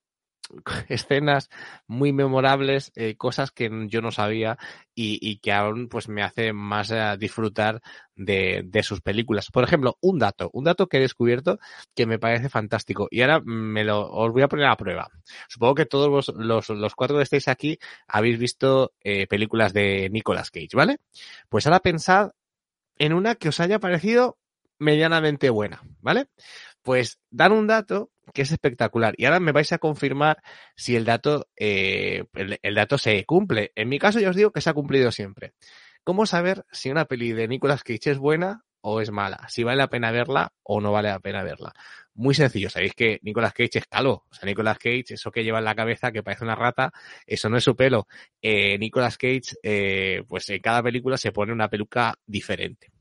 escenas 0.90 1.50
muy 1.88 2.14
memorables, 2.14 2.92
eh, 2.96 3.16
cosas 3.16 3.52
que 3.52 3.70
yo 3.88 4.02
no 4.02 4.12
sabía 4.12 4.58
y, 4.96 5.38
que 5.40 5.54
aún 5.54 5.88
pues 5.88 6.10
me 6.10 6.24
hace 6.24 6.52
más 6.52 6.92
eh, 6.92 7.16
disfrutar 7.18 7.82
de, 8.16 8.68
sus 8.84 9.02
películas. 9.02 9.50
Por 9.52 9.64
ejemplo, 9.64 9.98
un 10.02 10.20
dato, 10.20 10.50
un 10.52 10.66
dato 10.66 10.88
que 10.88 10.98
he 10.98 11.02
descubierto 11.02 11.60
que 11.96 12.06
me 12.06 12.20
parece 12.20 12.50
fantástico 12.50 13.08
y 13.10 13.22
ahora 13.22 13.40
me 13.46 13.86
lo 13.86 14.12
os 14.12 14.32
voy 14.34 14.42
a 14.42 14.50
poner 14.50 14.66
a 14.66 14.76
prueba. 14.76 15.10
Supongo 15.48 15.76
que 15.76 15.86
todos 15.86 16.10
los, 16.10 16.38
los, 16.38 16.70
los 16.70 16.96
cuatro 16.96 17.18
que 17.18 17.24
estáis 17.24 17.48
aquí 17.48 17.80
habéis 18.08 18.38
visto 18.38 18.94
eh, 19.02 19.28
películas 19.28 19.72
de 19.72 20.10
Nicolas 20.12 20.52
Cage, 20.52 20.70
¿vale? 20.74 20.98
Pues 21.48 21.66
ahora 21.66 21.80
pensad 21.80 22.32
en 22.98 23.14
una 23.14 23.36
que 23.36 23.50
os 23.50 23.60
haya 23.62 23.80
parecido 23.80 24.38
medianamente 24.80 25.50
buena, 25.50 25.82
¿vale? 26.02 26.28
Pues 26.82 27.20
dan 27.30 27.52
un 27.52 27.68
dato 27.68 28.12
que 28.34 28.44
es 28.44 28.52
espectacular. 28.52 29.14
Y 29.18 29.26
ahora 29.26 29.40
me 29.40 29.52
vais 29.52 29.72
a 29.74 29.80
confirmar 29.80 30.42
si 30.76 30.96
el 30.96 31.06
dato, 31.06 31.48
eh, 31.56 32.26
el, 32.34 32.60
el, 32.62 32.76
dato 32.76 32.98
se 32.98 33.26
cumple. 33.26 33.72
En 33.76 33.90
mi 33.90 34.00
caso, 34.00 34.20
yo 34.20 34.30
os 34.30 34.36
digo 34.36 34.52
que 34.52 34.62
se 34.62 34.70
ha 34.70 34.74
cumplido 34.74 35.12
siempre. 35.12 35.54
¿Cómo 36.04 36.26
saber 36.26 36.66
si 36.72 36.90
una 36.90 37.06
peli 37.06 37.34
de 37.34 37.48
Nicolas 37.48 37.84
Cage 37.84 38.12
es 38.12 38.18
buena 38.18 38.64
o 38.82 39.02
es 39.02 39.12
mala? 39.12 39.46
Si 39.50 39.64
vale 39.64 39.78
la 39.78 39.90
pena 39.90 40.12
verla 40.12 40.54
o 40.64 40.82
no 40.82 40.92
vale 40.92 41.10
la 41.10 41.20
pena 41.20 41.44
verla. 41.44 41.74
Muy 42.16 42.34
sencillo, 42.34 42.70
sabéis 42.70 42.94
que 42.96 43.20
Nicolas 43.22 43.54
Cage 43.54 43.80
es 43.80 43.86
calvo. 43.86 44.26
O 44.30 44.34
sea, 44.34 44.46
Nicolas 44.46 44.78
Cage, 44.78 45.14
eso 45.14 45.32
que 45.32 45.44
lleva 45.44 45.60
en 45.60 45.66
la 45.66 45.76
cabeza, 45.76 46.12
que 46.12 46.24
parece 46.24 46.44
una 46.44 46.56
rata, 46.56 46.92
eso 47.26 47.50
no 47.50 47.58
es 47.58 47.64
su 47.64 47.76
pelo. 47.76 48.08
Eh, 48.42 48.78
Nicolas 48.78 49.18
Cage, 49.18 49.56
eh, 49.64 50.24
pues 50.28 50.50
en 50.50 50.60
cada 50.62 50.82
película 50.82 51.18
se 51.18 51.32
pone 51.32 51.54
una 51.54 51.70
peluca 51.70 52.16
diferente. 52.26 52.92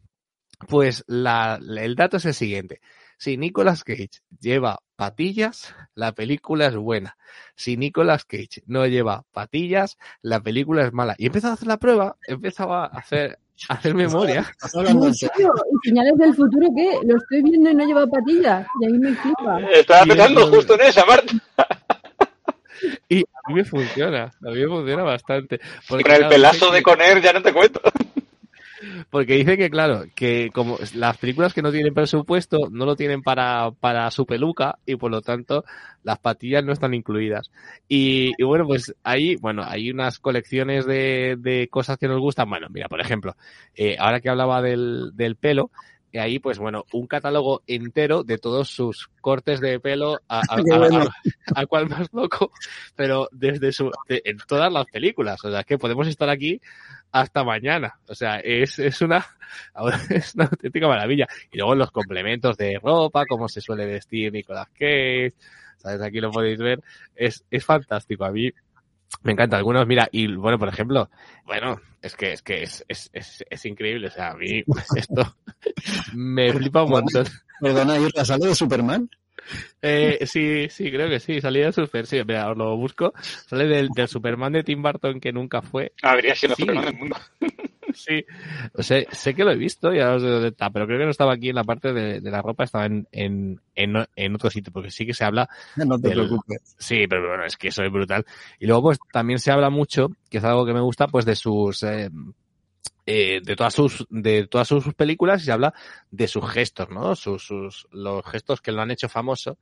Pues 0.68 1.05
la, 1.07 1.59
el 1.79 1.95
dato 1.95 2.18
es 2.18 2.26
el 2.26 2.35
siguiente. 2.35 2.81
Si 3.19 3.37
Nicolas 3.37 3.83
Cage 3.83 4.23
lleva 4.41 4.79
patillas, 4.95 5.75
la 5.97 6.12
película 6.12 6.66
es 6.66 6.77
buena. 6.77 7.16
Si 7.57 7.77
Nicolas 7.77 8.25
Cage 8.25 8.62
no 8.66 8.87
lleva 8.87 9.25
patillas, 9.33 9.99
la 10.23 10.41
película 10.41 10.87
es 10.87 10.93
mala. 10.93 11.16
Y 11.19 11.27
empezado 11.27 11.53
a 11.53 11.55
hacer 11.55 11.66
la 11.66 11.79
prueba, 11.79 12.16
empezaba 12.29 12.85
a 12.85 12.99
hacer, 12.99 13.41
a 13.69 13.75
hacer 13.75 13.95
memoria. 13.95 14.47
¿En 14.73 15.14
serio? 15.14 15.53
¿Y 15.73 15.89
señales 15.89 16.16
del 16.16 16.33
futuro 16.33 16.69
qué? 16.77 17.01
Lo 17.05 17.16
estoy 17.16 17.43
viendo 17.43 17.71
y 17.71 17.75
no 17.75 17.85
lleva 17.85 18.07
patillas. 18.07 18.66
Y 18.81 18.87
ahí 18.87 18.93
me 18.93 19.12
flipa. 19.16 19.61
Estaba 19.73 20.05
pensando 20.07 20.47
justo 20.47 20.75
en 20.75 20.81
esa, 20.83 21.05
Marta. 21.05 21.33
Y 23.09 23.23
a 23.23 23.49
mí 23.49 23.55
me 23.55 23.64
funciona, 23.64 24.25
a 24.25 24.51
mí 24.51 24.61
me 24.61 24.69
funciona 24.69 25.03
bastante. 25.03 25.61
Porque, 25.89 26.05
con 26.05 26.12
el 26.12 26.19
claro, 26.19 26.29
pelazo 26.29 26.71
de 26.71 26.83
Conner 26.85 27.21
ya 27.21 27.33
no 27.33 27.43
te 27.43 27.53
cuento. 27.53 27.81
Porque 29.11 29.35
dice 29.35 29.57
que, 29.57 29.70
claro, 29.70 30.05
que 30.14 30.51
como 30.53 30.79
las 30.95 31.18
películas 31.18 31.55
que 31.55 31.62
no 31.62 31.72
tienen 31.72 31.95
presupuesto 31.95 32.68
no 32.70 32.85
lo 32.85 32.97
tienen 32.97 33.22
para, 33.22 33.70
para 33.72 34.11
su 34.11 34.26
peluca 34.26 34.79
y 34.87 34.97
por 34.97 35.11
lo 35.11 35.20
tanto 35.20 35.64
las 36.03 36.18
patillas 36.18 36.64
no 36.64 36.72
están 36.72 36.95
incluidas. 36.95 37.51
Y, 37.89 38.33
bueno, 38.43 38.66
pues 38.66 38.95
ahí, 39.03 39.37
bueno, 39.37 39.62
hay 39.66 39.91
unas 39.91 40.18
colecciones 40.18 40.87
de, 40.87 41.37
de, 41.39 41.68
cosas 41.68 41.99
que 41.99 42.09
nos 42.09 42.20
gustan. 42.20 42.49
Bueno, 42.49 42.68
mira, 42.70 42.89
por 42.89 43.01
ejemplo, 43.01 43.37
eh, 43.74 43.97
ahora 43.99 44.20
que 44.20 44.31
hablaba 44.31 44.62
del, 44.62 45.11
del 45.14 45.37
pelo, 45.37 45.70
y 46.11 46.19
ahí, 46.19 46.39
pues 46.39 46.59
bueno, 46.59 46.85
un 46.93 47.07
catálogo 47.07 47.63
entero 47.67 48.23
de 48.23 48.39
todos 48.39 48.69
sus 48.69 49.09
cortes 49.21 49.61
de 49.61 49.79
pelo 49.79 50.19
a, 50.29 50.41
a, 50.41 50.57
a, 51.55 51.61
a 51.61 51.67
cual 51.67 51.89
más 51.89 52.09
loco, 52.13 52.51
pero 52.97 53.29
desde 53.31 53.73
su, 53.73 53.91
de, 54.09 54.23
en 54.25 54.39
todas 54.39 54.73
las 54.73 54.87
películas. 54.87 55.45
O 55.45 55.51
sea, 55.51 55.65
que 55.65 55.79
podemos 55.79 56.09
estar 56.09 56.31
aquí 56.31 56.61
hasta 57.13 57.45
mañana. 57.45 57.99
O 58.07 58.15
sea, 58.15 58.37
es, 58.37 58.79
es 58.79 59.03
una, 59.03 59.27
es 60.11 60.35
una 60.35 60.45
auténtica 60.45 60.89
maravilla. 60.89 61.27
Y 61.51 61.59
luego 61.59 61.75
los 61.75 61.91
complementos 61.91 62.57
de 62.57 62.79
ropa, 62.83 63.27
cómo 63.27 63.49
se 63.49 63.61
suele 63.61 63.87
vestir 63.87 64.33
Nicolas 64.33 64.69
Cage, 64.69 65.35
sabes, 65.77 66.01
aquí 66.01 66.21
lo 66.21 66.31
podéis 66.31 66.59
ver, 66.59 66.81
es, 67.15 67.45
es 67.51 67.65
fantástico. 67.65 68.25
A 68.25 68.31
mí 68.31 68.51
Me 69.23 69.33
encanta. 69.33 69.57
Algunos, 69.57 69.87
mira, 69.87 70.09
y 70.13 70.35
bueno, 70.35 70.59
por 70.59 70.69
ejemplo, 70.69 71.11
bueno, 71.45 71.81
es 72.03 72.15
que 72.15 72.33
es 72.33 72.43
que 72.43 72.63
es, 72.63 72.85
es, 72.89 73.11
es, 73.13 73.45
es 73.49 73.65
increíble. 73.67 74.09
O 74.09 74.11
sea, 74.11 74.31
a 74.31 74.35
mí 74.37 74.63
esto 74.97 75.37
me 76.15 76.53
flipa 76.53 76.85
un 76.85 76.91
montón. 76.91 77.27
Perdona, 77.61 77.99
¿y 77.99 78.09
la 78.15 78.25
sale 78.25 78.47
de 78.47 78.55
Superman? 78.55 79.09
Eh, 79.81 80.27
sí, 80.27 80.69
sí, 80.69 80.91
creo 80.91 81.09
que 81.09 81.21
sí. 81.21 81.41
Salía 81.41 81.67
de 81.67 81.73
Super, 81.73 82.07
sí, 82.07 82.19
mira, 82.27 82.51
os 82.51 82.57
lo 82.59 82.77
busco. 82.77 83.13
Sale 83.47 83.67
del, 83.67 83.89
del 83.89 84.09
Superman 84.09 84.53
de 84.53 84.63
Tim 84.63 84.83
Burton 84.83 85.21
que 85.21 85.33
nunca 85.33 85.63
fue. 85.63 85.93
Habría 86.03 86.35
sido 86.35 86.55
Sí. 86.55 86.63
Superman 86.63 86.85
del 86.85 86.95
mundo. 86.97 87.17
Sí, 87.99 88.24
o 88.74 88.82
sea, 88.82 89.03
sé 89.11 89.34
que 89.34 89.44
lo 89.44 89.51
he 89.51 89.57
visto, 89.57 89.92
ya 89.92 90.11
no 90.12 90.20
sé 90.20 90.26
dónde 90.26 90.49
está, 90.49 90.70
pero 90.70 90.86
creo 90.86 90.99
que 91.01 91.05
no 91.05 91.11
estaba 91.11 91.32
aquí 91.32 91.49
en 91.49 91.57
la 91.57 91.64
parte 91.64 91.92
de, 91.92 92.20
de 92.20 92.30
la 92.30 92.40
ropa, 92.42 92.62
estaba 92.64 92.86
en, 92.86 93.09
en, 93.11 93.61
en, 93.74 93.94
en 94.14 94.34
otro 94.36 94.51
sitio, 94.51 94.72
porque 94.72 94.90
sí 94.90 95.05
que 95.05 95.14
se 95.14 95.24
habla 95.24 95.49
No 95.74 95.99
te 96.01 96.09
Del- 96.09 96.18
preocupes. 96.18 96.76
Sí, 96.78 97.07
pero 97.09 97.28
bueno, 97.28 97.44
es 97.44 97.57
que 97.57 97.68
eso 97.68 97.82
es 97.82 97.90
brutal. 97.90 98.24
Y 98.61 98.66
luego, 98.66 98.82
pues, 98.82 98.99
también 99.12 99.40
se 99.40 99.51
habla 99.51 99.68
mucho, 99.68 100.11
que 100.30 100.38
es 100.38 100.44
algo 100.44 100.64
que 100.64 100.74
me 100.74 100.80
gusta, 100.80 101.09
pues, 101.09 101.24
de 101.24 101.34
sus, 101.34 101.82
eh, 101.82 102.09
eh, 103.07 103.40
de 103.42 103.57
todas 103.57 103.72
sus, 103.74 104.07
de 104.11 104.46
todas 104.46 104.68
sus 104.68 104.92
películas 104.94 105.42
y 105.42 105.46
se 105.46 105.53
habla 105.53 105.72
de 106.11 106.28
sus 106.28 106.49
gestos, 106.51 106.90
¿no? 106.90 107.16
Sus, 107.16 107.42
sus, 107.42 107.88
los 107.90 108.24
gestos 108.26 108.61
que 108.61 108.70
lo 108.70 108.82
han 108.82 108.90
hecho 108.90 109.09
famoso 109.09 109.59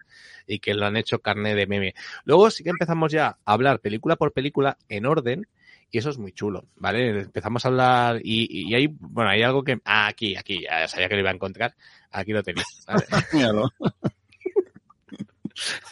y 0.47 0.59
que 0.59 0.75
lo 0.75 0.85
han 0.87 0.97
hecho 0.97 1.21
carne 1.21 1.55
de 1.55 1.67
meme. 1.67 1.95
Luego 2.25 2.51
sí 2.51 2.65
que 2.65 2.71
empezamos 2.71 3.13
ya 3.13 3.39
a 3.45 3.53
hablar 3.53 3.81
película 3.81 4.17
por 4.17 4.33
película 4.33 4.77
en 4.89 5.07
orden 5.07 5.47
y 5.91 5.99
eso 5.99 6.11
es 6.11 6.19
muy 6.19 6.33
chulo, 6.33 6.67
¿vale? 6.77 7.21
Empezamos 7.21 7.65
a 7.65 7.69
hablar 7.69 8.21
y, 8.23 8.69
y 8.71 8.75
hay, 8.75 8.89
bueno, 8.89 9.31
hay 9.31 9.43
algo 9.43 9.63
que, 9.63 9.79
ah, 9.85 10.07
aquí, 10.09 10.37
aquí, 10.37 10.63
ya 10.63 10.89
sabía 10.89 11.09
que 11.09 11.15
lo 11.15 11.21
iba 11.21 11.31
a 11.31 11.35
encontrar. 11.35 11.75
Aquí 12.11 12.33
lo 12.33 12.43
tenéis, 12.43 12.85
¿vale? 12.87 13.05
Míralo. 13.33 13.71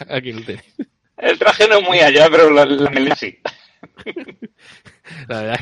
Aquí 0.08 0.32
lo 0.32 0.42
tenéis. 0.42 0.74
El 1.16 1.38
traje 1.38 1.68
no 1.68 1.78
es 1.78 1.84
muy 1.84 1.98
allá, 2.00 2.28
pero 2.30 2.50
la, 2.50 2.64
la 2.66 2.90
melena 2.90 3.14
sí. 3.14 3.38
La 5.28 5.42
verdad 5.42 5.60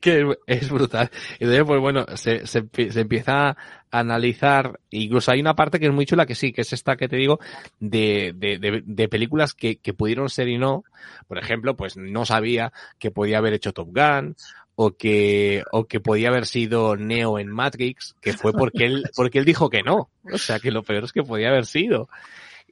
que, 0.00 0.36
es, 0.46 0.70
brutal. 0.70 1.10
Y 1.38 1.44
entonces, 1.44 1.64
pues 1.66 1.80
bueno, 1.80 2.06
se, 2.14 2.46
se, 2.46 2.62
empie- 2.62 2.90
se 2.90 3.00
empieza 3.00 3.56
analizar, 3.90 4.80
incluso 4.90 5.30
hay 5.30 5.40
una 5.40 5.54
parte 5.54 5.78
que 5.78 5.86
es 5.86 5.92
muy 5.92 6.06
chula, 6.06 6.26
que 6.26 6.34
sí, 6.34 6.52
que 6.52 6.62
es 6.62 6.72
esta 6.72 6.96
que 6.96 7.08
te 7.08 7.16
digo, 7.16 7.40
de, 7.80 8.32
de, 8.36 8.58
de, 8.58 8.82
de 8.84 9.08
películas 9.08 9.54
que, 9.54 9.76
que 9.76 9.94
pudieron 9.94 10.28
ser 10.28 10.48
y 10.48 10.58
no. 10.58 10.84
Por 11.26 11.38
ejemplo, 11.38 11.76
pues 11.76 11.96
no 11.96 12.24
sabía 12.24 12.72
que 12.98 13.10
podía 13.10 13.38
haber 13.38 13.54
hecho 13.54 13.72
Top 13.72 13.88
Gun, 13.92 14.36
o 14.80 14.92
que, 14.92 15.64
o 15.72 15.86
que 15.86 15.98
podía 15.98 16.28
haber 16.28 16.46
sido 16.46 16.96
Neo 16.96 17.40
en 17.40 17.48
Matrix, 17.48 18.14
que 18.20 18.32
fue 18.32 18.52
porque 18.52 18.84
él, 18.86 19.02
porque 19.16 19.40
él 19.40 19.44
dijo 19.44 19.68
que 19.68 19.82
no. 19.82 20.08
O 20.32 20.38
sea, 20.38 20.60
que 20.60 20.70
lo 20.70 20.84
peor 20.84 21.02
es 21.02 21.12
que 21.12 21.24
podía 21.24 21.48
haber 21.48 21.66
sido. 21.66 22.08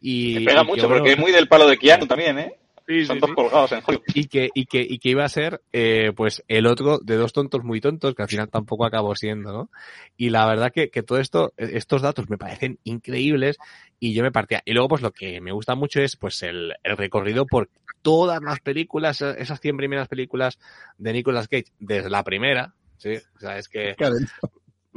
Y, 0.01 0.35
Me 0.37 0.45
pega 0.45 0.63
y 0.63 0.67
mucho, 0.67 0.87
bueno, 0.87 0.99
porque 1.03 1.15
es 1.15 1.19
muy 1.19 1.33
del 1.33 1.49
palo 1.49 1.67
de 1.67 1.79
Keanu 1.79 2.07
también, 2.07 2.39
¿eh? 2.39 2.55
Sí, 2.87 3.05
Son 3.05 3.17
sí, 3.17 3.21
todos 3.21 3.31
sí 3.31 3.35
colgados 3.35 3.73
en 3.73 3.83
Hollywood. 3.87 4.05
y 4.15 4.27
que, 4.27 4.51
y 4.55 4.67
que, 4.67 4.81
y 4.83 4.99
que 4.99 5.09
iba 5.11 5.25
a 5.25 5.29
ser, 5.29 5.63
eh, 5.73 6.13
pues, 6.17 6.45
el 6.49 6.67
otro 6.67 6.99
de 6.99 7.17
dos 7.17 7.33
tontos 7.33 7.65
muy 7.65 7.81
tontos, 7.81 8.15
que 8.15 8.23
al 8.23 8.29
final 8.29 8.49
tampoco 8.49 8.85
acabó 8.85 9.15
siendo, 9.15 9.53
¿no? 9.53 9.71
Y 10.17 10.31
la 10.31 10.47
verdad 10.47 10.73
que, 10.73 10.91
que 10.91 11.03
todo 11.03 11.19
esto, 11.19 11.53
estos 11.57 12.03
datos 12.03 12.29
me 12.31 12.39
parecen 12.39 12.79
increíbles 12.85 13.59
y 13.99 14.15
yo 14.15 14.23
me 14.23 14.33
partía. 14.33 14.63
Y 14.65 14.73
luego, 14.73 14.89
pues, 14.89 15.03
lo 15.03 15.13
que 15.13 15.41
me 15.41 15.53
gusta 15.53 15.75
mucho 15.75 16.01
es, 16.01 16.17
pues, 16.17 16.43
el, 16.43 16.75
el 16.83 16.97
recorrido 16.97 17.47
por 17.47 17.69
todas 18.03 18.41
las 18.43 18.61
películas, 18.61 19.21
esas 19.23 19.61
100 19.61 19.77
primeras 19.77 20.09
películas 20.09 20.59
de 20.99 21.13
Nicolas 21.13 21.49
Cage, 21.49 21.73
desde 21.81 22.11
la 22.11 22.23
primera, 22.23 22.75
¿sí? 22.99 23.15
O 23.37 23.41
sea, 23.41 23.59
es 23.59 23.69
que, 23.69 23.95
Claro. 23.97 24.17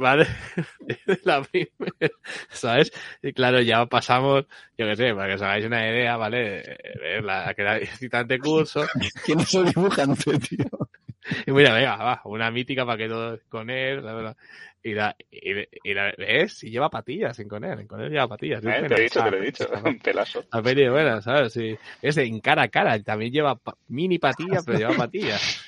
¿Vale? 0.00 0.26
La 1.24 1.42
primera, 1.42 2.10
¿sabes? 2.48 2.90
Y 3.22 3.32
claro, 3.32 3.60
ya 3.60 3.86
pasamos, 3.86 4.46
yo 4.76 4.86
qué 4.86 4.96
sé, 4.96 5.14
para 5.14 5.28
que 5.28 5.34
os 5.34 5.42
hagáis 5.42 5.66
una 5.66 5.86
idea, 5.88 6.16
¿vale? 6.16 6.60
Eh, 6.60 7.20
La, 7.22 7.52
que 7.54 7.62
era 7.62 7.76
excitante 7.78 8.38
curso, 8.38 8.84
¿Quién 9.24 9.40
es 9.40 9.54
el 9.54 9.66
dibujante, 9.66 10.38
tío? 10.38 10.66
y 11.46 11.52
mira, 11.52 11.74
venga, 11.74 11.96
va, 11.96 12.20
una 12.24 12.50
mítica 12.50 12.84
para 12.86 12.96
que 12.98 13.08
todos 13.08 13.40
con 13.48 13.68
él, 13.70 14.02
la 14.04 14.14
verdad. 14.14 14.36
Y 14.82 14.94
la, 14.94 15.14
y, 15.30 15.50
y 15.84 15.92
la, 15.92 16.10
¿ves? 16.16 16.64
Y 16.64 16.70
lleva 16.70 16.88
patillas 16.88 17.38
en 17.38 17.48
con 17.48 17.62
él, 17.64 17.80
en 17.80 17.86
con 17.86 18.00
él 18.00 18.10
lleva 18.10 18.26
patillas. 18.26 18.64
Eh, 18.64 18.82
te 18.82 18.88
lo 18.88 18.96
he 18.96 19.00
dicho, 19.02 19.22
te 19.22 19.30
lo 19.30 19.36
he 19.36 19.40
dicho. 19.42 19.68
Un 19.84 19.98
pelazo. 19.98 20.42
La 20.50 20.62
peli 20.62 20.88
buena, 20.88 21.20
¿sabes? 21.20 21.52
Sí. 21.52 21.76
Es 22.00 22.16
en 22.16 22.40
cara 22.40 22.62
a 22.62 22.68
cara, 22.68 22.98
también 23.02 23.30
lleva 23.30 23.56
pa- 23.56 23.76
mini 23.88 24.18
patillas, 24.18 24.64
pero 24.64 24.78
lleva 24.78 24.94
patillas. 24.94 25.62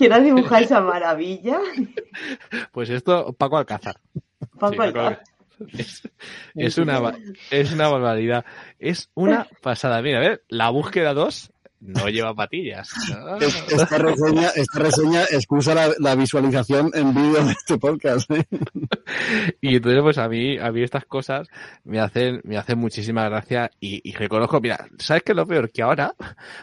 ¿Quién 0.00 0.14
ha 0.14 0.18
dibujado 0.20 0.64
esa 0.64 0.80
maravilla? 0.80 1.60
Pues 2.72 2.88
esto, 2.88 3.34
Paco 3.34 3.58
Alcázar. 3.58 4.00
Paco 4.58 4.72
Sí, 4.72 4.80
Alcázar. 4.80 5.22
Es, 5.76 6.08
es 6.54 6.78
una, 6.78 7.18
es 7.50 7.70
una 7.74 7.88
barbaridad. 7.88 8.46
Es 8.78 9.10
una 9.12 9.46
pasada. 9.62 10.00
Mira, 10.00 10.16
a 10.16 10.22
ver, 10.22 10.42
la 10.48 10.70
búsqueda 10.70 11.12
2 11.12 11.52
no 11.80 12.08
lleva 12.08 12.34
patillas. 12.34 12.92
¿no? 13.08 13.36
Esta 13.70 13.98
reseña, 13.98 14.48
esta 14.54 14.78
reseña 14.78 15.22
excusa 15.24 15.74
la, 15.74 15.90
la 15.98 16.14
visualización 16.14 16.90
en 16.94 17.14
vídeo 17.14 17.44
de 17.44 17.52
este 17.52 17.78
podcast. 17.78 18.30
¿eh? 18.30 18.44
Y 19.60 19.76
entonces, 19.76 20.02
pues 20.02 20.18
a 20.18 20.28
mí, 20.28 20.58
a 20.58 20.70
mí 20.70 20.82
estas 20.82 21.04
cosas 21.04 21.48
me 21.84 21.98
hacen, 21.98 22.40
me 22.44 22.56
hacen 22.56 22.78
muchísima 22.78 23.28
gracia 23.28 23.70
y, 23.80 24.00
y 24.08 24.12
reconozco, 24.14 24.60
mira, 24.60 24.86
¿sabes 24.98 25.22
qué 25.24 25.32
es 25.32 25.36
lo 25.36 25.46
peor? 25.46 25.70
Que 25.70 25.82
ahora 25.82 26.14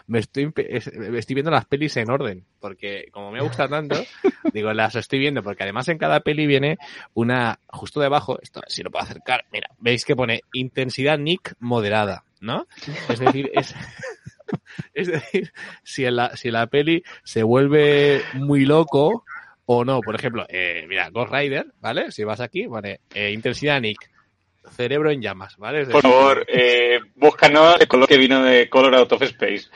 me 0.08 0.20
estoy, 0.20 0.52
me 0.56 1.20
estoy 1.20 1.34
viendo 1.34 1.52
las 1.52 1.66
pelis 1.66 1.98
en 1.98 2.10
orden, 2.10 2.46
porque 2.60 3.10
como 3.12 3.32
me 3.32 3.42
gusta 3.42 3.68
tanto, 3.68 3.96
digo, 4.54 4.72
las 4.74 4.96
estoy 4.96 5.20
viendo, 5.20 5.44
porque 5.44 5.64
además 5.64 5.88
en 5.90 5.98
cada 5.98 6.22
peli 6.22 6.48
viene 6.48 6.78
una, 7.14 7.60
justo 7.68 8.00
debajo, 8.00 8.40
esto, 8.42 8.62
si 8.68 8.84
lo 8.84 8.92
puedo 8.92 9.04
acercar, 9.04 9.46
mira, 9.52 9.70
veis 9.80 10.06
que 10.06 10.16
pone 10.16 10.42
intensidad 10.54 11.18
Nick 11.18 11.56
moderada, 11.60 12.24
¿no? 12.40 12.68
Es 13.10 13.20
decir, 13.20 13.52
es, 13.54 13.76
es 14.94 15.08
decir, 15.08 15.52
si 15.84 16.06
en 16.06 16.16
la, 16.16 16.36
si 16.36 16.50
en 16.50 16.54
la 16.56 16.68
peli 16.68 17.04
se 17.24 17.44
vuelve 17.44 18.22
muy 18.34 18.66
loco, 18.66 19.24
o 19.68 19.86
no. 19.86 20.02
Por 20.02 20.16
ejemplo, 20.16 20.46
eh, 20.50 20.86
mira, 20.90 21.10
Ghost 21.12 21.32
Rider, 21.32 21.68
¿vale? 21.80 22.12
Si 22.12 22.24
vas 22.24 22.40
aquí, 22.40 22.68
pone 22.68 23.02
eh, 23.14 23.32
intensidad 23.32 23.80
Nick, 23.80 24.10
cerebro 24.72 25.12
en 25.12 25.22
llamas, 25.22 25.56
¿vale? 25.58 25.86
Por 25.86 26.02
favor, 26.02 26.46
eh, 26.48 27.00
búscanos 27.16 27.80
el 27.80 27.88
color 27.88 28.08
que 28.08 28.18
vino 28.18 28.44
de 28.44 28.68
Color 28.70 28.96
Out 28.96 29.12
of 29.14 29.22
Space. 29.22 29.68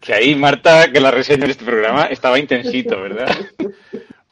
Que 0.00 0.14
ahí, 0.14 0.34
Marta, 0.34 0.90
que 0.92 1.00
la 1.00 1.10
reseña 1.10 1.46
de 1.46 1.52
este 1.52 1.64
programa 1.64 2.06
estaba 2.06 2.38
intensito, 2.38 3.00
¿verdad? 3.00 3.28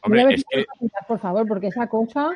hombre, 0.02 0.34
es 0.34 0.44
que, 0.50 0.66
por 1.06 1.20
favor, 1.20 1.46
porque 1.46 1.68
esa 1.68 1.86
cosa. 1.86 2.30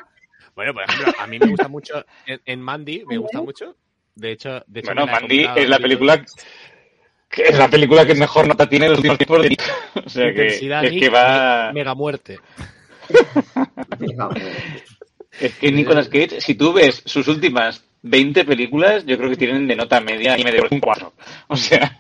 bueno, 0.55 0.73
por 0.73 0.85
ejemplo, 0.85 1.13
a 1.19 1.27
mí 1.27 1.39
me 1.39 1.49
gusta 1.49 1.69
mucho, 1.69 2.05
en, 2.27 2.41
en 2.45 2.61
Mandy 2.61 3.05
me 3.07 3.19
gusta 3.19 3.43
mucho. 3.43 3.77
De 4.15 4.33
hecho, 4.33 4.63
de 4.67 4.81
hecho 4.81 4.95
Bueno, 4.95 5.07
Mandy 5.07 5.47
es 5.57 5.69
la 5.69 5.79
película 5.79 6.25
que 7.29 7.43
es 7.43 7.59
la 7.59 7.69
película 7.69 8.07
que 8.07 8.15
mejor 8.15 8.47
nota 8.49 8.69
tiene 8.69 8.87
en 8.87 8.93
los 8.93 8.99
últimos 9.01 9.19
tiempos 9.19 9.43
de. 9.49 9.57
O 10.05 10.09
sea 10.09 10.33
que 10.33 10.47
es 10.47 10.61
que 10.61 11.09
va... 11.11 11.69
me- 11.69 11.81
mega 11.81 11.95
muerte. 11.95 12.39
Es 15.39 15.55
que 15.59 15.71
Nicolas 15.71 16.09
Cage, 16.09 16.41
si 16.41 16.55
tú 16.55 16.73
ves 16.73 17.03
sus 17.05 17.29
últimas 17.29 17.85
20 18.03 18.45
películas, 18.47 19.05
yo 19.05 19.19
creo 19.19 19.29
que 19.29 19.37
tienen 19.37 19.67
de 19.69 19.77
nota 19.77 20.01
media 20.01 20.39
y 20.39 20.45
medio 20.45 20.65
un 20.71 20.81
4. 20.81 21.13
O 21.49 21.57
sea, 21.57 21.99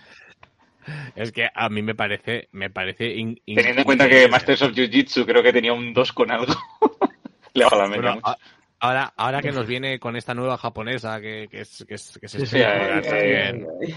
Es 1.14 1.32
que 1.32 1.46
a 1.54 1.68
mí 1.68 1.82
me 1.82 1.94
parece, 1.94 2.48
me 2.52 2.70
parece 2.70 3.06
in- 3.14 3.38
in- 3.44 3.56
teniendo 3.56 3.80
en 3.82 3.84
cuenta 3.84 4.08
que. 4.08 4.26
Masters 4.28 4.62
of 4.62 4.72
Jiu-Jitsu 4.72 5.26
creo 5.26 5.42
que 5.42 5.52
tenía 5.52 5.72
un 5.74 5.92
2 5.92 6.12
con 6.12 6.30
algo. 6.30 6.54
Le 7.54 7.64
bajo 7.64 7.76
la 7.76 7.88
media 7.88 8.00
Bueno, 8.00 8.14
mucho. 8.16 8.26
a- 8.28 8.38
ahora, 8.80 9.12
ahora 9.16 9.42
que 9.42 9.52
nos 9.52 9.66
viene 9.66 9.98
con 9.98 10.16
esta 10.16 10.32
nueva 10.32 10.56
japonesa 10.56 11.20
que, 11.20 11.48
que 11.50 11.60
es, 11.60 11.84
que 11.86 11.94
es, 11.94 12.18
que 12.18 12.28
se 12.28 12.46
Sí, 12.46 12.58
también. 12.58 13.66
eh, 13.82 13.94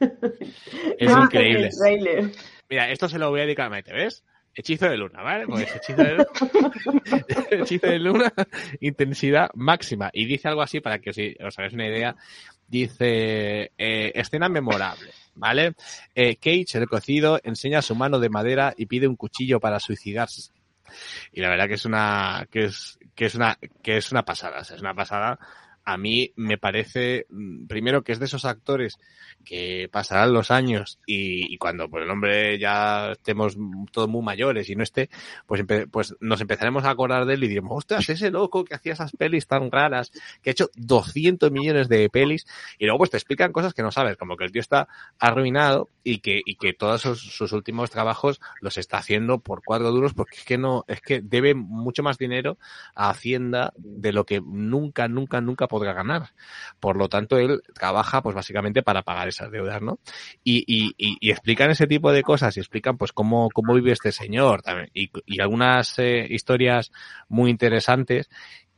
es 0.00 1.12
Ah, 1.12 1.22
increíble. 1.24 1.70
el. 1.86 2.32
Mira, 2.68 2.90
esto 2.90 3.08
se 3.08 3.18
lo 3.18 3.30
voy 3.30 3.40
a 3.40 3.44
dedicar 3.44 3.66
a 3.66 3.70
Maite, 3.70 3.92
¿ves? 3.92 4.24
Hechizo 4.54 4.88
de 4.88 4.96
luna, 4.96 5.22
¿vale? 5.22 5.46
Pues 5.46 5.74
hechizo 5.76 6.02
de 6.02 6.12
luna, 6.14 6.26
hechizo 7.50 7.86
de 7.86 7.98
luna, 7.98 8.32
intensidad 8.80 9.50
máxima. 9.54 10.10
Y 10.12 10.24
dice 10.26 10.48
algo 10.48 10.62
así 10.62 10.80
para 10.80 10.98
que 10.98 11.10
os, 11.10 11.16
os 11.46 11.58
hagáis 11.58 11.74
una 11.74 11.86
idea. 11.86 12.16
Dice, 12.66 13.72
eh, 13.78 14.12
escena 14.14 14.48
memorable, 14.48 15.10
¿vale? 15.36 15.72
Eh, 16.14 16.36
Cage, 16.36 16.76
el 16.78 16.86
cocido, 16.88 17.40
enseña 17.42 17.80
su 17.82 17.94
mano 17.94 18.18
de 18.18 18.28
madera 18.28 18.74
y 18.76 18.86
pide 18.86 19.06
un 19.08 19.16
cuchillo 19.16 19.58
para 19.60 19.80
suicidarse. 19.80 20.50
Y 21.32 21.40
la 21.40 21.48
verdad 21.50 21.68
que 21.68 21.74
es 21.74 21.84
una, 21.86 22.46
que 22.50 22.64
es, 22.64 22.98
que 23.14 23.26
es 23.26 23.34
una, 23.36 23.56
que 23.82 23.96
es 23.98 24.10
una 24.12 24.24
pasada, 24.24 24.60
o 24.60 24.64
sea, 24.64 24.76
es 24.76 24.82
una 24.82 24.94
pasada. 24.94 25.38
A 25.88 25.96
mí 25.96 26.34
me 26.36 26.58
parece, 26.58 27.24
mm, 27.30 27.66
primero 27.66 28.02
que 28.02 28.12
es 28.12 28.18
de 28.18 28.26
esos 28.26 28.44
actores 28.44 28.98
que 29.42 29.88
pasarán 29.90 30.34
los 30.34 30.50
años 30.50 30.98
y, 31.06 31.56
cuando 31.56 31.88
pues 31.88 32.04
el 32.04 32.10
hombre 32.10 32.58
ya 32.58 33.12
estemos 33.12 33.56
todos 33.90 34.06
muy 34.06 34.20
mayores 34.20 34.68
y 34.68 34.76
no 34.76 34.82
esté, 34.82 35.08
pues, 35.46 35.64
pues 35.90 36.14
nos 36.20 36.42
empezaremos 36.42 36.84
a 36.84 36.90
acordar 36.90 37.24
de 37.24 37.32
él 37.32 37.44
y 37.44 37.48
diremos, 37.48 37.78
ostras, 37.78 38.06
ese 38.10 38.30
loco 38.30 38.66
que 38.66 38.74
hacía 38.74 38.92
esas 38.92 39.12
pelis 39.12 39.46
tan 39.46 39.70
raras, 39.70 40.12
que 40.42 40.50
ha 40.50 40.52
hecho 40.52 40.68
200 40.74 41.50
millones 41.50 41.88
de 41.88 42.10
pelis 42.10 42.46
y 42.78 42.84
luego 42.84 42.98
pues 42.98 43.10
te 43.10 43.16
explican 43.16 43.52
cosas 43.52 43.72
que 43.72 43.82
no 43.82 43.90
sabes, 43.90 44.18
como 44.18 44.36
que 44.36 44.44
el 44.44 44.52
tío 44.52 44.60
está 44.60 44.88
arruinado 45.18 45.88
y 46.04 46.18
que, 46.18 46.42
y 46.44 46.56
que 46.56 46.74
todos 46.74 47.00
sus, 47.00 47.52
últimos 47.52 47.90
trabajos 47.90 48.42
los 48.60 48.76
está 48.76 48.98
haciendo 48.98 49.38
por 49.38 49.62
cuatro 49.64 49.90
duros 49.90 50.12
porque 50.12 50.36
es 50.36 50.44
que 50.44 50.58
no, 50.58 50.84
es 50.86 51.00
que 51.00 51.22
debe 51.22 51.54
mucho 51.54 52.02
más 52.02 52.18
dinero 52.18 52.58
a 52.94 53.08
Hacienda 53.08 53.72
de 53.78 54.12
lo 54.12 54.26
que 54.26 54.42
nunca, 54.42 55.08
nunca, 55.08 55.40
nunca 55.40 55.66
ganar. 55.78 56.30
Por 56.80 56.96
lo 56.96 57.08
tanto, 57.08 57.38
él 57.38 57.62
trabaja 57.74 58.22
pues 58.22 58.34
básicamente 58.34 58.82
para 58.82 59.02
pagar 59.02 59.28
esas 59.28 59.50
deudas, 59.50 59.80
¿no? 59.82 59.98
Y, 60.44 60.64
y, 60.66 60.94
y, 60.96 61.30
explican 61.30 61.70
ese 61.70 61.86
tipo 61.86 62.12
de 62.12 62.22
cosas 62.22 62.56
y 62.56 62.60
explican 62.60 62.96
pues 62.96 63.12
cómo, 63.12 63.48
cómo 63.52 63.74
vive 63.74 63.92
este 63.92 64.12
señor 64.12 64.62
también. 64.62 64.90
Y, 64.94 65.10
y 65.26 65.40
algunas 65.40 65.98
eh, 65.98 66.26
historias 66.28 66.90
muy 67.28 67.50
interesantes 67.50 68.28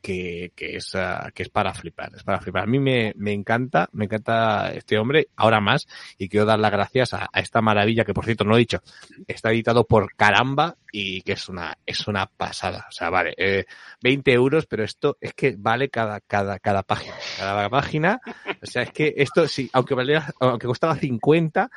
que, 0.01 0.51
que, 0.55 0.75
es, 0.77 0.93
uh, 0.95 1.31
que 1.33 1.43
es 1.43 1.49
para 1.49 1.73
flipar, 1.73 2.11
es 2.15 2.23
para 2.23 2.39
flipar. 2.39 2.63
A 2.63 2.67
mí 2.67 2.79
me, 2.79 3.13
me 3.15 3.31
encanta, 3.31 3.89
me 3.93 4.05
encanta 4.05 4.71
este 4.73 4.97
hombre, 4.97 5.27
ahora 5.35 5.61
más, 5.61 5.87
y 6.17 6.27
quiero 6.29 6.45
dar 6.45 6.59
las 6.59 6.71
gracias 6.71 7.13
a, 7.13 7.29
esta 7.33 7.61
maravilla 7.61 8.03
que 8.03 8.13
por 8.13 8.25
cierto 8.25 8.43
no 8.43 8.55
he 8.55 8.59
dicho, 8.59 8.81
está 9.27 9.51
editado 9.51 9.85
por 9.85 10.15
Caramba 10.15 10.75
y 10.91 11.21
que 11.21 11.33
es 11.33 11.47
una, 11.49 11.77
es 11.85 12.07
una 12.07 12.25
pasada. 12.25 12.87
O 12.89 12.91
sea, 12.91 13.09
vale, 13.09 13.33
eh, 13.37 13.65
20 14.01 14.33
euros, 14.33 14.65
pero 14.65 14.83
esto 14.83 15.17
es 15.21 15.33
que 15.33 15.55
vale 15.57 15.89
cada, 15.89 16.19
cada, 16.19 16.59
cada 16.59 16.83
página, 16.83 17.15
cada 17.37 17.69
página. 17.69 18.21
O 18.61 18.65
sea, 18.65 18.83
es 18.83 18.91
que 18.91 19.13
esto 19.17 19.47
sí, 19.47 19.69
aunque 19.73 19.95
valía, 19.95 20.27
aunque 20.39 20.67
costaba 20.67 20.95
50, 20.95 21.69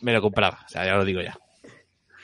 me 0.00 0.12
lo 0.12 0.22
compraba. 0.22 0.60
O 0.64 0.68
sea, 0.68 0.84
ya 0.84 0.94
lo 0.94 1.04
digo 1.04 1.20
ya 1.20 1.38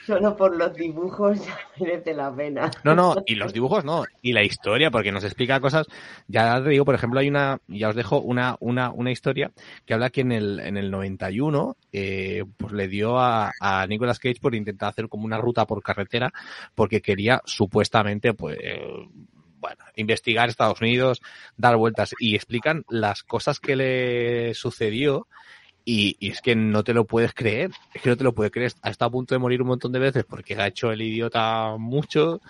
solo 0.07 0.37
por 0.37 0.55
los 0.55 0.73
dibujos 0.73 1.37
ya 1.45 1.59
merece 1.79 2.13
la 2.13 2.33
pena. 2.33 2.71
No, 2.83 2.95
no, 2.95 3.15
y 3.25 3.35
los 3.35 3.51
dibujos 3.51 3.83
no, 3.83 4.05
y 4.21 4.31
la 4.31 4.43
historia, 4.43 4.89
porque 4.89 5.11
nos 5.11 5.25
explica 5.25 5.59
cosas. 5.59 5.85
Ya 6.27 6.63
te 6.63 6.69
digo, 6.69 6.85
por 6.85 6.95
ejemplo, 6.95 7.19
hay 7.19 7.27
una, 7.27 7.59
ya 7.67 7.89
os 7.89 7.95
dejo 7.95 8.21
una, 8.21 8.55
una, 8.61 8.91
una 8.91 9.11
historia 9.11 9.51
que 9.85 9.93
habla 9.93 10.09
que 10.09 10.21
en 10.21 10.31
el, 10.31 10.59
en 10.61 10.77
el 10.77 10.89
91, 10.89 11.75
eh, 11.91 12.45
pues 12.55 12.71
le 12.71 12.87
dio 12.87 13.19
a, 13.19 13.51
a 13.59 13.85
Nicolas 13.85 14.19
Cage 14.19 14.39
por 14.41 14.55
intentar 14.55 14.89
hacer 14.89 15.09
como 15.09 15.25
una 15.25 15.37
ruta 15.37 15.67
por 15.67 15.83
carretera, 15.83 16.31
porque 16.73 17.01
quería 17.01 17.41
supuestamente, 17.45 18.33
pues, 18.33 18.57
eh, 18.61 18.79
bueno, 19.59 19.83
investigar 19.95 20.47
Estados 20.47 20.79
Unidos, 20.79 21.21
dar 21.57 21.75
vueltas 21.75 22.13
y 22.19 22.35
explican 22.35 22.85
las 22.89 23.23
cosas 23.23 23.59
que 23.59 23.75
le 23.75 24.53
sucedió 24.53 25.27
y, 25.89 26.17
y, 26.19 26.31
es 26.31 26.41
que 26.41 26.53
no 26.53 26.83
te 26.83 26.93
lo 26.93 27.05
puedes 27.05 27.33
creer, 27.33 27.71
es 27.93 28.01
que 28.01 28.09
no 28.09 28.17
te 28.17 28.25
lo 28.25 28.35
puedes 28.35 28.51
creer. 28.51 28.73
Ha 28.81 28.89
estado 28.89 29.07
a 29.07 29.11
punto 29.13 29.33
de 29.33 29.39
morir 29.39 29.61
un 29.61 29.69
montón 29.69 29.93
de 29.93 29.99
veces 29.99 30.25
porque 30.25 30.53
ha 30.55 30.67
hecho 30.67 30.91
el 30.91 31.01
idiota 31.01 31.77
mucho, 31.79 32.41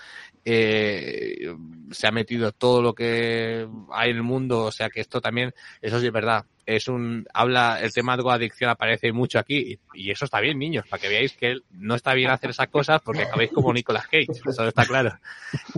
eh, 0.44 1.54
se 1.92 2.08
ha 2.08 2.12
metido 2.12 2.52
todo 2.52 2.82
lo 2.82 2.96
que 2.96 3.68
hay 3.92 4.10
en 4.10 4.16
el 4.16 4.24
mundo, 4.24 4.64
o 4.64 4.72
sea 4.72 4.90
que 4.90 5.02
esto 5.02 5.22
también, 5.22 5.54
eso 5.84 6.00
sí 6.00 6.08
es 6.08 6.12
verdad. 6.12 6.46
Es 6.66 6.88
un, 6.88 7.28
habla, 7.32 7.80
el 7.80 7.94
tema 7.94 8.18
de 8.18 8.24
adicción 8.28 8.72
aparece 8.72 9.12
mucho 9.12 9.38
aquí 9.38 9.80
y, 9.94 10.06
y, 10.08 10.10
eso 10.10 10.26
está 10.26 10.40
bien, 10.40 10.58
niños, 10.58 10.88
para 10.90 11.00
que 11.00 11.08
veáis 11.08 11.34
que 11.34 11.52
él 11.52 11.64
no 11.70 11.94
está 11.94 12.16
bien 12.16 12.32
hacer 12.32 12.50
esas 12.50 12.70
cosas 12.70 13.04
porque 13.04 13.22
acabáis 13.22 13.52
como 13.52 13.72
Nicolas 13.72 14.08
Cage, 14.08 14.32
eso 14.48 14.68
está 14.68 14.84
claro. 14.84 15.12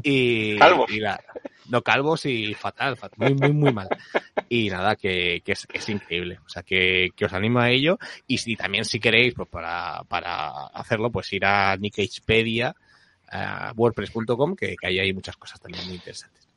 Y, 0.02 0.58
y 0.88 1.00
la, 1.02 1.22
no, 1.70 1.82
calvos 1.82 2.26
y 2.26 2.54
fatal, 2.54 2.98
fatal, 2.98 3.18
muy, 3.18 3.34
muy, 3.34 3.54
muy 3.54 3.74
mal. 3.74 3.88
Y 4.50 4.70
nada, 4.70 4.96
que, 4.96 5.42
que 5.46 5.54
es, 5.54 5.90
increíble. 5.90 6.40
O 6.46 6.50
sea, 6.50 6.64
que, 6.64 7.10
que, 7.16 7.26
os 7.26 7.34
animo 7.34 7.60
a 7.60 7.70
ello. 7.70 7.98
Y 8.28 8.38
si 8.40 8.56
también 8.56 8.86
si 8.86 9.00
queréis, 9.00 9.34
pues 9.34 9.48
para, 9.50 10.04
para 10.08 10.68
hacerlo, 10.68 11.12
pues 11.12 11.32
ir 11.34 11.46
a 11.46 11.76
Nickhagepedia, 11.78 12.76
uh, 13.32 13.74
wordpress.com, 13.76 14.56
que, 14.56 14.76
que 14.76 14.88
ahí 14.88 15.00
hay 15.00 15.14
muchas 15.14 15.38
cosas 15.38 15.60
también 15.60 15.86
muy 15.86 15.96
interesantes. 15.96 16.48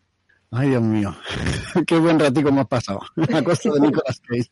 Ay, 0.50 0.70
Dios 0.70 0.82
mío. 0.82 1.16
Qué 1.86 1.98
buen 1.98 2.18
ratico 2.18 2.48
hemos 2.48 2.68
pasado. 2.68 3.00
A 3.32 3.42
costa 3.42 3.70
de 3.72 3.80
Nicolas 3.80 4.20
Cage. 4.20 4.50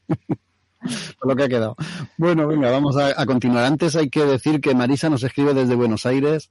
Por 1.19 1.29
lo 1.29 1.37
que 1.37 1.43
ha 1.43 1.49
quedado. 1.49 1.77
Bueno, 2.17 2.47
venga, 2.47 2.71
vamos 2.71 2.97
a, 2.97 3.21
a 3.21 3.27
continuar. 3.27 3.65
Antes 3.65 3.97
hay 3.97 4.09
que 4.09 4.25
decir 4.25 4.61
que 4.61 4.75
Marisa 4.75 5.11
nos 5.11 5.23
escribe 5.23 5.53
desde 5.53 5.75
Buenos 5.75 6.07
Aires 6.07 6.51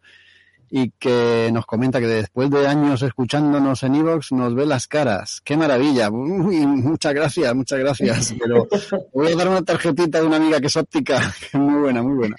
y 0.70 0.92
que 0.92 1.50
nos 1.52 1.66
comenta 1.66 2.00
que 2.00 2.08
después 2.08 2.50
de 2.50 2.68
años 2.68 3.02
escuchándonos 3.02 3.84
en 3.84 3.96
Evox 3.96 4.32
nos 4.32 4.54
ve 4.54 4.66
las 4.66 4.88
caras. 4.88 5.42
¡Qué 5.44 5.58
maravilla! 5.58 6.10
Uy, 6.10 6.66
muchas 6.66 7.14
gracias, 7.14 7.56
muchas 7.56 7.80
gracias. 7.80 8.36
Pero 8.40 8.68
voy 9.14 9.32
a 9.32 9.36
dar 9.36 9.50
una 9.50 9.62
tarjetita 9.62 10.20
de 10.20 10.28
una 10.28 10.38
amiga 10.38 10.60
que 10.60 10.68
es 10.68 10.78
óptica. 10.78 11.20
Muy 11.54 11.82
buena, 11.82 12.04
muy 12.04 12.16
buena. 12.16 12.36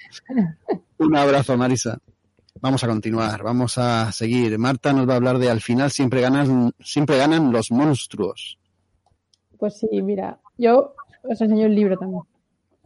Un 0.97 1.15
abrazo, 1.15 1.57
Marisa. 1.57 1.97
Vamos 2.61 2.83
a 2.83 2.87
continuar, 2.87 3.43
vamos 3.43 3.77
a 3.77 4.11
seguir. 4.11 4.57
Marta 4.59 4.93
nos 4.93 5.07
va 5.07 5.13
a 5.13 5.15
hablar 5.15 5.39
de 5.39 5.49
al 5.49 5.61
final 5.61 5.89
siempre 5.89 6.21
ganan, 6.21 6.71
siempre 6.79 7.17
ganan 7.17 7.51
los 7.51 7.71
monstruos. 7.71 8.59
Pues 9.57 9.79
sí, 9.79 10.01
mira, 10.01 10.39
yo 10.57 10.93
os 11.23 11.41
enseño 11.41 11.65
el 11.65 11.75
libro 11.75 11.97
también. 11.97 12.21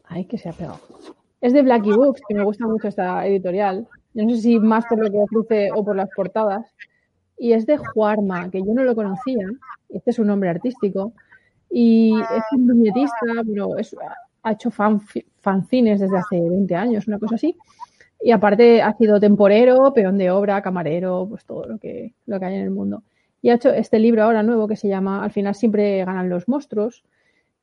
Ay, 0.06 0.26
que 0.26 0.38
se 0.38 0.50
ha 0.50 0.54
pegado. 0.54 0.80
Es 1.42 1.54
de 1.54 1.62
Blacky 1.62 1.92
Books, 1.92 2.22
que 2.28 2.36
me 2.36 2.44
gusta 2.44 2.66
mucho 2.66 2.88
esta 2.88 3.26
editorial. 3.28 3.88
No 4.16 4.30
sé 4.30 4.42
si 4.42 4.60
más 4.60 4.86
por 4.86 4.98
lo 4.98 5.12
que 5.12 5.18
ofrece 5.18 5.70
o 5.74 5.84
por 5.84 5.96
las 5.96 6.10
portadas. 6.16 6.66
Y 7.38 7.52
es 7.52 7.66
de 7.66 7.78
Juarma, 7.78 8.50
que 8.50 8.60
yo 8.60 8.74
no 8.74 8.84
lo 8.84 8.96
conocía. 8.96 9.48
Este 9.90 10.12
es 10.12 10.20
un 10.20 10.28
nombre 10.28 10.50
artístico. 10.50 11.14
Y 11.70 12.14
es 12.20 12.44
un 12.54 12.68
viñetista, 12.68 13.44
pero 13.46 13.76
ha 14.44 14.52
hecho 14.52 14.72
fan, 14.72 15.02
fanzines 15.40 16.00
desde 16.00 16.18
hace 16.18 16.40
20 16.40 16.76
años, 16.76 17.08
una 17.08 17.20
cosa 17.20 17.36
así. 17.36 17.58
Y 18.22 18.32
aparte 18.32 18.82
ha 18.82 18.94
sido 18.94 19.20
temporero, 19.20 19.94
peón 19.94 20.18
de 20.18 20.32
obra, 20.32 20.62
camarero, 20.62 21.28
pues 21.30 21.44
todo 21.46 21.66
lo 21.66 21.78
que, 21.78 22.14
lo 22.26 22.40
que 22.40 22.46
hay 22.46 22.56
en 22.56 22.62
el 22.62 22.72
mundo. 22.72 23.04
Y 23.42 23.50
ha 23.50 23.56
hecho 23.56 23.70
este 23.70 24.00
libro 24.00 24.24
ahora 24.24 24.42
nuevo 24.42 24.68
que 24.68 24.78
se 24.78 24.88
llama 24.88 25.24
Al 25.24 25.32
final 25.32 25.54
siempre 25.54 26.04
ganan 26.06 26.30
los 26.30 26.48
monstruos, 26.48 27.04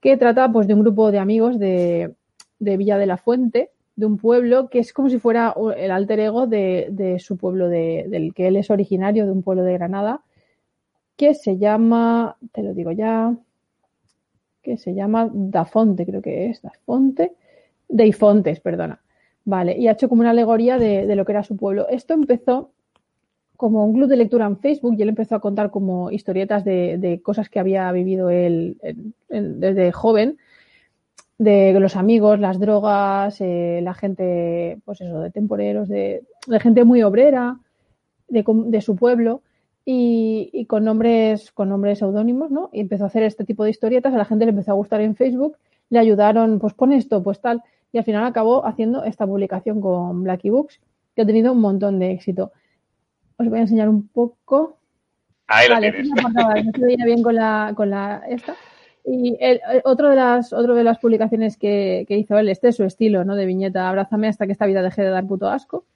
que 0.00 0.16
trata 0.16 0.52
pues 0.52 0.66
de 0.66 0.74
un 0.74 0.80
grupo 0.80 1.10
de 1.10 1.18
amigos 1.18 1.58
de, 1.58 2.14
de 2.58 2.76
Villa 2.76 2.98
de 2.98 3.06
la 3.06 3.16
Fuente, 3.16 3.70
de 3.96 4.06
un 4.06 4.16
pueblo 4.16 4.68
que 4.68 4.78
es 4.78 4.92
como 4.92 5.10
si 5.10 5.18
fuera 5.18 5.54
el 5.76 5.90
alter 5.90 6.20
ego 6.20 6.46
de, 6.46 6.88
de 6.90 7.18
su 7.18 7.36
pueblo, 7.36 7.68
de, 7.68 8.06
del 8.08 8.34
que 8.34 8.48
él 8.48 8.56
es 8.56 8.70
originario, 8.70 9.26
de 9.26 9.32
un 9.32 9.42
pueblo 9.42 9.64
de 9.64 9.74
Granada, 9.74 10.22
que 11.16 11.34
se 11.34 11.58
llama, 11.58 12.36
te 12.52 12.62
lo 12.62 12.74
digo 12.74 12.90
ya, 12.92 13.36
que 14.62 14.76
se 14.78 14.94
llama 14.94 15.30
Dafonte, 15.32 16.06
creo 16.06 16.22
que 16.22 16.50
es, 16.50 16.62
Dafonte, 16.62 17.34
Deifontes, 17.88 18.60
perdona. 18.60 19.00
Vale, 19.44 19.76
y 19.76 19.88
ha 19.88 19.92
hecho 19.92 20.08
como 20.08 20.20
una 20.20 20.30
alegoría 20.30 20.78
de, 20.78 21.06
de, 21.06 21.16
lo 21.16 21.24
que 21.24 21.32
era 21.32 21.42
su 21.42 21.56
pueblo. 21.56 21.88
Esto 21.88 22.14
empezó 22.14 22.70
como 23.56 23.84
un 23.84 23.92
club 23.92 24.08
de 24.08 24.16
lectura 24.16 24.46
en 24.46 24.58
Facebook 24.58 24.94
y 24.98 25.02
él 25.02 25.08
empezó 25.08 25.34
a 25.34 25.40
contar 25.40 25.70
como 25.70 26.10
historietas 26.10 26.64
de, 26.64 26.96
de 26.98 27.20
cosas 27.22 27.48
que 27.48 27.60
había 27.60 27.90
vivido 27.92 28.30
él 28.30 28.78
en, 29.28 29.60
desde 29.60 29.92
joven 29.92 30.38
de 31.42 31.78
los 31.80 31.96
amigos, 31.96 32.38
las 32.38 32.58
drogas, 32.58 33.40
eh, 33.40 33.80
la 33.82 33.94
gente, 33.94 34.78
pues 34.84 35.00
eso, 35.00 35.20
de 35.20 35.30
temporeros, 35.30 35.88
de, 35.88 36.22
de 36.46 36.60
gente 36.60 36.84
muy 36.84 37.02
obrera, 37.02 37.58
de, 38.28 38.44
de 38.46 38.80
su 38.80 38.96
pueblo, 38.96 39.42
y, 39.84 40.50
y, 40.52 40.66
con 40.66 40.84
nombres, 40.84 41.50
con 41.50 41.68
nombres 41.68 41.98
seudónimos, 41.98 42.50
¿no? 42.50 42.70
Y 42.72 42.80
empezó 42.80 43.04
a 43.04 43.08
hacer 43.08 43.24
este 43.24 43.44
tipo 43.44 43.64
de 43.64 43.70
historietas, 43.70 44.14
a 44.14 44.18
la 44.18 44.24
gente 44.24 44.44
le 44.44 44.50
empezó 44.50 44.70
a 44.70 44.74
gustar 44.74 45.00
en 45.00 45.16
Facebook, 45.16 45.56
le 45.90 45.98
ayudaron, 45.98 46.60
pues 46.60 46.74
pon 46.74 46.92
esto, 46.92 47.22
pues 47.22 47.40
tal, 47.40 47.62
y 47.92 47.98
al 47.98 48.04
final 48.04 48.24
acabó 48.24 48.64
haciendo 48.64 49.04
esta 49.04 49.26
publicación 49.26 49.80
con 49.80 50.22
Blacky 50.22 50.50
Books, 50.50 50.80
que 51.14 51.22
ha 51.22 51.26
tenido 51.26 51.52
un 51.52 51.60
montón 51.60 51.98
de 51.98 52.12
éxito. 52.12 52.52
Os 53.36 53.48
voy 53.48 53.58
a 53.58 53.62
enseñar 53.62 53.88
un 53.88 54.08
poco. 54.08 54.78
Ahí 55.48 55.68
vale, 55.68 55.88
lo 55.88 55.94
tienes. 55.94 56.22
Portada, 56.22 56.62
no 56.62 56.70
se 56.72 56.84
veía 56.84 57.04
bien 57.04 57.22
con 57.22 57.34
la, 57.34 57.72
con 57.76 57.90
la 57.90 58.22
esta. 58.28 58.54
Y 59.04 59.36
el, 59.40 59.60
otro 59.84 60.10
de 60.10 60.16
las, 60.16 60.52
otro 60.52 60.74
de 60.74 60.84
las 60.84 60.98
publicaciones 60.98 61.56
que, 61.56 62.04
que, 62.06 62.16
hizo 62.16 62.38
él, 62.38 62.48
este 62.48 62.68
es 62.68 62.76
su 62.76 62.84
estilo, 62.84 63.24
¿no? 63.24 63.34
De 63.34 63.46
viñeta, 63.46 63.88
abrázame 63.88 64.28
hasta 64.28 64.46
que 64.46 64.52
esta 64.52 64.66
vida 64.66 64.82
deje 64.82 65.02
de 65.02 65.10
dar 65.10 65.26
puto 65.26 65.48
asco. 65.48 65.86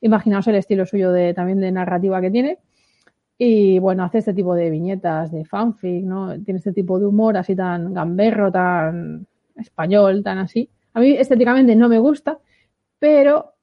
Imaginaos 0.00 0.46
el 0.48 0.54
estilo 0.56 0.86
suyo 0.86 1.12
de, 1.12 1.34
también 1.34 1.60
de 1.60 1.72
narrativa 1.72 2.20
que 2.20 2.30
tiene. 2.30 2.58
Y 3.36 3.78
bueno, 3.80 4.04
hace 4.04 4.18
este 4.18 4.32
tipo 4.32 4.54
de 4.54 4.70
viñetas, 4.70 5.32
de 5.32 5.44
fanfic, 5.44 6.04
¿no? 6.04 6.40
Tiene 6.42 6.58
este 6.58 6.72
tipo 6.72 6.98
de 6.98 7.06
humor 7.06 7.36
así 7.36 7.54
tan 7.54 7.92
gamberro, 7.92 8.50
tan 8.50 9.26
español, 9.56 10.22
tan 10.22 10.38
así. 10.38 10.70
A 10.94 11.00
mí 11.00 11.10
estéticamente 11.12 11.76
no 11.76 11.88
me 11.88 11.98
gusta, 11.98 12.38
pero 12.98 13.54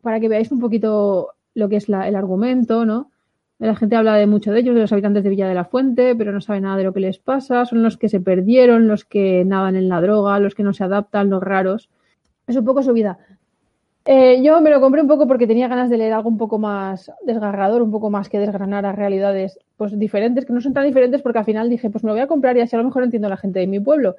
para 0.00 0.18
que 0.18 0.28
veáis 0.28 0.50
un 0.50 0.58
poquito 0.58 1.34
lo 1.54 1.68
que 1.68 1.76
es 1.76 1.88
la, 1.88 2.08
el 2.08 2.16
argumento, 2.16 2.84
¿no? 2.84 3.11
La 3.62 3.76
gente 3.76 3.94
habla 3.94 4.16
de 4.16 4.26
mucho 4.26 4.50
de 4.50 4.58
ellos, 4.58 4.74
de 4.74 4.80
los 4.80 4.92
habitantes 4.92 5.22
de 5.22 5.30
Villa 5.30 5.46
de 5.46 5.54
la 5.54 5.64
Fuente, 5.64 6.16
pero 6.16 6.32
no 6.32 6.40
sabe 6.40 6.60
nada 6.60 6.76
de 6.78 6.82
lo 6.82 6.92
que 6.92 6.98
les 6.98 7.20
pasa. 7.20 7.64
Son 7.64 7.80
los 7.80 7.96
que 7.96 8.08
se 8.08 8.18
perdieron, 8.18 8.88
los 8.88 9.04
que 9.04 9.44
nadan 9.44 9.76
en 9.76 9.88
la 9.88 10.00
droga, 10.00 10.40
los 10.40 10.56
que 10.56 10.64
no 10.64 10.72
se 10.72 10.82
adaptan, 10.82 11.30
los 11.30 11.40
raros. 11.40 11.88
Es 12.48 12.56
un 12.56 12.64
poco 12.64 12.82
su 12.82 12.92
vida. 12.92 13.18
Eh, 14.04 14.42
yo 14.42 14.60
me 14.60 14.70
lo 14.70 14.80
compré 14.80 15.00
un 15.00 15.06
poco 15.06 15.28
porque 15.28 15.46
tenía 15.46 15.68
ganas 15.68 15.90
de 15.90 15.96
leer 15.96 16.12
algo 16.12 16.28
un 16.28 16.38
poco 16.38 16.58
más 16.58 17.12
desgarrador, 17.24 17.82
un 17.82 17.92
poco 17.92 18.10
más 18.10 18.28
que 18.28 18.40
desgranar 18.40 18.84
a 18.84 18.90
realidades 18.90 19.60
pues 19.76 19.96
diferentes, 19.96 20.44
que 20.44 20.52
no 20.52 20.60
son 20.60 20.72
tan 20.72 20.84
diferentes 20.84 21.22
porque 21.22 21.38
al 21.38 21.44
final 21.44 21.70
dije, 21.70 21.88
pues 21.88 22.02
me 22.02 22.08
lo 22.08 22.14
voy 22.14 22.22
a 22.22 22.26
comprar 22.26 22.56
y 22.56 22.62
así 22.62 22.74
a 22.74 22.80
lo 22.80 22.84
mejor 22.86 23.04
entiendo 23.04 23.28
a 23.28 23.30
la 23.30 23.36
gente 23.36 23.60
de 23.60 23.68
mi 23.68 23.78
pueblo. 23.78 24.16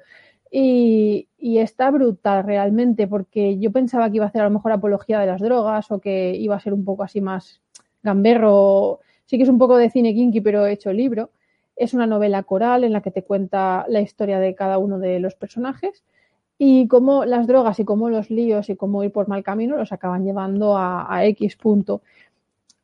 Y, 0.50 1.28
y, 1.36 1.58
está 1.58 1.90
brutal 1.90 2.44
realmente 2.44 3.06
porque 3.08 3.58
yo 3.58 3.72
pensaba 3.72 4.08
que 4.08 4.16
iba 4.16 4.24
a 4.24 4.28
hacer 4.28 4.40
a 4.40 4.44
lo 4.44 4.52
mejor 4.52 4.72
apología 4.72 5.20
de 5.20 5.26
las 5.26 5.42
drogas 5.42 5.90
o 5.90 6.00
que 6.00 6.34
iba 6.34 6.56
a 6.56 6.60
ser 6.60 6.72
un 6.72 6.86
poco 6.86 7.02
así 7.02 7.20
más 7.20 7.60
gamberro 8.02 9.00
Sí 9.26 9.36
que 9.36 9.44
es 9.44 9.48
un 9.48 9.58
poco 9.58 9.76
de 9.76 9.90
cine 9.90 10.14
kinky, 10.14 10.40
pero 10.40 10.66
he 10.66 10.72
hecho 10.72 10.92
libro. 10.92 11.30
Es 11.76 11.94
una 11.94 12.06
novela 12.06 12.42
coral 12.42 12.84
en 12.84 12.92
la 12.92 13.00
que 13.00 13.10
te 13.10 13.22
cuenta 13.22 13.84
la 13.88 14.00
historia 14.00 14.38
de 14.38 14.54
cada 14.54 14.78
uno 14.78 14.98
de 14.98 15.18
los 15.18 15.34
personajes 15.34 16.04
y 16.58 16.86
cómo 16.88 17.24
las 17.24 17.46
drogas 17.46 17.80
y 17.80 17.84
cómo 17.84 18.08
los 18.10 18.30
líos 18.30 18.68
y 18.70 18.76
cómo 18.76 19.02
ir 19.02 19.10
por 19.10 19.26
mal 19.28 19.42
camino 19.42 19.76
los 19.76 19.92
acaban 19.92 20.24
llevando 20.24 20.76
a, 20.76 21.12
a 21.12 21.24
X 21.26 21.56
punto. 21.56 22.02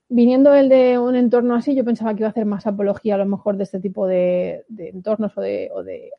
viniendo 0.08 0.54
él 0.54 0.68
de 0.68 0.98
un 0.98 1.14
entorno 1.14 1.54
así, 1.54 1.74
yo 1.74 1.84
pensaba 1.84 2.12
que 2.14 2.20
iba 2.20 2.26
a 2.28 2.30
hacer 2.30 2.44
más 2.44 2.66
apología 2.66 3.14
a 3.14 3.18
lo 3.18 3.26
mejor 3.26 3.56
de 3.56 3.64
este 3.64 3.78
tipo 3.80 4.06
de, 4.06 4.64
entornos 4.76 5.36
o 5.38 5.40
de, 5.40 5.70
o 5.72 5.82
de, 5.84 6.10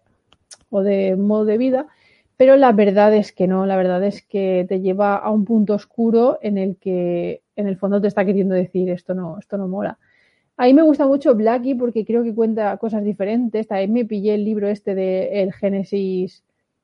o 0.70 0.82
de 0.82 1.16
modo 1.18 1.46
de 1.46 1.58
vida, 1.58 1.88
pero 2.38 2.56
la 2.56 2.72
verdad 2.72 3.14
es 3.14 3.34
que 3.34 3.48
no, 3.48 3.66
la 3.66 3.76
verdad 3.76 4.04
es 4.04 4.24
que 4.24 4.66
te 4.68 4.80
lleva 4.80 5.18
a 5.18 5.30
un 5.30 5.46
punto 5.46 5.74
oscuro 5.74 6.40
en 6.42 6.58
el 6.58 6.78
que 6.78 7.42
en 7.56 7.68
el 7.68 7.78
fondo 7.78 8.02
te 8.02 8.08
está 8.08 8.26
queriendo 8.26 8.56
decir 8.56 8.90
esto 8.90 9.14
no, 9.14 9.38
esto 9.40 9.58
no 9.58 9.68
mola. 9.68 10.00
A 10.62 10.66
mí 10.66 10.76
me 10.76 10.84
gusta 10.84 11.08
mucho 11.08 11.34
Blackie 11.34 11.74
porque 11.74 12.06
creo 12.06 12.22
que 12.22 12.36
cuenta 12.36 12.78
cosas 12.78 13.04
diferentes. 13.04 13.68
También 13.68 13.94
me 13.94 14.06
pillé 14.06 14.36
el 14.36 14.46
libro 14.46 14.68
este 14.68 14.94
de 14.94 15.42
el 15.42 15.54
Génesis, 15.54 16.44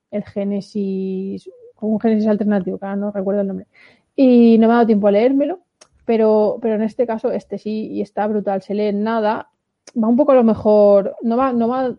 el 0.10 0.24
Génesis, 0.24 1.48
un 1.80 2.00
Génesis 2.00 2.28
alternativo, 2.28 2.80
que 2.80 2.88
no 2.88 3.12
recuerdo 3.12 3.42
el 3.42 3.48
nombre. 3.48 3.68
Y 4.16 4.58
no 4.58 4.66
me 4.66 4.74
ha 4.74 4.78
dado 4.78 4.88
tiempo 4.88 5.08
a 5.08 5.12
leérmelo, 5.12 5.60
pero, 6.06 6.58
pero 6.60 6.74
en 6.74 6.82
este 6.82 7.06
caso 7.06 7.32
este 7.32 7.60
sí 7.60 7.90
y 7.92 8.02
está 8.02 8.26
brutal. 8.26 8.64
Se 8.64 8.74
lee 8.74 8.92
nada. 8.94 9.52
Va 9.96 10.08
un 10.08 10.18
poco 10.18 10.32
a 10.32 10.36
lo 10.36 10.44
mejor, 10.44 11.16
no 11.22 11.38
va, 11.38 11.54
no 11.54 11.68
va 11.68 11.96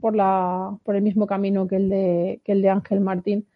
por 0.00 0.16
la, 0.16 0.76
por 0.82 0.96
el 0.96 1.02
mismo 1.02 1.28
camino 1.28 1.68
que 1.68 1.76
el 1.76 1.88
de, 1.90 2.40
que 2.42 2.50
el 2.50 2.60
de 2.60 2.70
Ángel 2.70 2.98
Martín 2.98 3.46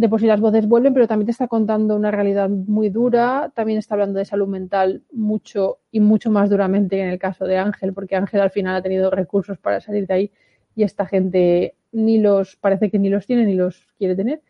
de 0.00 0.08
por 0.08 0.18
si 0.18 0.26
las 0.26 0.40
voces 0.40 0.66
vuelven, 0.66 0.94
pero 0.94 1.06
también 1.06 1.26
te 1.26 1.32
está 1.32 1.46
contando 1.46 1.94
una 1.94 2.10
realidad 2.10 2.48
muy 2.48 2.88
dura, 2.88 3.52
también 3.54 3.78
está 3.78 3.94
hablando 3.94 4.18
de 4.18 4.24
salud 4.24 4.48
mental 4.48 5.02
mucho 5.12 5.80
y 5.92 6.00
mucho 6.00 6.30
más 6.30 6.48
duramente 6.48 6.96
que 6.96 7.02
en 7.02 7.10
el 7.10 7.18
caso 7.18 7.44
de 7.44 7.58
Ángel, 7.58 7.92
porque 7.92 8.16
Ángel 8.16 8.40
al 8.40 8.50
final 8.50 8.76
ha 8.76 8.82
tenido 8.82 9.10
recursos 9.10 9.58
para 9.58 9.82
salir 9.82 10.06
de 10.06 10.14
ahí 10.14 10.32
y 10.74 10.84
esta 10.84 11.04
gente 11.04 11.74
ni 11.92 12.18
los, 12.18 12.56
parece 12.56 12.90
que 12.90 12.98
ni 12.98 13.10
los 13.10 13.26
tiene 13.26 13.44
ni 13.44 13.52
los 13.52 13.92
quiere 13.98 14.16
tener. 14.16 14.40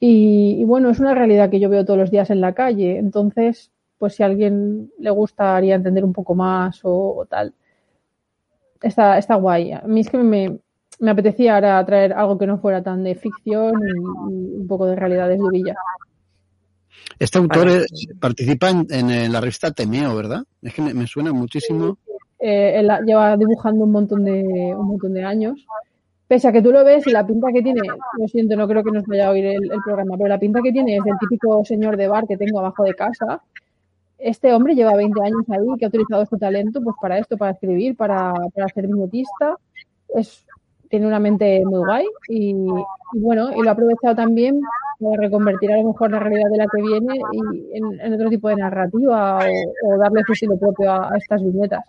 Y, 0.00 0.62
bueno, 0.64 0.90
es 0.90 1.00
una 1.00 1.14
realidad 1.14 1.48
que 1.48 1.60
yo 1.60 1.70
veo 1.70 1.86
todos 1.86 1.98
los 1.98 2.10
días 2.10 2.28
en 2.28 2.42
la 2.42 2.52
calle, 2.52 2.98
entonces, 2.98 3.72
pues 3.96 4.16
si 4.16 4.22
a 4.22 4.26
alguien 4.26 4.92
le 4.98 5.10
gustaría 5.10 5.76
entender 5.76 6.04
un 6.04 6.12
poco 6.12 6.34
más 6.34 6.80
o, 6.82 7.26
tal, 7.26 7.54
está, 8.82 9.16
está 9.16 9.36
guay. 9.36 9.72
A 9.72 9.80
mí 9.86 10.00
es 10.00 10.10
que 10.10 10.18
me, 10.18 10.58
me 11.00 11.10
apetecía 11.10 11.54
ahora 11.54 11.84
traer 11.84 12.12
algo 12.12 12.38
que 12.38 12.46
no 12.46 12.58
fuera 12.58 12.82
tan 12.82 13.04
de 13.04 13.14
ficción 13.14 13.74
y, 13.86 14.58
un 14.60 14.66
poco 14.66 14.86
de 14.86 14.96
realidades 14.96 15.38
de 15.38 15.48
Villa. 15.50 15.76
Este 17.18 17.38
autor 17.38 17.84
participa 18.20 18.70
en, 18.70 19.32
la 19.32 19.40
revista 19.40 19.70
Temeo, 19.70 20.14
¿verdad? 20.14 20.44
Es 20.62 20.74
que 20.74 20.82
me, 20.82 21.06
suena 21.06 21.32
muchísimo. 21.32 21.98
Eh, 22.38 22.78
él 22.78 22.90
lleva 23.04 23.36
dibujando 23.36 23.84
un 23.84 23.92
montón 23.92 24.24
de 24.24 24.42
un 24.76 24.86
montón 24.86 25.14
de 25.14 25.24
años. 25.24 25.66
Pese 26.28 26.46
a 26.46 26.52
que 26.52 26.62
tú 26.62 26.70
lo 26.70 26.84
ves 26.84 27.06
y 27.06 27.10
la 27.10 27.26
pinta 27.26 27.48
que 27.52 27.62
tiene, 27.62 27.80
lo 28.18 28.28
siento, 28.28 28.54
no 28.54 28.68
creo 28.68 28.84
que 28.84 28.90
nos 28.90 29.04
vaya 29.06 29.28
a 29.28 29.30
oír 29.30 29.46
el, 29.46 29.80
programa, 29.82 30.16
pero 30.16 30.28
la 30.28 30.38
pinta 30.38 30.60
que 30.62 30.70
tiene 30.70 30.96
es 30.96 31.02
del 31.02 31.16
típico 31.18 31.64
señor 31.64 31.96
de 31.96 32.06
bar 32.06 32.26
que 32.26 32.36
tengo 32.36 32.58
abajo 32.58 32.84
de 32.84 32.94
casa. 32.94 33.40
Este 34.18 34.52
hombre 34.52 34.74
lleva 34.74 34.94
20 34.94 35.20
años 35.22 35.44
ahí 35.48 35.78
que 35.78 35.86
ha 35.86 35.88
utilizado 35.88 36.26
su 36.26 36.36
talento 36.36 36.82
pues 36.82 36.96
para 37.00 37.18
esto, 37.18 37.38
para 37.38 37.52
escribir, 37.52 37.96
para, 37.96 38.34
para 38.54 38.68
ser 38.68 38.86
viñetista. 38.86 39.56
Es 40.14 40.44
tiene 40.88 41.06
una 41.06 41.18
mente 41.18 41.62
muy 41.64 41.80
guay 41.80 42.06
y, 42.28 42.54
bueno, 43.12 43.50
y 43.54 43.62
lo 43.62 43.68
ha 43.68 43.72
aprovechado 43.72 44.14
también 44.14 44.60
para 45.00 45.22
reconvertir 45.22 45.72
a 45.72 45.76
lo 45.78 45.88
mejor 45.88 46.10
la 46.10 46.20
realidad 46.20 46.50
de 46.50 46.58
la 46.58 46.66
que 46.66 46.82
viene 46.82 47.20
y 47.32 47.76
en, 47.76 48.14
otro 48.14 48.28
tipo 48.28 48.48
de 48.48 48.56
narrativa 48.56 49.38
o, 49.38 49.98
darle 49.98 50.22
su 50.26 50.32
estilo 50.32 50.58
propio 50.58 50.92
a, 50.92 51.16
estas 51.16 51.42
viñetas. 51.42 51.84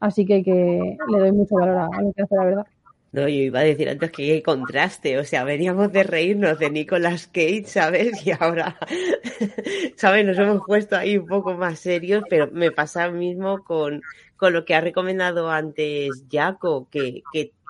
Así 0.00 0.24
que, 0.24 0.42
que 0.42 0.96
le 1.08 1.18
doy 1.18 1.32
mucho 1.32 1.56
valor 1.56 1.76
a, 1.76 2.02
lo 2.02 2.12
que 2.12 2.22
hace, 2.22 2.36
la 2.36 2.44
verdad. 2.44 2.66
No, 3.10 3.22
yo 3.22 3.28
iba 3.28 3.60
a 3.60 3.64
decir 3.64 3.88
antes 3.88 4.12
que 4.12 4.32
hay 4.32 4.42
contraste, 4.42 5.18
o 5.18 5.24
sea, 5.24 5.42
veníamos 5.42 5.90
de 5.92 6.02
reírnos 6.02 6.58
de 6.58 6.70
Nicolas 6.70 7.26
Cage, 7.26 7.64
¿sabes? 7.64 8.26
Y 8.26 8.32
ahora, 8.38 8.76
¿sabes? 9.96 10.26
Nos 10.26 10.38
hemos 10.38 10.62
puesto 10.66 10.94
ahí 10.94 11.16
un 11.16 11.26
poco 11.26 11.54
más 11.54 11.80
serios, 11.80 12.22
pero 12.28 12.50
me 12.52 12.70
pasa 12.70 13.10
mismo 13.10 13.64
con, 13.64 14.02
con 14.36 14.52
lo 14.52 14.66
que 14.66 14.74
ha 14.74 14.82
recomendado 14.82 15.50
antes 15.50 16.24
Jaco, 16.30 16.86
que 16.90 17.22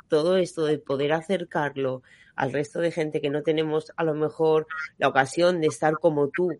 todo 0.08 0.36
esto 0.36 0.64
de 0.64 0.78
poder 0.78 1.12
acercarlo 1.12 2.02
al 2.34 2.52
resto 2.52 2.80
de 2.80 2.92
gente 2.92 3.20
que 3.20 3.30
no 3.30 3.42
tenemos 3.42 3.92
a 3.96 4.04
lo 4.04 4.14
mejor 4.14 4.66
la 4.96 5.08
ocasión 5.08 5.60
de 5.60 5.66
estar 5.66 5.94
como 5.94 6.28
tú, 6.28 6.52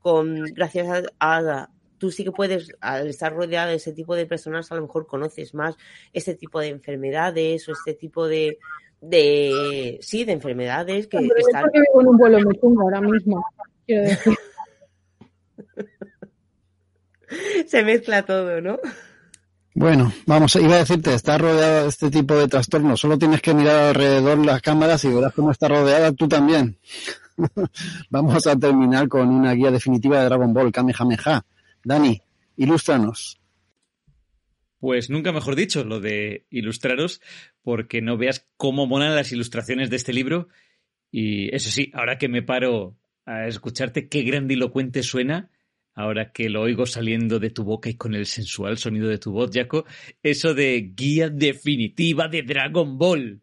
con 0.00 0.44
gracias 0.54 1.06
a, 1.18 1.70
tú 1.98 2.10
sí 2.10 2.24
que 2.24 2.32
puedes, 2.32 2.74
al 2.80 3.08
estar 3.08 3.34
rodeado 3.34 3.70
de 3.70 3.76
ese 3.76 3.92
tipo 3.92 4.14
de 4.14 4.26
personas, 4.26 4.70
a 4.70 4.74
lo 4.74 4.82
mejor 4.82 5.06
conoces 5.06 5.54
más 5.54 5.76
este 6.12 6.34
tipo 6.34 6.60
de 6.60 6.68
enfermedades 6.68 7.66
o 7.68 7.72
este 7.72 7.94
tipo 7.94 8.26
de, 8.26 8.58
de 9.00 9.98
sí, 10.02 10.24
de 10.24 10.32
enfermedades 10.32 11.06
que 11.06 11.18
están... 11.38 11.70
vivo 11.72 12.02
en 12.02 12.08
un 12.08 12.18
vuelo 12.18 12.38
muy 12.40 12.58
ahora 12.82 13.00
mismo, 13.00 13.42
quiero 13.86 14.08
decir. 14.08 14.34
Se 17.66 17.82
mezcla 17.82 18.24
todo, 18.24 18.60
¿no? 18.60 18.78
Bueno, 19.76 20.12
vamos, 20.24 20.54
iba 20.54 20.76
a 20.76 20.78
decirte, 20.78 21.12
está 21.14 21.36
rodeado 21.36 21.82
de 21.82 21.88
este 21.88 22.08
tipo 22.08 22.36
de 22.36 22.46
trastornos. 22.46 23.00
Solo 23.00 23.18
tienes 23.18 23.42
que 23.42 23.52
mirar 23.52 23.88
alrededor 23.88 24.38
las 24.38 24.62
cámaras 24.62 25.04
y 25.04 25.08
verás 25.08 25.34
cómo 25.34 25.50
está 25.50 25.66
rodeada 25.66 26.12
tú 26.12 26.28
también. 26.28 26.78
vamos 28.08 28.46
a 28.46 28.56
terminar 28.56 29.08
con 29.08 29.28
una 29.28 29.52
guía 29.52 29.72
definitiva 29.72 30.20
de 30.20 30.26
Dragon 30.26 30.54
Ball, 30.54 30.70
Kamehameha. 30.70 31.44
Dani, 31.82 32.22
ilústranos. 32.56 33.40
Pues 34.78 35.10
nunca 35.10 35.32
mejor 35.32 35.56
dicho 35.56 35.82
lo 35.82 35.98
de 35.98 36.46
ilustraros, 36.50 37.20
porque 37.62 38.00
no 38.00 38.16
veas 38.16 38.46
cómo 38.56 38.86
molan 38.86 39.16
las 39.16 39.32
ilustraciones 39.32 39.90
de 39.90 39.96
este 39.96 40.12
libro. 40.12 40.46
Y 41.10 41.52
eso 41.52 41.68
sí, 41.70 41.90
ahora 41.94 42.16
que 42.16 42.28
me 42.28 42.42
paro 42.42 42.96
a 43.26 43.48
escucharte, 43.48 44.08
qué 44.08 44.22
grandilocuente 44.22 45.02
suena 45.02 45.50
ahora 45.94 46.32
que 46.32 46.48
lo 46.48 46.62
oigo 46.62 46.86
saliendo 46.86 47.38
de 47.38 47.50
tu 47.50 47.64
boca 47.64 47.88
y 47.88 47.94
con 47.94 48.14
el 48.14 48.26
sensual 48.26 48.78
sonido 48.78 49.08
de 49.08 49.18
tu 49.18 49.32
voz, 49.32 49.50
Jaco, 49.52 49.84
eso 50.22 50.54
de 50.54 50.92
guía 50.94 51.28
definitiva 51.28 52.28
de 52.28 52.42
Dragon 52.42 52.98
Ball. 52.98 53.40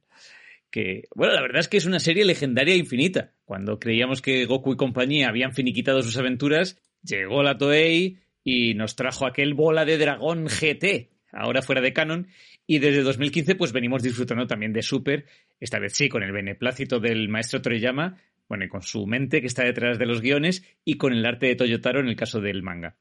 Que, 0.69 1.03
bueno, 1.15 1.33
la 1.33 1.41
verdad 1.41 1.59
es 1.59 1.67
que 1.67 1.77
es 1.77 1.85
una 1.85 1.99
serie 1.99 2.23
legendaria 2.23 2.73
e 2.73 2.77
infinita. 2.77 3.33
Cuando 3.45 3.79
creíamos 3.79 4.21
que 4.21 4.45
Goku 4.45 4.73
y 4.73 4.77
compañía 4.77 5.27
habían 5.27 5.53
finiquitado 5.53 6.01
sus 6.01 6.17
aventuras, 6.17 6.77
llegó 7.03 7.43
la 7.43 7.57
Toei 7.57 8.19
y 8.43 8.73
nos 8.73 8.95
trajo 8.95 9.25
aquel 9.25 9.53
bola 9.53 9.85
de 9.85 9.97
dragón 9.97 10.45
GT, 10.45 11.09
ahora 11.31 11.61
fuera 11.61 11.81
de 11.81 11.93
canon, 11.93 12.27
y 12.65 12.79
desde 12.79 13.03
2015 13.03 13.55
pues 13.55 13.73
venimos 13.73 14.03
disfrutando 14.03 14.47
también 14.47 14.73
de 14.73 14.81
Super, 14.81 15.25
esta 15.59 15.79
vez 15.79 15.93
sí, 15.93 16.09
con 16.09 16.23
el 16.23 16.31
beneplácito 16.31 16.99
del 16.99 17.27
maestro 17.29 17.61
Toriyama, 17.61 18.17
bueno, 18.51 18.65
y 18.65 18.67
con 18.67 18.81
su 18.81 19.07
mente 19.07 19.39
que 19.39 19.47
está 19.47 19.63
detrás 19.63 19.97
de 19.97 20.05
los 20.05 20.19
guiones 20.19 20.65
y 20.83 20.95
con 20.97 21.13
el 21.13 21.25
arte 21.25 21.45
de 21.45 21.55
Toyotaro 21.55 22.01
en 22.01 22.09
el 22.09 22.17
caso 22.17 22.41
del 22.41 22.63
manga. 22.63 22.97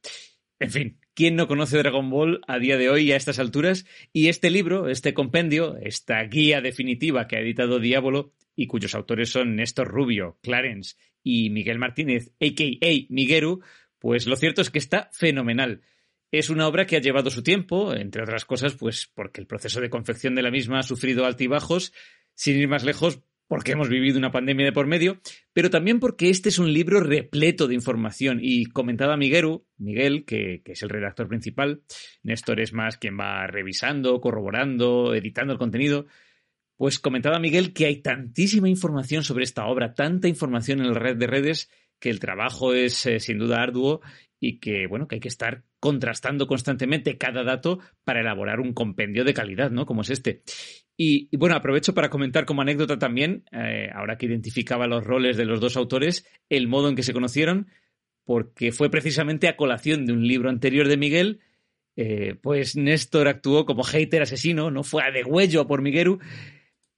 En 0.61 0.71
fin, 0.71 1.01
¿quién 1.13 1.35
no 1.35 1.49
conoce 1.49 1.77
Dragon 1.77 2.09
Ball 2.09 2.41
a 2.47 2.61
día 2.61 2.77
de 2.77 2.89
hoy 2.89 3.11
a 3.11 3.17
estas 3.17 3.41
alturas? 3.41 3.85
Y 4.13 4.29
este 4.29 4.49
libro, 4.49 4.89
este 4.89 5.13
compendio, 5.13 5.77
esta 5.79 6.23
guía 6.23 6.61
definitiva 6.61 7.27
que 7.27 7.35
ha 7.35 7.41
editado 7.41 7.81
Diablo 7.81 8.33
y 8.55 8.69
cuyos 8.69 8.95
autores 8.95 9.31
son 9.31 9.57
Néstor 9.57 9.89
Rubio, 9.89 10.39
Clarence 10.41 10.95
y 11.25 11.51
Miguel 11.51 11.81
Martínez, 11.81 12.29
a.k.a. 12.41 13.07
Migueru, 13.09 13.61
pues 13.99 14.29
lo 14.29 14.37
cierto 14.37 14.63
es 14.63 14.71
que 14.71 14.79
está 14.79 15.11
fenomenal. 15.13 15.81
Es 16.31 16.49
una 16.49 16.69
obra 16.69 16.87
que 16.87 16.95
ha 16.95 17.01
llevado 17.01 17.29
su 17.31 17.43
tiempo, 17.43 17.93
entre 17.93 18.23
otras 18.23 18.45
cosas, 18.45 18.77
pues 18.77 19.11
porque 19.13 19.41
el 19.41 19.49
proceso 19.49 19.81
de 19.81 19.91
confección 19.91 20.37
de 20.37 20.43
la 20.43 20.53
misma 20.53 20.79
ha 20.79 20.85
sufrido 20.85 21.27
altibajos. 21.27 21.93
Sin 22.35 22.57
ir 22.57 22.69
más 22.69 22.85
lejos, 22.85 23.21
porque 23.51 23.73
hemos 23.73 23.89
vivido 23.89 24.17
una 24.17 24.31
pandemia 24.31 24.65
de 24.65 24.71
por 24.73 24.87
medio, 24.87 25.21
pero 25.53 25.71
también 25.71 25.99
porque 25.99 26.31
este 26.31 26.51
es 26.51 26.61
un 26.61 26.73
libro 26.73 27.01
repleto 27.01 27.67
de 27.67 27.75
información. 27.75 28.39
Y 28.41 28.67
comentaba 28.67 29.17
Miguel, 29.17 29.63
Miguel, 29.77 30.25
que, 30.25 30.63
es 30.65 30.83
el 30.85 30.89
redactor 30.89 31.27
principal, 31.27 31.83
Néstor 32.23 32.61
es 32.61 32.73
más 32.73 32.97
quien 32.97 33.19
va 33.19 33.49
revisando, 33.49 34.21
corroborando, 34.21 35.17
editando 35.17 35.53
el 35.53 35.59
contenido. 35.59 36.07
Pues 36.77 37.01
comentaba 37.01 37.41
Miguel 37.41 37.73
que 37.73 37.87
hay 37.87 37.97
tantísima 37.97 38.69
información 38.69 39.25
sobre 39.25 39.43
esta 39.43 39.67
obra, 39.67 39.95
tanta 39.95 40.29
información 40.29 40.79
en 40.79 40.93
la 40.93 41.01
red 41.01 41.17
de 41.17 41.27
redes, 41.27 41.73
que 41.99 42.11
el 42.11 42.21
trabajo 42.21 42.73
es 42.73 43.05
eh, 43.07 43.19
sin 43.19 43.39
duda 43.39 43.65
arduo 43.65 44.01
y 44.39 44.61
que, 44.61 44.87
bueno, 44.87 45.09
que 45.09 45.17
hay 45.17 45.21
que 45.21 45.29
estar 45.29 45.65
contrastando 45.81 46.47
constantemente 46.47 47.19
cada 47.19 47.43
dato 47.43 47.81
para 48.05 48.21
elaborar 48.21 48.61
un 48.61 48.75
compendio 48.75 49.25
de 49.25 49.35
calidad, 49.35 49.73
¿no? 49.73 49.87
Como 49.87 50.03
es 50.03 50.11
este. 50.11 50.43
Y, 51.03 51.35
bueno, 51.35 51.57
aprovecho 51.57 51.95
para 51.95 52.11
comentar 52.11 52.45
como 52.45 52.61
anécdota 52.61 52.99
también, 52.99 53.45
eh, 53.53 53.89
ahora 53.95 54.19
que 54.19 54.27
identificaba 54.27 54.87
los 54.87 55.03
roles 55.03 55.39
de 55.39 55.47
los 55.47 55.59
dos 55.59 55.79
autores, 55.79 56.27
el 56.51 56.69
modo 56.69 56.91
en 56.91 56.95
que 56.95 57.03
se 57.03 57.15
conocieron, 57.15 57.69
porque 58.23 58.71
fue 58.71 58.91
precisamente 58.91 59.49
a 59.49 59.57
colación 59.57 60.05
de 60.05 60.13
un 60.13 60.29
libro 60.29 60.51
anterior 60.51 60.89
de 60.89 60.99
Miguel, 60.99 61.41
eh, 61.97 62.35
pues 62.43 62.77
Néstor 62.77 63.29
actuó 63.29 63.65
como 63.65 63.83
hater 63.83 64.21
asesino, 64.21 64.71
no 64.71 64.83
fue 64.83 65.03
a 65.03 65.11
degüello 65.11 65.67
por 65.67 65.81
Miguelu, 65.81 66.19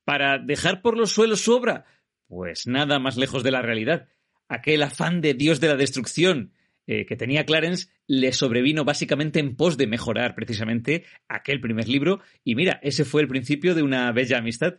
para 0.03 0.37
dejar 0.37 0.83
por 0.83 0.99
los 0.99 1.13
suelos 1.13 1.41
su 1.41 1.55
obra. 1.55 1.85
Pues 2.27 2.67
nada 2.67 2.99
más 2.99 3.17
lejos 3.17 3.45
de 3.45 3.53
la 3.53 3.63
realidad. 3.63 4.09
Aquel 4.49 4.83
afán 4.83 5.21
de 5.21 5.35
Dios 5.35 5.61
de 5.61 5.69
la 5.69 5.77
destrucción 5.77 6.55
eh, 6.87 7.07
que 7.07 7.17
tenía 7.17 7.47
Clarence 7.47 7.89
le 8.07 8.33
sobrevino 8.33 8.85
básicamente 8.85 9.39
en 9.39 9.55
pos 9.55 9.77
de 9.77 9.87
mejorar 9.87 10.35
precisamente 10.35 11.05
aquel 11.29 11.61
primer 11.61 11.89
libro. 11.89 12.21
Y 12.45 12.55
mira, 12.55 12.81
ese 12.83 13.05
fue 13.05 13.23
el 13.23 13.29
principio 13.29 13.75
de 13.75 13.83
una 13.83 14.11
bella 14.13 14.39
amistad. 14.39 14.77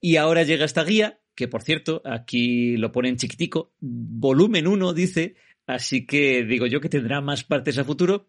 Y 0.00 0.16
ahora 0.16 0.42
llega 0.42 0.64
esta 0.64 0.84
guía, 0.84 1.20
que 1.34 1.48
por 1.48 1.62
cierto, 1.62 2.02
aquí 2.04 2.76
lo 2.76 2.92
pone 2.92 3.08
en 3.08 3.16
chiquitico, 3.16 3.74
volumen 3.80 4.66
1 4.66 4.92
dice, 4.92 5.34
así 5.66 6.06
que 6.06 6.44
digo 6.44 6.66
yo 6.66 6.80
que 6.80 6.88
tendrá 6.88 7.20
más 7.20 7.44
partes 7.44 7.78
a 7.78 7.84
futuro. 7.84 8.26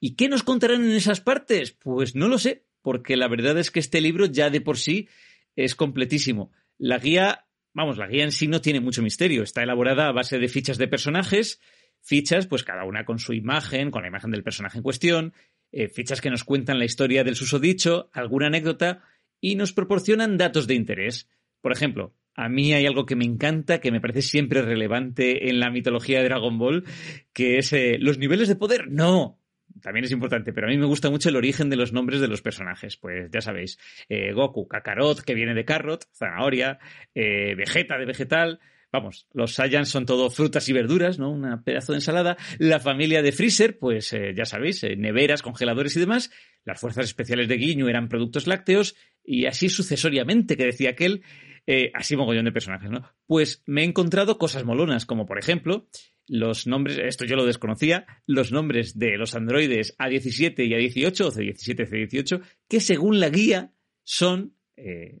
¿Y 0.00 0.14
qué 0.14 0.28
nos 0.28 0.42
contarán 0.42 0.84
en 0.84 0.92
esas 0.92 1.20
partes? 1.20 1.72
Pues 1.72 2.14
no 2.14 2.28
lo 2.28 2.38
sé, 2.38 2.64
porque 2.82 3.16
la 3.16 3.28
verdad 3.28 3.58
es 3.58 3.70
que 3.70 3.80
este 3.80 4.00
libro 4.00 4.26
ya 4.26 4.50
de 4.50 4.60
por 4.60 4.78
sí 4.78 5.08
es 5.56 5.74
completísimo. 5.74 6.52
La 6.78 6.98
guía, 6.98 7.46
vamos, 7.74 7.98
la 7.98 8.06
guía 8.06 8.24
en 8.24 8.32
sí 8.32 8.46
no 8.46 8.60
tiene 8.60 8.80
mucho 8.80 9.02
misterio, 9.02 9.42
está 9.42 9.62
elaborada 9.62 10.08
a 10.08 10.12
base 10.12 10.38
de 10.38 10.48
fichas 10.48 10.78
de 10.78 10.88
personajes, 10.88 11.60
fichas, 12.02 12.46
pues 12.46 12.64
cada 12.64 12.84
una 12.84 13.04
con 13.04 13.18
su 13.18 13.32
imagen, 13.32 13.90
con 13.90 14.02
la 14.02 14.08
imagen 14.08 14.30
del 14.30 14.42
personaje 14.42 14.78
en 14.78 14.82
cuestión, 14.82 15.32
eh, 15.70 15.88
fichas 15.88 16.20
que 16.20 16.30
nos 16.30 16.44
cuentan 16.44 16.78
la 16.78 16.86
historia 16.86 17.24
del 17.24 17.36
susodicho, 17.36 18.10
alguna 18.12 18.46
anécdota 18.46 19.02
y 19.40 19.54
nos 19.54 19.72
proporcionan 19.72 20.38
datos 20.38 20.66
de 20.66 20.74
interés. 20.74 21.28
Por 21.60 21.72
ejemplo, 21.72 22.14
a 22.34 22.48
mí 22.48 22.72
hay 22.72 22.86
algo 22.86 23.04
que 23.04 23.16
me 23.16 23.24
encanta, 23.24 23.80
que 23.80 23.92
me 23.92 24.00
parece 24.00 24.22
siempre 24.22 24.62
relevante 24.62 25.50
en 25.50 25.60
la 25.60 25.70
mitología 25.70 26.18
de 26.18 26.24
Dragon 26.24 26.58
Ball, 26.58 26.84
que 27.32 27.58
es 27.58 27.72
eh, 27.72 27.98
los 28.00 28.16
niveles 28.18 28.48
de 28.48 28.56
poder. 28.56 28.90
No, 28.90 29.38
también 29.82 30.04
es 30.04 30.12
importante, 30.12 30.54
pero 30.54 30.66
a 30.66 30.70
mí 30.70 30.78
me 30.78 30.86
gusta 30.86 31.10
mucho 31.10 31.28
el 31.28 31.36
origen 31.36 31.68
de 31.68 31.76
los 31.76 31.92
nombres 31.92 32.20
de 32.20 32.28
los 32.28 32.40
personajes. 32.40 32.96
Pues 32.96 33.30
ya 33.30 33.42
sabéis, 33.42 33.78
eh, 34.08 34.32
Goku, 34.32 34.66
Kakarot, 34.66 35.20
que 35.20 35.34
viene 35.34 35.54
de 35.54 35.66
Carrot, 35.66 36.06
Zanahoria, 36.14 36.78
Vegeta 37.14 37.98
de 37.98 38.06
Vegetal, 38.06 38.60
Vamos, 38.90 39.26
los 39.34 39.52
Saiyans 39.52 39.90
son 39.90 40.06
todo 40.06 40.30
frutas 40.30 40.66
y 40.68 40.72
verduras, 40.72 41.18
¿no? 41.18 41.30
Una 41.30 41.62
pedazo 41.62 41.92
de 41.92 41.98
ensalada. 41.98 42.38
La 42.58 42.80
familia 42.80 43.20
de 43.20 43.32
Freezer, 43.32 43.78
pues 43.78 44.12
eh, 44.14 44.32
ya 44.34 44.46
sabéis, 44.46 44.82
eh, 44.82 44.96
neveras, 44.96 45.42
congeladores 45.42 45.94
y 45.96 46.00
demás. 46.00 46.30
Las 46.64 46.80
fuerzas 46.80 47.04
especiales 47.04 47.48
de 47.48 47.56
Guiño 47.56 47.88
eran 47.88 48.08
productos 48.08 48.46
lácteos 48.46 48.96
y 49.22 49.44
así 49.44 49.68
sucesoriamente, 49.68 50.56
que 50.56 50.64
decía 50.64 50.90
aquel, 50.90 51.22
eh, 51.66 51.90
así 51.92 52.16
mogollón 52.16 52.46
de 52.46 52.52
personajes, 52.52 52.90
¿no? 52.90 53.02
Pues 53.26 53.62
me 53.66 53.82
he 53.82 53.84
encontrado 53.84 54.38
cosas 54.38 54.64
molonas, 54.64 55.04
como 55.04 55.26
por 55.26 55.38
ejemplo, 55.38 55.86
los 56.26 56.66
nombres, 56.66 56.96
esto 56.96 57.26
yo 57.26 57.36
lo 57.36 57.44
desconocía, 57.44 58.06
los 58.24 58.52
nombres 58.52 58.98
de 58.98 59.18
los 59.18 59.34
androides 59.34 59.98
A17 59.98 60.66
y 60.66 60.70
A18, 60.70 61.20
o 61.26 61.30
C17 61.30 61.86
C18, 61.86 62.40
que 62.68 62.80
según 62.80 63.20
la 63.20 63.28
guía 63.28 63.72
son 64.02 64.54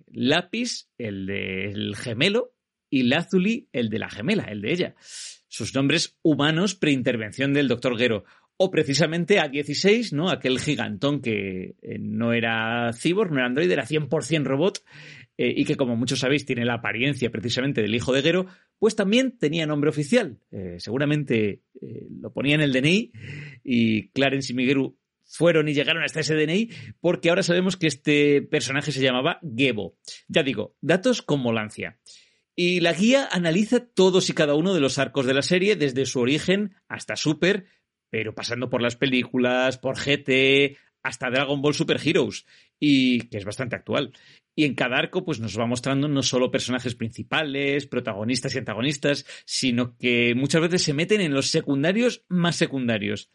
Lápiz, 0.06 0.88
el 0.98 1.26
del 1.26 1.96
gemelo, 1.96 2.54
y 2.90 3.04
Lazuli, 3.04 3.68
el 3.72 3.88
de 3.88 3.98
la 3.98 4.10
gemela, 4.10 4.44
el 4.44 4.60
de 4.60 4.72
ella. 4.72 4.94
Sus 5.48 5.74
nombres 5.74 6.18
humanos 6.22 6.74
preintervención 6.74 7.52
del 7.52 7.68
doctor 7.68 7.98
Gero. 7.98 8.24
O 8.56 8.70
precisamente 8.72 9.38
A16, 9.38 10.12
¿no? 10.12 10.30
Aquel 10.30 10.58
gigantón 10.58 11.20
que 11.20 11.76
eh, 11.80 11.98
no 12.00 12.32
era 12.32 12.90
cyborg, 12.92 13.30
no 13.30 13.38
era 13.38 13.46
androide, 13.46 13.72
era 13.72 13.86
100% 13.86 14.42
robot 14.44 14.82
eh, 15.36 15.54
y 15.56 15.64
que, 15.64 15.76
como 15.76 15.94
muchos 15.94 16.18
sabéis, 16.18 16.44
tiene 16.44 16.64
la 16.64 16.74
apariencia 16.74 17.30
precisamente 17.30 17.82
del 17.82 17.94
hijo 17.94 18.12
de 18.12 18.22
Gero, 18.22 18.46
pues 18.80 18.96
también 18.96 19.38
tenía 19.38 19.64
nombre 19.64 19.90
oficial. 19.90 20.40
Eh, 20.50 20.76
seguramente 20.78 21.62
lo 22.20 22.32
ponía 22.32 22.56
en 22.56 22.60
el 22.60 22.72
DNI 22.72 23.12
y 23.62 24.08
Clarence 24.08 24.52
y 24.52 24.56
Miguel 24.56 24.94
fueron 25.28 25.68
y 25.68 25.74
llegaron 25.74 26.02
hasta 26.02 26.20
ese 26.20 26.34
DNI 26.34 26.70
porque 27.00 27.28
ahora 27.28 27.42
sabemos 27.42 27.76
que 27.76 27.86
este 27.86 28.42
personaje 28.42 28.90
se 28.90 29.02
llamaba 29.02 29.38
Gebo. 29.42 29.96
Ya 30.26 30.42
digo, 30.42 30.74
datos 30.80 31.22
con 31.22 31.40
molancia. 31.40 31.98
Y 32.60 32.80
la 32.80 32.92
guía 32.92 33.28
analiza 33.30 33.78
todos 33.78 34.30
y 34.30 34.32
cada 34.32 34.56
uno 34.56 34.74
de 34.74 34.80
los 34.80 34.98
arcos 34.98 35.26
de 35.26 35.32
la 35.32 35.42
serie, 35.42 35.76
desde 35.76 36.04
su 36.06 36.18
origen 36.18 36.74
hasta 36.88 37.14
Super, 37.14 37.66
pero 38.10 38.34
pasando 38.34 38.68
por 38.68 38.82
las 38.82 38.96
películas, 38.96 39.78
por 39.78 39.96
GT, 39.96 40.76
hasta 41.04 41.30
Dragon 41.30 41.62
Ball 41.62 41.74
Super 41.74 42.00
Heroes, 42.04 42.46
y 42.80 43.28
que 43.28 43.38
es 43.38 43.44
bastante 43.44 43.76
actual. 43.76 44.12
Y 44.56 44.64
en 44.64 44.74
cada 44.74 44.96
arco, 44.96 45.24
pues 45.24 45.38
nos 45.38 45.56
va 45.56 45.66
mostrando 45.66 46.08
no 46.08 46.20
solo 46.24 46.50
personajes 46.50 46.96
principales, 46.96 47.86
protagonistas 47.86 48.56
y 48.56 48.58
antagonistas, 48.58 49.24
sino 49.44 49.96
que 49.96 50.34
muchas 50.34 50.62
veces 50.62 50.82
se 50.82 50.94
meten 50.94 51.20
en 51.20 51.34
los 51.34 51.50
secundarios 51.50 52.24
más 52.26 52.56
secundarios. 52.56 53.30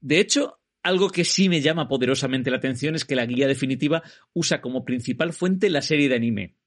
De 0.00 0.20
hecho, 0.20 0.60
algo 0.84 1.10
que 1.10 1.24
sí 1.24 1.48
me 1.48 1.60
llama 1.60 1.88
poderosamente 1.88 2.52
la 2.52 2.58
atención 2.58 2.94
es 2.94 3.04
que 3.04 3.16
la 3.16 3.26
guía 3.26 3.48
definitiva 3.48 4.04
usa 4.32 4.60
como 4.60 4.84
principal 4.84 5.32
fuente 5.32 5.70
la 5.70 5.82
serie 5.82 6.08
de 6.08 6.14
anime 6.14 6.59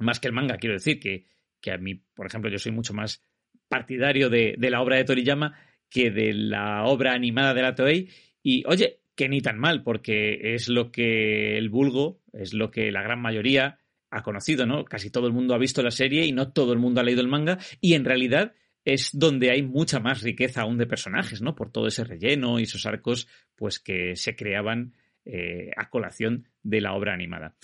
más 0.00 0.20
que 0.20 0.28
el 0.28 0.34
manga, 0.34 0.58
quiero 0.58 0.74
decir 0.74 0.98
que, 1.00 1.26
que 1.60 1.72
a 1.72 1.78
mí, 1.78 1.94
por 2.14 2.26
ejemplo, 2.26 2.50
yo 2.50 2.58
soy 2.58 2.72
mucho 2.72 2.94
más 2.94 3.22
partidario 3.68 4.28
de, 4.28 4.56
la 4.58 4.82
obra 4.82 4.96
de 4.96 5.04
Toriyama 5.04 5.54
que 5.88 6.10
de 6.10 6.32
la 6.34 6.84
obra 6.84 7.14
animada 7.14 7.54
de 7.54 7.62
la 7.62 7.74
Toei. 7.74 8.08
Y 8.42 8.64
oye, 8.66 9.00
que 9.14 9.28
ni 9.28 9.40
tan 9.40 9.58
mal, 9.58 9.82
porque 9.82 10.54
es 10.54 10.68
lo 10.68 10.90
que 10.90 11.56
el 11.56 11.68
vulgo, 11.68 12.20
es 12.32 12.52
lo 12.52 12.70
que 12.70 12.90
la 12.90 13.02
gran 13.02 13.20
mayoría 13.20 13.78
ha 14.10 14.22
conocido, 14.22 14.66
¿no? 14.66 14.84
Casi 14.84 15.10
todo 15.10 15.26
el 15.26 15.32
mundo 15.32 15.54
ha 15.54 15.58
visto 15.58 15.82
la 15.82 15.90
serie 15.90 16.26
y 16.26 16.32
no 16.32 16.52
todo 16.52 16.72
el 16.72 16.78
mundo 16.78 17.00
ha 17.00 17.04
leído 17.04 17.20
el 17.20 17.28
manga. 17.28 17.58
Y 17.80 17.94
en 17.94 18.04
realidad 18.04 18.54
es 18.84 19.10
donde 19.12 19.50
hay 19.50 19.62
mucha 19.62 20.00
más 20.00 20.22
riqueza 20.22 20.62
aún 20.62 20.78
de 20.78 20.86
personajes, 20.86 21.42
¿no? 21.42 21.54
Por 21.54 21.70
todo 21.70 21.86
ese 21.86 22.04
relleno 22.04 22.58
y 22.58 22.64
esos 22.64 22.86
arcos, 22.86 23.28
pues 23.56 23.78
que 23.78 24.16
se 24.16 24.34
creaban 24.34 24.94
eh, 25.24 25.70
a 25.76 25.90
colación 25.90 26.48
de 26.62 26.80
la 26.80 26.94
obra 26.94 27.12
animada. 27.12 27.54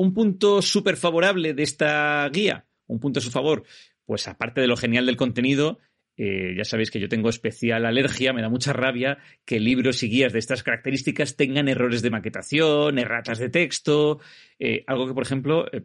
Un 0.00 0.14
punto 0.14 0.62
súper 0.62 0.96
favorable 0.96 1.52
de 1.52 1.62
esta 1.62 2.26
guía, 2.30 2.64
un 2.86 3.00
punto 3.00 3.18
a 3.18 3.22
su 3.22 3.30
favor, 3.30 3.64
pues 4.06 4.28
aparte 4.28 4.62
de 4.62 4.66
lo 4.66 4.78
genial 4.78 5.04
del 5.04 5.18
contenido, 5.18 5.78
eh, 6.16 6.54
ya 6.56 6.64
sabéis 6.64 6.90
que 6.90 7.00
yo 7.00 7.10
tengo 7.10 7.28
especial 7.28 7.84
alergia, 7.84 8.32
me 8.32 8.40
da 8.40 8.48
mucha 8.48 8.72
rabia 8.72 9.18
que 9.44 9.60
libros 9.60 10.02
y 10.02 10.08
guías 10.08 10.32
de 10.32 10.38
estas 10.38 10.62
características 10.62 11.36
tengan 11.36 11.68
errores 11.68 12.00
de 12.00 12.08
maquetación, 12.08 12.98
erratas 12.98 13.38
de 13.38 13.50
texto, 13.50 14.20
eh, 14.58 14.84
algo 14.86 15.06
que, 15.06 15.12
por 15.12 15.22
ejemplo, 15.22 15.66
eh, 15.70 15.84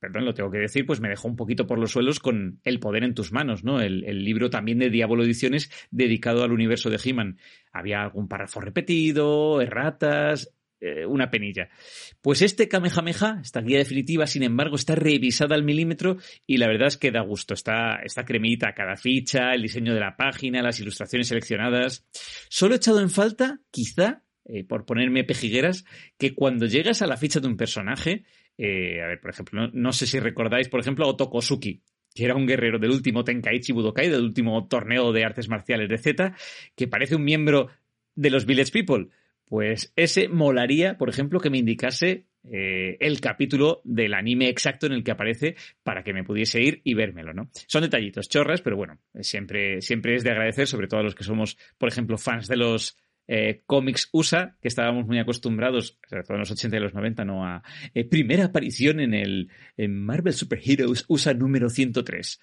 perdón, 0.00 0.24
lo 0.24 0.32
tengo 0.32 0.50
que 0.50 0.60
decir, 0.60 0.86
pues 0.86 1.02
me 1.02 1.10
dejó 1.10 1.28
un 1.28 1.36
poquito 1.36 1.66
por 1.66 1.78
los 1.78 1.90
suelos 1.90 2.18
con 2.18 2.60
El 2.64 2.80
poder 2.80 3.04
en 3.04 3.12
tus 3.12 3.30
manos, 3.30 3.62
¿no? 3.62 3.82
El, 3.82 4.04
el 4.04 4.24
libro 4.24 4.48
también 4.48 4.78
de 4.78 4.88
Diablo 4.88 5.22
Ediciones 5.22 5.70
dedicado 5.90 6.44
al 6.44 6.52
universo 6.52 6.88
de 6.88 6.98
He-Man. 7.04 7.36
Había 7.72 8.00
algún 8.00 8.26
párrafo 8.26 8.62
repetido, 8.62 9.60
erratas, 9.60 10.55
eh, 10.86 11.06
una 11.06 11.30
penilla. 11.30 11.68
Pues 12.22 12.42
este 12.42 12.68
Kamehameha, 12.68 13.40
esta 13.42 13.60
guía 13.60 13.78
definitiva, 13.78 14.26
sin 14.26 14.42
embargo, 14.42 14.76
está 14.76 14.94
revisada 14.94 15.54
al 15.54 15.64
milímetro 15.64 16.18
y 16.46 16.58
la 16.58 16.68
verdad 16.68 16.88
es 16.88 16.96
que 16.96 17.10
da 17.10 17.22
gusto. 17.22 17.54
Está, 17.54 18.00
esta 18.04 18.24
cremita, 18.24 18.72
cada 18.72 18.96
ficha, 18.96 19.52
el 19.52 19.62
diseño 19.62 19.94
de 19.94 20.00
la 20.00 20.16
página, 20.16 20.62
las 20.62 20.78
ilustraciones 20.80 21.28
seleccionadas. 21.28 22.06
Solo 22.48 22.74
he 22.74 22.76
echado 22.76 23.00
en 23.00 23.10
falta, 23.10 23.60
quizá, 23.70 24.22
eh, 24.44 24.64
por 24.64 24.86
ponerme 24.86 25.24
pejigueras, 25.24 25.84
que 26.18 26.34
cuando 26.34 26.66
llegas 26.66 27.02
a 27.02 27.06
la 27.06 27.16
ficha 27.16 27.40
de 27.40 27.48
un 27.48 27.56
personaje, 27.56 28.24
eh, 28.56 29.02
a 29.02 29.08
ver, 29.08 29.20
por 29.20 29.30
ejemplo, 29.30 29.68
no, 29.72 29.92
sé 29.92 30.06
si 30.06 30.20
recordáis, 30.20 30.68
por 30.68 30.80
ejemplo, 30.80 31.04
a 31.04 31.08
Otokosuki, 31.08 31.82
que 32.14 32.24
era 32.24 32.36
un 32.36 32.46
guerrero 32.46 32.78
del 32.78 32.92
último 32.92 33.24
Tenkaichi 33.24 33.72
Budokai, 33.72 34.08
del 34.08 34.22
último 34.22 34.68
torneo 34.68 35.12
de 35.12 35.24
artes 35.24 35.48
marciales 35.48 35.88
de 35.88 35.98
Z, 35.98 36.34
que 36.74 36.86
parece 36.86 37.16
un 37.16 37.24
miembro 37.24 37.68
de 38.14 38.30
los 38.30 38.46
Village 38.46 38.72
People 38.72 39.08
pues 39.48 39.92
ese 39.96 40.28
molaría, 40.28 40.98
por 40.98 41.08
ejemplo, 41.08 41.40
que 41.40 41.50
me 41.50 41.58
indicase 41.58 42.26
eh, 42.48 42.96
el 43.00 43.20
capítulo 43.20 43.80
del 43.84 44.14
anime 44.14 44.48
exacto 44.48 44.86
en 44.86 44.92
el 44.92 45.02
que 45.02 45.10
aparece 45.10 45.56
para 45.82 46.04
que 46.04 46.12
me 46.12 46.24
pudiese 46.24 46.60
ir 46.60 46.80
y 46.84 46.94
vérmelo, 46.94 47.32
¿no? 47.32 47.50
Son 47.66 47.82
detallitos, 47.82 48.28
chorras, 48.28 48.62
pero 48.62 48.76
bueno, 48.76 48.98
siempre, 49.20 49.80
siempre 49.80 50.14
es 50.14 50.22
de 50.22 50.30
agradecer, 50.30 50.66
sobre 50.66 50.86
todo 50.86 51.00
a 51.00 51.02
los 51.02 51.14
que 51.14 51.24
somos, 51.24 51.58
por 51.78 51.88
ejemplo, 51.88 52.18
fans 52.18 52.46
de 52.46 52.56
los 52.56 52.96
eh, 53.28 53.62
cómics 53.66 54.08
USA, 54.12 54.56
que 54.62 54.68
estábamos 54.68 55.06
muy 55.06 55.18
acostumbrados, 55.18 55.98
sobre 56.08 56.22
todo 56.22 56.34
en 56.34 56.40
los 56.40 56.50
80 56.52 56.76
y 56.76 56.80
los 56.80 56.94
90, 56.94 57.24
¿no? 57.24 57.44
A 57.44 57.62
eh, 57.94 58.04
primera 58.04 58.44
aparición 58.44 59.00
en 59.00 59.14
el 59.14 59.50
Marvel 59.88 60.32
Super 60.32 60.60
Heroes 60.64 61.04
USA 61.08 61.34
número 61.34 61.68
103. 61.68 62.40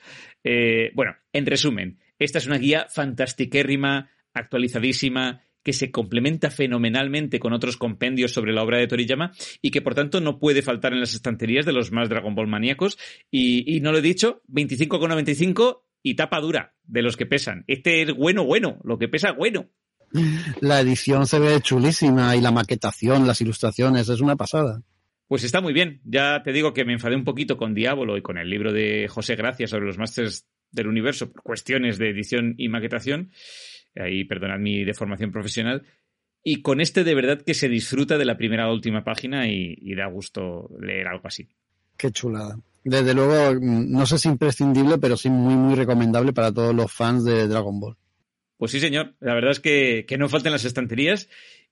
bueno, 0.94 1.16
en 1.32 1.46
resumen, 1.46 2.00
esta 2.20 2.40
es 2.40 2.48
una 2.48 2.58
guía 2.58 2.88
fantastiquérrima, 2.90 4.10
actualizadísima, 4.34 5.42
que 5.64 5.74
se 5.74 5.92
complementa 5.92 6.52
fenomenalmente 6.52 7.40
con 7.40 7.54
otros 7.54 7.78
compendios 7.78 8.32
sobre 8.32 8.54
la 8.54 8.64
obra 8.64 8.78
de 8.78 8.88
Toriyama 8.88 9.32
y 9.62 9.72
que 9.72 9.82
por 9.82 9.96
tanto 9.96 10.20
no 10.20 10.40
puede 10.40 10.62
faltar 10.62 10.94
en 10.94 11.00
las 11.00 11.14
estanterías 11.14 11.66
de 11.66 11.74
los 11.74 11.92
más 11.92 12.10
Dragon 12.10 12.36
Ball 12.36 12.48
maníacos. 12.48 12.98
Y, 13.32 13.80
no 13.82 13.92
lo 13.92 14.00
he 14.00 14.02
dicho, 14.02 14.42
25,95 14.50 15.82
y 16.04 16.16
tapa 16.16 16.40
dura 16.42 16.76
de 16.84 17.02
los 17.02 17.18
que 17.18 17.26
pesan. 17.26 17.64
Este 17.68 18.02
es 18.02 18.14
bueno, 18.14 18.44
bueno, 18.44 18.80
lo 18.84 18.98
que 18.98 19.08
pesa, 19.08 19.32
bueno. 19.32 19.70
La 20.62 20.82
edición 20.82 21.26
se 21.26 21.40
ve 21.40 21.60
chulísima 21.62 22.36
y 22.36 22.42
la 22.42 22.52
maquetación, 22.52 23.26
las 23.26 23.42
ilustraciones, 23.42 24.10
es 24.10 24.22
una 24.22 24.36
pasada. 24.36 24.84
Pues 25.28 25.44
está 25.44 25.62
muy 25.62 25.74
bien. 25.74 26.02
Ya 26.04 26.44
te 26.44 26.52
digo 26.52 26.74
que 26.74 26.86
me 26.86 26.94
enfadé 26.94 27.16
un 27.16 27.24
poquito 27.24 27.58
con 27.58 27.74
Diablo 27.74 28.18
y 28.18 28.22
con 28.22 28.38
el 28.38 28.50
libro 28.50 28.72
de 28.72 29.08
José 29.08 29.36
Gracia 29.36 29.66
sobre 29.66 29.86
los 29.86 29.98
Masters 29.98 30.46
del 30.72 30.88
Universo 30.88 31.32
por 31.32 31.42
cuestiones 31.42 31.98
de 31.98 32.10
edición 32.10 32.56
y 32.58 32.68
maquetación 32.68 33.32
ahí 33.96 34.24
perdonad 34.26 34.60
mi 34.60 34.84
deformación 34.84 35.32
profesional. 35.32 35.84
Y 36.44 36.62
con 36.62 36.82
este 36.82 37.04
de 37.04 37.16
verdad 37.16 37.42
que 37.42 37.54
se 37.54 37.70
disfruta 37.70 38.18
de 38.18 38.26
la 38.26 38.38
primera 38.38 38.64
a 38.64 38.68
la 38.68 38.74
última 38.74 39.04
página 39.04 39.48
y, 39.48 39.96
da 39.96 40.08
gusto 40.08 40.70
leer 40.82 41.08
algo 41.08 41.28
así. 41.28 41.48
Qué 41.96 42.12
chulada. 42.12 42.60
Desde 42.84 43.14
luego, 43.14 43.58
no 43.62 44.06
sé 44.06 44.18
si 44.18 44.28
imprescindible, 44.28 44.98
pero 44.98 45.16
sí 45.16 45.30
muy, 45.30 45.56
muy 45.56 45.76
recomendable 45.76 46.34
para 46.34 46.52
todos 46.52 46.76
los 46.76 46.92
fans 46.92 47.24
de 47.24 47.48
Dragon 47.48 47.80
Ball. 47.80 47.96
Pues 48.58 48.72
sí, 48.72 48.82
señor. 48.82 49.16
La 49.22 49.34
verdad 49.34 49.52
es 49.52 49.62
que, 49.62 50.06
que 50.06 50.18
no 50.18 50.28
falten 50.28 50.52
las 50.52 50.66
estanterías 50.66 51.30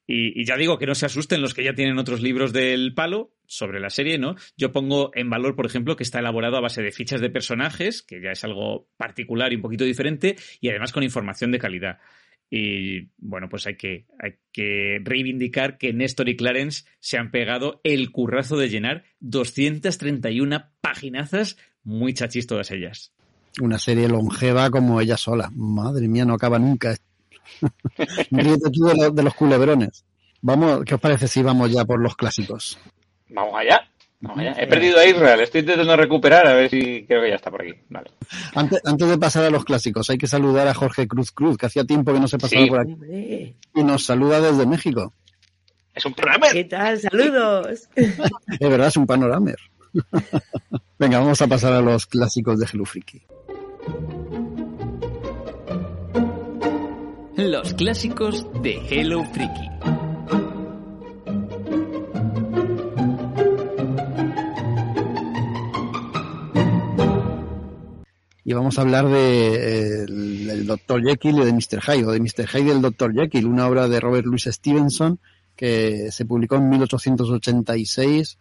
y, 0.07 0.45
ya 0.45 0.57
digo 0.57 0.78
que 0.78 0.86
no 0.86 0.95
se 0.95 1.06
asusten 1.06 1.41
los 1.41 1.53
que 1.53 1.64
ya 1.64 1.73
tienen 1.73 1.98
otros 1.98 2.22
libros 2.22 2.52
del 2.53 2.94
palo 2.94 3.32
sobre 3.45 3.80
la 3.80 3.90
serie, 3.90 4.18
¿no? 4.18 4.36
Yo 4.57 4.72
pongo 4.72 5.11
en 5.14 5.30
valor, 5.30 5.56
por 5.56 5.65
ejemplo, 5.65 5.95
que 5.95 6.03
está 6.03 6.19
elaborado 6.19 6.57
a 6.57 6.61
base 6.61 6.82
de 6.82 6.91
fichas 6.91 7.22
de 7.22 7.30
personajes, 7.30 8.02
que 8.02 8.22
ya 8.22 8.32
es 8.32 8.44
algo 8.44 8.88
particular 8.98 9.52
y 9.52 9.56
un 9.56 9.61
poquito 9.61 9.86
diferente, 9.86 10.36
y 10.60 10.69
además 10.69 10.91
con 10.91 11.03
información 11.03 11.52
de 11.52 11.60
calidad. 11.60 11.99
Y 12.49 13.10
bueno, 13.18 13.48
pues 13.48 13.65
hay 13.65 13.78
que, 13.78 14.07
hay 14.19 14.34
que 14.52 14.99
reivindicar 15.02 15.78
que 15.78 15.94
Néstor 15.94 16.28
y 16.28 16.36
Clarence 16.36 16.84
se 16.99 17.18
han 17.18 17.32
pegado 17.32 17.80
el 17.86 18.11
currazo 18.11 18.57
de 18.57 18.68
llenar 18.68 19.03
231 19.22 20.65
paginazas, 20.82 21.57
muy 21.84 22.14
chachis 22.14 22.48
todas 22.48 22.72
ellas. 22.72 23.14
Una 23.61 23.80
serie 23.80 24.10
longeva 24.10 24.69
como 24.69 24.99
ella 24.99 25.15
sola. 25.15 25.49
Madre 25.56 26.07
mía, 26.10 26.26
no 26.26 26.34
acaba 26.34 26.60
nunca. 26.60 26.95
Ríete 28.31 28.69
tú 28.72 28.85
de, 28.85 28.95
lo- 28.95 29.11
de 29.11 29.23
los 29.23 29.34
culebrones. 29.34 30.03
Vamos, 30.41 30.84
¿qué 30.85 30.95
os 30.95 31.01
parece 31.01 31.27
si 31.27 31.41
vamos 31.43 31.72
ya 31.72 31.85
por 31.85 31.99
los 32.01 32.15
clásicos? 32.15 32.77
Vamos 33.30 33.53
allá. 33.55 33.81
Vamos 34.22 34.39
allá. 34.39 34.55
He 34.59 34.68
perdido 34.68 34.99
a 34.99 35.05
Israel, 35.05 35.39
estoy 35.41 35.61
intentando 35.61 35.95
recuperar, 35.95 36.45
a 36.47 36.53
ver 36.53 36.69
si 36.69 37.05
creo 37.05 37.22
que 37.23 37.30
ya 37.30 37.35
está 37.35 37.49
por 37.51 37.61
aquí. 37.61 37.73
Vale. 37.89 38.11
Antes, 38.55 38.80
antes 38.85 39.07
de 39.09 39.18
pasar 39.18 39.45
a 39.45 39.49
los 39.49 39.65
clásicos, 39.65 40.09
hay 40.09 40.18
que 40.18 40.27
saludar 40.27 40.68
a 40.68 40.73
Jorge 40.73 41.07
Cruz 41.07 41.31
Cruz, 41.31 41.57
que 41.57 41.65
hacía 41.65 41.84
tiempo 41.85 42.13
que 42.13 42.19
no 42.19 42.27
se 42.27 42.38
pasaba 42.38 42.61
Sí. 42.63 42.69
por 42.69 42.80
aquí 42.81 43.55
y 43.76 43.84
nos 43.84 44.05
saluda 44.05 44.39
desde 44.41 44.65
México. 44.65 45.13
Es 45.93 46.05
un 46.05 46.13
programa. 46.13 46.47
¿qué 46.51 46.63
tal? 46.65 46.99
Saludos. 46.99 47.89
Es 47.95 48.18
verdad, 48.59 48.88
es 48.88 48.97
un 48.97 49.05
panoramer. 49.07 49.57
Venga, 50.99 51.19
vamos 51.19 51.41
a 51.41 51.47
pasar 51.47 51.73
a 51.73 51.81
los 51.81 52.05
clásicos 52.05 52.59
de 52.59 52.68
Hello 52.72 52.85
Freaky. 52.85 53.22
Los 57.49 57.73
clásicos 57.73 58.45
de 58.61 58.80
Hello 58.89 59.23
Freaky. 59.34 59.69
Y 68.43 68.53
vamos 68.53 68.77
a 68.77 68.81
hablar 68.81 69.07
de, 69.07 69.53
eh, 69.53 70.05
el- 70.07 70.65
Dr. 70.65 71.03
Jekyll 71.03 71.39
y 71.39 71.45
de 71.45 71.53
Mr. 71.53 71.81
Hyde, 71.81 72.05
o 72.05 72.11
de 72.11 72.19
Mr. 72.19 72.47
Hyde 72.47 72.68
y 72.68 72.69
el 72.69 72.81
Dr. 72.81 73.13
Jekyll, 73.13 73.45
una 73.45 73.68
obra 73.68 73.88
de 73.88 73.99
Robert 73.99 74.26
Louis 74.26 74.43
Stevenson 74.43 75.19
que 75.55 76.11
se 76.11 76.26
publicó 76.26 76.55
en 76.55 76.69
1886 76.69 78.39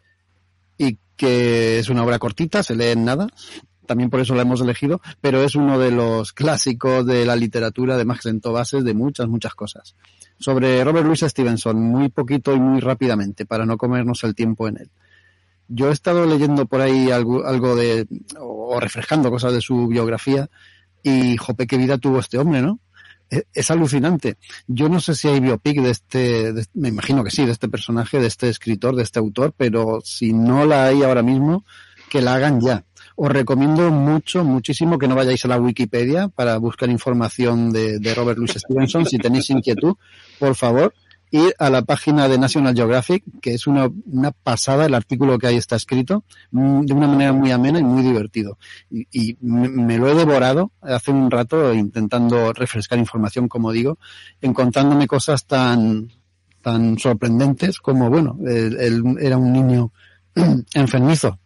y 0.78 0.98
que 1.16 1.78
es 1.78 1.88
una 1.90 2.02
obra 2.04 2.18
cortita, 2.18 2.62
se 2.62 2.74
lee 2.74 2.86
en 2.92 3.04
nada, 3.04 3.26
también 3.90 4.08
por 4.08 4.20
eso 4.20 4.36
la 4.36 4.42
hemos 4.42 4.60
elegido, 4.60 5.00
pero 5.20 5.42
es 5.42 5.56
uno 5.56 5.76
de 5.76 5.90
los 5.90 6.32
clásicos 6.32 7.04
de 7.04 7.24
la 7.26 7.34
literatura, 7.34 7.98
que 8.00 8.22
sentó 8.22 8.52
bases 8.52 8.84
de 8.84 8.94
muchas, 8.94 9.26
muchas 9.26 9.52
cosas. 9.56 9.96
Sobre 10.38 10.84
Robert 10.84 11.04
Louis 11.06 11.18
Stevenson, 11.18 11.76
muy 11.80 12.08
poquito 12.08 12.54
y 12.54 12.60
muy 12.60 12.78
rápidamente, 12.78 13.46
para 13.46 13.66
no 13.66 13.76
comernos 13.76 14.22
el 14.22 14.36
tiempo 14.36 14.68
en 14.68 14.76
él. 14.76 14.90
Yo 15.66 15.88
he 15.88 15.92
estado 15.92 16.24
leyendo 16.24 16.66
por 16.66 16.80
ahí 16.82 17.10
algo, 17.10 17.44
algo 17.44 17.74
de, 17.74 18.06
o, 18.38 18.76
o 18.76 18.78
refrescando 18.80 19.28
cosas 19.28 19.54
de 19.54 19.60
su 19.60 19.88
biografía 19.88 20.48
y 21.02 21.36
jope, 21.36 21.66
qué 21.66 21.76
vida 21.76 21.98
tuvo 21.98 22.20
este 22.20 22.38
hombre, 22.38 22.62
¿no? 22.62 22.78
Es, 23.28 23.44
es 23.52 23.70
alucinante. 23.72 24.36
Yo 24.68 24.88
no 24.88 25.00
sé 25.00 25.16
si 25.16 25.26
hay 25.26 25.40
biopic 25.40 25.80
de 25.82 25.90
este, 25.90 26.52
de- 26.52 26.66
me 26.74 26.90
imagino 26.90 27.24
que 27.24 27.30
sí, 27.32 27.44
de 27.44 27.50
este 27.52 27.68
personaje, 27.68 28.20
de 28.20 28.28
este 28.28 28.48
escritor, 28.48 28.94
de 28.94 29.02
este 29.02 29.18
autor, 29.18 29.52
pero 29.56 30.00
si 30.04 30.32
no 30.32 30.64
la 30.64 30.84
hay 30.86 31.02
ahora 31.02 31.22
mismo, 31.24 31.64
que 32.08 32.20
la 32.22 32.34
hagan 32.34 32.60
ya. 32.60 32.84
Os 33.22 33.28
recomiendo 33.30 33.90
mucho, 33.90 34.44
muchísimo 34.44 34.98
que 34.98 35.06
no 35.06 35.14
vayáis 35.14 35.44
a 35.44 35.48
la 35.48 35.58
Wikipedia 35.58 36.28
para 36.28 36.56
buscar 36.56 36.88
información 36.88 37.70
de, 37.70 37.98
de 37.98 38.14
Robert 38.14 38.38
Louis 38.38 38.52
Stevenson. 38.52 39.04
Si 39.04 39.18
tenéis 39.18 39.50
inquietud, 39.50 39.96
por 40.38 40.54
favor, 40.54 40.94
ir 41.30 41.54
a 41.58 41.68
la 41.68 41.82
página 41.82 42.28
de 42.28 42.38
National 42.38 42.74
Geographic, 42.74 43.22
que 43.42 43.52
es 43.52 43.66
una, 43.66 43.90
una 44.06 44.30
pasada 44.30 44.86
el 44.86 44.94
artículo 44.94 45.38
que 45.38 45.48
ahí 45.48 45.56
está 45.56 45.76
escrito, 45.76 46.24
mm, 46.52 46.86
de 46.86 46.94
una 46.94 47.08
manera 47.08 47.34
muy 47.34 47.50
amena 47.50 47.78
y 47.78 47.84
muy 47.84 48.02
divertido. 48.02 48.56
Y, 48.90 49.06
y 49.12 49.36
me, 49.42 49.98
lo 49.98 50.08
he 50.08 50.14
devorado 50.14 50.72
hace 50.80 51.10
un 51.10 51.30
rato 51.30 51.74
intentando 51.74 52.54
refrescar 52.54 52.98
información, 52.98 53.48
como 53.48 53.70
digo, 53.70 53.98
encontrándome 54.40 55.06
cosas 55.06 55.44
tan, 55.44 56.08
tan 56.62 56.98
sorprendentes 56.98 57.80
como, 57.80 58.08
bueno, 58.08 58.38
él, 58.46 58.78
él 58.80 59.02
era 59.20 59.36
un 59.36 59.52
niño 59.52 59.92
enfermizo 60.74 61.38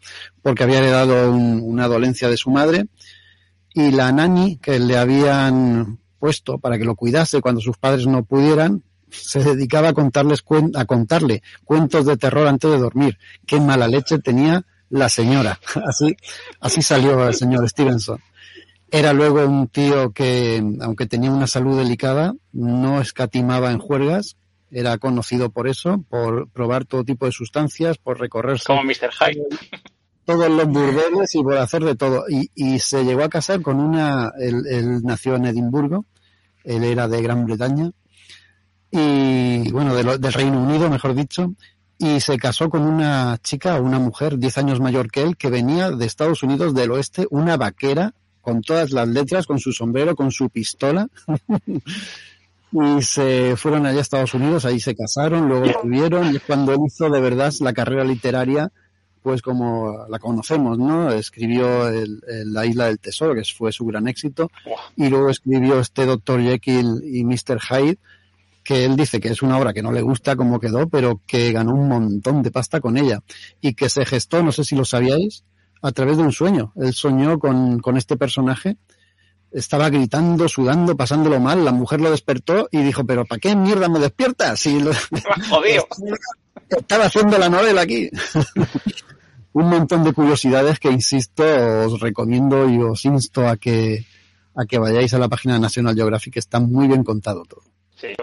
porque 0.42 0.62
había 0.64 0.78
heredado 0.78 1.30
un- 1.32 1.60
una 1.62 1.88
dolencia 1.88 2.28
de 2.28 2.36
su 2.36 2.50
madre 2.50 2.86
y 3.72 3.90
la 3.90 4.12
nani 4.12 4.56
que 4.58 4.78
le 4.78 4.96
habían 4.96 5.98
puesto 6.18 6.58
para 6.58 6.78
que 6.78 6.84
lo 6.84 6.94
cuidase 6.94 7.40
cuando 7.40 7.60
sus 7.60 7.76
padres 7.76 8.06
no 8.06 8.24
pudieran 8.24 8.82
se 9.10 9.42
dedicaba 9.44 9.90
a 9.90 9.92
contarles 9.92 10.42
a 10.74 10.84
contarle 10.86 11.42
cuentos 11.64 12.04
de 12.06 12.16
terror 12.16 12.48
antes 12.48 12.70
de 12.70 12.78
dormir. 12.78 13.18
Qué 13.46 13.60
mala 13.60 13.86
leche 13.86 14.18
tenía 14.18 14.64
la 14.90 15.08
señora. 15.08 15.58
Así, 15.86 16.16
así 16.60 16.82
salió 16.82 17.26
el 17.28 17.34
señor 17.34 17.68
Stevenson. 17.68 18.18
Era 18.90 19.12
luego 19.12 19.44
un 19.44 19.68
tío 19.68 20.12
que, 20.12 20.62
aunque 20.80 21.06
tenía 21.06 21.30
una 21.30 21.46
salud 21.46 21.76
delicada, 21.76 22.34
no 22.52 23.00
escatimaba 23.00 23.70
en 23.72 23.78
juergas. 23.78 24.36
Era 24.76 24.98
conocido 24.98 25.50
por 25.50 25.68
eso, 25.68 26.02
por 26.08 26.48
probar 26.50 26.84
todo 26.84 27.04
tipo 27.04 27.26
de 27.26 27.32
sustancias, 27.32 27.96
por 27.98 28.18
recorrerse 28.18 28.64
Como 28.66 28.82
Mr. 28.82 29.10
Hyde. 29.12 29.42
todos 30.24 30.50
los 30.50 30.66
burdeles 30.66 31.34
y 31.34 31.42
por 31.42 31.56
hacer 31.58 31.84
de 31.84 31.94
todo. 31.94 32.24
Y, 32.28 32.50
y 32.54 32.78
se 32.80 33.04
llegó 33.04 33.22
a 33.22 33.28
casar 33.28 33.62
con 33.62 33.78
una, 33.78 34.32
él, 34.38 34.64
él 34.68 35.02
nació 35.04 35.36
en 35.36 35.44
Edimburgo, 35.44 36.06
él 36.64 36.82
era 36.82 37.06
de 37.08 37.22
Gran 37.22 37.44
Bretaña, 37.46 37.90
y 38.90 39.70
bueno, 39.70 39.94
de 39.94 40.04
lo- 40.04 40.18
del 40.18 40.32
Reino 40.32 40.60
Unido, 40.62 40.88
mejor 40.88 41.14
dicho, 41.14 41.52
y 41.98 42.20
se 42.20 42.36
casó 42.38 42.68
con 42.70 42.82
una 42.82 43.38
chica, 43.42 43.80
una 43.80 43.98
mujer 43.98 44.38
10 44.38 44.58
años 44.58 44.80
mayor 44.80 45.10
que 45.10 45.22
él, 45.22 45.36
que 45.36 45.50
venía 45.50 45.90
de 45.90 46.06
Estados 46.06 46.42
Unidos 46.42 46.74
del 46.74 46.90
oeste, 46.92 47.26
una 47.30 47.56
vaquera, 47.56 48.14
con 48.40 48.60
todas 48.62 48.90
las 48.92 49.08
letras, 49.08 49.46
con 49.46 49.58
su 49.58 49.72
sombrero, 49.72 50.14
con 50.16 50.30
su 50.32 50.48
pistola. 50.50 51.08
y 52.74 53.02
se 53.02 53.56
fueron 53.56 53.86
allá 53.86 53.98
a 53.98 54.02
Estados 54.02 54.34
Unidos, 54.34 54.64
ahí 54.64 54.80
se 54.80 54.94
casaron, 54.96 55.48
luego 55.48 55.66
volvieron, 55.82 56.32
y 56.32 56.36
es 56.36 56.42
cuando 56.42 56.72
él 56.72 56.80
hizo 56.86 57.08
de 57.08 57.20
verdad 57.20 57.52
la 57.60 57.72
carrera 57.72 58.04
literaria 58.04 58.70
pues 59.22 59.40
como 59.40 60.04
la 60.10 60.18
conocemos, 60.18 60.76
¿no? 60.78 61.10
Escribió 61.10 61.88
el- 61.88 62.20
La 62.52 62.66
Isla 62.66 62.88
del 62.88 62.98
Tesoro, 62.98 63.34
que 63.34 63.42
fue 63.56 63.72
su 63.72 63.86
gran 63.86 64.06
éxito, 64.06 64.50
y 64.96 65.08
luego 65.08 65.30
escribió 65.30 65.80
este 65.80 66.04
Dr. 66.04 66.42
Jekyll 66.42 67.00
y 67.02 67.24
Mr. 67.24 67.58
Hyde, 67.58 67.96
que 68.62 68.84
él 68.84 68.96
dice 68.96 69.20
que 69.20 69.28
es 69.28 69.40
una 69.40 69.56
obra 69.58 69.72
que 69.72 69.82
no 69.82 69.92
le 69.92 70.02
gusta 70.02 70.36
como 70.36 70.60
quedó, 70.60 70.88
pero 70.90 71.22
que 71.26 71.52
ganó 71.52 71.72
un 71.72 71.88
montón 71.88 72.42
de 72.42 72.50
pasta 72.50 72.80
con 72.82 72.98
ella, 72.98 73.20
y 73.62 73.72
que 73.72 73.88
se 73.88 74.04
gestó, 74.04 74.42
no 74.42 74.52
sé 74.52 74.62
si 74.62 74.76
lo 74.76 74.84
sabíais, 74.84 75.44
a 75.80 75.90
través 75.92 76.18
de 76.18 76.22
un 76.22 76.32
sueño. 76.32 76.72
Él 76.76 76.92
soñó 76.92 77.38
con, 77.38 77.78
con 77.80 77.96
este 77.96 78.18
personaje, 78.18 78.76
estaba 79.54 79.88
gritando, 79.88 80.48
sudando, 80.48 80.96
pasándolo 80.96 81.40
mal, 81.40 81.64
la 81.64 81.72
mujer 81.72 82.00
lo 82.00 82.10
despertó 82.10 82.68
y 82.70 82.82
dijo, 82.82 83.04
pero 83.06 83.24
¿para 83.24 83.38
qué 83.40 83.54
mierda 83.56 83.88
me 83.88 83.98
despiertas? 84.00 84.60
Si 84.60 84.80
lo- 84.80 84.90
Jodido. 85.48 85.86
estaba 86.68 87.04
haciendo 87.06 87.38
la 87.38 87.48
novela 87.48 87.82
aquí. 87.82 88.10
Un 89.52 89.68
montón 89.70 90.02
de 90.02 90.12
curiosidades 90.12 90.80
que, 90.80 90.90
insisto, 90.90 91.44
os 91.86 92.00
recomiendo 92.00 92.68
y 92.68 92.78
os 92.82 93.04
insto 93.04 93.46
a 93.46 93.56
que, 93.56 94.04
a 94.56 94.64
que 94.66 94.78
vayáis 94.78 95.14
a 95.14 95.18
la 95.20 95.28
página 95.28 95.54
de 95.54 95.60
National 95.60 95.94
Geographic, 95.94 96.36
está 96.38 96.58
muy 96.58 96.88
bien 96.88 97.04
contado 97.04 97.44
todo. 97.44 97.62
Sí, 97.94 98.08
eh, 98.08 98.16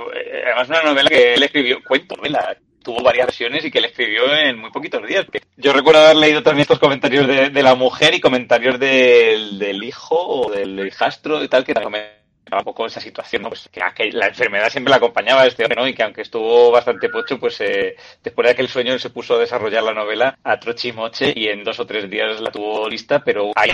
además 0.47 0.67
una 0.67 0.83
novela 0.91 1.09
que 1.09 1.35
él 1.35 1.43
escribió, 1.43 1.77
cuento, 1.87 2.17
novela, 2.17 2.57
tuvo 2.81 3.01
varias 3.03 3.27
versiones 3.27 3.63
y 3.65 3.71
que 3.71 3.79
él 3.79 3.85
escribió 3.85 4.33
en 4.35 4.59
muy 4.59 4.71
poquitos 4.71 5.05
días. 5.07 5.25
Yo 5.57 5.73
recuerdo 5.73 6.01
haber 6.03 6.17
leído 6.17 6.43
también 6.43 6.61
estos 6.63 6.79
comentarios 6.79 7.27
de, 7.27 7.49
de 7.49 7.63
la 7.63 7.75
mujer 7.75 8.13
y 8.13 8.19
comentarios 8.21 8.79
del, 8.79 9.59
del 9.59 9.83
hijo 9.83 10.15
o 10.15 10.51
del 10.51 10.85
hijastro 10.87 11.43
y 11.43 11.47
tal, 11.47 11.63
que 11.63 11.73
también 11.73 12.05
un 12.51 12.63
poco 12.65 12.85
esa 12.85 12.99
situación, 12.99 13.43
¿no? 13.43 13.49
Pues 13.49 13.69
que, 13.71 13.79
aquel- 13.79 14.11
la 14.13 14.27
enfermedad 14.27 14.69
siempre 14.69 14.89
la 14.91 14.97
acompañaba 14.97 15.43
a 15.43 15.47
este 15.47 15.63
hombre, 15.63 15.79
¿no? 15.81 15.87
Y 15.87 15.93
que 15.93 16.03
aunque 16.03 16.21
estuvo 16.21 16.69
bastante 16.69 17.07
pocho, 17.07 17.39
pues 17.39 17.61
eh, 17.61 17.95
después 18.21 18.45
de 18.45 18.51
aquel 18.51 18.67
sueño 18.67 18.99
se 18.99 19.09
puso 19.09 19.35
a 19.35 19.39
desarrollar 19.39 19.83
la 19.83 19.93
novela 19.93 20.37
a 20.43 20.59
troche 20.59 20.89
y 20.89 21.39
y 21.39 21.47
en 21.47 21.63
dos 21.63 21.79
o 21.79 21.85
tres 21.85 22.09
días 22.09 22.41
la 22.41 22.51
tuvo 22.51 22.89
lista, 22.89 23.23
pero 23.23 23.51
hay 23.55 23.71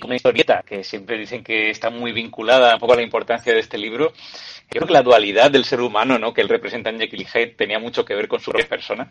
como 0.00 0.10
una 0.10 0.16
historieta 0.16 0.62
que 0.66 0.84
siempre 0.84 1.18
dicen 1.18 1.42
que 1.42 1.70
está 1.70 1.90
muy 1.90 2.12
vinculada 2.12 2.74
un 2.74 2.80
poco 2.80 2.94
a 2.94 2.96
la 2.96 3.02
importancia 3.02 3.52
de 3.52 3.60
este 3.60 3.78
libro. 3.78 4.12
Creo 4.68 4.86
que 4.86 4.92
la 4.92 5.02
dualidad 5.02 5.50
del 5.50 5.64
ser 5.64 5.80
humano, 5.80 6.18
¿no? 6.18 6.34
Que 6.34 6.40
él 6.40 6.48
representa 6.48 6.90
en 6.90 6.98
Jekyll 6.98 7.22
y 7.22 7.24
Hyde 7.24 7.54
tenía 7.56 7.78
mucho 7.78 8.04
que 8.04 8.14
ver 8.14 8.26
con 8.26 8.40
su 8.40 8.50
propia 8.50 8.68
persona, 8.68 9.08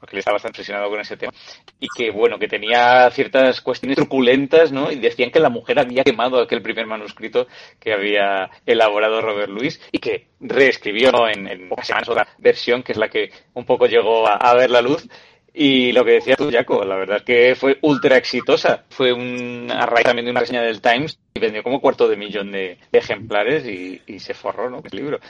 porque 0.00 0.16
él 0.16 0.20
estaba 0.20 0.36
bastante 0.36 0.60
obsesionado 0.60 0.88
con 0.88 1.00
ese 1.00 1.16
tema. 1.16 1.32
Y 1.78 1.88
que, 1.94 2.10
bueno, 2.10 2.38
que 2.38 2.48
tenía 2.48 3.10
ciertas 3.10 3.60
cuestiones 3.60 3.96
truculentas, 3.96 4.72
¿no? 4.72 4.90
Y 4.90 4.96
decían 4.96 5.30
que 5.30 5.40
la 5.40 5.50
mujer 5.50 5.78
había 5.78 6.04
quemado 6.04 6.40
aquel 6.40 6.62
primer 6.62 6.86
manuscrito 6.86 7.46
que 7.78 7.92
había 7.92 8.50
elaborado 8.64 9.20
Robert 9.20 9.50
Louis 9.50 9.80
y 9.92 9.98
que 9.98 10.28
reescribió 10.40 11.12
¿no? 11.12 11.28
en, 11.28 11.48
en 11.48 11.68
pocas 11.68 11.90
otra 12.08 12.26
versión, 12.38 12.82
que 12.82 12.92
es 12.92 12.98
la 12.98 13.08
que 13.08 13.30
un 13.52 13.66
poco 13.66 13.86
llegó 13.86 14.26
a 14.26 14.54
ver 14.54 14.70
la 14.70 14.80
luz. 14.80 15.06
Y 15.56 15.92
lo 15.92 16.04
que 16.04 16.12
decía 16.12 16.34
tú, 16.34 16.50
Jaco, 16.50 16.84
la 16.84 16.96
verdad 16.96 17.18
es 17.18 17.22
que 17.22 17.54
fue 17.54 17.78
ultra 17.82 18.16
exitosa. 18.16 18.84
Fue 18.90 19.12
un, 19.12 19.70
a 19.70 19.86
raíz 19.86 20.04
también 20.04 20.24
de 20.24 20.32
una 20.32 20.40
reseña 20.40 20.62
del 20.62 20.80
Times 20.80 21.16
y 21.32 21.38
vendió 21.38 21.62
como 21.62 21.80
cuarto 21.80 22.08
de 22.08 22.16
millón 22.16 22.50
de, 22.50 22.76
ejemplares 22.90 23.64
y, 23.64 24.02
y 24.04 24.18
se 24.18 24.34
forró, 24.34 24.68
¿no? 24.68 24.82
El 24.84 24.96
libro. 24.96 25.20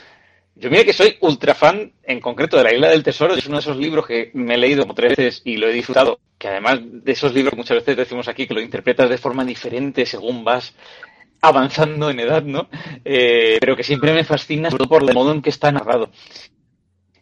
Yo 0.55 0.71
mira 0.71 0.83
que 0.83 0.93
soy 0.93 1.17
ultra 1.19 1.53
fan, 1.53 1.91
en 2.03 2.21
concreto, 2.21 2.57
de 2.57 2.63
La 2.63 2.73
Isla 2.73 2.89
del 2.89 3.03
Tesoro. 3.03 3.35
Es 3.35 3.45
uno 3.45 3.57
de 3.57 3.61
esos 3.61 3.77
libros 3.77 4.07
que 4.07 4.31
me 4.33 4.55
he 4.55 4.57
leído 4.57 4.83
como 4.83 4.95
tres 4.95 5.15
veces 5.15 5.41
y 5.45 5.57
lo 5.57 5.67
he 5.67 5.73
disfrutado. 5.73 6.19
Que 6.39 6.47
además 6.47 6.79
de 6.81 7.11
esos 7.11 7.33
libros 7.33 7.51
que 7.51 7.57
muchas 7.57 7.77
veces 7.77 7.95
decimos 7.95 8.27
aquí, 8.27 8.47
que 8.47 8.53
lo 8.53 8.61
interpretas 8.61 9.09
de 9.09 9.17
forma 9.17 9.45
diferente 9.45 10.05
según 10.05 10.43
vas 10.43 10.73
avanzando 11.41 12.09
en 12.09 12.19
edad, 12.21 12.41
¿no? 12.43 12.69
Eh, 13.03 13.57
pero 13.59 13.75
que 13.75 13.83
siempre 13.83 14.13
me 14.13 14.23
fascina, 14.23 14.71
sobre 14.71 14.85
todo 14.85 14.99
por 14.99 15.07
el 15.07 15.13
modo 15.13 15.31
en 15.33 15.41
que 15.41 15.49
está 15.49 15.71
narrado. 15.71 16.09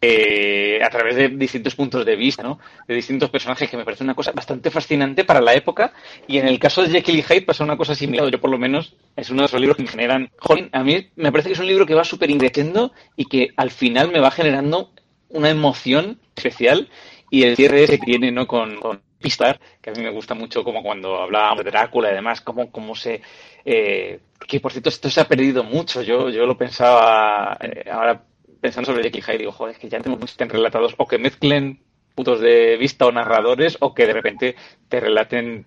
Eh, 0.06 0.84
a 0.84 0.90
través 0.90 1.16
de 1.16 1.30
distintos 1.30 1.76
puntos 1.76 2.06
de 2.06 2.18
vista, 2.18 2.44
¿no? 2.44 2.60
De 2.86 2.94
distintos 2.94 3.30
personajes, 3.30 3.70
que 3.70 3.78
me 3.78 3.86
parece 3.86 4.04
una 4.04 4.14
cosa 4.14 4.34
bastante 4.34 4.70
fascinante 4.70 5.24
para 5.24 5.40
la 5.40 5.54
época. 5.54 5.94
Y 6.28 6.40
en 6.40 6.48
el 6.50 6.60
caso 6.60 6.82
de 6.84 6.90
Jekyll 6.90 7.20
y 7.20 7.22
Hyde 7.22 7.44
pasa 7.44 7.64
una 7.64 7.78
cosa 7.78 7.96
similar. 7.96 8.30
Yo, 8.30 8.42
por 8.42 8.52
lo 8.52 8.58
menos, 8.58 8.98
es 9.16 9.30
uno 9.30 9.44
de 9.44 9.46
esos 9.46 9.62
libros 9.62 9.78
que 9.78 9.84
me 9.84 9.88
generan. 9.88 10.30
Joder, 10.40 10.68
a 10.74 10.84
mí 10.84 11.08
me 11.16 11.32
parece 11.32 11.48
que 11.48 11.54
es 11.54 11.60
un 11.60 11.68
libro 11.68 11.86
que 11.86 11.96
va 11.96 12.04
súper 12.04 12.30
ingresando 12.32 12.92
y 13.16 13.28
que 13.28 13.52
al 13.56 13.72
final 13.72 14.12
me 14.12 14.20
va 14.20 14.30
generando 14.30 14.92
una 15.30 15.50
emoción 15.50 16.20
especial. 16.36 16.90
Y 17.30 17.44
el 17.44 17.56
cierre 17.56 17.86
ese 17.86 17.98
que 17.98 18.06
tiene, 18.06 18.30
¿no? 18.30 18.46
Con, 18.46 18.82
con 18.82 19.02
Pistar, 19.22 19.58
que 19.82 19.90
a 19.90 19.94
mí 19.94 20.04
me 20.04 20.12
gusta 20.12 20.34
mucho, 20.34 20.66
como 20.66 20.84
cuando 20.84 21.22
hablábamos 21.22 21.64
de 21.64 21.72
Drácula 21.72 22.12
y 22.12 22.16
demás, 22.16 22.42
cómo, 22.42 22.70
cómo 22.74 22.94
se. 22.94 23.22
Eh, 23.64 24.20
que 24.46 24.60
por 24.60 24.74
cierto, 24.74 24.90
esto 24.90 25.10
se 25.10 25.22
ha 25.22 25.30
perdido 25.30 25.64
mucho. 25.64 26.02
Yo, 26.02 26.30
yo 26.30 26.46
lo 26.46 26.58
pensaba 26.58 27.58
eh, 27.62 27.90
ahora 27.90 28.22
pensando 28.64 28.90
sobre 28.90 29.04
Jekyll 29.04 29.26
Hyde, 29.26 29.38
digo, 29.40 29.52
joder, 29.52 29.76
es 29.76 29.80
que 29.80 29.90
ya 29.90 30.00
tenemos 30.00 30.22
muchos 30.22 30.36
estén 30.36 30.48
relatados 30.48 30.96
o 30.98 31.06
que 31.06 31.18
mezclen 31.18 31.82
puntos 32.16 32.40
de 32.40 32.78
vista 32.78 33.06
o 33.06 33.12
narradores 33.12 33.76
o 33.82 33.94
que 33.94 34.08
de 34.08 34.14
repente 34.14 34.56
te 34.88 35.02
relaten 35.02 35.66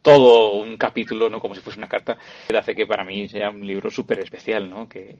todo 0.00 0.52
un 0.52 0.76
capítulo, 0.76 1.28
¿no? 1.28 1.40
Como 1.40 1.56
si 1.56 1.60
fuese 1.60 1.80
una 1.80 1.88
carta, 1.88 2.16
que 2.46 2.56
hace 2.56 2.76
que 2.76 2.86
para 2.86 3.04
mí 3.04 3.28
sea 3.28 3.50
un 3.50 3.66
libro 3.66 3.90
súper 3.90 4.20
especial, 4.20 4.70
¿no? 4.70 4.88
Que, 4.88 5.16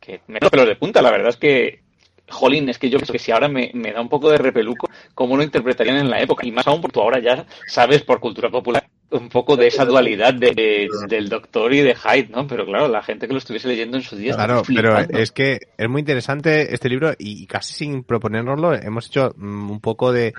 que 0.00 0.20
me 0.26 0.40
da 0.40 0.50
pelos 0.50 0.66
de 0.66 0.74
punta, 0.74 1.00
la 1.00 1.12
verdad 1.12 1.28
es 1.28 1.36
que 1.36 1.82
Jolín, 2.28 2.68
es 2.68 2.78
que 2.80 2.90
yo 2.90 2.98
pienso 2.98 3.12
que 3.12 3.20
si 3.20 3.30
ahora 3.30 3.46
me, 3.46 3.70
me, 3.72 3.92
da 3.92 4.00
un 4.00 4.08
poco 4.08 4.28
de 4.28 4.38
repeluco, 4.38 4.90
¿cómo 5.14 5.36
lo 5.36 5.44
interpretarían 5.44 5.98
en 5.98 6.10
la 6.10 6.20
época? 6.20 6.44
Y 6.44 6.50
más 6.50 6.66
aún 6.66 6.80
porque 6.80 6.94
tú 6.94 7.02
ahora 7.02 7.20
ya 7.20 7.46
sabes 7.68 8.02
por 8.02 8.18
cultura 8.18 8.50
popular 8.50 8.88
un 9.10 9.28
poco 9.28 9.56
de 9.56 9.68
esa 9.68 9.84
dualidad 9.84 10.34
de, 10.34 10.88
del 11.08 11.28
doctor 11.28 11.72
y 11.72 11.80
de 11.80 11.94
Hyde, 11.94 12.28
¿no? 12.30 12.46
Pero 12.46 12.66
claro, 12.66 12.88
la 12.88 13.02
gente 13.02 13.26
que 13.26 13.32
lo 13.32 13.38
estuviese 13.38 13.68
leyendo 13.68 13.96
en 13.96 14.02
su 14.02 14.16
día. 14.16 14.34
Claro, 14.34 14.62
pero 14.66 14.98
es 14.98 15.32
que 15.32 15.60
es 15.76 15.88
muy 15.88 16.00
interesante 16.00 16.74
este 16.74 16.88
libro 16.88 17.12
y 17.18 17.46
casi 17.46 17.74
sin 17.74 18.04
proponérnoslo 18.04 18.74
hemos 18.74 19.06
hecho 19.06 19.34
mm, 19.36 19.70
un 19.70 19.80
poco 19.80 20.12
de, 20.12 20.34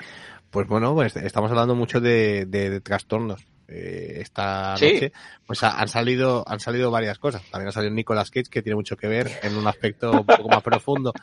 pues 0.50 0.68
bueno, 0.68 0.94
pues 0.94 1.16
estamos 1.16 1.52
hablando 1.52 1.76
mucho 1.76 2.00
de, 2.00 2.46
de, 2.46 2.70
de 2.70 2.82
trastornos. 2.82 3.46
Eh, 3.72 4.22
esta 4.22 4.72
noche, 4.74 5.12
pues 5.46 5.62
ha, 5.64 5.80
han 5.80 5.88
salido 5.88 6.44
han 6.48 6.60
salido 6.60 6.90
varias 6.90 7.20
cosas. 7.20 7.44
También 7.52 7.70
ha 7.70 7.72
salido 7.72 7.94
Nicolas 7.94 8.32
Cage, 8.32 8.50
que 8.50 8.64
tiene 8.64 8.76
mucho 8.76 8.98
que 8.98 9.08
ver 9.08 9.30
en 9.44 9.56
un 9.56 9.68
aspecto 9.68 10.12
un 10.12 10.26
poco 10.26 10.50
más 10.50 10.64
profundo. 10.64 11.14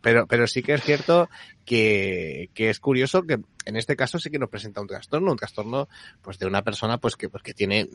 Pero, 0.00 0.26
pero 0.26 0.46
sí 0.46 0.62
que 0.62 0.72
es 0.72 0.82
cierto 0.82 1.28
que, 1.66 2.48
que 2.54 2.70
es 2.70 2.80
curioso 2.80 3.22
que 3.22 3.38
en 3.66 3.76
este 3.76 3.96
caso 3.96 4.18
sí 4.18 4.30
que 4.30 4.38
nos 4.38 4.48
presenta 4.48 4.80
un 4.80 4.86
trastorno, 4.86 5.30
un 5.30 5.36
trastorno 5.36 5.88
pues 6.22 6.38
de 6.38 6.46
una 6.46 6.62
persona 6.62 6.96
pues 6.96 7.16
que, 7.16 7.28
pues 7.28 7.42
que 7.42 7.52
tiene, 7.52 7.86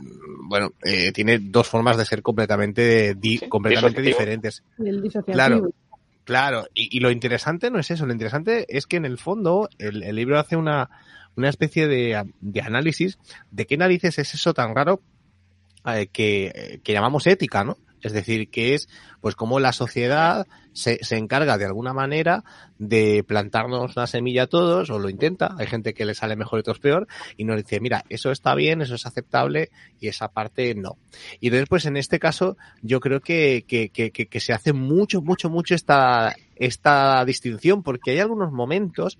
bueno, 0.44 0.73
eh, 0.84 1.11
tiene 1.11 1.40
dos 1.40 1.68
formas 1.68 1.98
de 1.98 2.06
ser 2.06 2.22
completamente, 2.22 3.15
di, 3.15 3.40
Sí, 3.40 3.49
completamente 3.49 4.03
disociativo. 4.03 4.41
diferentes. 4.41 4.64
El 4.77 5.02
disociativo. 5.02 5.34
Claro. 5.34 5.69
Claro, 6.26 6.65
y, 6.73 6.95
y 6.98 7.02
lo 7.02 7.11
interesante 7.11 7.69
no 7.69 7.77
es 7.77 7.91
eso, 7.91 8.07
lo 8.07 8.11
interesante 8.11 8.65
es 8.68 8.88
que 8.88 8.98
en 8.98 9.06
el 9.06 9.19
fondo 9.19 9.69
el, 9.77 10.02
el 10.02 10.15
libro 10.15 10.40
hace 10.40 10.56
una, 10.56 10.90
una 11.36 11.49
especie 11.49 11.88
de, 11.88 12.24
de 12.41 12.62
análisis 12.62 13.18
de 13.52 13.66
qué 13.66 13.78
narices 13.78 14.20
es 14.20 14.34
eso 14.34 14.53
tan 14.53 14.76
raro 14.76 15.02
eh, 15.86 16.07
que, 16.07 16.82
que 16.84 16.94
llamamos 16.94 17.28
ética, 17.28 17.64
¿no? 17.64 17.78
Es 18.02 18.14
decir, 18.14 18.52
que 18.52 18.76
es 18.76 18.88
pues 19.20 19.36
como 19.36 19.60
la 19.60 19.72
sociedad 19.72 20.45
se, 20.74 21.03
se 21.03 21.18
encarga 21.18 21.57
de 21.57 21.66
alguna 21.66 21.91
manera 21.91 22.44
de 22.78 23.24
plantarnos 23.28 23.98
una 23.98 24.06
semilla 24.06 24.44
a 24.44 24.48
todos, 24.48 24.91
o 24.91 24.99
lo 24.99 25.10
intenta, 25.10 25.56
hay 25.57 25.66
gente 25.66 25.95
que 25.95 26.06
le 26.06 26.14
sale 26.14 26.36
mejor 26.36 26.60
y 26.60 26.62
otros 26.62 26.78
peor, 26.78 27.07
y 27.36 27.45
nos 27.45 27.57
dice, 27.57 27.80
mira, 27.80 28.03
eso 28.10 28.30
está 28.32 28.53
bien, 28.53 28.84
eso 28.84 28.94
es 28.94 29.07
aceptable, 29.07 29.72
y 29.99 30.07
esa 30.07 30.28
parte 30.28 30.76
no. 30.76 30.98
Y 31.40 31.48
entonces, 31.48 31.68
pues 31.68 31.86
en 31.88 31.98
este 31.98 32.20
caso, 32.20 32.57
yo 32.84 32.99
creo 32.99 33.22
que, 33.22 33.66
que, 33.68 33.90
que, 33.90 34.12
que, 34.12 34.28
que 34.28 34.40
se 34.40 34.53
hace 34.53 34.72
mucho, 34.72 35.24
mucho, 35.24 35.49
mucho 35.49 35.74
esta, 35.74 36.36
esta 36.56 37.26
distinción, 37.26 37.82
porque 37.82 38.12
hay 38.12 38.20
algunos 38.20 38.52
momentos 38.52 39.18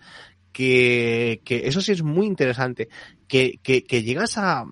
que, 0.56 1.41
que 1.44 1.68
eso 1.68 1.82
sí 1.82 1.91
es 1.91 2.02
muy 2.02 2.26
interesante, 2.27 2.88
que, 3.27 3.60
que, 3.61 4.03
llegas 4.03 4.38
a, 4.38 4.64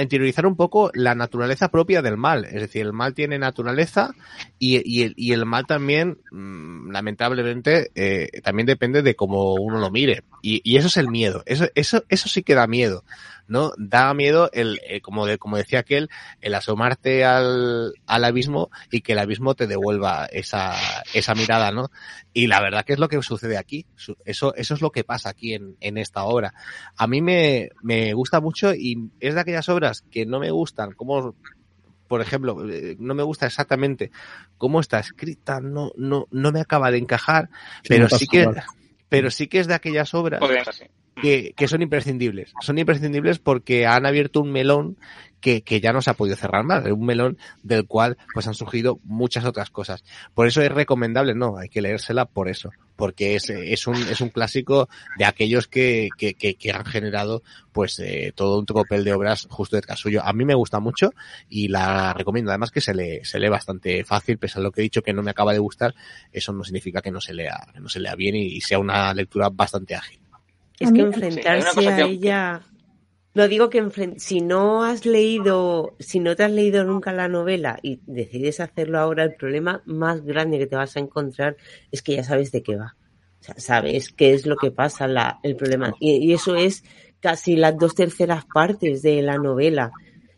interiorizar 0.00 0.46
un 0.46 0.54
poco 0.54 0.92
la 0.94 1.16
naturaleza 1.16 1.68
propia 1.68 2.00
del 2.00 2.16
mal. 2.16 2.44
Es 2.44 2.60
decir, 2.60 2.82
el 2.82 2.92
mal 2.92 3.12
tiene 3.12 3.36
naturaleza 3.36 4.14
y, 4.60 4.80
y, 4.88 5.02
el, 5.02 5.14
y 5.16 5.32
el 5.32 5.46
mal 5.46 5.66
también, 5.66 6.18
mmm, 6.30 6.92
lamentablemente, 6.92 7.90
eh, 7.96 8.40
también 8.44 8.66
depende 8.66 9.02
de 9.02 9.16
cómo 9.16 9.54
uno 9.54 9.80
lo 9.80 9.90
mire. 9.90 10.22
Y, 10.42 10.60
y, 10.64 10.76
eso 10.76 10.88
es 10.88 10.96
el 10.96 11.08
miedo. 11.08 11.42
Eso, 11.46 11.68
eso, 11.74 12.04
eso 12.08 12.28
sí 12.28 12.42
que 12.42 12.54
da 12.54 12.66
miedo. 12.66 13.04
¿no? 13.50 13.72
Da 13.78 14.14
miedo 14.14 14.48
el, 14.52 14.80
eh, 14.86 15.00
como, 15.00 15.26
de, 15.26 15.36
como 15.36 15.56
decía 15.56 15.80
aquel, 15.80 16.08
el 16.40 16.54
asomarte 16.54 17.24
al, 17.24 17.94
al 18.06 18.24
abismo 18.24 18.70
y 18.92 19.00
que 19.00 19.12
el 19.12 19.18
abismo 19.18 19.56
te 19.56 19.66
devuelva 19.66 20.26
esa, 20.26 20.76
esa 21.14 21.34
mirada, 21.34 21.72
¿no? 21.72 21.90
Y 22.32 22.46
la 22.46 22.60
verdad 22.60 22.84
que 22.84 22.92
es 22.92 23.00
lo 23.00 23.08
que 23.08 23.20
sucede 23.22 23.58
aquí. 23.58 23.86
Eso, 24.24 24.54
eso 24.54 24.74
es 24.74 24.80
lo 24.80 24.92
que 24.92 25.02
pasa 25.02 25.30
aquí 25.30 25.54
en, 25.54 25.76
en 25.80 25.98
esta 25.98 26.22
obra. 26.22 26.54
A 26.96 27.08
mí 27.08 27.20
me, 27.22 27.70
me 27.82 28.14
gusta 28.14 28.40
mucho 28.40 28.72
y 28.72 29.10
es 29.18 29.34
de 29.34 29.40
aquellas 29.40 29.68
obras 29.68 30.04
que 30.12 30.26
no 30.26 30.38
me 30.38 30.52
gustan, 30.52 30.92
como 30.92 31.34
por 32.06 32.20
ejemplo, 32.20 32.68
eh, 32.68 32.96
no 33.00 33.14
me 33.14 33.22
gusta 33.24 33.46
exactamente 33.46 34.12
cómo 34.58 34.80
está 34.80 35.00
escrita, 35.00 35.60
no, 35.60 35.90
no, 35.96 36.26
no 36.30 36.52
me 36.52 36.60
acaba 36.60 36.90
de 36.90 36.98
encajar, 36.98 37.50
sí, 37.82 37.88
pero 37.88 38.08
sí 38.08 38.26
que. 38.26 38.48
Pero 39.10 39.30
sí 39.30 39.48
que 39.48 39.58
es 39.58 39.66
de 39.66 39.74
aquellas 39.74 40.14
obras 40.14 40.40
que, 41.20 41.52
que, 41.54 41.68
son 41.68 41.82
imprescindibles. 41.82 42.54
Son 42.62 42.78
imprescindibles 42.78 43.38
porque 43.38 43.84
han 43.84 44.06
abierto 44.06 44.40
un 44.40 44.52
melón 44.52 44.96
que, 45.40 45.62
que, 45.62 45.80
ya 45.80 45.92
no 45.92 46.02
se 46.02 46.10
ha 46.10 46.14
podido 46.14 46.36
cerrar 46.36 46.64
más, 46.64 46.84
un 46.86 47.04
melón 47.04 47.38
del 47.62 47.86
cual 47.86 48.16
pues 48.34 48.46
han 48.46 48.54
surgido 48.54 49.00
muchas 49.04 49.44
otras 49.44 49.70
cosas. 49.70 50.04
Por 50.34 50.46
eso 50.46 50.62
es 50.62 50.70
recomendable, 50.70 51.34
no, 51.34 51.56
hay 51.56 51.68
que 51.68 51.80
leérsela 51.80 52.26
por 52.26 52.48
eso, 52.48 52.70
porque 52.96 53.34
es, 53.34 53.50
es 53.50 53.86
un, 53.86 53.96
es 53.96 54.20
un 54.20 54.28
clásico 54.28 54.88
de 55.18 55.24
aquellos 55.24 55.66
que, 55.66 56.08
que, 56.16 56.34
que, 56.34 56.54
que 56.54 56.72
han 56.72 56.84
generado 56.84 57.42
pues 57.72 57.98
eh, 58.00 58.32
todo 58.34 58.58
un 58.58 58.66
tropel 58.66 59.04
de 59.04 59.12
obras 59.12 59.46
justo 59.50 59.76
detrás 59.76 59.98
suyo. 59.98 60.22
A 60.24 60.32
mí 60.32 60.44
me 60.44 60.54
gusta 60.54 60.80
mucho 60.80 61.12
y 61.48 61.68
la 61.68 62.12
recomiendo, 62.12 62.50
además 62.50 62.70
que 62.70 62.80
se 62.80 62.94
lee, 62.94 63.20
se 63.24 63.38
lee 63.38 63.48
bastante 63.48 64.04
fácil, 64.04 64.38
pese 64.38 64.58
a 64.58 64.62
lo 64.62 64.70
que 64.70 64.80
he 64.80 64.84
dicho 64.84 65.02
que 65.02 65.12
no 65.12 65.22
me 65.22 65.30
acaba 65.30 65.52
de 65.52 65.58
gustar, 65.58 65.94
eso 66.32 66.52
no 66.52 66.64
significa 66.64 67.00
que 67.00 67.10
no 67.10 67.20
se 67.20 67.34
lea, 67.34 67.58
que 67.72 67.80
no 67.80 67.88
se 67.88 68.00
lea 68.00 68.14
bien 68.14 68.36
y, 68.36 68.56
y 68.56 68.60
sea 68.60 68.78
una 68.78 69.12
lectura 69.14 69.48
bastante 69.50 69.94
ágil. 69.94 70.20
Es 70.78 70.92
que 70.92 71.00
enfrentarse 71.02 71.80
sí, 71.80 71.86
a 71.86 72.06
ella 72.06 72.62
no 73.34 73.46
digo 73.46 73.70
que 73.70 74.14
si 74.16 74.40
no 74.40 74.82
has 74.82 75.06
leído, 75.06 75.94
si 76.00 76.18
no 76.18 76.34
te 76.34 76.44
has 76.44 76.50
leído 76.50 76.84
nunca 76.84 77.12
la 77.12 77.28
novela 77.28 77.78
y 77.82 78.00
decides 78.06 78.60
hacerlo 78.60 78.98
ahora, 78.98 79.24
el 79.24 79.34
problema 79.34 79.82
más 79.86 80.24
grande 80.24 80.58
que 80.58 80.66
te 80.66 80.76
vas 80.76 80.96
a 80.96 81.00
encontrar 81.00 81.56
es 81.92 82.02
que 82.02 82.16
ya 82.16 82.24
sabes 82.24 82.50
de 82.50 82.62
qué 82.62 82.76
va. 82.76 82.96
Sabes 83.56 84.12
qué 84.12 84.34
es 84.34 84.46
lo 84.46 84.56
que 84.56 84.70
pasa, 84.70 85.06
la, 85.06 85.38
el 85.42 85.56
problema. 85.56 85.94
Y, 85.98 86.16
y 86.16 86.32
eso 86.34 86.56
es 86.56 86.84
casi 87.20 87.56
las 87.56 87.76
dos 87.78 87.94
terceras 87.94 88.44
partes 88.52 89.02
de 89.02 89.22
la 89.22 89.38
novela. 89.38 89.92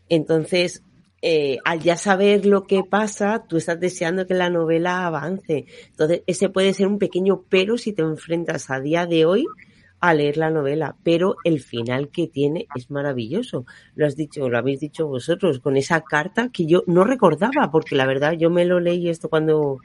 Entonces, 0.07 0.83
eh, 1.21 1.57
al 1.63 1.79
ya 1.79 1.95
saber 1.97 2.45
lo 2.45 2.63
que 2.63 2.83
pasa, 2.83 3.45
tú 3.47 3.57
estás 3.57 3.79
deseando 3.79 4.27
que 4.27 4.33
la 4.33 4.49
novela 4.49 5.07
avance. 5.07 5.65
Entonces, 5.87 6.21
ese 6.27 6.49
puede 6.49 6.73
ser 6.73 6.87
un 6.87 6.99
pequeño 6.99 7.45
pero 7.49 7.77
si 7.77 7.93
te 7.93 8.01
enfrentas 8.03 8.69
a 8.69 8.79
día 8.79 9.05
de 9.05 9.25
hoy 9.25 9.45
a 10.03 10.13
leer 10.13 10.35
la 10.35 10.49
novela, 10.49 10.97
pero 11.01 11.37
el 11.45 11.61
final 11.61 12.09
que 12.09 12.27
tiene 12.27 12.67
es 12.75 12.91
maravilloso. 12.91 13.65
Lo 13.95 14.05
has 14.05 14.17
dicho, 14.17 14.49
lo 14.49 14.57
habéis 14.57 14.81
dicho 14.81 15.07
vosotros, 15.07 15.59
con 15.59 15.77
esa 15.77 16.01
carta 16.01 16.49
que 16.49 16.65
yo 16.65 16.83
no 16.87 17.05
recordaba, 17.05 17.71
porque 17.71 17.95
la 17.95 18.05
verdad 18.05 18.33
yo 18.33 18.49
me 18.49 18.65
lo 18.65 18.81
leí 18.81 19.07
esto 19.07 19.29
cuando 19.29 19.79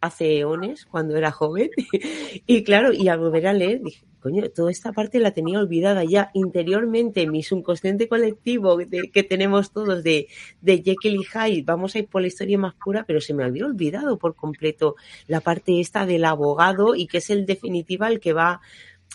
hace 0.00 0.38
eones, 0.38 0.86
cuando 0.86 1.16
era 1.16 1.32
joven, 1.32 1.70
y 2.46 2.62
claro, 2.62 2.92
y 2.92 3.08
al 3.08 3.18
volver 3.18 3.48
a 3.48 3.52
leer 3.52 3.80
dije, 3.82 4.04
coño, 4.20 4.48
toda 4.50 4.70
esta 4.70 4.92
parte 4.92 5.18
la 5.18 5.32
tenía 5.32 5.58
olvidada 5.58 6.04
ya 6.04 6.30
interiormente, 6.34 7.26
mi 7.26 7.42
subconsciente 7.42 8.06
colectivo 8.06 8.76
de, 8.76 9.10
que 9.12 9.24
tenemos 9.24 9.72
todos 9.72 10.04
de, 10.04 10.28
de 10.60 10.82
Jekyll 10.84 11.20
y 11.20 11.24
Hyde, 11.24 11.64
vamos 11.64 11.96
a 11.96 11.98
ir 11.98 12.06
por 12.06 12.20
la 12.20 12.28
historia 12.28 12.58
más 12.58 12.74
pura, 12.74 13.02
pero 13.04 13.20
se 13.20 13.34
me 13.34 13.42
había 13.42 13.66
olvidado 13.66 14.18
por 14.18 14.36
completo 14.36 14.94
la 15.26 15.40
parte 15.40 15.80
esta 15.80 16.06
del 16.06 16.24
abogado 16.24 16.94
y 16.94 17.08
que 17.08 17.18
es 17.18 17.30
el 17.30 17.44
definitiva 17.44 18.06
el 18.06 18.20
que 18.20 18.32
va 18.32 18.60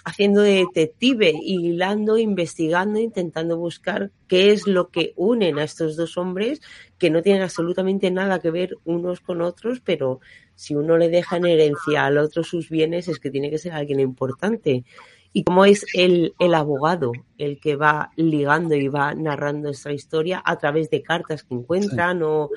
haciendo 0.06 0.42
de 0.42 0.66
detective, 0.66 1.34
hilando, 1.42 2.18
investigando, 2.18 3.00
intentando 3.00 3.58
buscar 3.58 4.12
qué 4.28 4.52
es 4.52 4.68
lo 4.68 4.90
que 4.90 5.14
unen 5.16 5.60
a 5.60 5.64
estos 5.64 5.96
dos 5.96 6.18
hombres 6.18 6.62
que 6.98 7.10
no 7.10 7.22
tienen 7.22 7.42
absolutamente 7.42 8.10
nada 8.12 8.40
que 8.40 8.52
ver 8.52 8.78
unos 8.86 9.20
con 9.20 9.42
otros, 9.42 9.82
pero 9.82 10.20
si 10.56 10.76
uno 10.76 10.98
le 10.98 11.10
deja 11.10 11.38
en 11.38 11.46
herencia 11.46 12.06
al 12.06 12.18
otro 12.18 12.44
sus 12.44 12.70
bienes 12.70 13.08
es 13.08 13.20
que 13.20 13.32
tiene 13.32 13.50
que 13.50 13.58
ser 13.58 13.74
alguien 13.74 14.00
importante. 14.00 14.86
Y 15.34 15.44
como 15.44 15.66
es 15.66 15.86
el, 15.94 16.34
el 16.40 16.54
abogado 16.54 17.12
el 17.38 17.60
que 17.60 17.76
va 17.76 18.12
ligando 18.16 18.76
y 18.76 18.88
va 18.88 19.14
narrando 19.14 19.70
esta 19.70 19.92
historia 19.92 20.42
a 20.44 20.58
través 20.58 20.90
de 20.90 21.04
cartas 21.04 21.44
que 21.44 21.54
encuentran 21.54 22.20
sí. 22.20 22.24
o, 22.26 22.50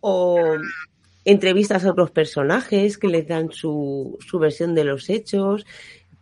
o 0.00 0.38
entrevistas 1.24 1.84
a 1.84 1.90
otros 1.90 2.10
personajes 2.10 2.98
que 2.98 3.08
les 3.08 3.26
dan 3.26 3.50
su, 3.52 4.18
su 4.20 4.38
versión 4.38 4.74
de 4.74 4.84
los 4.84 5.08
hechos 5.08 5.66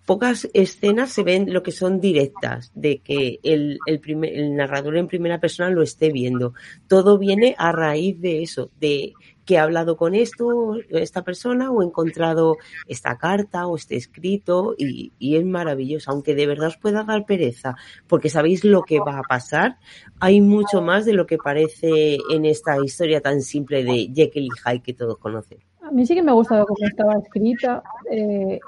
pocas 0.07 0.49
escenas 0.53 1.13
se 1.13 1.23
ven 1.23 1.53
lo 1.53 1.63
que 1.63 1.73
son 1.73 2.01
directas, 2.01 2.73
de 2.75 2.99
que 2.99 3.41
el, 3.43 3.79
el, 3.87 4.01
primer, 4.01 4.35
el 4.35 4.55
narrador 4.55 4.97
en 4.97 5.09
primera 5.09 5.41
persona 5.41 5.71
lo 5.71 5.83
esté 5.83 6.13
viendo. 6.13 6.55
Todo 6.89 7.19
viene 7.19 7.55
a 7.59 7.73
raíz 7.73 8.21
de 8.21 8.43
eso, 8.43 8.71
de 8.81 9.15
que 9.45 9.59
ha 9.59 9.63
hablado 9.63 9.97
con 9.97 10.15
esto, 10.15 10.77
esta 10.89 11.23
persona, 11.23 11.71
o 11.71 11.83
he 11.83 11.87
encontrado 11.87 12.57
esta 12.89 13.19
carta 13.19 13.67
o 13.67 13.77
este 13.77 13.97
escrito, 13.97 14.75
y, 14.77 15.13
y, 15.19 15.37
es 15.37 15.45
maravilloso. 15.45 16.11
Aunque 16.11 16.35
de 16.35 16.47
verdad 16.47 16.69
os 16.69 16.77
pueda 16.77 17.05
dar 17.05 17.27
pereza, 17.27 17.77
porque 18.07 18.31
sabéis 18.31 18.65
lo 18.65 18.83
que 18.83 19.01
va 19.01 19.19
a 19.19 19.23
pasar, 19.23 19.79
hay 20.21 20.41
mucho 20.41 20.81
más 20.83 21.05
de 21.05 21.13
lo 21.13 21.27
que 21.27 21.39
parece 21.39 22.19
en 22.31 22.45
esta 22.45 22.77
historia 22.83 23.21
tan 23.21 23.43
simple 23.43 23.85
de 23.85 24.11
Jekyll 24.15 24.45
y 24.45 24.49
Hyde 24.65 24.83
que 24.83 24.95
todos 24.95 25.19
conocen. 25.19 25.59
A 25.83 25.91
mí 25.91 26.07
sí 26.07 26.15
que 26.15 26.23
me 26.23 26.31
ha 26.31 26.35
gustado 26.35 26.65
cómo 26.65 26.87
estaba 26.87 27.15
escrita, 27.23 27.83
eh, 28.11 28.59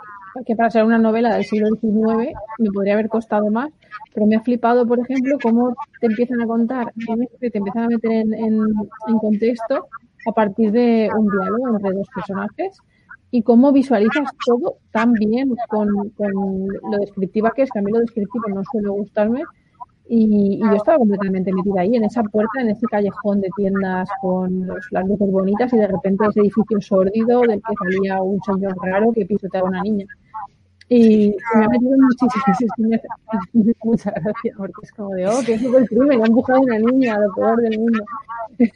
que 0.44 0.56
para 0.56 0.70
ser 0.70 0.84
una 0.84 0.98
novela 0.98 1.34
del 1.34 1.44
siglo 1.44 1.68
XIX 1.80 2.32
me 2.58 2.70
podría 2.70 2.94
haber 2.94 3.08
costado 3.08 3.50
más, 3.50 3.70
pero 4.14 4.26
me 4.26 4.36
ha 4.36 4.40
flipado, 4.40 4.86
por 4.86 4.98
ejemplo, 4.98 5.38
cómo 5.42 5.74
te 6.00 6.06
empiezan 6.06 6.40
a 6.40 6.46
contar, 6.46 6.92
te 7.40 7.58
empiezan 7.58 7.84
a 7.84 7.88
meter 7.88 8.12
en, 8.12 8.34
en, 8.34 9.18
contexto 9.20 9.88
a 10.26 10.32
partir 10.32 10.72
de 10.72 11.08
un 11.16 11.28
diálogo 11.28 11.76
entre 11.76 11.92
dos 11.92 12.08
personajes 12.14 12.78
y 13.30 13.42
cómo 13.42 13.72
visualizas 13.72 14.30
todo 14.44 14.76
tan 14.92 15.12
bien 15.12 15.54
con, 15.68 16.10
con, 16.10 16.66
lo 16.68 16.98
descriptiva 16.98 17.52
que 17.54 17.62
es, 17.62 17.70
que 17.70 17.78
a 17.78 17.82
mí 17.82 17.90
lo 17.92 18.00
descriptivo 18.00 18.48
no 18.48 18.62
suele 18.70 18.88
gustarme. 18.88 19.42
Y, 20.08 20.54
y, 20.54 20.60
yo 20.60 20.74
estaba 20.76 20.98
completamente 20.98 21.52
metida 21.52 21.80
ahí, 21.80 21.96
en 21.96 22.04
esa 22.04 22.22
puerta, 22.22 22.60
en 22.60 22.70
ese 22.70 22.86
callejón 22.86 23.40
de 23.40 23.48
tiendas 23.56 24.08
con 24.20 24.66
los, 24.66 24.86
las 24.92 25.06
luces 25.06 25.30
bonitas 25.30 25.72
y 25.72 25.78
de 25.78 25.88
repente 25.88 26.26
ese 26.28 26.40
edificio 26.40 26.80
sórdido 26.80 27.40
del 27.40 27.60
que 27.60 27.74
salía 27.82 28.22
un 28.22 28.40
señor 28.42 28.76
raro 28.82 29.12
que 29.12 29.26
pisoteaba 29.26 29.66
a 29.66 29.70
una 29.70 29.82
niña. 29.82 30.06
Y 30.88 31.34
me 31.56 31.64
ha 31.64 31.68
metido 31.68 31.96
muchísimas 31.98 33.02
muchas 33.84 34.14
gracias, 34.14 34.56
porque 34.56 34.72
es 34.82 34.92
como 34.92 35.14
de, 35.14 35.26
oh, 35.26 35.40
que 35.44 35.54
es 35.54 35.62
el 35.62 35.88
crimen, 35.88 36.22
ha 36.22 36.26
empujado 36.26 36.60
a 36.60 36.62
una 36.62 36.78
niña, 36.78 37.18
lo 37.18 37.34
peor 37.34 37.60
del 37.60 37.78
mundo. 37.78 38.04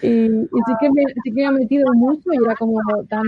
Y, 0.00 0.08
y, 0.08 0.46
sí, 0.46 0.72
que 0.80 0.90
me, 0.90 1.04
sí 1.22 1.32
que 1.32 1.42
me 1.42 1.46
ha 1.46 1.52
metido 1.52 1.92
mucho 1.94 2.32
y 2.32 2.36
era 2.44 2.56
como 2.56 2.80
tan, 3.08 3.22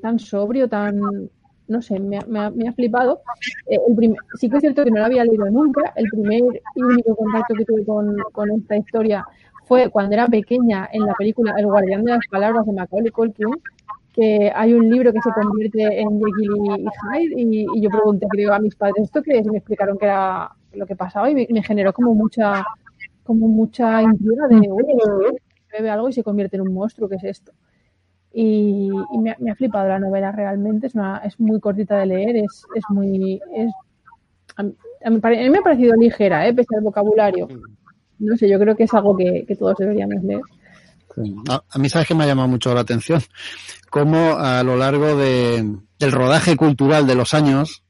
tan 0.00 0.18
sobrio, 0.18 0.66
tan, 0.66 1.28
no 1.68 1.82
sé, 1.82 2.00
me, 2.00 2.18
ha, 2.18 2.50
me 2.50 2.68
ha, 2.68 2.72
flipado. 2.72 3.20
Eh, 3.66 3.78
el 3.88 3.94
primer, 3.94 4.18
sí 4.34 4.48
que 4.48 4.56
es 4.56 4.60
cierto 4.62 4.84
que 4.84 4.90
no 4.90 5.00
lo 5.00 5.06
había 5.06 5.24
leído 5.24 5.50
nunca. 5.50 5.92
El 5.96 6.06
primer 6.08 6.62
y 6.74 6.82
único 6.82 7.14
contacto 7.14 7.54
que 7.54 7.64
tuve 7.64 7.84
con, 7.84 8.50
esta 8.50 8.76
historia 8.76 9.26
fue 9.66 9.90
cuando 9.90 10.14
era 10.14 10.26
pequeña 10.26 10.88
en 10.92 11.04
la 11.04 11.12
película 11.14 11.54
El 11.58 11.66
guardián 11.66 12.04
de 12.04 12.12
las 12.12 12.26
palabras 12.30 12.64
de 12.66 12.72
Macaulay 12.72 13.10
Culkin, 13.10 13.50
que 14.14 14.50
hay 14.54 14.72
un 14.72 14.90
libro 14.90 15.12
que 15.12 15.20
se 15.20 15.30
convierte 15.30 16.00
en 16.00 16.18
Jekyll 16.18 16.80
y 16.80 16.86
Hyde 16.86 17.66
y, 17.76 17.80
yo 17.82 17.90
pregunté, 17.90 18.26
creo, 18.28 18.54
a 18.54 18.58
mis 18.58 18.74
padres 18.74 19.04
esto 19.04 19.22
que 19.22 19.38
es 19.38 19.46
me 19.46 19.58
explicaron 19.58 19.98
que 19.98 20.06
era 20.06 20.50
lo 20.72 20.86
que 20.86 20.96
pasaba 20.96 21.30
y 21.30 21.34
me, 21.34 21.46
me 21.50 21.62
generó 21.62 21.92
como 21.92 22.14
mucha 22.14 22.64
como 23.28 23.46
mucha 23.46 24.02
intriga 24.02 24.48
de, 24.48 24.56
oye, 24.56 25.38
bebe 25.70 25.90
algo 25.90 26.08
y 26.08 26.14
se 26.14 26.22
convierte 26.22 26.56
en 26.56 26.62
un 26.62 26.72
monstruo, 26.72 27.10
¿qué 27.10 27.16
es 27.16 27.24
esto? 27.24 27.52
Y, 28.32 28.90
y 29.12 29.18
me, 29.18 29.34
me, 29.38 29.50
ha 29.50 29.54
flipado 29.54 29.88
la 29.88 29.98
novela 29.98 30.32
realmente, 30.32 30.86
es, 30.86 30.94
una, 30.94 31.18
es 31.18 31.38
muy 31.40 31.58
cortita 31.60 31.98
de 31.98 32.06
leer, 32.06 32.36
es, 32.36 32.62
es 32.74 32.84
muy... 32.90 33.40
Es, 33.54 33.72
a, 34.56 34.62
mí, 34.62 34.74
a, 35.04 35.10
mí, 35.10 35.50
me 35.50 35.58
ha 35.58 35.62
parecido 35.62 35.94
ligera, 35.96 36.46
¿eh? 36.46 36.54
pese 36.54 36.76
al 36.76 36.82
vocabulario. 36.82 37.48
No 38.18 38.36
sé, 38.36 38.48
yo 38.48 38.58
creo 38.58 38.76
que 38.76 38.84
es 38.84 38.94
algo 38.94 39.16
que, 39.16 39.44
que 39.46 39.56
todos 39.56 39.76
deberíamos 39.78 40.22
leer. 40.22 40.40
A, 41.48 41.62
a, 41.70 41.78
mí, 41.78 41.88
¿sabes 41.88 42.06
que 42.06 42.14
me 42.14 42.24
ha 42.24 42.26
llamado 42.26 42.48
mucho 42.48 42.74
la 42.74 42.80
atención? 42.80 43.22
Cómo 43.90 44.36
a 44.36 44.62
lo 44.62 44.76
largo 44.76 45.16
de, 45.16 45.78
del 45.98 46.12
rodaje 46.12 46.56
cultural 46.56 47.06
de 47.06 47.14
los 47.14 47.34
años, 47.34 47.82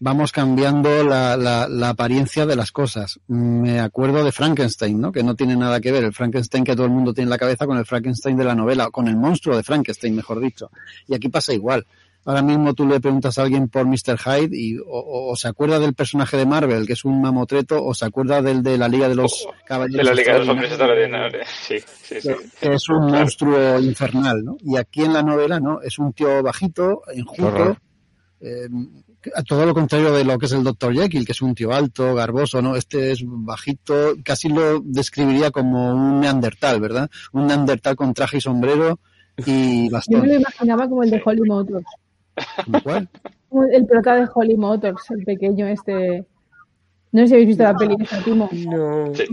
vamos 0.00 0.32
cambiando 0.32 1.04
la, 1.04 1.36
la, 1.36 1.68
la, 1.68 1.88
apariencia 1.90 2.46
de 2.46 2.56
las 2.56 2.72
cosas. 2.72 3.20
Me 3.26 3.80
acuerdo 3.80 4.24
de 4.24 4.32
Frankenstein, 4.32 5.00
¿no? 5.00 5.12
Que 5.12 5.22
no 5.22 5.34
tiene 5.34 5.56
nada 5.56 5.80
que 5.80 5.92
ver 5.92 6.04
el 6.04 6.12
Frankenstein 6.12 6.64
que 6.64 6.74
todo 6.74 6.86
el 6.86 6.92
mundo 6.92 7.12
tiene 7.12 7.26
en 7.26 7.30
la 7.30 7.38
cabeza 7.38 7.66
con 7.66 7.78
el 7.78 7.86
Frankenstein 7.86 8.36
de 8.36 8.44
la 8.44 8.54
novela, 8.54 8.90
con 8.90 9.08
el 9.08 9.16
monstruo 9.16 9.56
de 9.56 9.62
Frankenstein, 9.62 10.14
mejor 10.14 10.40
dicho. 10.40 10.70
Y 11.06 11.14
aquí 11.14 11.28
pasa 11.28 11.52
igual. 11.52 11.86
Ahora 12.24 12.42
mismo 12.42 12.74
tú 12.74 12.86
le 12.86 13.00
preguntas 13.00 13.38
a 13.38 13.42
alguien 13.42 13.68
por 13.68 13.86
Mr. 13.86 14.18
Hyde 14.18 14.54
y 14.54 14.76
o, 14.76 14.84
o, 14.86 15.32
o, 15.32 15.36
se 15.36 15.48
acuerda 15.48 15.78
del 15.78 15.94
personaje 15.94 16.36
de 16.36 16.44
Marvel, 16.44 16.86
que 16.86 16.92
es 16.92 17.06
un 17.06 17.22
mamotreto, 17.22 17.82
o 17.82 17.94
se 17.94 18.04
acuerda 18.04 18.42
del 18.42 18.62
de 18.62 18.76
la 18.76 18.86
Liga 18.86 19.08
de 19.08 19.14
los 19.14 19.46
oh, 19.46 19.54
Caballeros. 19.64 20.04
De 20.04 20.04
la 20.04 20.14
Liga 20.14 20.32
de 20.34 20.38
los 20.40 20.48
Hombres 20.48 20.68
Extraordinarios, 20.70 21.48
sí, 21.48 21.78
sí, 21.78 22.20
sí. 22.20 22.30
Que 22.60 22.74
es 22.74 22.88
un 22.90 23.06
claro. 23.06 23.18
monstruo 23.20 23.80
infernal, 23.80 24.44
¿no? 24.44 24.58
Y 24.60 24.76
aquí 24.76 25.04
en 25.04 25.14
la 25.14 25.22
novela, 25.22 25.58
¿no? 25.58 25.80
Es 25.80 25.98
un 25.98 26.12
tío 26.12 26.42
bajito, 26.42 27.00
enjuto, 27.14 27.78
eh, 28.40 28.68
todo 29.46 29.66
lo 29.66 29.74
contrario 29.74 30.12
de 30.12 30.24
lo 30.24 30.38
que 30.38 30.46
es 30.46 30.52
el 30.52 30.64
Dr. 30.64 30.94
Jekyll, 30.94 31.26
que 31.26 31.32
es 31.32 31.42
un 31.42 31.54
tío 31.54 31.72
alto, 31.72 32.14
garboso, 32.14 32.62
¿no? 32.62 32.76
Este 32.76 33.12
es 33.12 33.22
bajito, 33.24 34.14
casi 34.22 34.48
lo 34.48 34.80
describiría 34.80 35.50
como 35.50 35.92
un 35.92 36.20
neandertal, 36.20 36.80
¿verdad? 36.80 37.10
Un 37.32 37.46
neandertal 37.46 37.96
con 37.96 38.14
traje 38.14 38.38
y 38.38 38.40
sombrero 38.40 38.98
y 39.44 39.88
bastón. 39.90 40.16
Yo 40.16 40.22
me 40.22 40.28
lo 40.28 40.40
imaginaba 40.40 40.88
como 40.88 41.02
el 41.02 41.10
de 41.10 41.22
Holly 41.24 41.42
Motors. 41.42 41.86
¿Cuál? 42.82 43.08
El 43.72 43.86
prota 43.86 44.14
de 44.16 44.28
Holly 44.32 44.56
Motors, 44.56 45.10
el 45.10 45.24
pequeño 45.24 45.66
este... 45.66 46.24
No 47.10 47.22
sé 47.22 47.28
si 47.28 47.34
habéis 47.34 47.48
visto 47.48 47.62
la 47.62 47.74
peli 47.74 47.96
de 47.96 48.06
Timo. 48.22 48.50
No. 48.52 49.14
Sí. 49.14 49.24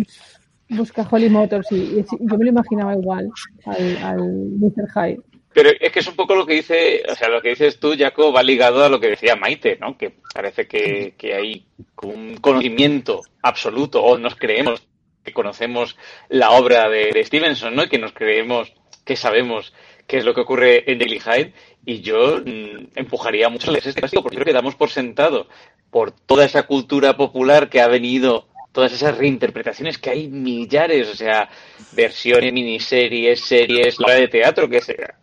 Busca 0.69 1.07
Holly 1.09 1.29
Motors 1.29 1.69
y, 1.71 1.75
y, 1.75 2.05
yo 2.21 2.37
me 2.37 2.45
lo 2.45 2.49
imaginaba 2.49 2.95
igual 2.95 3.29
al, 3.65 3.97
al 3.97 4.19
Mr. 4.57 4.87
Hyde. 4.95 5.21
Pero 5.55 5.69
es 5.79 5.89
que 5.89 5.99
es 5.99 6.07
un 6.07 6.17
poco 6.17 6.35
lo 6.35 6.45
que 6.45 6.55
dice, 6.55 7.01
o 7.09 7.15
sea, 7.15 7.29
lo 7.29 7.41
que 7.41 7.51
dices 7.51 7.79
tú, 7.79 7.95
Jaco, 7.97 8.33
va 8.33 8.43
ligado 8.43 8.83
a 8.83 8.89
lo 8.89 8.99
que 8.99 9.07
decía 9.07 9.37
Maite, 9.37 9.77
¿no? 9.79 9.97
Que 9.97 10.11
parece 10.33 10.67
que, 10.67 11.13
que 11.17 11.33
hay 11.33 11.65
un 12.01 12.35
conocimiento 12.41 13.21
absoluto, 13.41 14.03
o 14.03 14.17
nos 14.17 14.35
creemos 14.35 14.85
que 15.23 15.31
conocemos 15.31 15.95
la 16.27 16.51
obra 16.51 16.89
de, 16.89 17.23
Stevenson, 17.23 17.73
¿no? 17.73 17.83
Y 17.83 17.87
que 17.87 17.97
nos 17.97 18.11
creemos 18.11 18.73
que 19.05 19.15
sabemos 19.15 19.73
qué 20.07 20.17
es 20.17 20.25
lo 20.25 20.33
que 20.33 20.41
ocurre 20.41 20.91
en 20.91 20.99
Daily 20.99 21.21
Hyde. 21.21 21.53
Y 21.85 22.01
yo 22.01 22.41
mmm, 22.45 22.87
empujaría 22.93 23.47
mucho 23.47 23.71
a 23.71 23.77
este 23.77 23.93
clásico, 23.93 24.23
porque 24.23 24.35
creo 24.35 24.47
que 24.47 24.51
damos 24.51 24.75
por 24.75 24.89
sentado 24.89 25.47
por 25.89 26.11
toda 26.11 26.43
esa 26.43 26.63
cultura 26.63 27.15
popular 27.15 27.69
que 27.69 27.79
ha 27.79 27.87
venido 27.87 28.49
todas 28.73 28.91
esas 28.91 29.17
reinterpretaciones 29.17 29.99
que 29.99 30.09
hay 30.09 30.27
millares, 30.27 31.07
o 31.07 31.15
sea, 31.15 31.47
versiones, 31.93 32.51
miniseries, 32.51 33.39
series, 33.39 33.97
la 33.99 34.07
obra 34.07 34.15
de 34.15 34.27
teatro 34.27 34.67
que 34.67 34.81
sea 34.81 35.15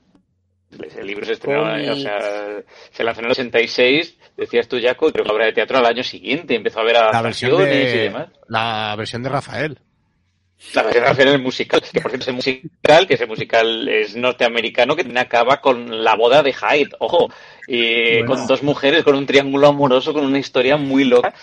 el 0.98 1.06
libro 1.06 1.24
se 1.26 1.32
estrenó, 1.32 1.62
o 1.62 1.96
sea, 1.96 2.62
se 2.90 3.04
lanzó 3.04 3.20
en 3.20 3.26
el 3.26 3.32
86, 3.32 4.16
decías 4.36 4.68
tú, 4.68 4.78
Jaco, 4.82 5.08
y 5.08 5.12
creo 5.12 5.24
que 5.24 5.28
la 5.28 5.34
obra 5.34 5.46
de 5.46 5.52
teatro 5.52 5.78
al 5.78 5.86
año 5.86 6.02
siguiente 6.02 6.54
empezó 6.54 6.80
a 6.80 6.84
ver 6.84 6.96
adaptaciones 6.96 7.68
de, 7.68 7.82
y 7.82 7.98
demás. 7.98 8.28
La 8.48 8.94
versión 8.96 9.22
de 9.22 9.28
Rafael. 9.28 9.78
La 10.74 10.82
versión 10.82 11.04
de 11.04 11.10
Rafael 11.10 11.28
es 11.28 11.34
el 11.34 11.42
musical, 11.42 11.82
que 11.82 12.00
por 12.00 12.10
cierto 12.10 12.30
ese 12.30 12.32
musical, 12.32 13.06
que 13.06 13.14
ese 13.14 13.26
musical 13.26 13.88
es 13.88 14.16
norteamericano, 14.16 14.96
que 14.96 15.06
acaba 15.18 15.60
con 15.60 16.02
la 16.02 16.14
boda 16.14 16.42
de 16.42 16.52
Hyde, 16.52 16.96
ojo, 16.98 17.28
y 17.66 18.18
bueno. 18.18 18.26
con 18.26 18.46
dos 18.46 18.62
mujeres, 18.62 19.04
con 19.04 19.16
un 19.16 19.26
triángulo 19.26 19.68
amoroso, 19.68 20.12
con 20.12 20.24
una 20.24 20.38
historia 20.38 20.76
muy 20.76 21.04
loca. 21.04 21.34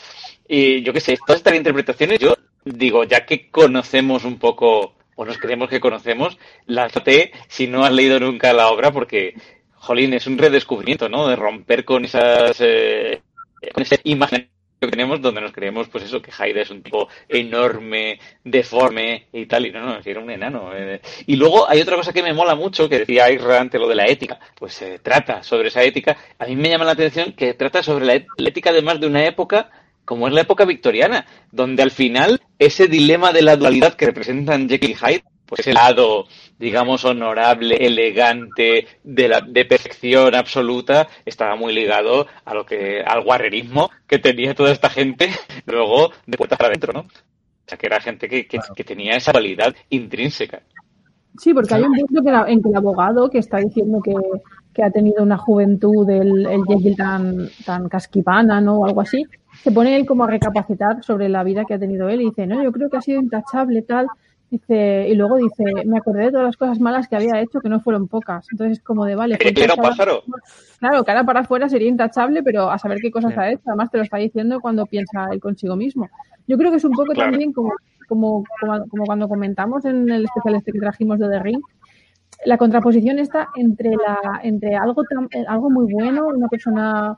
Y 0.48 0.82
yo 0.82 0.94
qué 0.94 1.00
sé, 1.00 1.18
todas 1.26 1.40
estas 1.40 1.56
interpretaciones, 1.56 2.20
yo 2.20 2.36
digo, 2.66 3.04
ya 3.04 3.26
que 3.26 3.50
conocemos 3.52 4.26
un 4.26 4.40
poco 4.40 4.96
o 5.20 5.26
nos 5.26 5.38
creemos 5.38 5.68
que 5.68 5.82
conocemos, 5.82 6.38
lánzate 6.66 7.34
si 7.50 7.68
no 7.68 7.84
has 7.84 7.92
leído 7.92 8.22
nunca 8.22 8.54
la 8.54 8.70
obra 8.70 8.94
porque, 8.94 9.34
jolín, 9.74 10.14
es 10.14 10.26
un 10.28 10.38
redescubrimiento, 10.38 11.10
¿no? 11.10 11.28
De 11.28 11.36
romper 11.36 11.84
con 11.84 12.06
esas, 12.06 12.56
eh, 12.62 13.22
con 13.74 13.84
esa 13.84 13.98
imagen 14.06 14.50
que 14.80 14.88
tenemos 14.88 15.22
donde 15.22 15.42
nos 15.42 15.52
creemos, 15.52 15.90
pues 15.90 16.06
eso, 16.06 16.22
que 16.22 16.32
Haida 16.32 16.62
es 16.62 16.70
un 16.70 16.82
tipo 16.82 17.10
enorme, 17.28 18.18
deforme 18.46 19.28
y 19.34 19.46
tal, 19.46 19.66
y 19.66 19.74
no, 19.74 19.82
no, 19.82 20.00
era 20.02 20.22
un 20.22 20.32
enano. 20.32 20.72
Eh. 20.74 21.02
Y 21.28 21.36
luego 21.36 21.70
hay 21.70 21.82
otra 21.82 21.98
cosa 21.98 22.14
que 22.14 22.24
me 22.24 22.32
mola 22.32 22.56
mucho, 22.56 22.88
que 22.88 23.00
decía 23.00 23.30
Isra 23.30 23.60
ante 23.60 23.78
lo 23.78 23.90
de 23.90 23.96
la 23.96 24.06
ética, 24.06 24.40
pues 24.56 24.76
se 24.76 24.96
eh, 24.96 25.00
trata 25.00 25.44
sobre 25.44 25.68
esa 25.68 25.84
ética. 25.84 26.16
A 26.40 26.46
mí 26.46 26.56
me 26.56 26.70
llama 26.70 26.86
la 26.86 26.94
atención 26.94 27.34
que 27.34 27.56
trata 27.56 27.84
sobre 27.84 28.06
la, 28.06 28.14
la 28.38 28.48
ética 28.48 28.70
además 28.70 29.02
de 29.02 29.08
una 29.08 29.26
época 29.26 29.70
como 30.06 30.28
es 30.28 30.34
la 30.34 30.42
época 30.42 30.66
victoriana, 30.66 31.28
donde 31.52 31.84
al 31.84 31.92
final 31.92 32.42
ese 32.60 32.88
dilema 32.88 33.32
de 33.32 33.42
la 33.42 33.56
dualidad 33.56 33.94
que 33.94 34.06
representan 34.06 34.70
Jekyll 34.70 34.92
y 34.92 34.96
Hyde, 34.96 35.24
pues 35.46 35.62
ese 35.62 35.74
lado, 35.74 36.28
digamos, 36.60 37.04
honorable, 37.06 37.78
elegante, 37.78 38.86
de, 39.04 39.28
la, 39.28 39.42
de 39.42 39.66
perfección 39.66 40.36
absoluta, 40.36 41.08
estaba 41.26 41.56
muy 41.56 41.74
ligado 41.74 42.28
a 42.46 42.54
lo 42.54 42.66
que, 42.66 43.02
al 43.02 43.24
guarrerismo 43.24 43.90
que 44.06 44.20
tenía 44.20 44.54
toda 44.54 44.72
esta 44.72 44.90
gente 44.90 45.30
luego 45.66 46.12
de 46.28 46.38
puertas 46.38 46.60
para 46.60 46.70
adentro, 46.70 46.94
¿no? 46.94 47.00
O 47.00 47.70
sea, 47.70 47.78
que 47.78 47.88
era 47.88 48.00
gente 48.02 48.28
que, 48.28 48.46
que, 48.46 48.60
que 48.76 48.84
tenía 48.84 49.16
esa 49.16 49.32
cualidad 49.32 49.76
intrínseca. 49.90 50.62
Sí, 51.38 51.54
porque 51.54 51.74
hay 51.74 51.84
un 51.84 51.96
punto 51.96 52.48
en 52.48 52.62
que 52.62 52.70
el 52.70 52.76
abogado 52.76 53.30
que 53.30 53.38
está 53.38 53.58
diciendo 53.58 54.02
que, 54.04 54.14
que 54.74 54.84
ha 54.84 54.92
tenido 54.92 55.24
una 55.24 55.38
juventud 55.38 56.10
el, 56.10 56.46
el 56.46 56.62
Jekyll 56.68 56.96
tan, 56.96 57.50
tan 57.66 57.90
casquivana, 57.90 58.62
¿no? 58.62 58.80
O 58.80 58.86
algo 58.86 59.02
así, 59.02 59.26
se 59.64 59.72
pone 59.72 59.96
él 59.96 60.06
como 60.06 60.24
a 60.24 60.28
recapacitar 60.28 61.04
sobre 61.04 61.28
la 61.30 61.44
vida 61.44 61.66
que 61.66 61.74
ha 61.74 61.80
tenido 61.80 62.08
él 62.10 62.22
y 62.22 62.26
dice, 62.26 62.48
no, 62.48 62.64
yo 62.64 62.72
creo 62.72 62.90
que 62.90 62.98
ha 62.98 63.02
sido 63.02 63.20
intachable 63.20 63.82
tal, 63.82 64.08
Dice, 64.52 65.08
y 65.08 65.14
luego 65.14 65.36
dice, 65.36 65.64
me 65.86 66.00
acordé 66.00 66.26
de 66.26 66.32
todas 66.32 66.48
las 66.48 66.58
cosas 66.58 66.80
malas 66.80 67.08
que 67.08 67.16
había 67.16 67.40
hecho, 67.40 67.60
que 67.60 67.70
no 67.70 67.82
fueron 67.82 68.08
pocas. 68.08 68.48
Entonces, 68.52 68.82
como 68.82 69.06
de, 69.06 69.14
vale. 69.14 69.38
¿Era 69.40 69.54
pues 69.54 69.78
un 69.78 69.84
pájaro? 69.84 70.24
Claro, 70.80 71.04
cara 71.04 71.24
para 71.24 71.42
afuera 71.42 71.70
sería 71.70 71.88
intachable, 71.88 72.42
pero 72.42 72.72
a 72.72 72.80
saber 72.80 72.98
qué 73.00 73.12
cosas 73.12 73.38
ha 73.38 73.52
hecho. 73.52 73.62
Además, 73.68 73.92
te 73.92 73.98
lo 73.98 74.04
está 74.04 74.18
diciendo 74.18 74.60
cuando 74.60 74.88
piensa 74.88 75.28
él 75.32 75.40
consigo 75.40 75.76
mismo. 75.76 76.10
Yo 76.48 76.58
creo 76.58 76.72
que 76.72 76.78
es 76.78 76.84
un 76.84 76.94
poco 76.94 77.14
Claro. 77.14 77.30
también 77.30 77.54
como, 77.54 77.74
como, 78.08 78.44
como, 78.60 78.88
como 78.88 79.06
cuando 79.06 79.30
comentamos 79.30 79.86
en 79.86 80.10
el 80.10 80.26
especial 80.26 80.56
este 80.56 80.72
que 80.72 80.80
trajimos 80.80 81.20
de 81.20 81.30
The 81.30 81.40
Ring, 81.40 81.62
la 82.46 82.58
contraposición 82.58 83.20
está 83.20 83.50
entre 83.56 83.92
la 83.92 84.40
entre 84.44 84.76
algo 84.76 85.04
tan, 85.04 85.26
eh, 85.32 85.46
algo 85.48 85.70
muy 85.70 85.92
bueno, 85.92 86.28
una 86.28 86.48
persona 86.48 87.18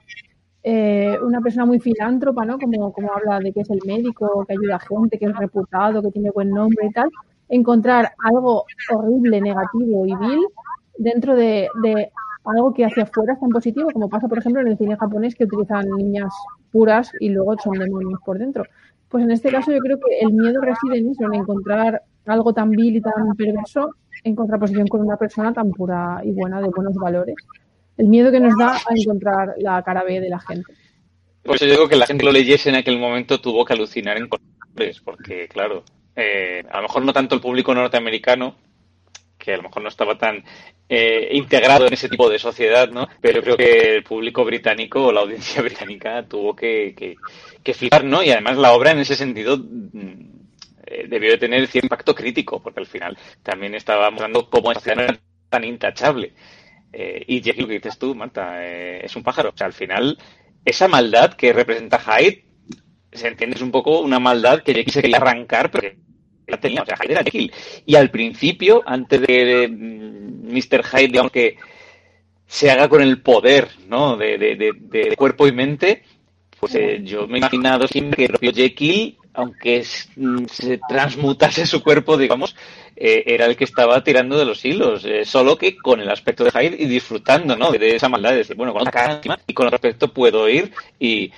eh, 0.63 1.17
una 1.23 1.41
persona 1.41 1.65
muy 1.65 1.79
filántropa, 1.79 2.45
¿no? 2.45 2.59
Como, 2.59 2.93
como 2.93 3.11
habla 3.13 3.39
de 3.39 3.51
que 3.51 3.61
es 3.61 3.69
el 3.71 3.79
médico, 3.85 4.45
que 4.47 4.53
ayuda 4.53 4.75
a 4.75 4.79
gente, 4.79 5.17
que 5.17 5.25
es 5.25 5.35
reputado, 5.35 6.01
que 6.03 6.11
tiene 6.11 6.29
buen 6.29 6.51
nombre 6.51 6.87
y 6.87 6.91
tal, 6.91 7.09
encontrar 7.49 8.11
algo 8.23 8.65
horrible, 8.93 9.41
negativo 9.41 10.05
y 10.05 10.15
vil 10.15 10.39
dentro 10.97 11.35
de, 11.35 11.67
de 11.81 12.11
algo 12.45 12.73
que 12.73 12.85
hacia 12.85 13.03
afuera 13.03 13.33
es 13.33 13.39
tan 13.39 13.49
positivo, 13.49 13.89
como 13.91 14.09
pasa, 14.09 14.27
por 14.27 14.37
ejemplo, 14.37 14.61
en 14.61 14.67
el 14.67 14.77
cine 14.77 14.97
japonés 14.97 15.35
que 15.35 15.45
utilizan 15.45 15.89
niñas 15.97 16.33
puras 16.71 17.11
y 17.19 17.29
luego 17.29 17.57
son 17.57 17.73
demonios 17.73 18.19
por 18.23 18.37
dentro. 18.37 18.63
Pues 19.09 19.23
en 19.23 19.31
este 19.31 19.49
caso 19.49 19.71
yo 19.71 19.79
creo 19.79 19.97
que 19.97 20.19
el 20.21 20.33
miedo 20.33 20.61
reside 20.61 20.99
en 20.99 21.09
eso, 21.09 21.25
en 21.25 21.35
encontrar 21.35 22.03
algo 22.25 22.53
tan 22.53 22.69
vil 22.69 22.95
y 22.97 23.01
tan 23.01 23.35
perverso 23.35 23.95
en 24.23 24.35
contraposición 24.35 24.87
con 24.87 25.01
una 25.01 25.17
persona 25.17 25.53
tan 25.53 25.71
pura 25.71 26.21
y 26.23 26.31
buena 26.31 26.61
de 26.61 26.69
buenos 26.69 26.95
valores. 26.95 27.35
El 27.97 28.07
miedo 28.07 28.31
que 28.31 28.39
nos 28.39 28.57
da 28.57 28.75
a 28.77 28.93
encontrar 28.95 29.55
la 29.57 29.81
cara 29.83 30.03
B 30.03 30.19
de 30.19 30.29
la 30.29 30.39
gente. 30.39 30.73
Por 31.43 31.55
eso 31.55 31.65
yo 31.65 31.71
digo 31.71 31.89
que 31.89 31.95
la 31.95 32.05
gente 32.05 32.23
lo 32.23 32.31
leyese 32.31 32.69
en 32.69 32.75
aquel 32.75 32.99
momento 32.99 33.41
tuvo 33.41 33.65
que 33.65 33.73
alucinar 33.73 34.17
en 34.17 34.27
colores, 34.27 35.01
porque 35.01 35.47
claro, 35.47 35.83
eh, 36.15 36.63
a 36.69 36.77
lo 36.77 36.83
mejor 36.83 37.03
no 37.03 37.13
tanto 37.13 37.35
el 37.35 37.41
público 37.41 37.73
norteamericano, 37.73 38.55
que 39.37 39.53
a 39.53 39.57
lo 39.57 39.63
mejor 39.63 39.81
no 39.81 39.89
estaba 39.89 40.17
tan 40.17 40.43
eh, 40.87 41.29
integrado 41.31 41.87
en 41.87 41.93
ese 41.93 42.09
tipo 42.09 42.29
de 42.29 42.37
sociedad, 42.37 42.89
¿no? 42.89 43.07
Pero 43.19 43.41
creo 43.41 43.57
que 43.57 43.95
el 43.95 44.03
público 44.03 44.45
británico 44.45 45.05
o 45.05 45.11
la 45.11 45.21
audiencia 45.21 45.61
británica 45.63 46.23
tuvo 46.27 46.55
que, 46.55 46.93
que, 46.95 47.15
que 47.63 47.73
flipar, 47.73 48.03
¿no? 48.03 48.21
Y 48.21 48.29
además 48.29 48.57
la 48.57 48.73
obra 48.73 48.91
en 48.91 48.99
ese 48.99 49.15
sentido 49.15 49.57
mm, 49.57 50.30
eh, 50.91 51.05
debió 51.07 51.31
de 51.31 51.37
tener 51.37 51.67
cierto 51.67 51.85
impacto 51.85 52.13
crítico, 52.15 52.61
porque 52.61 52.79
al 52.81 52.87
final 52.87 53.17
también 53.43 53.75
estaba 53.75 54.09
mostrando 54.11 54.49
cómo 54.49 54.73
sociedad 54.73 54.97
no 54.97 55.03
era 55.03 55.19
tan 55.49 55.63
intachable. 55.63 56.33
Eh, 56.93 57.23
y 57.27 57.41
lo 57.61 57.67
que 57.67 57.73
dices 57.75 57.97
tú, 57.97 58.13
Marta, 58.15 58.65
eh, 58.65 59.05
es 59.05 59.15
un 59.15 59.23
pájaro. 59.23 59.49
O 59.53 59.57
sea, 59.57 59.67
al 59.67 59.73
final, 59.73 60.17
esa 60.65 60.87
maldad 60.87 61.33
que 61.33 61.53
representa 61.53 61.99
Hyde, 61.99 62.45
se 63.13 63.27
entiende, 63.27 63.55
es 63.55 63.61
un 63.61 63.71
poco 63.71 63.99
una 64.01 64.19
maldad 64.19 64.61
que 64.63 64.73
Jekyll 64.73 64.93
se 64.93 65.01
quería 65.01 65.17
arrancar, 65.17 65.71
pero 65.71 65.89
que 65.89 65.97
la 66.47 66.59
tenía. 66.59 66.81
O 66.81 66.85
sea, 66.85 66.97
Hyde 66.97 67.13
era 67.13 67.23
Jekyll. 67.23 67.51
Y 67.85 67.95
al 67.95 68.09
principio, 68.11 68.83
antes 68.85 69.21
de 69.21 69.27
que 69.27 69.67
mm, 69.69 70.51
Mr. 70.53 70.83
Hyde, 70.85 71.07
digamos 71.07 71.31
que 71.31 71.57
se 72.47 72.69
haga 72.69 72.89
con 72.89 73.01
el 73.01 73.21
poder, 73.21 73.69
¿no? 73.87 74.17
De, 74.17 74.37
de- 74.37 74.55
de- 74.55 74.73
de 75.09 75.15
cuerpo 75.15 75.47
y 75.47 75.53
mente, 75.53 76.03
pues 76.59 76.75
eh, 76.75 77.01
yo 77.03 77.27
me 77.27 77.35
he 77.35 77.39
imaginado 77.39 77.87
siempre 77.87 78.17
que 78.17 78.23
el 78.25 78.29
propio 78.29 78.51
Jekyll, 78.53 79.17
aunque 79.33 79.85
mm, 80.15 80.45
se 80.45 80.79
transmutase 80.87 81.65
su 81.65 81.83
cuerpo, 81.83 82.17
digamos, 82.17 82.55
eh, 82.95 83.23
era 83.25 83.45
el 83.45 83.55
que 83.55 83.63
estaba 83.63 84.03
tirando 84.03 84.37
de 84.37 84.45
los 84.45 84.63
hilos, 84.63 85.05
eh, 85.05 85.25
solo 85.25 85.57
que 85.57 85.77
con 85.77 86.01
el 86.01 86.09
aspecto 86.09 86.43
de 86.43 86.51
Hyde 86.51 86.77
y 86.77 86.85
disfrutando, 86.87 87.55
¿no? 87.55 87.71
De 87.71 87.95
esa 87.95 88.09
maldad, 88.09 88.31
de 88.31 88.37
decir, 88.37 88.55
bueno, 88.55 88.73
con 88.73 88.81
otra 88.81 88.91
cara 89.21 89.39
y 89.47 89.53
con 89.53 89.67
otro 89.67 89.75
aspecto 89.75 90.13
puedo 90.13 90.47
ir 90.49 90.71
y 90.99 91.31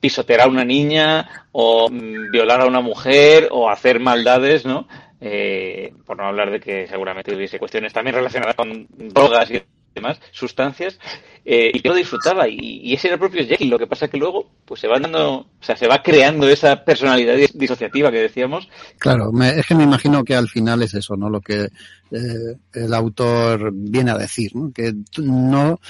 pisotear 0.00 0.42
a 0.42 0.46
una 0.46 0.64
niña 0.64 1.46
o 1.52 1.88
mm, 1.90 2.30
violar 2.30 2.62
a 2.62 2.66
una 2.66 2.80
mujer 2.80 3.48
o 3.50 3.68
hacer 3.68 4.00
maldades, 4.00 4.64
¿no? 4.64 4.88
Eh, 5.20 5.92
por 6.04 6.16
no 6.16 6.24
hablar 6.24 6.50
de 6.50 6.60
que 6.60 6.86
seguramente 6.86 7.34
hubiese 7.34 7.58
cuestiones 7.58 7.92
también 7.92 8.16
relacionadas 8.16 8.54
con 8.54 8.86
drogas 8.90 9.50
y 9.50 9.62
demás 9.96 10.18
sustancias 10.30 10.98
eh, 11.44 11.70
y 11.74 11.80
yo 11.82 11.90
lo 11.90 11.96
disfrutaba 11.96 12.48
y, 12.48 12.56
y 12.82 12.94
ese 12.94 13.08
era 13.08 13.14
el 13.14 13.20
propio 13.20 13.44
Jekyll 13.44 13.68
lo 13.70 13.78
que 13.78 13.86
pasa 13.86 14.08
que 14.08 14.16
luego 14.16 14.50
pues 14.64 14.80
se 14.80 14.88
va 14.88 14.98
dando 14.98 15.34
o 15.38 15.46
sea 15.60 15.76
se 15.76 15.86
va 15.88 16.02
creando 16.02 16.48
esa 16.48 16.84
personalidad 16.84 17.34
dis- 17.36 17.52
disociativa 17.52 18.10
que 18.10 18.18
decíamos 18.22 18.68
Claro, 18.98 19.32
me- 19.32 19.58
es 19.58 19.66
que 19.66 19.74
me 19.74 19.84
imagino 19.84 20.22
que 20.24 20.34
al 20.34 20.48
final 20.48 20.82
es 20.82 20.94
eso, 20.94 21.16
¿no? 21.16 21.28
Lo 21.30 21.40
que 21.40 21.68
eh, 22.10 22.56
el 22.72 22.94
autor 22.94 23.70
viene 23.74 24.10
a 24.12 24.18
decir, 24.18 24.54
¿no? 24.54 24.72
Que 24.72 24.92
no, 25.18 25.80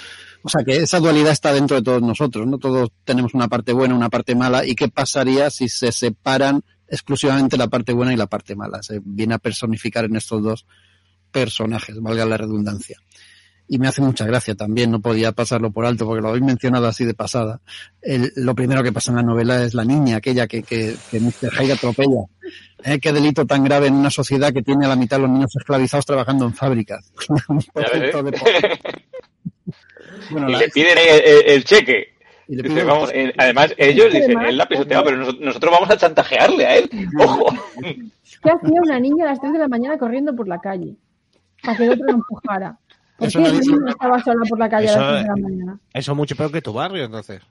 o 0.42 0.48
sea, 0.48 0.64
que 0.64 0.76
esa 0.76 0.98
dualidad 1.00 1.32
está 1.32 1.52
dentro 1.52 1.76
de 1.76 1.82
todos 1.82 2.00
nosotros, 2.02 2.46
¿no? 2.46 2.58
Todos 2.58 2.90
tenemos 3.04 3.34
una 3.34 3.48
parte 3.48 3.72
buena, 3.72 3.94
una 3.94 4.08
parte 4.08 4.34
mala, 4.34 4.64
y 4.64 4.74
qué 4.74 4.88
pasaría 4.88 5.50
si 5.50 5.68
se 5.68 5.92
separan 5.92 6.62
exclusivamente 6.88 7.56
la 7.56 7.68
parte 7.68 7.92
buena 7.92 8.12
y 8.12 8.16
la 8.16 8.26
parte 8.28 8.54
mala. 8.56 8.82
Se 8.82 9.00
viene 9.04 9.34
a 9.34 9.38
personificar 9.38 10.04
en 10.06 10.16
estos 10.16 10.42
dos 10.42 10.66
personajes, 11.30 12.00
valga 12.00 12.24
la 12.24 12.36
redundancia. 12.36 12.98
Y 13.68 13.80
me 13.80 13.88
hace 13.88 14.00
mucha 14.00 14.24
gracia 14.24 14.54
también, 14.54 14.92
no 14.92 15.00
podía 15.00 15.32
pasarlo 15.32 15.72
por 15.72 15.86
alto 15.86 16.06
porque 16.06 16.22
lo 16.22 16.28
habéis 16.28 16.44
mencionado 16.44 16.86
así 16.86 17.04
de 17.04 17.14
pasada. 17.14 17.60
El- 18.00 18.30
lo 18.36 18.54
primero 18.54 18.82
que 18.84 18.92
pasa 18.92 19.10
en 19.10 19.16
la 19.16 19.22
novela 19.24 19.64
es 19.64 19.74
la 19.74 19.84
niña, 19.84 20.16
aquella 20.18 20.46
que, 20.46 20.62
que, 20.62 20.94
que 21.10 21.18
Mr. 21.20 21.50
Hyde 21.52 21.72
atropella. 21.72 22.22
¿Eh? 22.84 23.00
Qué 23.00 23.12
delito 23.12 23.44
tan 23.44 23.64
grave 23.64 23.88
en 23.88 23.94
una 23.94 24.10
sociedad 24.10 24.52
que 24.52 24.62
tiene 24.62 24.86
a 24.86 24.88
la 24.88 24.94
mitad 24.96 25.16
de 25.16 25.22
los 25.22 25.30
niños 25.30 25.50
esclavizados 25.56 26.06
trabajando 26.06 26.44
en 26.44 26.54
fábricas. 26.54 27.12
Y 30.30 30.34
la- 30.34 30.58
le 30.58 30.68
piden 30.68 30.98
el, 30.98 31.20
el- 31.24 31.50
el 31.50 31.64
cheque 31.64 32.14
y 32.48 32.56
le 32.56 32.62
Dice, 32.62 32.74
piden- 32.76 32.86
vamos, 32.86 33.10
eh, 33.12 33.32
además 33.36 33.74
ellos 33.76 34.06
dicen 34.06 34.22
Además, 34.36 34.48
él 34.48 34.56
la 34.56 34.64
ha 34.64 34.68
pisoteado 34.68 35.04
pero 35.04 35.16
nos- 35.18 35.38
nosotros 35.40 35.72
vamos 35.72 35.90
a 35.90 35.96
chantajearle 35.96 36.66
a 36.66 36.76
él 36.76 36.90
ojo 37.18 37.46
¿Qué 37.82 38.50
hacía 38.50 38.80
una 38.82 39.00
niña 39.00 39.24
a 39.24 39.28
las 39.30 39.40
3 39.40 39.52
de 39.52 39.58
la 39.58 39.68
mañana 39.68 39.98
corriendo 39.98 40.34
por 40.34 40.46
la 40.48 40.58
calle? 40.58 40.94
Para 41.62 41.76
que 41.76 41.84
el 41.84 41.90
otro 41.92 42.04
la 42.06 42.12
empujara. 42.12 42.78
¿Por 43.18 43.28
Eso 43.28 43.42
qué 43.42 43.52
no 43.78 43.88
estaba 43.88 44.22
sola 44.22 44.42
por 44.48 44.58
la 44.58 44.68
calle 44.68 44.88
a 44.88 44.96
las 44.96 45.08
3 45.08 45.22
de 45.22 45.28
la 45.28 45.36
mañana? 45.36 45.78
Eso 45.94 46.14
mucho 46.14 46.36
peor 46.36 46.52
que 46.52 46.60
tu 46.60 46.72
barrio, 46.72 47.04
entonces. 47.04 47.42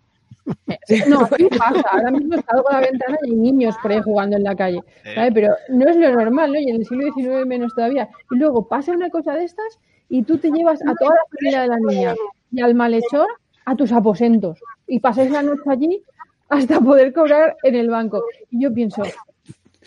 No, 1.07 1.21
aquí 1.21 1.47
pasa. 1.57 1.81
Ahora 1.91 2.11
mismo 2.11 2.35
salgo 2.47 2.69
a 2.69 2.73
la 2.73 2.81
ventana 2.81 3.17
y 3.23 3.31
hay 3.31 3.35
niños 3.35 3.75
por 3.81 3.91
ahí 3.91 4.01
jugando 4.01 4.37
en 4.37 4.43
la 4.43 4.55
calle. 4.55 4.79
¿sabes? 5.15 5.31
Pero 5.33 5.55
no 5.69 5.89
es 5.89 5.97
lo 5.97 6.11
normal, 6.11 6.53
¿no? 6.53 6.59
Y 6.59 6.69
en 6.69 6.75
el 6.77 6.85
siglo 6.85 7.11
XIX 7.13 7.45
menos 7.47 7.73
todavía. 7.73 8.09
Y 8.31 8.37
luego 8.37 8.67
pasa 8.67 8.91
una 8.91 9.09
cosa 9.09 9.33
de 9.33 9.45
estas 9.45 9.79
y 10.09 10.23
tú 10.23 10.37
te 10.37 10.51
llevas 10.51 10.81
a 10.81 10.93
toda 10.93 11.11
la 11.11 11.21
familia 11.31 11.61
de 11.61 11.67
la 11.67 11.77
niña 11.79 12.15
y 12.51 12.61
al 12.61 12.75
malhechor 12.75 13.27
a 13.65 13.75
tus 13.75 13.91
aposentos. 13.91 14.59
Y 14.87 14.99
pasáis 14.99 15.31
la 15.31 15.41
noche 15.41 15.63
allí 15.67 16.03
hasta 16.49 16.79
poder 16.79 17.11
cobrar 17.11 17.55
en 17.63 17.75
el 17.75 17.89
banco. 17.89 18.23
Y 18.51 18.61
yo 18.61 18.73
pienso, 18.73 19.01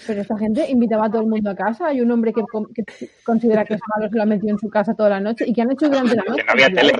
pero 0.06 0.22
esta 0.22 0.38
gente 0.38 0.70
invitaba 0.70 1.06
a 1.06 1.10
todo 1.10 1.22
el 1.22 1.28
mundo 1.28 1.50
a 1.50 1.54
casa. 1.54 1.88
Hay 1.88 2.00
un 2.00 2.10
hombre 2.10 2.32
que, 2.32 2.42
que 2.74 3.10
considera 3.24 3.64
que 3.64 3.74
es 3.74 3.80
malo, 3.94 4.08
se 4.10 4.16
lo 4.16 4.22
ha 4.22 4.26
metido 4.26 4.50
en 4.50 4.58
su 4.58 4.68
casa 4.68 4.94
toda 4.94 5.10
la 5.10 5.20
noche. 5.20 5.44
¿Y 5.46 5.52
qué 5.52 5.62
han 5.62 5.72
hecho 5.72 5.88
durante 5.88 6.16
la 6.16 6.24
noche? 6.24 6.44
no 6.44 6.52
había 6.52 6.68
tele, 6.68 6.92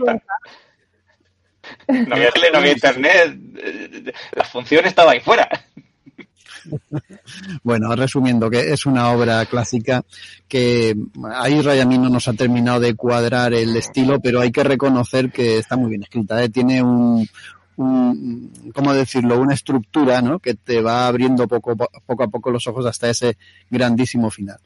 no 1.88 2.14
había 2.14 2.30
tele 2.30 2.50
no 2.50 2.58
había 2.58 2.72
internet 2.72 3.38
la 4.32 4.44
función 4.44 4.86
estaba 4.86 5.12
ahí 5.12 5.20
fuera 5.20 5.48
Bueno, 7.62 7.94
resumiendo, 7.94 8.50
que 8.50 8.72
es 8.72 8.86
una 8.86 9.10
obra 9.10 9.44
clásica 9.46 10.02
que 10.46 10.94
ahí 11.34 11.60
Ray 11.60 11.80
a 11.80 11.86
mí 11.86 11.98
no 11.98 12.08
nos 12.08 12.28
ha 12.28 12.32
terminado 12.32 12.80
de 12.80 12.94
cuadrar 12.94 13.54
el 13.54 13.76
estilo, 13.76 14.20
pero 14.20 14.40
hay 14.40 14.50
que 14.50 14.64
reconocer 14.64 15.30
que 15.30 15.58
está 15.58 15.76
muy 15.76 15.90
bien 15.90 16.02
escrita. 16.02 16.42
¿eh? 16.42 16.48
Tiene 16.48 16.82
un, 16.82 17.28
un, 17.78 18.52
¿cómo 18.74 18.92
decirlo? 18.92 19.40
Una 19.40 19.54
estructura, 19.54 20.20
¿no? 20.20 20.38
Que 20.40 20.54
te 20.54 20.80
va 20.80 21.06
abriendo 21.06 21.46
poco, 21.48 21.76
poco 21.76 22.22
a 22.22 22.28
poco 22.28 22.50
los 22.50 22.66
ojos 22.66 22.86
hasta 22.86 23.08
ese 23.08 23.38
grandísimo 23.70 24.30
final. 24.30 24.58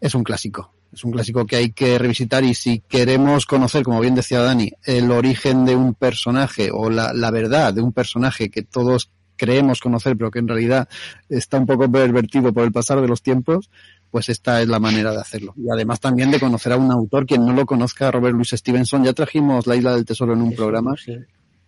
Es 0.00 0.14
un 0.14 0.24
clásico. 0.24 0.72
Es 0.92 1.04
un 1.04 1.12
clásico 1.12 1.46
que 1.46 1.56
hay 1.56 1.70
que 1.70 1.98
revisitar 1.98 2.42
y 2.42 2.54
si 2.54 2.80
queremos 2.80 3.46
conocer, 3.46 3.84
como 3.84 4.00
bien 4.00 4.16
decía 4.16 4.40
Dani, 4.40 4.72
el 4.84 5.10
origen 5.12 5.64
de 5.64 5.76
un 5.76 5.94
personaje 5.94 6.70
o 6.72 6.90
la, 6.90 7.12
la 7.12 7.30
verdad 7.30 7.72
de 7.72 7.80
un 7.80 7.92
personaje 7.92 8.50
que 8.50 8.62
todos 8.62 9.10
creemos 9.36 9.80
conocer, 9.80 10.16
pero 10.16 10.30
que 10.30 10.40
en 10.40 10.48
realidad 10.48 10.88
está 11.28 11.58
un 11.58 11.66
poco 11.66 11.90
pervertido 11.90 12.52
por 12.52 12.64
el 12.64 12.72
pasar 12.72 13.00
de 13.00 13.08
los 13.08 13.22
tiempos, 13.22 13.70
pues 14.10 14.28
esta 14.28 14.60
es 14.60 14.68
la 14.68 14.80
manera 14.80 15.12
de 15.12 15.20
hacerlo. 15.20 15.54
Y 15.56 15.70
además 15.70 16.00
también 16.00 16.30
de 16.30 16.40
conocer 16.40 16.72
a 16.72 16.76
un 16.76 16.90
autor, 16.90 17.24
quien 17.24 17.46
no 17.46 17.52
lo 17.52 17.64
conozca, 17.64 18.10
Robert 18.10 18.34
Louis 18.34 18.50
Stevenson, 18.50 19.04
ya 19.04 19.12
trajimos 19.12 19.66
La 19.66 19.76
Isla 19.76 19.94
del 19.94 20.04
Tesoro 20.04 20.32
en 20.32 20.42
un 20.42 20.54
programa, 20.54 20.94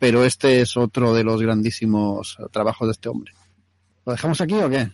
pero 0.03 0.25
este 0.25 0.61
es 0.61 0.77
otro 0.77 1.15
de 1.15 1.23
los 1.23 1.41
grandísimos 1.41 2.37
trabajos 2.51 2.89
de 2.89 2.93
este 2.93 3.09
hombre. 3.09 3.33
¿Lo 4.05 4.11
dejamos 4.11 4.41
aquí 4.41 4.55
o 4.55 4.69
qué? 4.69 4.89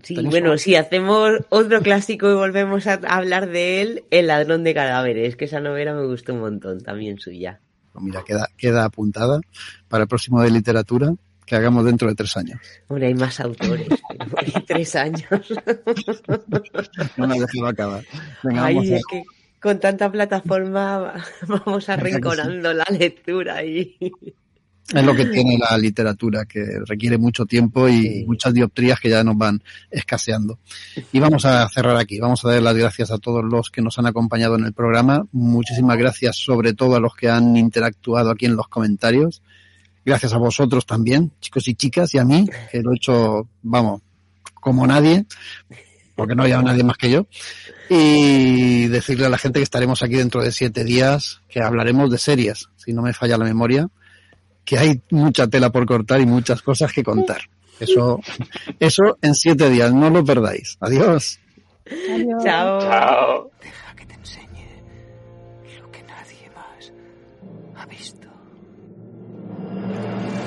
Sí, 0.00 0.14
¿Tenéis 0.14 0.30
bueno, 0.30 0.50
algo? 0.50 0.58
si 0.58 0.76
hacemos 0.76 1.32
otro 1.48 1.82
clásico 1.82 2.30
y 2.30 2.34
volvemos 2.34 2.86
a 2.86 3.00
hablar 3.08 3.48
de 3.48 3.82
él, 3.82 4.04
El 4.12 4.28
ladrón 4.28 4.62
de 4.62 4.72
cadáveres, 4.72 5.34
que 5.34 5.46
esa 5.46 5.58
novela 5.58 5.92
me 5.92 6.06
gustó 6.06 6.34
un 6.34 6.40
montón, 6.42 6.80
también 6.80 7.18
suya. 7.18 7.60
Pues 7.92 8.04
mira, 8.04 8.22
queda, 8.22 8.46
queda 8.56 8.84
apuntada 8.84 9.40
para 9.88 10.04
el 10.04 10.08
próximo 10.08 10.40
de 10.40 10.52
literatura 10.52 11.12
que 11.44 11.56
hagamos 11.56 11.84
dentro 11.84 12.06
de 12.06 12.14
tres 12.14 12.36
años. 12.36 12.60
Hombre, 12.86 13.08
hay 13.08 13.14
más 13.14 13.40
autores, 13.40 13.88
pero 14.08 14.36
hay 14.38 14.64
tres 14.64 14.94
años. 14.94 15.24
No 17.16 17.26
me 17.26 17.34
has 17.34 17.40
dejado 17.40 17.66
acabar. 17.66 18.04
Venga, 18.44 18.66
Ay, 18.66 18.76
vamos 18.76 18.90
es 18.90 19.02
que 19.10 19.24
con 19.60 19.80
tanta 19.80 20.12
plataforma 20.12 21.14
vamos 21.48 21.88
arrinconando 21.88 22.72
la 22.72 22.86
lectura 22.96 23.64
y 23.64 23.96
Es 24.92 25.02
lo 25.02 25.14
que 25.14 25.24
tiene 25.26 25.56
la 25.58 25.78
literatura, 25.78 26.44
que 26.44 26.62
requiere 26.86 27.16
mucho 27.16 27.46
tiempo 27.46 27.88
y 27.88 28.24
muchas 28.26 28.52
dioptrías 28.52 29.00
que 29.00 29.08
ya 29.08 29.24
nos 29.24 29.36
van 29.36 29.62
escaseando. 29.90 30.58
Y 31.10 31.20
vamos 31.20 31.46
a 31.46 31.66
cerrar 31.70 31.96
aquí. 31.96 32.20
Vamos 32.20 32.44
a 32.44 32.50
dar 32.50 32.62
las 32.62 32.76
gracias 32.76 33.10
a 33.10 33.18
todos 33.18 33.42
los 33.42 33.70
que 33.70 33.80
nos 33.80 33.98
han 33.98 34.06
acompañado 34.06 34.56
en 34.56 34.64
el 34.64 34.74
programa. 34.74 35.26
Muchísimas 35.32 35.96
gracias 35.96 36.36
sobre 36.36 36.74
todo 36.74 36.96
a 36.96 37.00
los 37.00 37.14
que 37.14 37.30
han 37.30 37.56
interactuado 37.56 38.30
aquí 38.30 38.44
en 38.44 38.56
los 38.56 38.68
comentarios. 38.68 39.42
Gracias 40.04 40.34
a 40.34 40.38
vosotros 40.38 40.84
también, 40.84 41.32
chicos 41.40 41.66
y 41.66 41.74
chicas, 41.74 42.14
y 42.14 42.18
a 42.18 42.24
mí, 42.26 42.46
que 42.70 42.82
lo 42.82 42.92
he 42.92 42.96
hecho, 42.96 43.48
vamos, 43.62 44.02
como 44.52 44.86
nadie, 44.86 45.24
porque 46.14 46.34
no 46.34 46.42
había 46.42 46.60
nadie 46.60 46.84
más 46.84 46.98
que 46.98 47.10
yo. 47.10 47.26
Y 47.88 48.86
decirle 48.88 49.24
a 49.24 49.30
la 49.30 49.38
gente 49.38 49.60
que 49.60 49.64
estaremos 49.64 50.02
aquí 50.02 50.16
dentro 50.16 50.42
de 50.42 50.52
siete 50.52 50.84
días, 50.84 51.40
que 51.48 51.62
hablaremos 51.62 52.10
de 52.10 52.18
series, 52.18 52.68
si 52.76 52.92
no 52.92 53.00
me 53.00 53.14
falla 53.14 53.38
la 53.38 53.46
memoria 53.46 53.88
que 54.64 54.78
hay 54.78 55.00
mucha 55.10 55.46
tela 55.46 55.70
por 55.70 55.86
cortar 55.86 56.20
y 56.20 56.26
muchas 56.26 56.62
cosas 56.62 56.92
que 56.92 57.02
contar. 57.02 57.42
Eso, 57.80 58.20
eso 58.78 59.18
en 59.20 59.34
siete 59.34 59.68
días, 59.68 59.92
no 59.92 60.10
lo 60.10 60.24
perdáis. 60.24 60.76
Adiós. 60.80 61.40
Adiós. 61.86 62.44
Chao. 62.44 62.80
Chao. 62.80 63.50
Deja 63.60 63.94
que 63.96 64.06
te 64.06 64.14
enseñe 64.14 64.68
lo 65.80 65.90
que 65.90 66.02
nadie 66.04 66.50
más 66.54 66.92
ha 67.76 67.86
visto. 67.86 68.28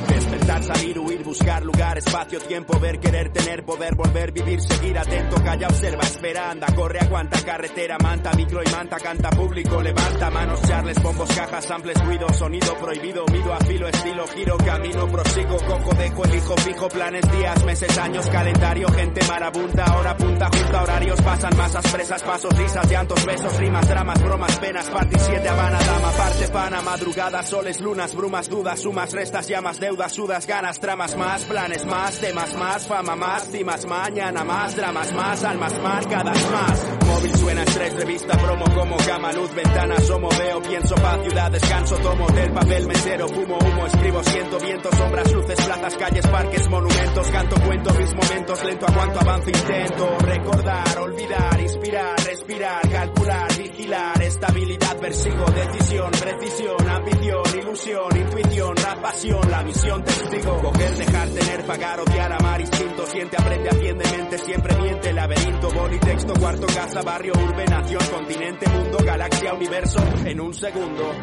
Despertar, 0.07 0.64
salir, 0.64 0.99
huir, 0.99 1.23
buscar 1.23 1.64
lugar, 1.64 1.98
espacio, 1.98 2.39
tiempo, 2.39 2.80
ver, 2.80 2.99
querer, 2.99 3.31
tener, 3.34 3.65
poder, 3.65 3.95
volver, 3.95 4.31
vivir, 4.31 4.61
seguir 4.61 4.98
atento, 4.98 5.35
calla, 5.44 5.68
observa, 5.68 6.03
espera, 6.03 6.52
anda, 6.52 6.68
corre, 6.76 6.99
aguanta, 6.99 7.39
carretera, 7.44 7.98
manta, 8.02 8.31
micro 8.34 8.61
y 8.65 8.72
manta, 8.72 8.98
canta, 8.98 9.30
público, 9.31 9.81
levanta, 9.81 10.31
manos, 10.31 10.61
charles, 10.88 11.03
bombos, 11.03 11.30
cajas, 11.35 11.65
samples, 11.65 12.05
ruido, 12.05 12.27
sonido 12.34 12.73
prohibido, 12.77 13.26
mido, 13.31 13.53
afilo, 13.53 13.88
estilo, 13.88 14.27
giro, 14.27 14.57
camino, 14.57 15.07
prosigo, 15.07 15.57
cojo, 15.57 15.93
dejo, 15.95 16.23
elijo, 16.26 16.55
fijo, 16.57 16.88
planes, 16.89 17.31
días, 17.31 17.64
meses, 17.65 17.97
años, 17.97 18.27
calendario, 18.27 18.88
gente 18.89 19.22
marabunta, 19.27 19.97
hora 19.97 20.15
punta, 20.15 20.49
junta, 20.49 20.84
horarios, 20.84 21.22
pasan 21.22 21.57
masas, 21.57 21.91
presas, 21.91 22.23
pasos, 22.23 22.57
risas, 22.57 22.89
llantos, 22.89 23.26
besos, 23.26 23.57
rimas, 23.57 23.88
dramas, 23.88 24.23
bromas, 24.23 24.59
penas, 24.59 24.89
party 24.89 25.15
7, 25.19 25.49
Habana, 25.49 25.80
dama, 25.80 26.11
parte, 26.11 26.47
pana, 26.47 26.81
madrugada, 26.81 27.43
soles, 27.43 27.81
lunas, 27.81 28.15
brumas, 28.15 28.49
dudas, 28.49 28.80
sumas, 28.80 29.11
restas, 29.11 29.47
llamas, 29.47 29.80
deudas, 29.80 30.14
sudas, 30.14 30.47
ganas, 30.47 30.80
tramas 30.80 31.18
más, 31.18 31.43
planes 31.43 31.85
más, 31.85 32.18
temas 32.19 32.55
más, 32.55 32.88
fama 32.88 33.15
más, 33.15 33.49
cimas 33.51 33.85
mañana 33.85 34.43
más, 34.43 34.76
dramas 34.76 35.11
más, 35.14 35.43
almas 35.43 35.81
marcadas 35.81 36.51
más. 36.51 36.85
Móvil 37.07 37.35
suena 37.35 37.64
estrés, 37.64 37.93
revista, 37.95 38.38
promo 38.38 38.65
como 38.76 38.97
cama, 38.97 39.34
luz, 39.34 39.53
ventana, 39.53 39.99
somo, 39.99 40.30
veo, 40.38 40.61
pienso, 40.77 40.95
paz, 40.95 41.19
ciudad, 41.23 41.51
descanso, 41.51 41.95
tomo 41.97 42.27
del 42.27 42.51
papel, 42.51 42.87
mesero, 42.87 43.27
fumo, 43.27 43.57
humo, 43.57 43.85
escribo, 43.87 44.23
siento, 44.23 44.59
viento, 44.59 44.89
sombras, 44.95 45.33
luces, 45.33 45.65
plazas, 45.65 45.97
calles, 45.97 46.27
parques, 46.27 46.69
monumentos, 46.69 47.31
canto, 47.31 47.55
cuento 47.61 47.93
mis 47.95 48.13
momentos, 48.13 48.63
lento 48.63 48.85
a 48.87 48.93
cuanto 48.93 49.19
avanzo, 49.19 49.49
intento 49.49 50.17
recordar, 50.19 50.99
olvidar, 50.99 51.59
inspirar, 51.59 52.15
respirar, 52.23 52.89
calcular, 52.89 53.57
vigilar, 53.57 54.21
estabilidad, 54.21 54.97
persigo, 54.97 55.45
decisión, 55.45 56.11
precisión, 56.11 56.89
ambición, 56.89 57.43
ilusión, 57.59 58.17
intuición, 58.17 58.75
rap, 58.75 59.01
pasión, 59.01 59.51
la 59.51 59.63
misión, 59.63 60.03
testigo, 60.03 60.61
coger, 60.61 60.95
dejar, 60.95 61.29
tener, 61.29 61.65
pagar, 61.65 61.99
odiar, 62.01 62.31
amar, 62.33 62.61
instinto, 62.61 63.05
siente, 63.07 63.35
aprende, 63.39 63.69
atiende, 63.69 64.05
mente, 64.15 64.37
siempre 64.37 64.75
miente, 64.75 65.13
laberinto, 65.13 65.71
boli, 65.71 65.99
texto, 65.99 66.33
cuarto, 66.39 66.67
casa, 66.67 67.01
barrio, 67.01 67.33
urbe, 67.33 67.65
nación, 67.65 68.03
continente, 68.13 68.69
mundo, 68.69 68.97
galaxia, 69.03 69.53
universo, 69.53 69.99
en 70.25 70.39
un 70.39 70.53
segundo. 70.72 71.14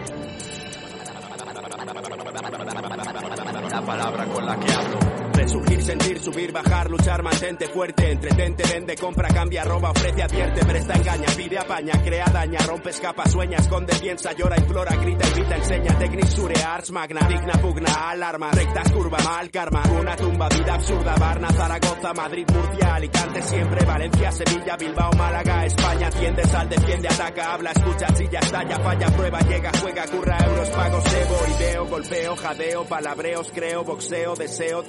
La 3.70 3.82
palabra 3.82 4.24
con 4.26 4.46
la 4.46 4.56
que 4.58 4.72
hablo. 4.72 5.03
Resurgir, 5.44 5.82
sentir, 5.82 6.18
subir, 6.20 6.52
bajar, 6.52 6.90
luchar, 6.90 7.22
mantente 7.22 7.68
fuerte, 7.68 8.10
entretente, 8.10 8.62
vende, 8.66 8.96
compra, 8.96 9.28
cambia, 9.28 9.62
roba, 9.62 9.90
ofrece, 9.90 10.22
advierte, 10.22 10.64
presta, 10.64 10.94
engaña, 10.94 11.26
pide, 11.36 11.58
apaña, 11.58 11.92
crea, 12.02 12.24
daña, 12.32 12.58
rompe, 12.60 12.88
escapa, 12.88 13.28
sueña, 13.28 13.58
esconde, 13.58 13.94
piensa, 14.00 14.32
llora, 14.32 14.56
implora, 14.56 14.96
grita, 14.96 15.28
invita, 15.28 15.56
enseña, 15.56 15.98
sure, 16.34 16.54
arts, 16.62 16.90
magna, 16.92 17.28
digna, 17.28 17.52
pugna, 17.60 17.92
alarma, 18.10 18.50
rectas, 18.52 18.90
curva, 18.90 19.18
mal, 19.18 19.50
karma, 19.50 19.82
una 20.00 20.16
tumba, 20.16 20.48
vida 20.48 20.74
absurda, 20.74 21.14
Barna, 21.14 21.48
Zaragoza, 21.50 22.14
Madrid, 22.14 22.46
Murcia, 22.50 22.94
Alicante, 22.94 23.42
siempre, 23.42 23.84
Valencia, 23.84 24.32
Sevilla, 24.32 24.76
Bilbao, 24.78 25.10
Málaga, 25.12 25.66
España, 25.66 26.08
tiende, 26.08 26.42
sal, 26.44 26.68
defiende, 26.70 27.08
ataca, 27.08 27.52
habla, 27.52 27.70
escucha, 27.70 28.08
silla, 28.16 28.40
estalla, 28.40 28.78
falla, 28.78 29.06
prueba, 29.08 29.40
llega, 29.40 29.70
juega, 29.78 30.06
curra, 30.06 30.38
euros, 30.46 30.70
pagos, 30.70 31.04
debo, 31.04 31.36
ideo, 31.54 31.86
golpeo, 31.86 32.36
jadeo, 32.36 32.84
palabreos, 32.84 33.50
creo, 33.54 33.84
boxeo, 33.84 34.34
deseo, 34.36 34.82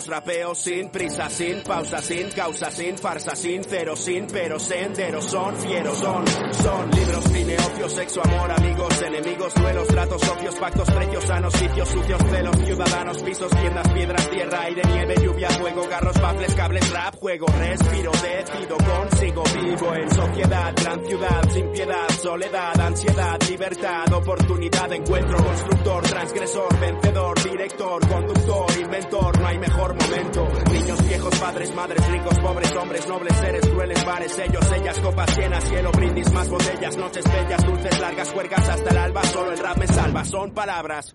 trofeos, 0.00 0.06
rapeo, 0.06 0.54
sin 0.54 0.88
prisa, 0.90 1.28
sin 1.28 1.62
pausa, 1.62 2.00
sin 2.00 2.30
causa, 2.30 2.70
sin 2.70 2.96
farsa, 2.96 3.34
sin 3.34 3.62
cero, 3.64 3.96
sin 3.96 4.26
pero, 4.26 4.58
senderos, 4.58 5.24
son 5.24 5.56
fieros, 5.56 5.98
son, 5.98 6.24
son 6.26 6.90
libros, 6.90 7.24
cine, 7.24 7.56
ocio, 7.56 7.88
sexo, 7.88 8.20
amor, 8.24 8.50
amigos, 8.50 9.02
enemigos, 9.02 9.54
duelos, 9.54 9.88
tratos, 9.88 10.20
socios, 10.22 10.54
pactos, 10.56 10.90
precios, 10.90 11.24
sanos, 11.24 11.54
sitios, 11.54 11.88
sucios, 11.88 12.22
celos, 12.30 12.56
ciudadanos, 12.64 13.22
pisos, 13.22 13.50
tiendas, 13.50 13.88
piedras, 13.88 14.30
tierra, 14.30 14.62
aire, 14.62 14.82
nieve, 14.86 15.14
lluvia, 15.22 15.50
fuego, 15.50 15.88
garros, 15.88 16.20
baffles, 16.20 16.54
cables, 16.54 16.90
rap, 16.90 17.14
juego, 17.16 17.46
respiro, 17.58 18.12
decido, 18.12 18.76
consigo, 18.76 19.42
vivo 19.54 19.94
en 19.94 20.10
sociedad, 20.10 20.74
gran 20.76 21.04
ciudad, 21.06 21.50
sin 21.50 21.72
piedad, 21.72 22.08
soledad, 22.20 22.80
ansiedad, 22.80 23.38
libertad, 23.48 24.12
oportunidad, 24.12 24.92
encuentro, 24.92 25.36
constructor, 25.36 26.02
transgresor, 26.04 26.80
vencedor, 26.80 27.42
director, 27.42 28.08
conductor, 28.08 28.66
inventor, 28.80 29.40
no 29.40 29.46
hay 29.46 29.58
mejor 29.58 29.89
momento. 29.94 30.48
Niños 30.72 31.08
viejos, 31.08 31.38
padres, 31.38 31.74
madres, 31.74 32.08
ricos, 32.10 32.38
pobres, 32.40 32.76
hombres, 32.76 33.08
nobles, 33.08 33.36
seres, 33.36 33.68
crueles, 33.68 34.04
bares, 34.04 34.38
ellos, 34.38 34.72
ellas, 34.72 34.98
copas 35.00 35.38
llenas, 35.38 35.64
cielo, 35.64 35.90
brindis, 35.92 36.32
más 36.32 36.48
botellas, 36.48 36.96
noches 36.96 37.24
bellas, 37.24 37.64
dulces, 37.64 38.00
largas, 38.00 38.32
juergas 38.32 38.68
hasta 38.68 38.90
el 38.90 38.98
alba, 38.98 39.22
solo 39.24 39.52
el 39.52 39.58
rap 39.58 39.76
me 39.78 39.86
salva, 39.86 40.24
son 40.24 40.52
palabras. 40.52 41.14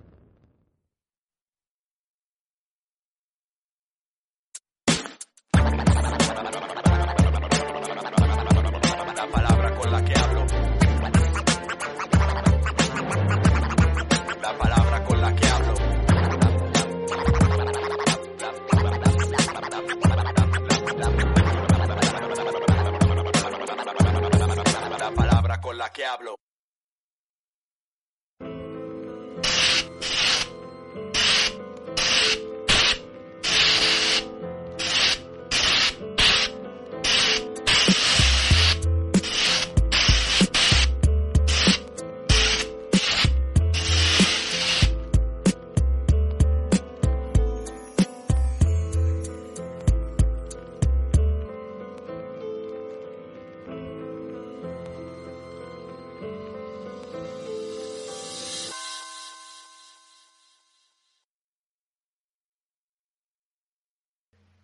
que 25.95 26.05
hablo. 26.05 26.44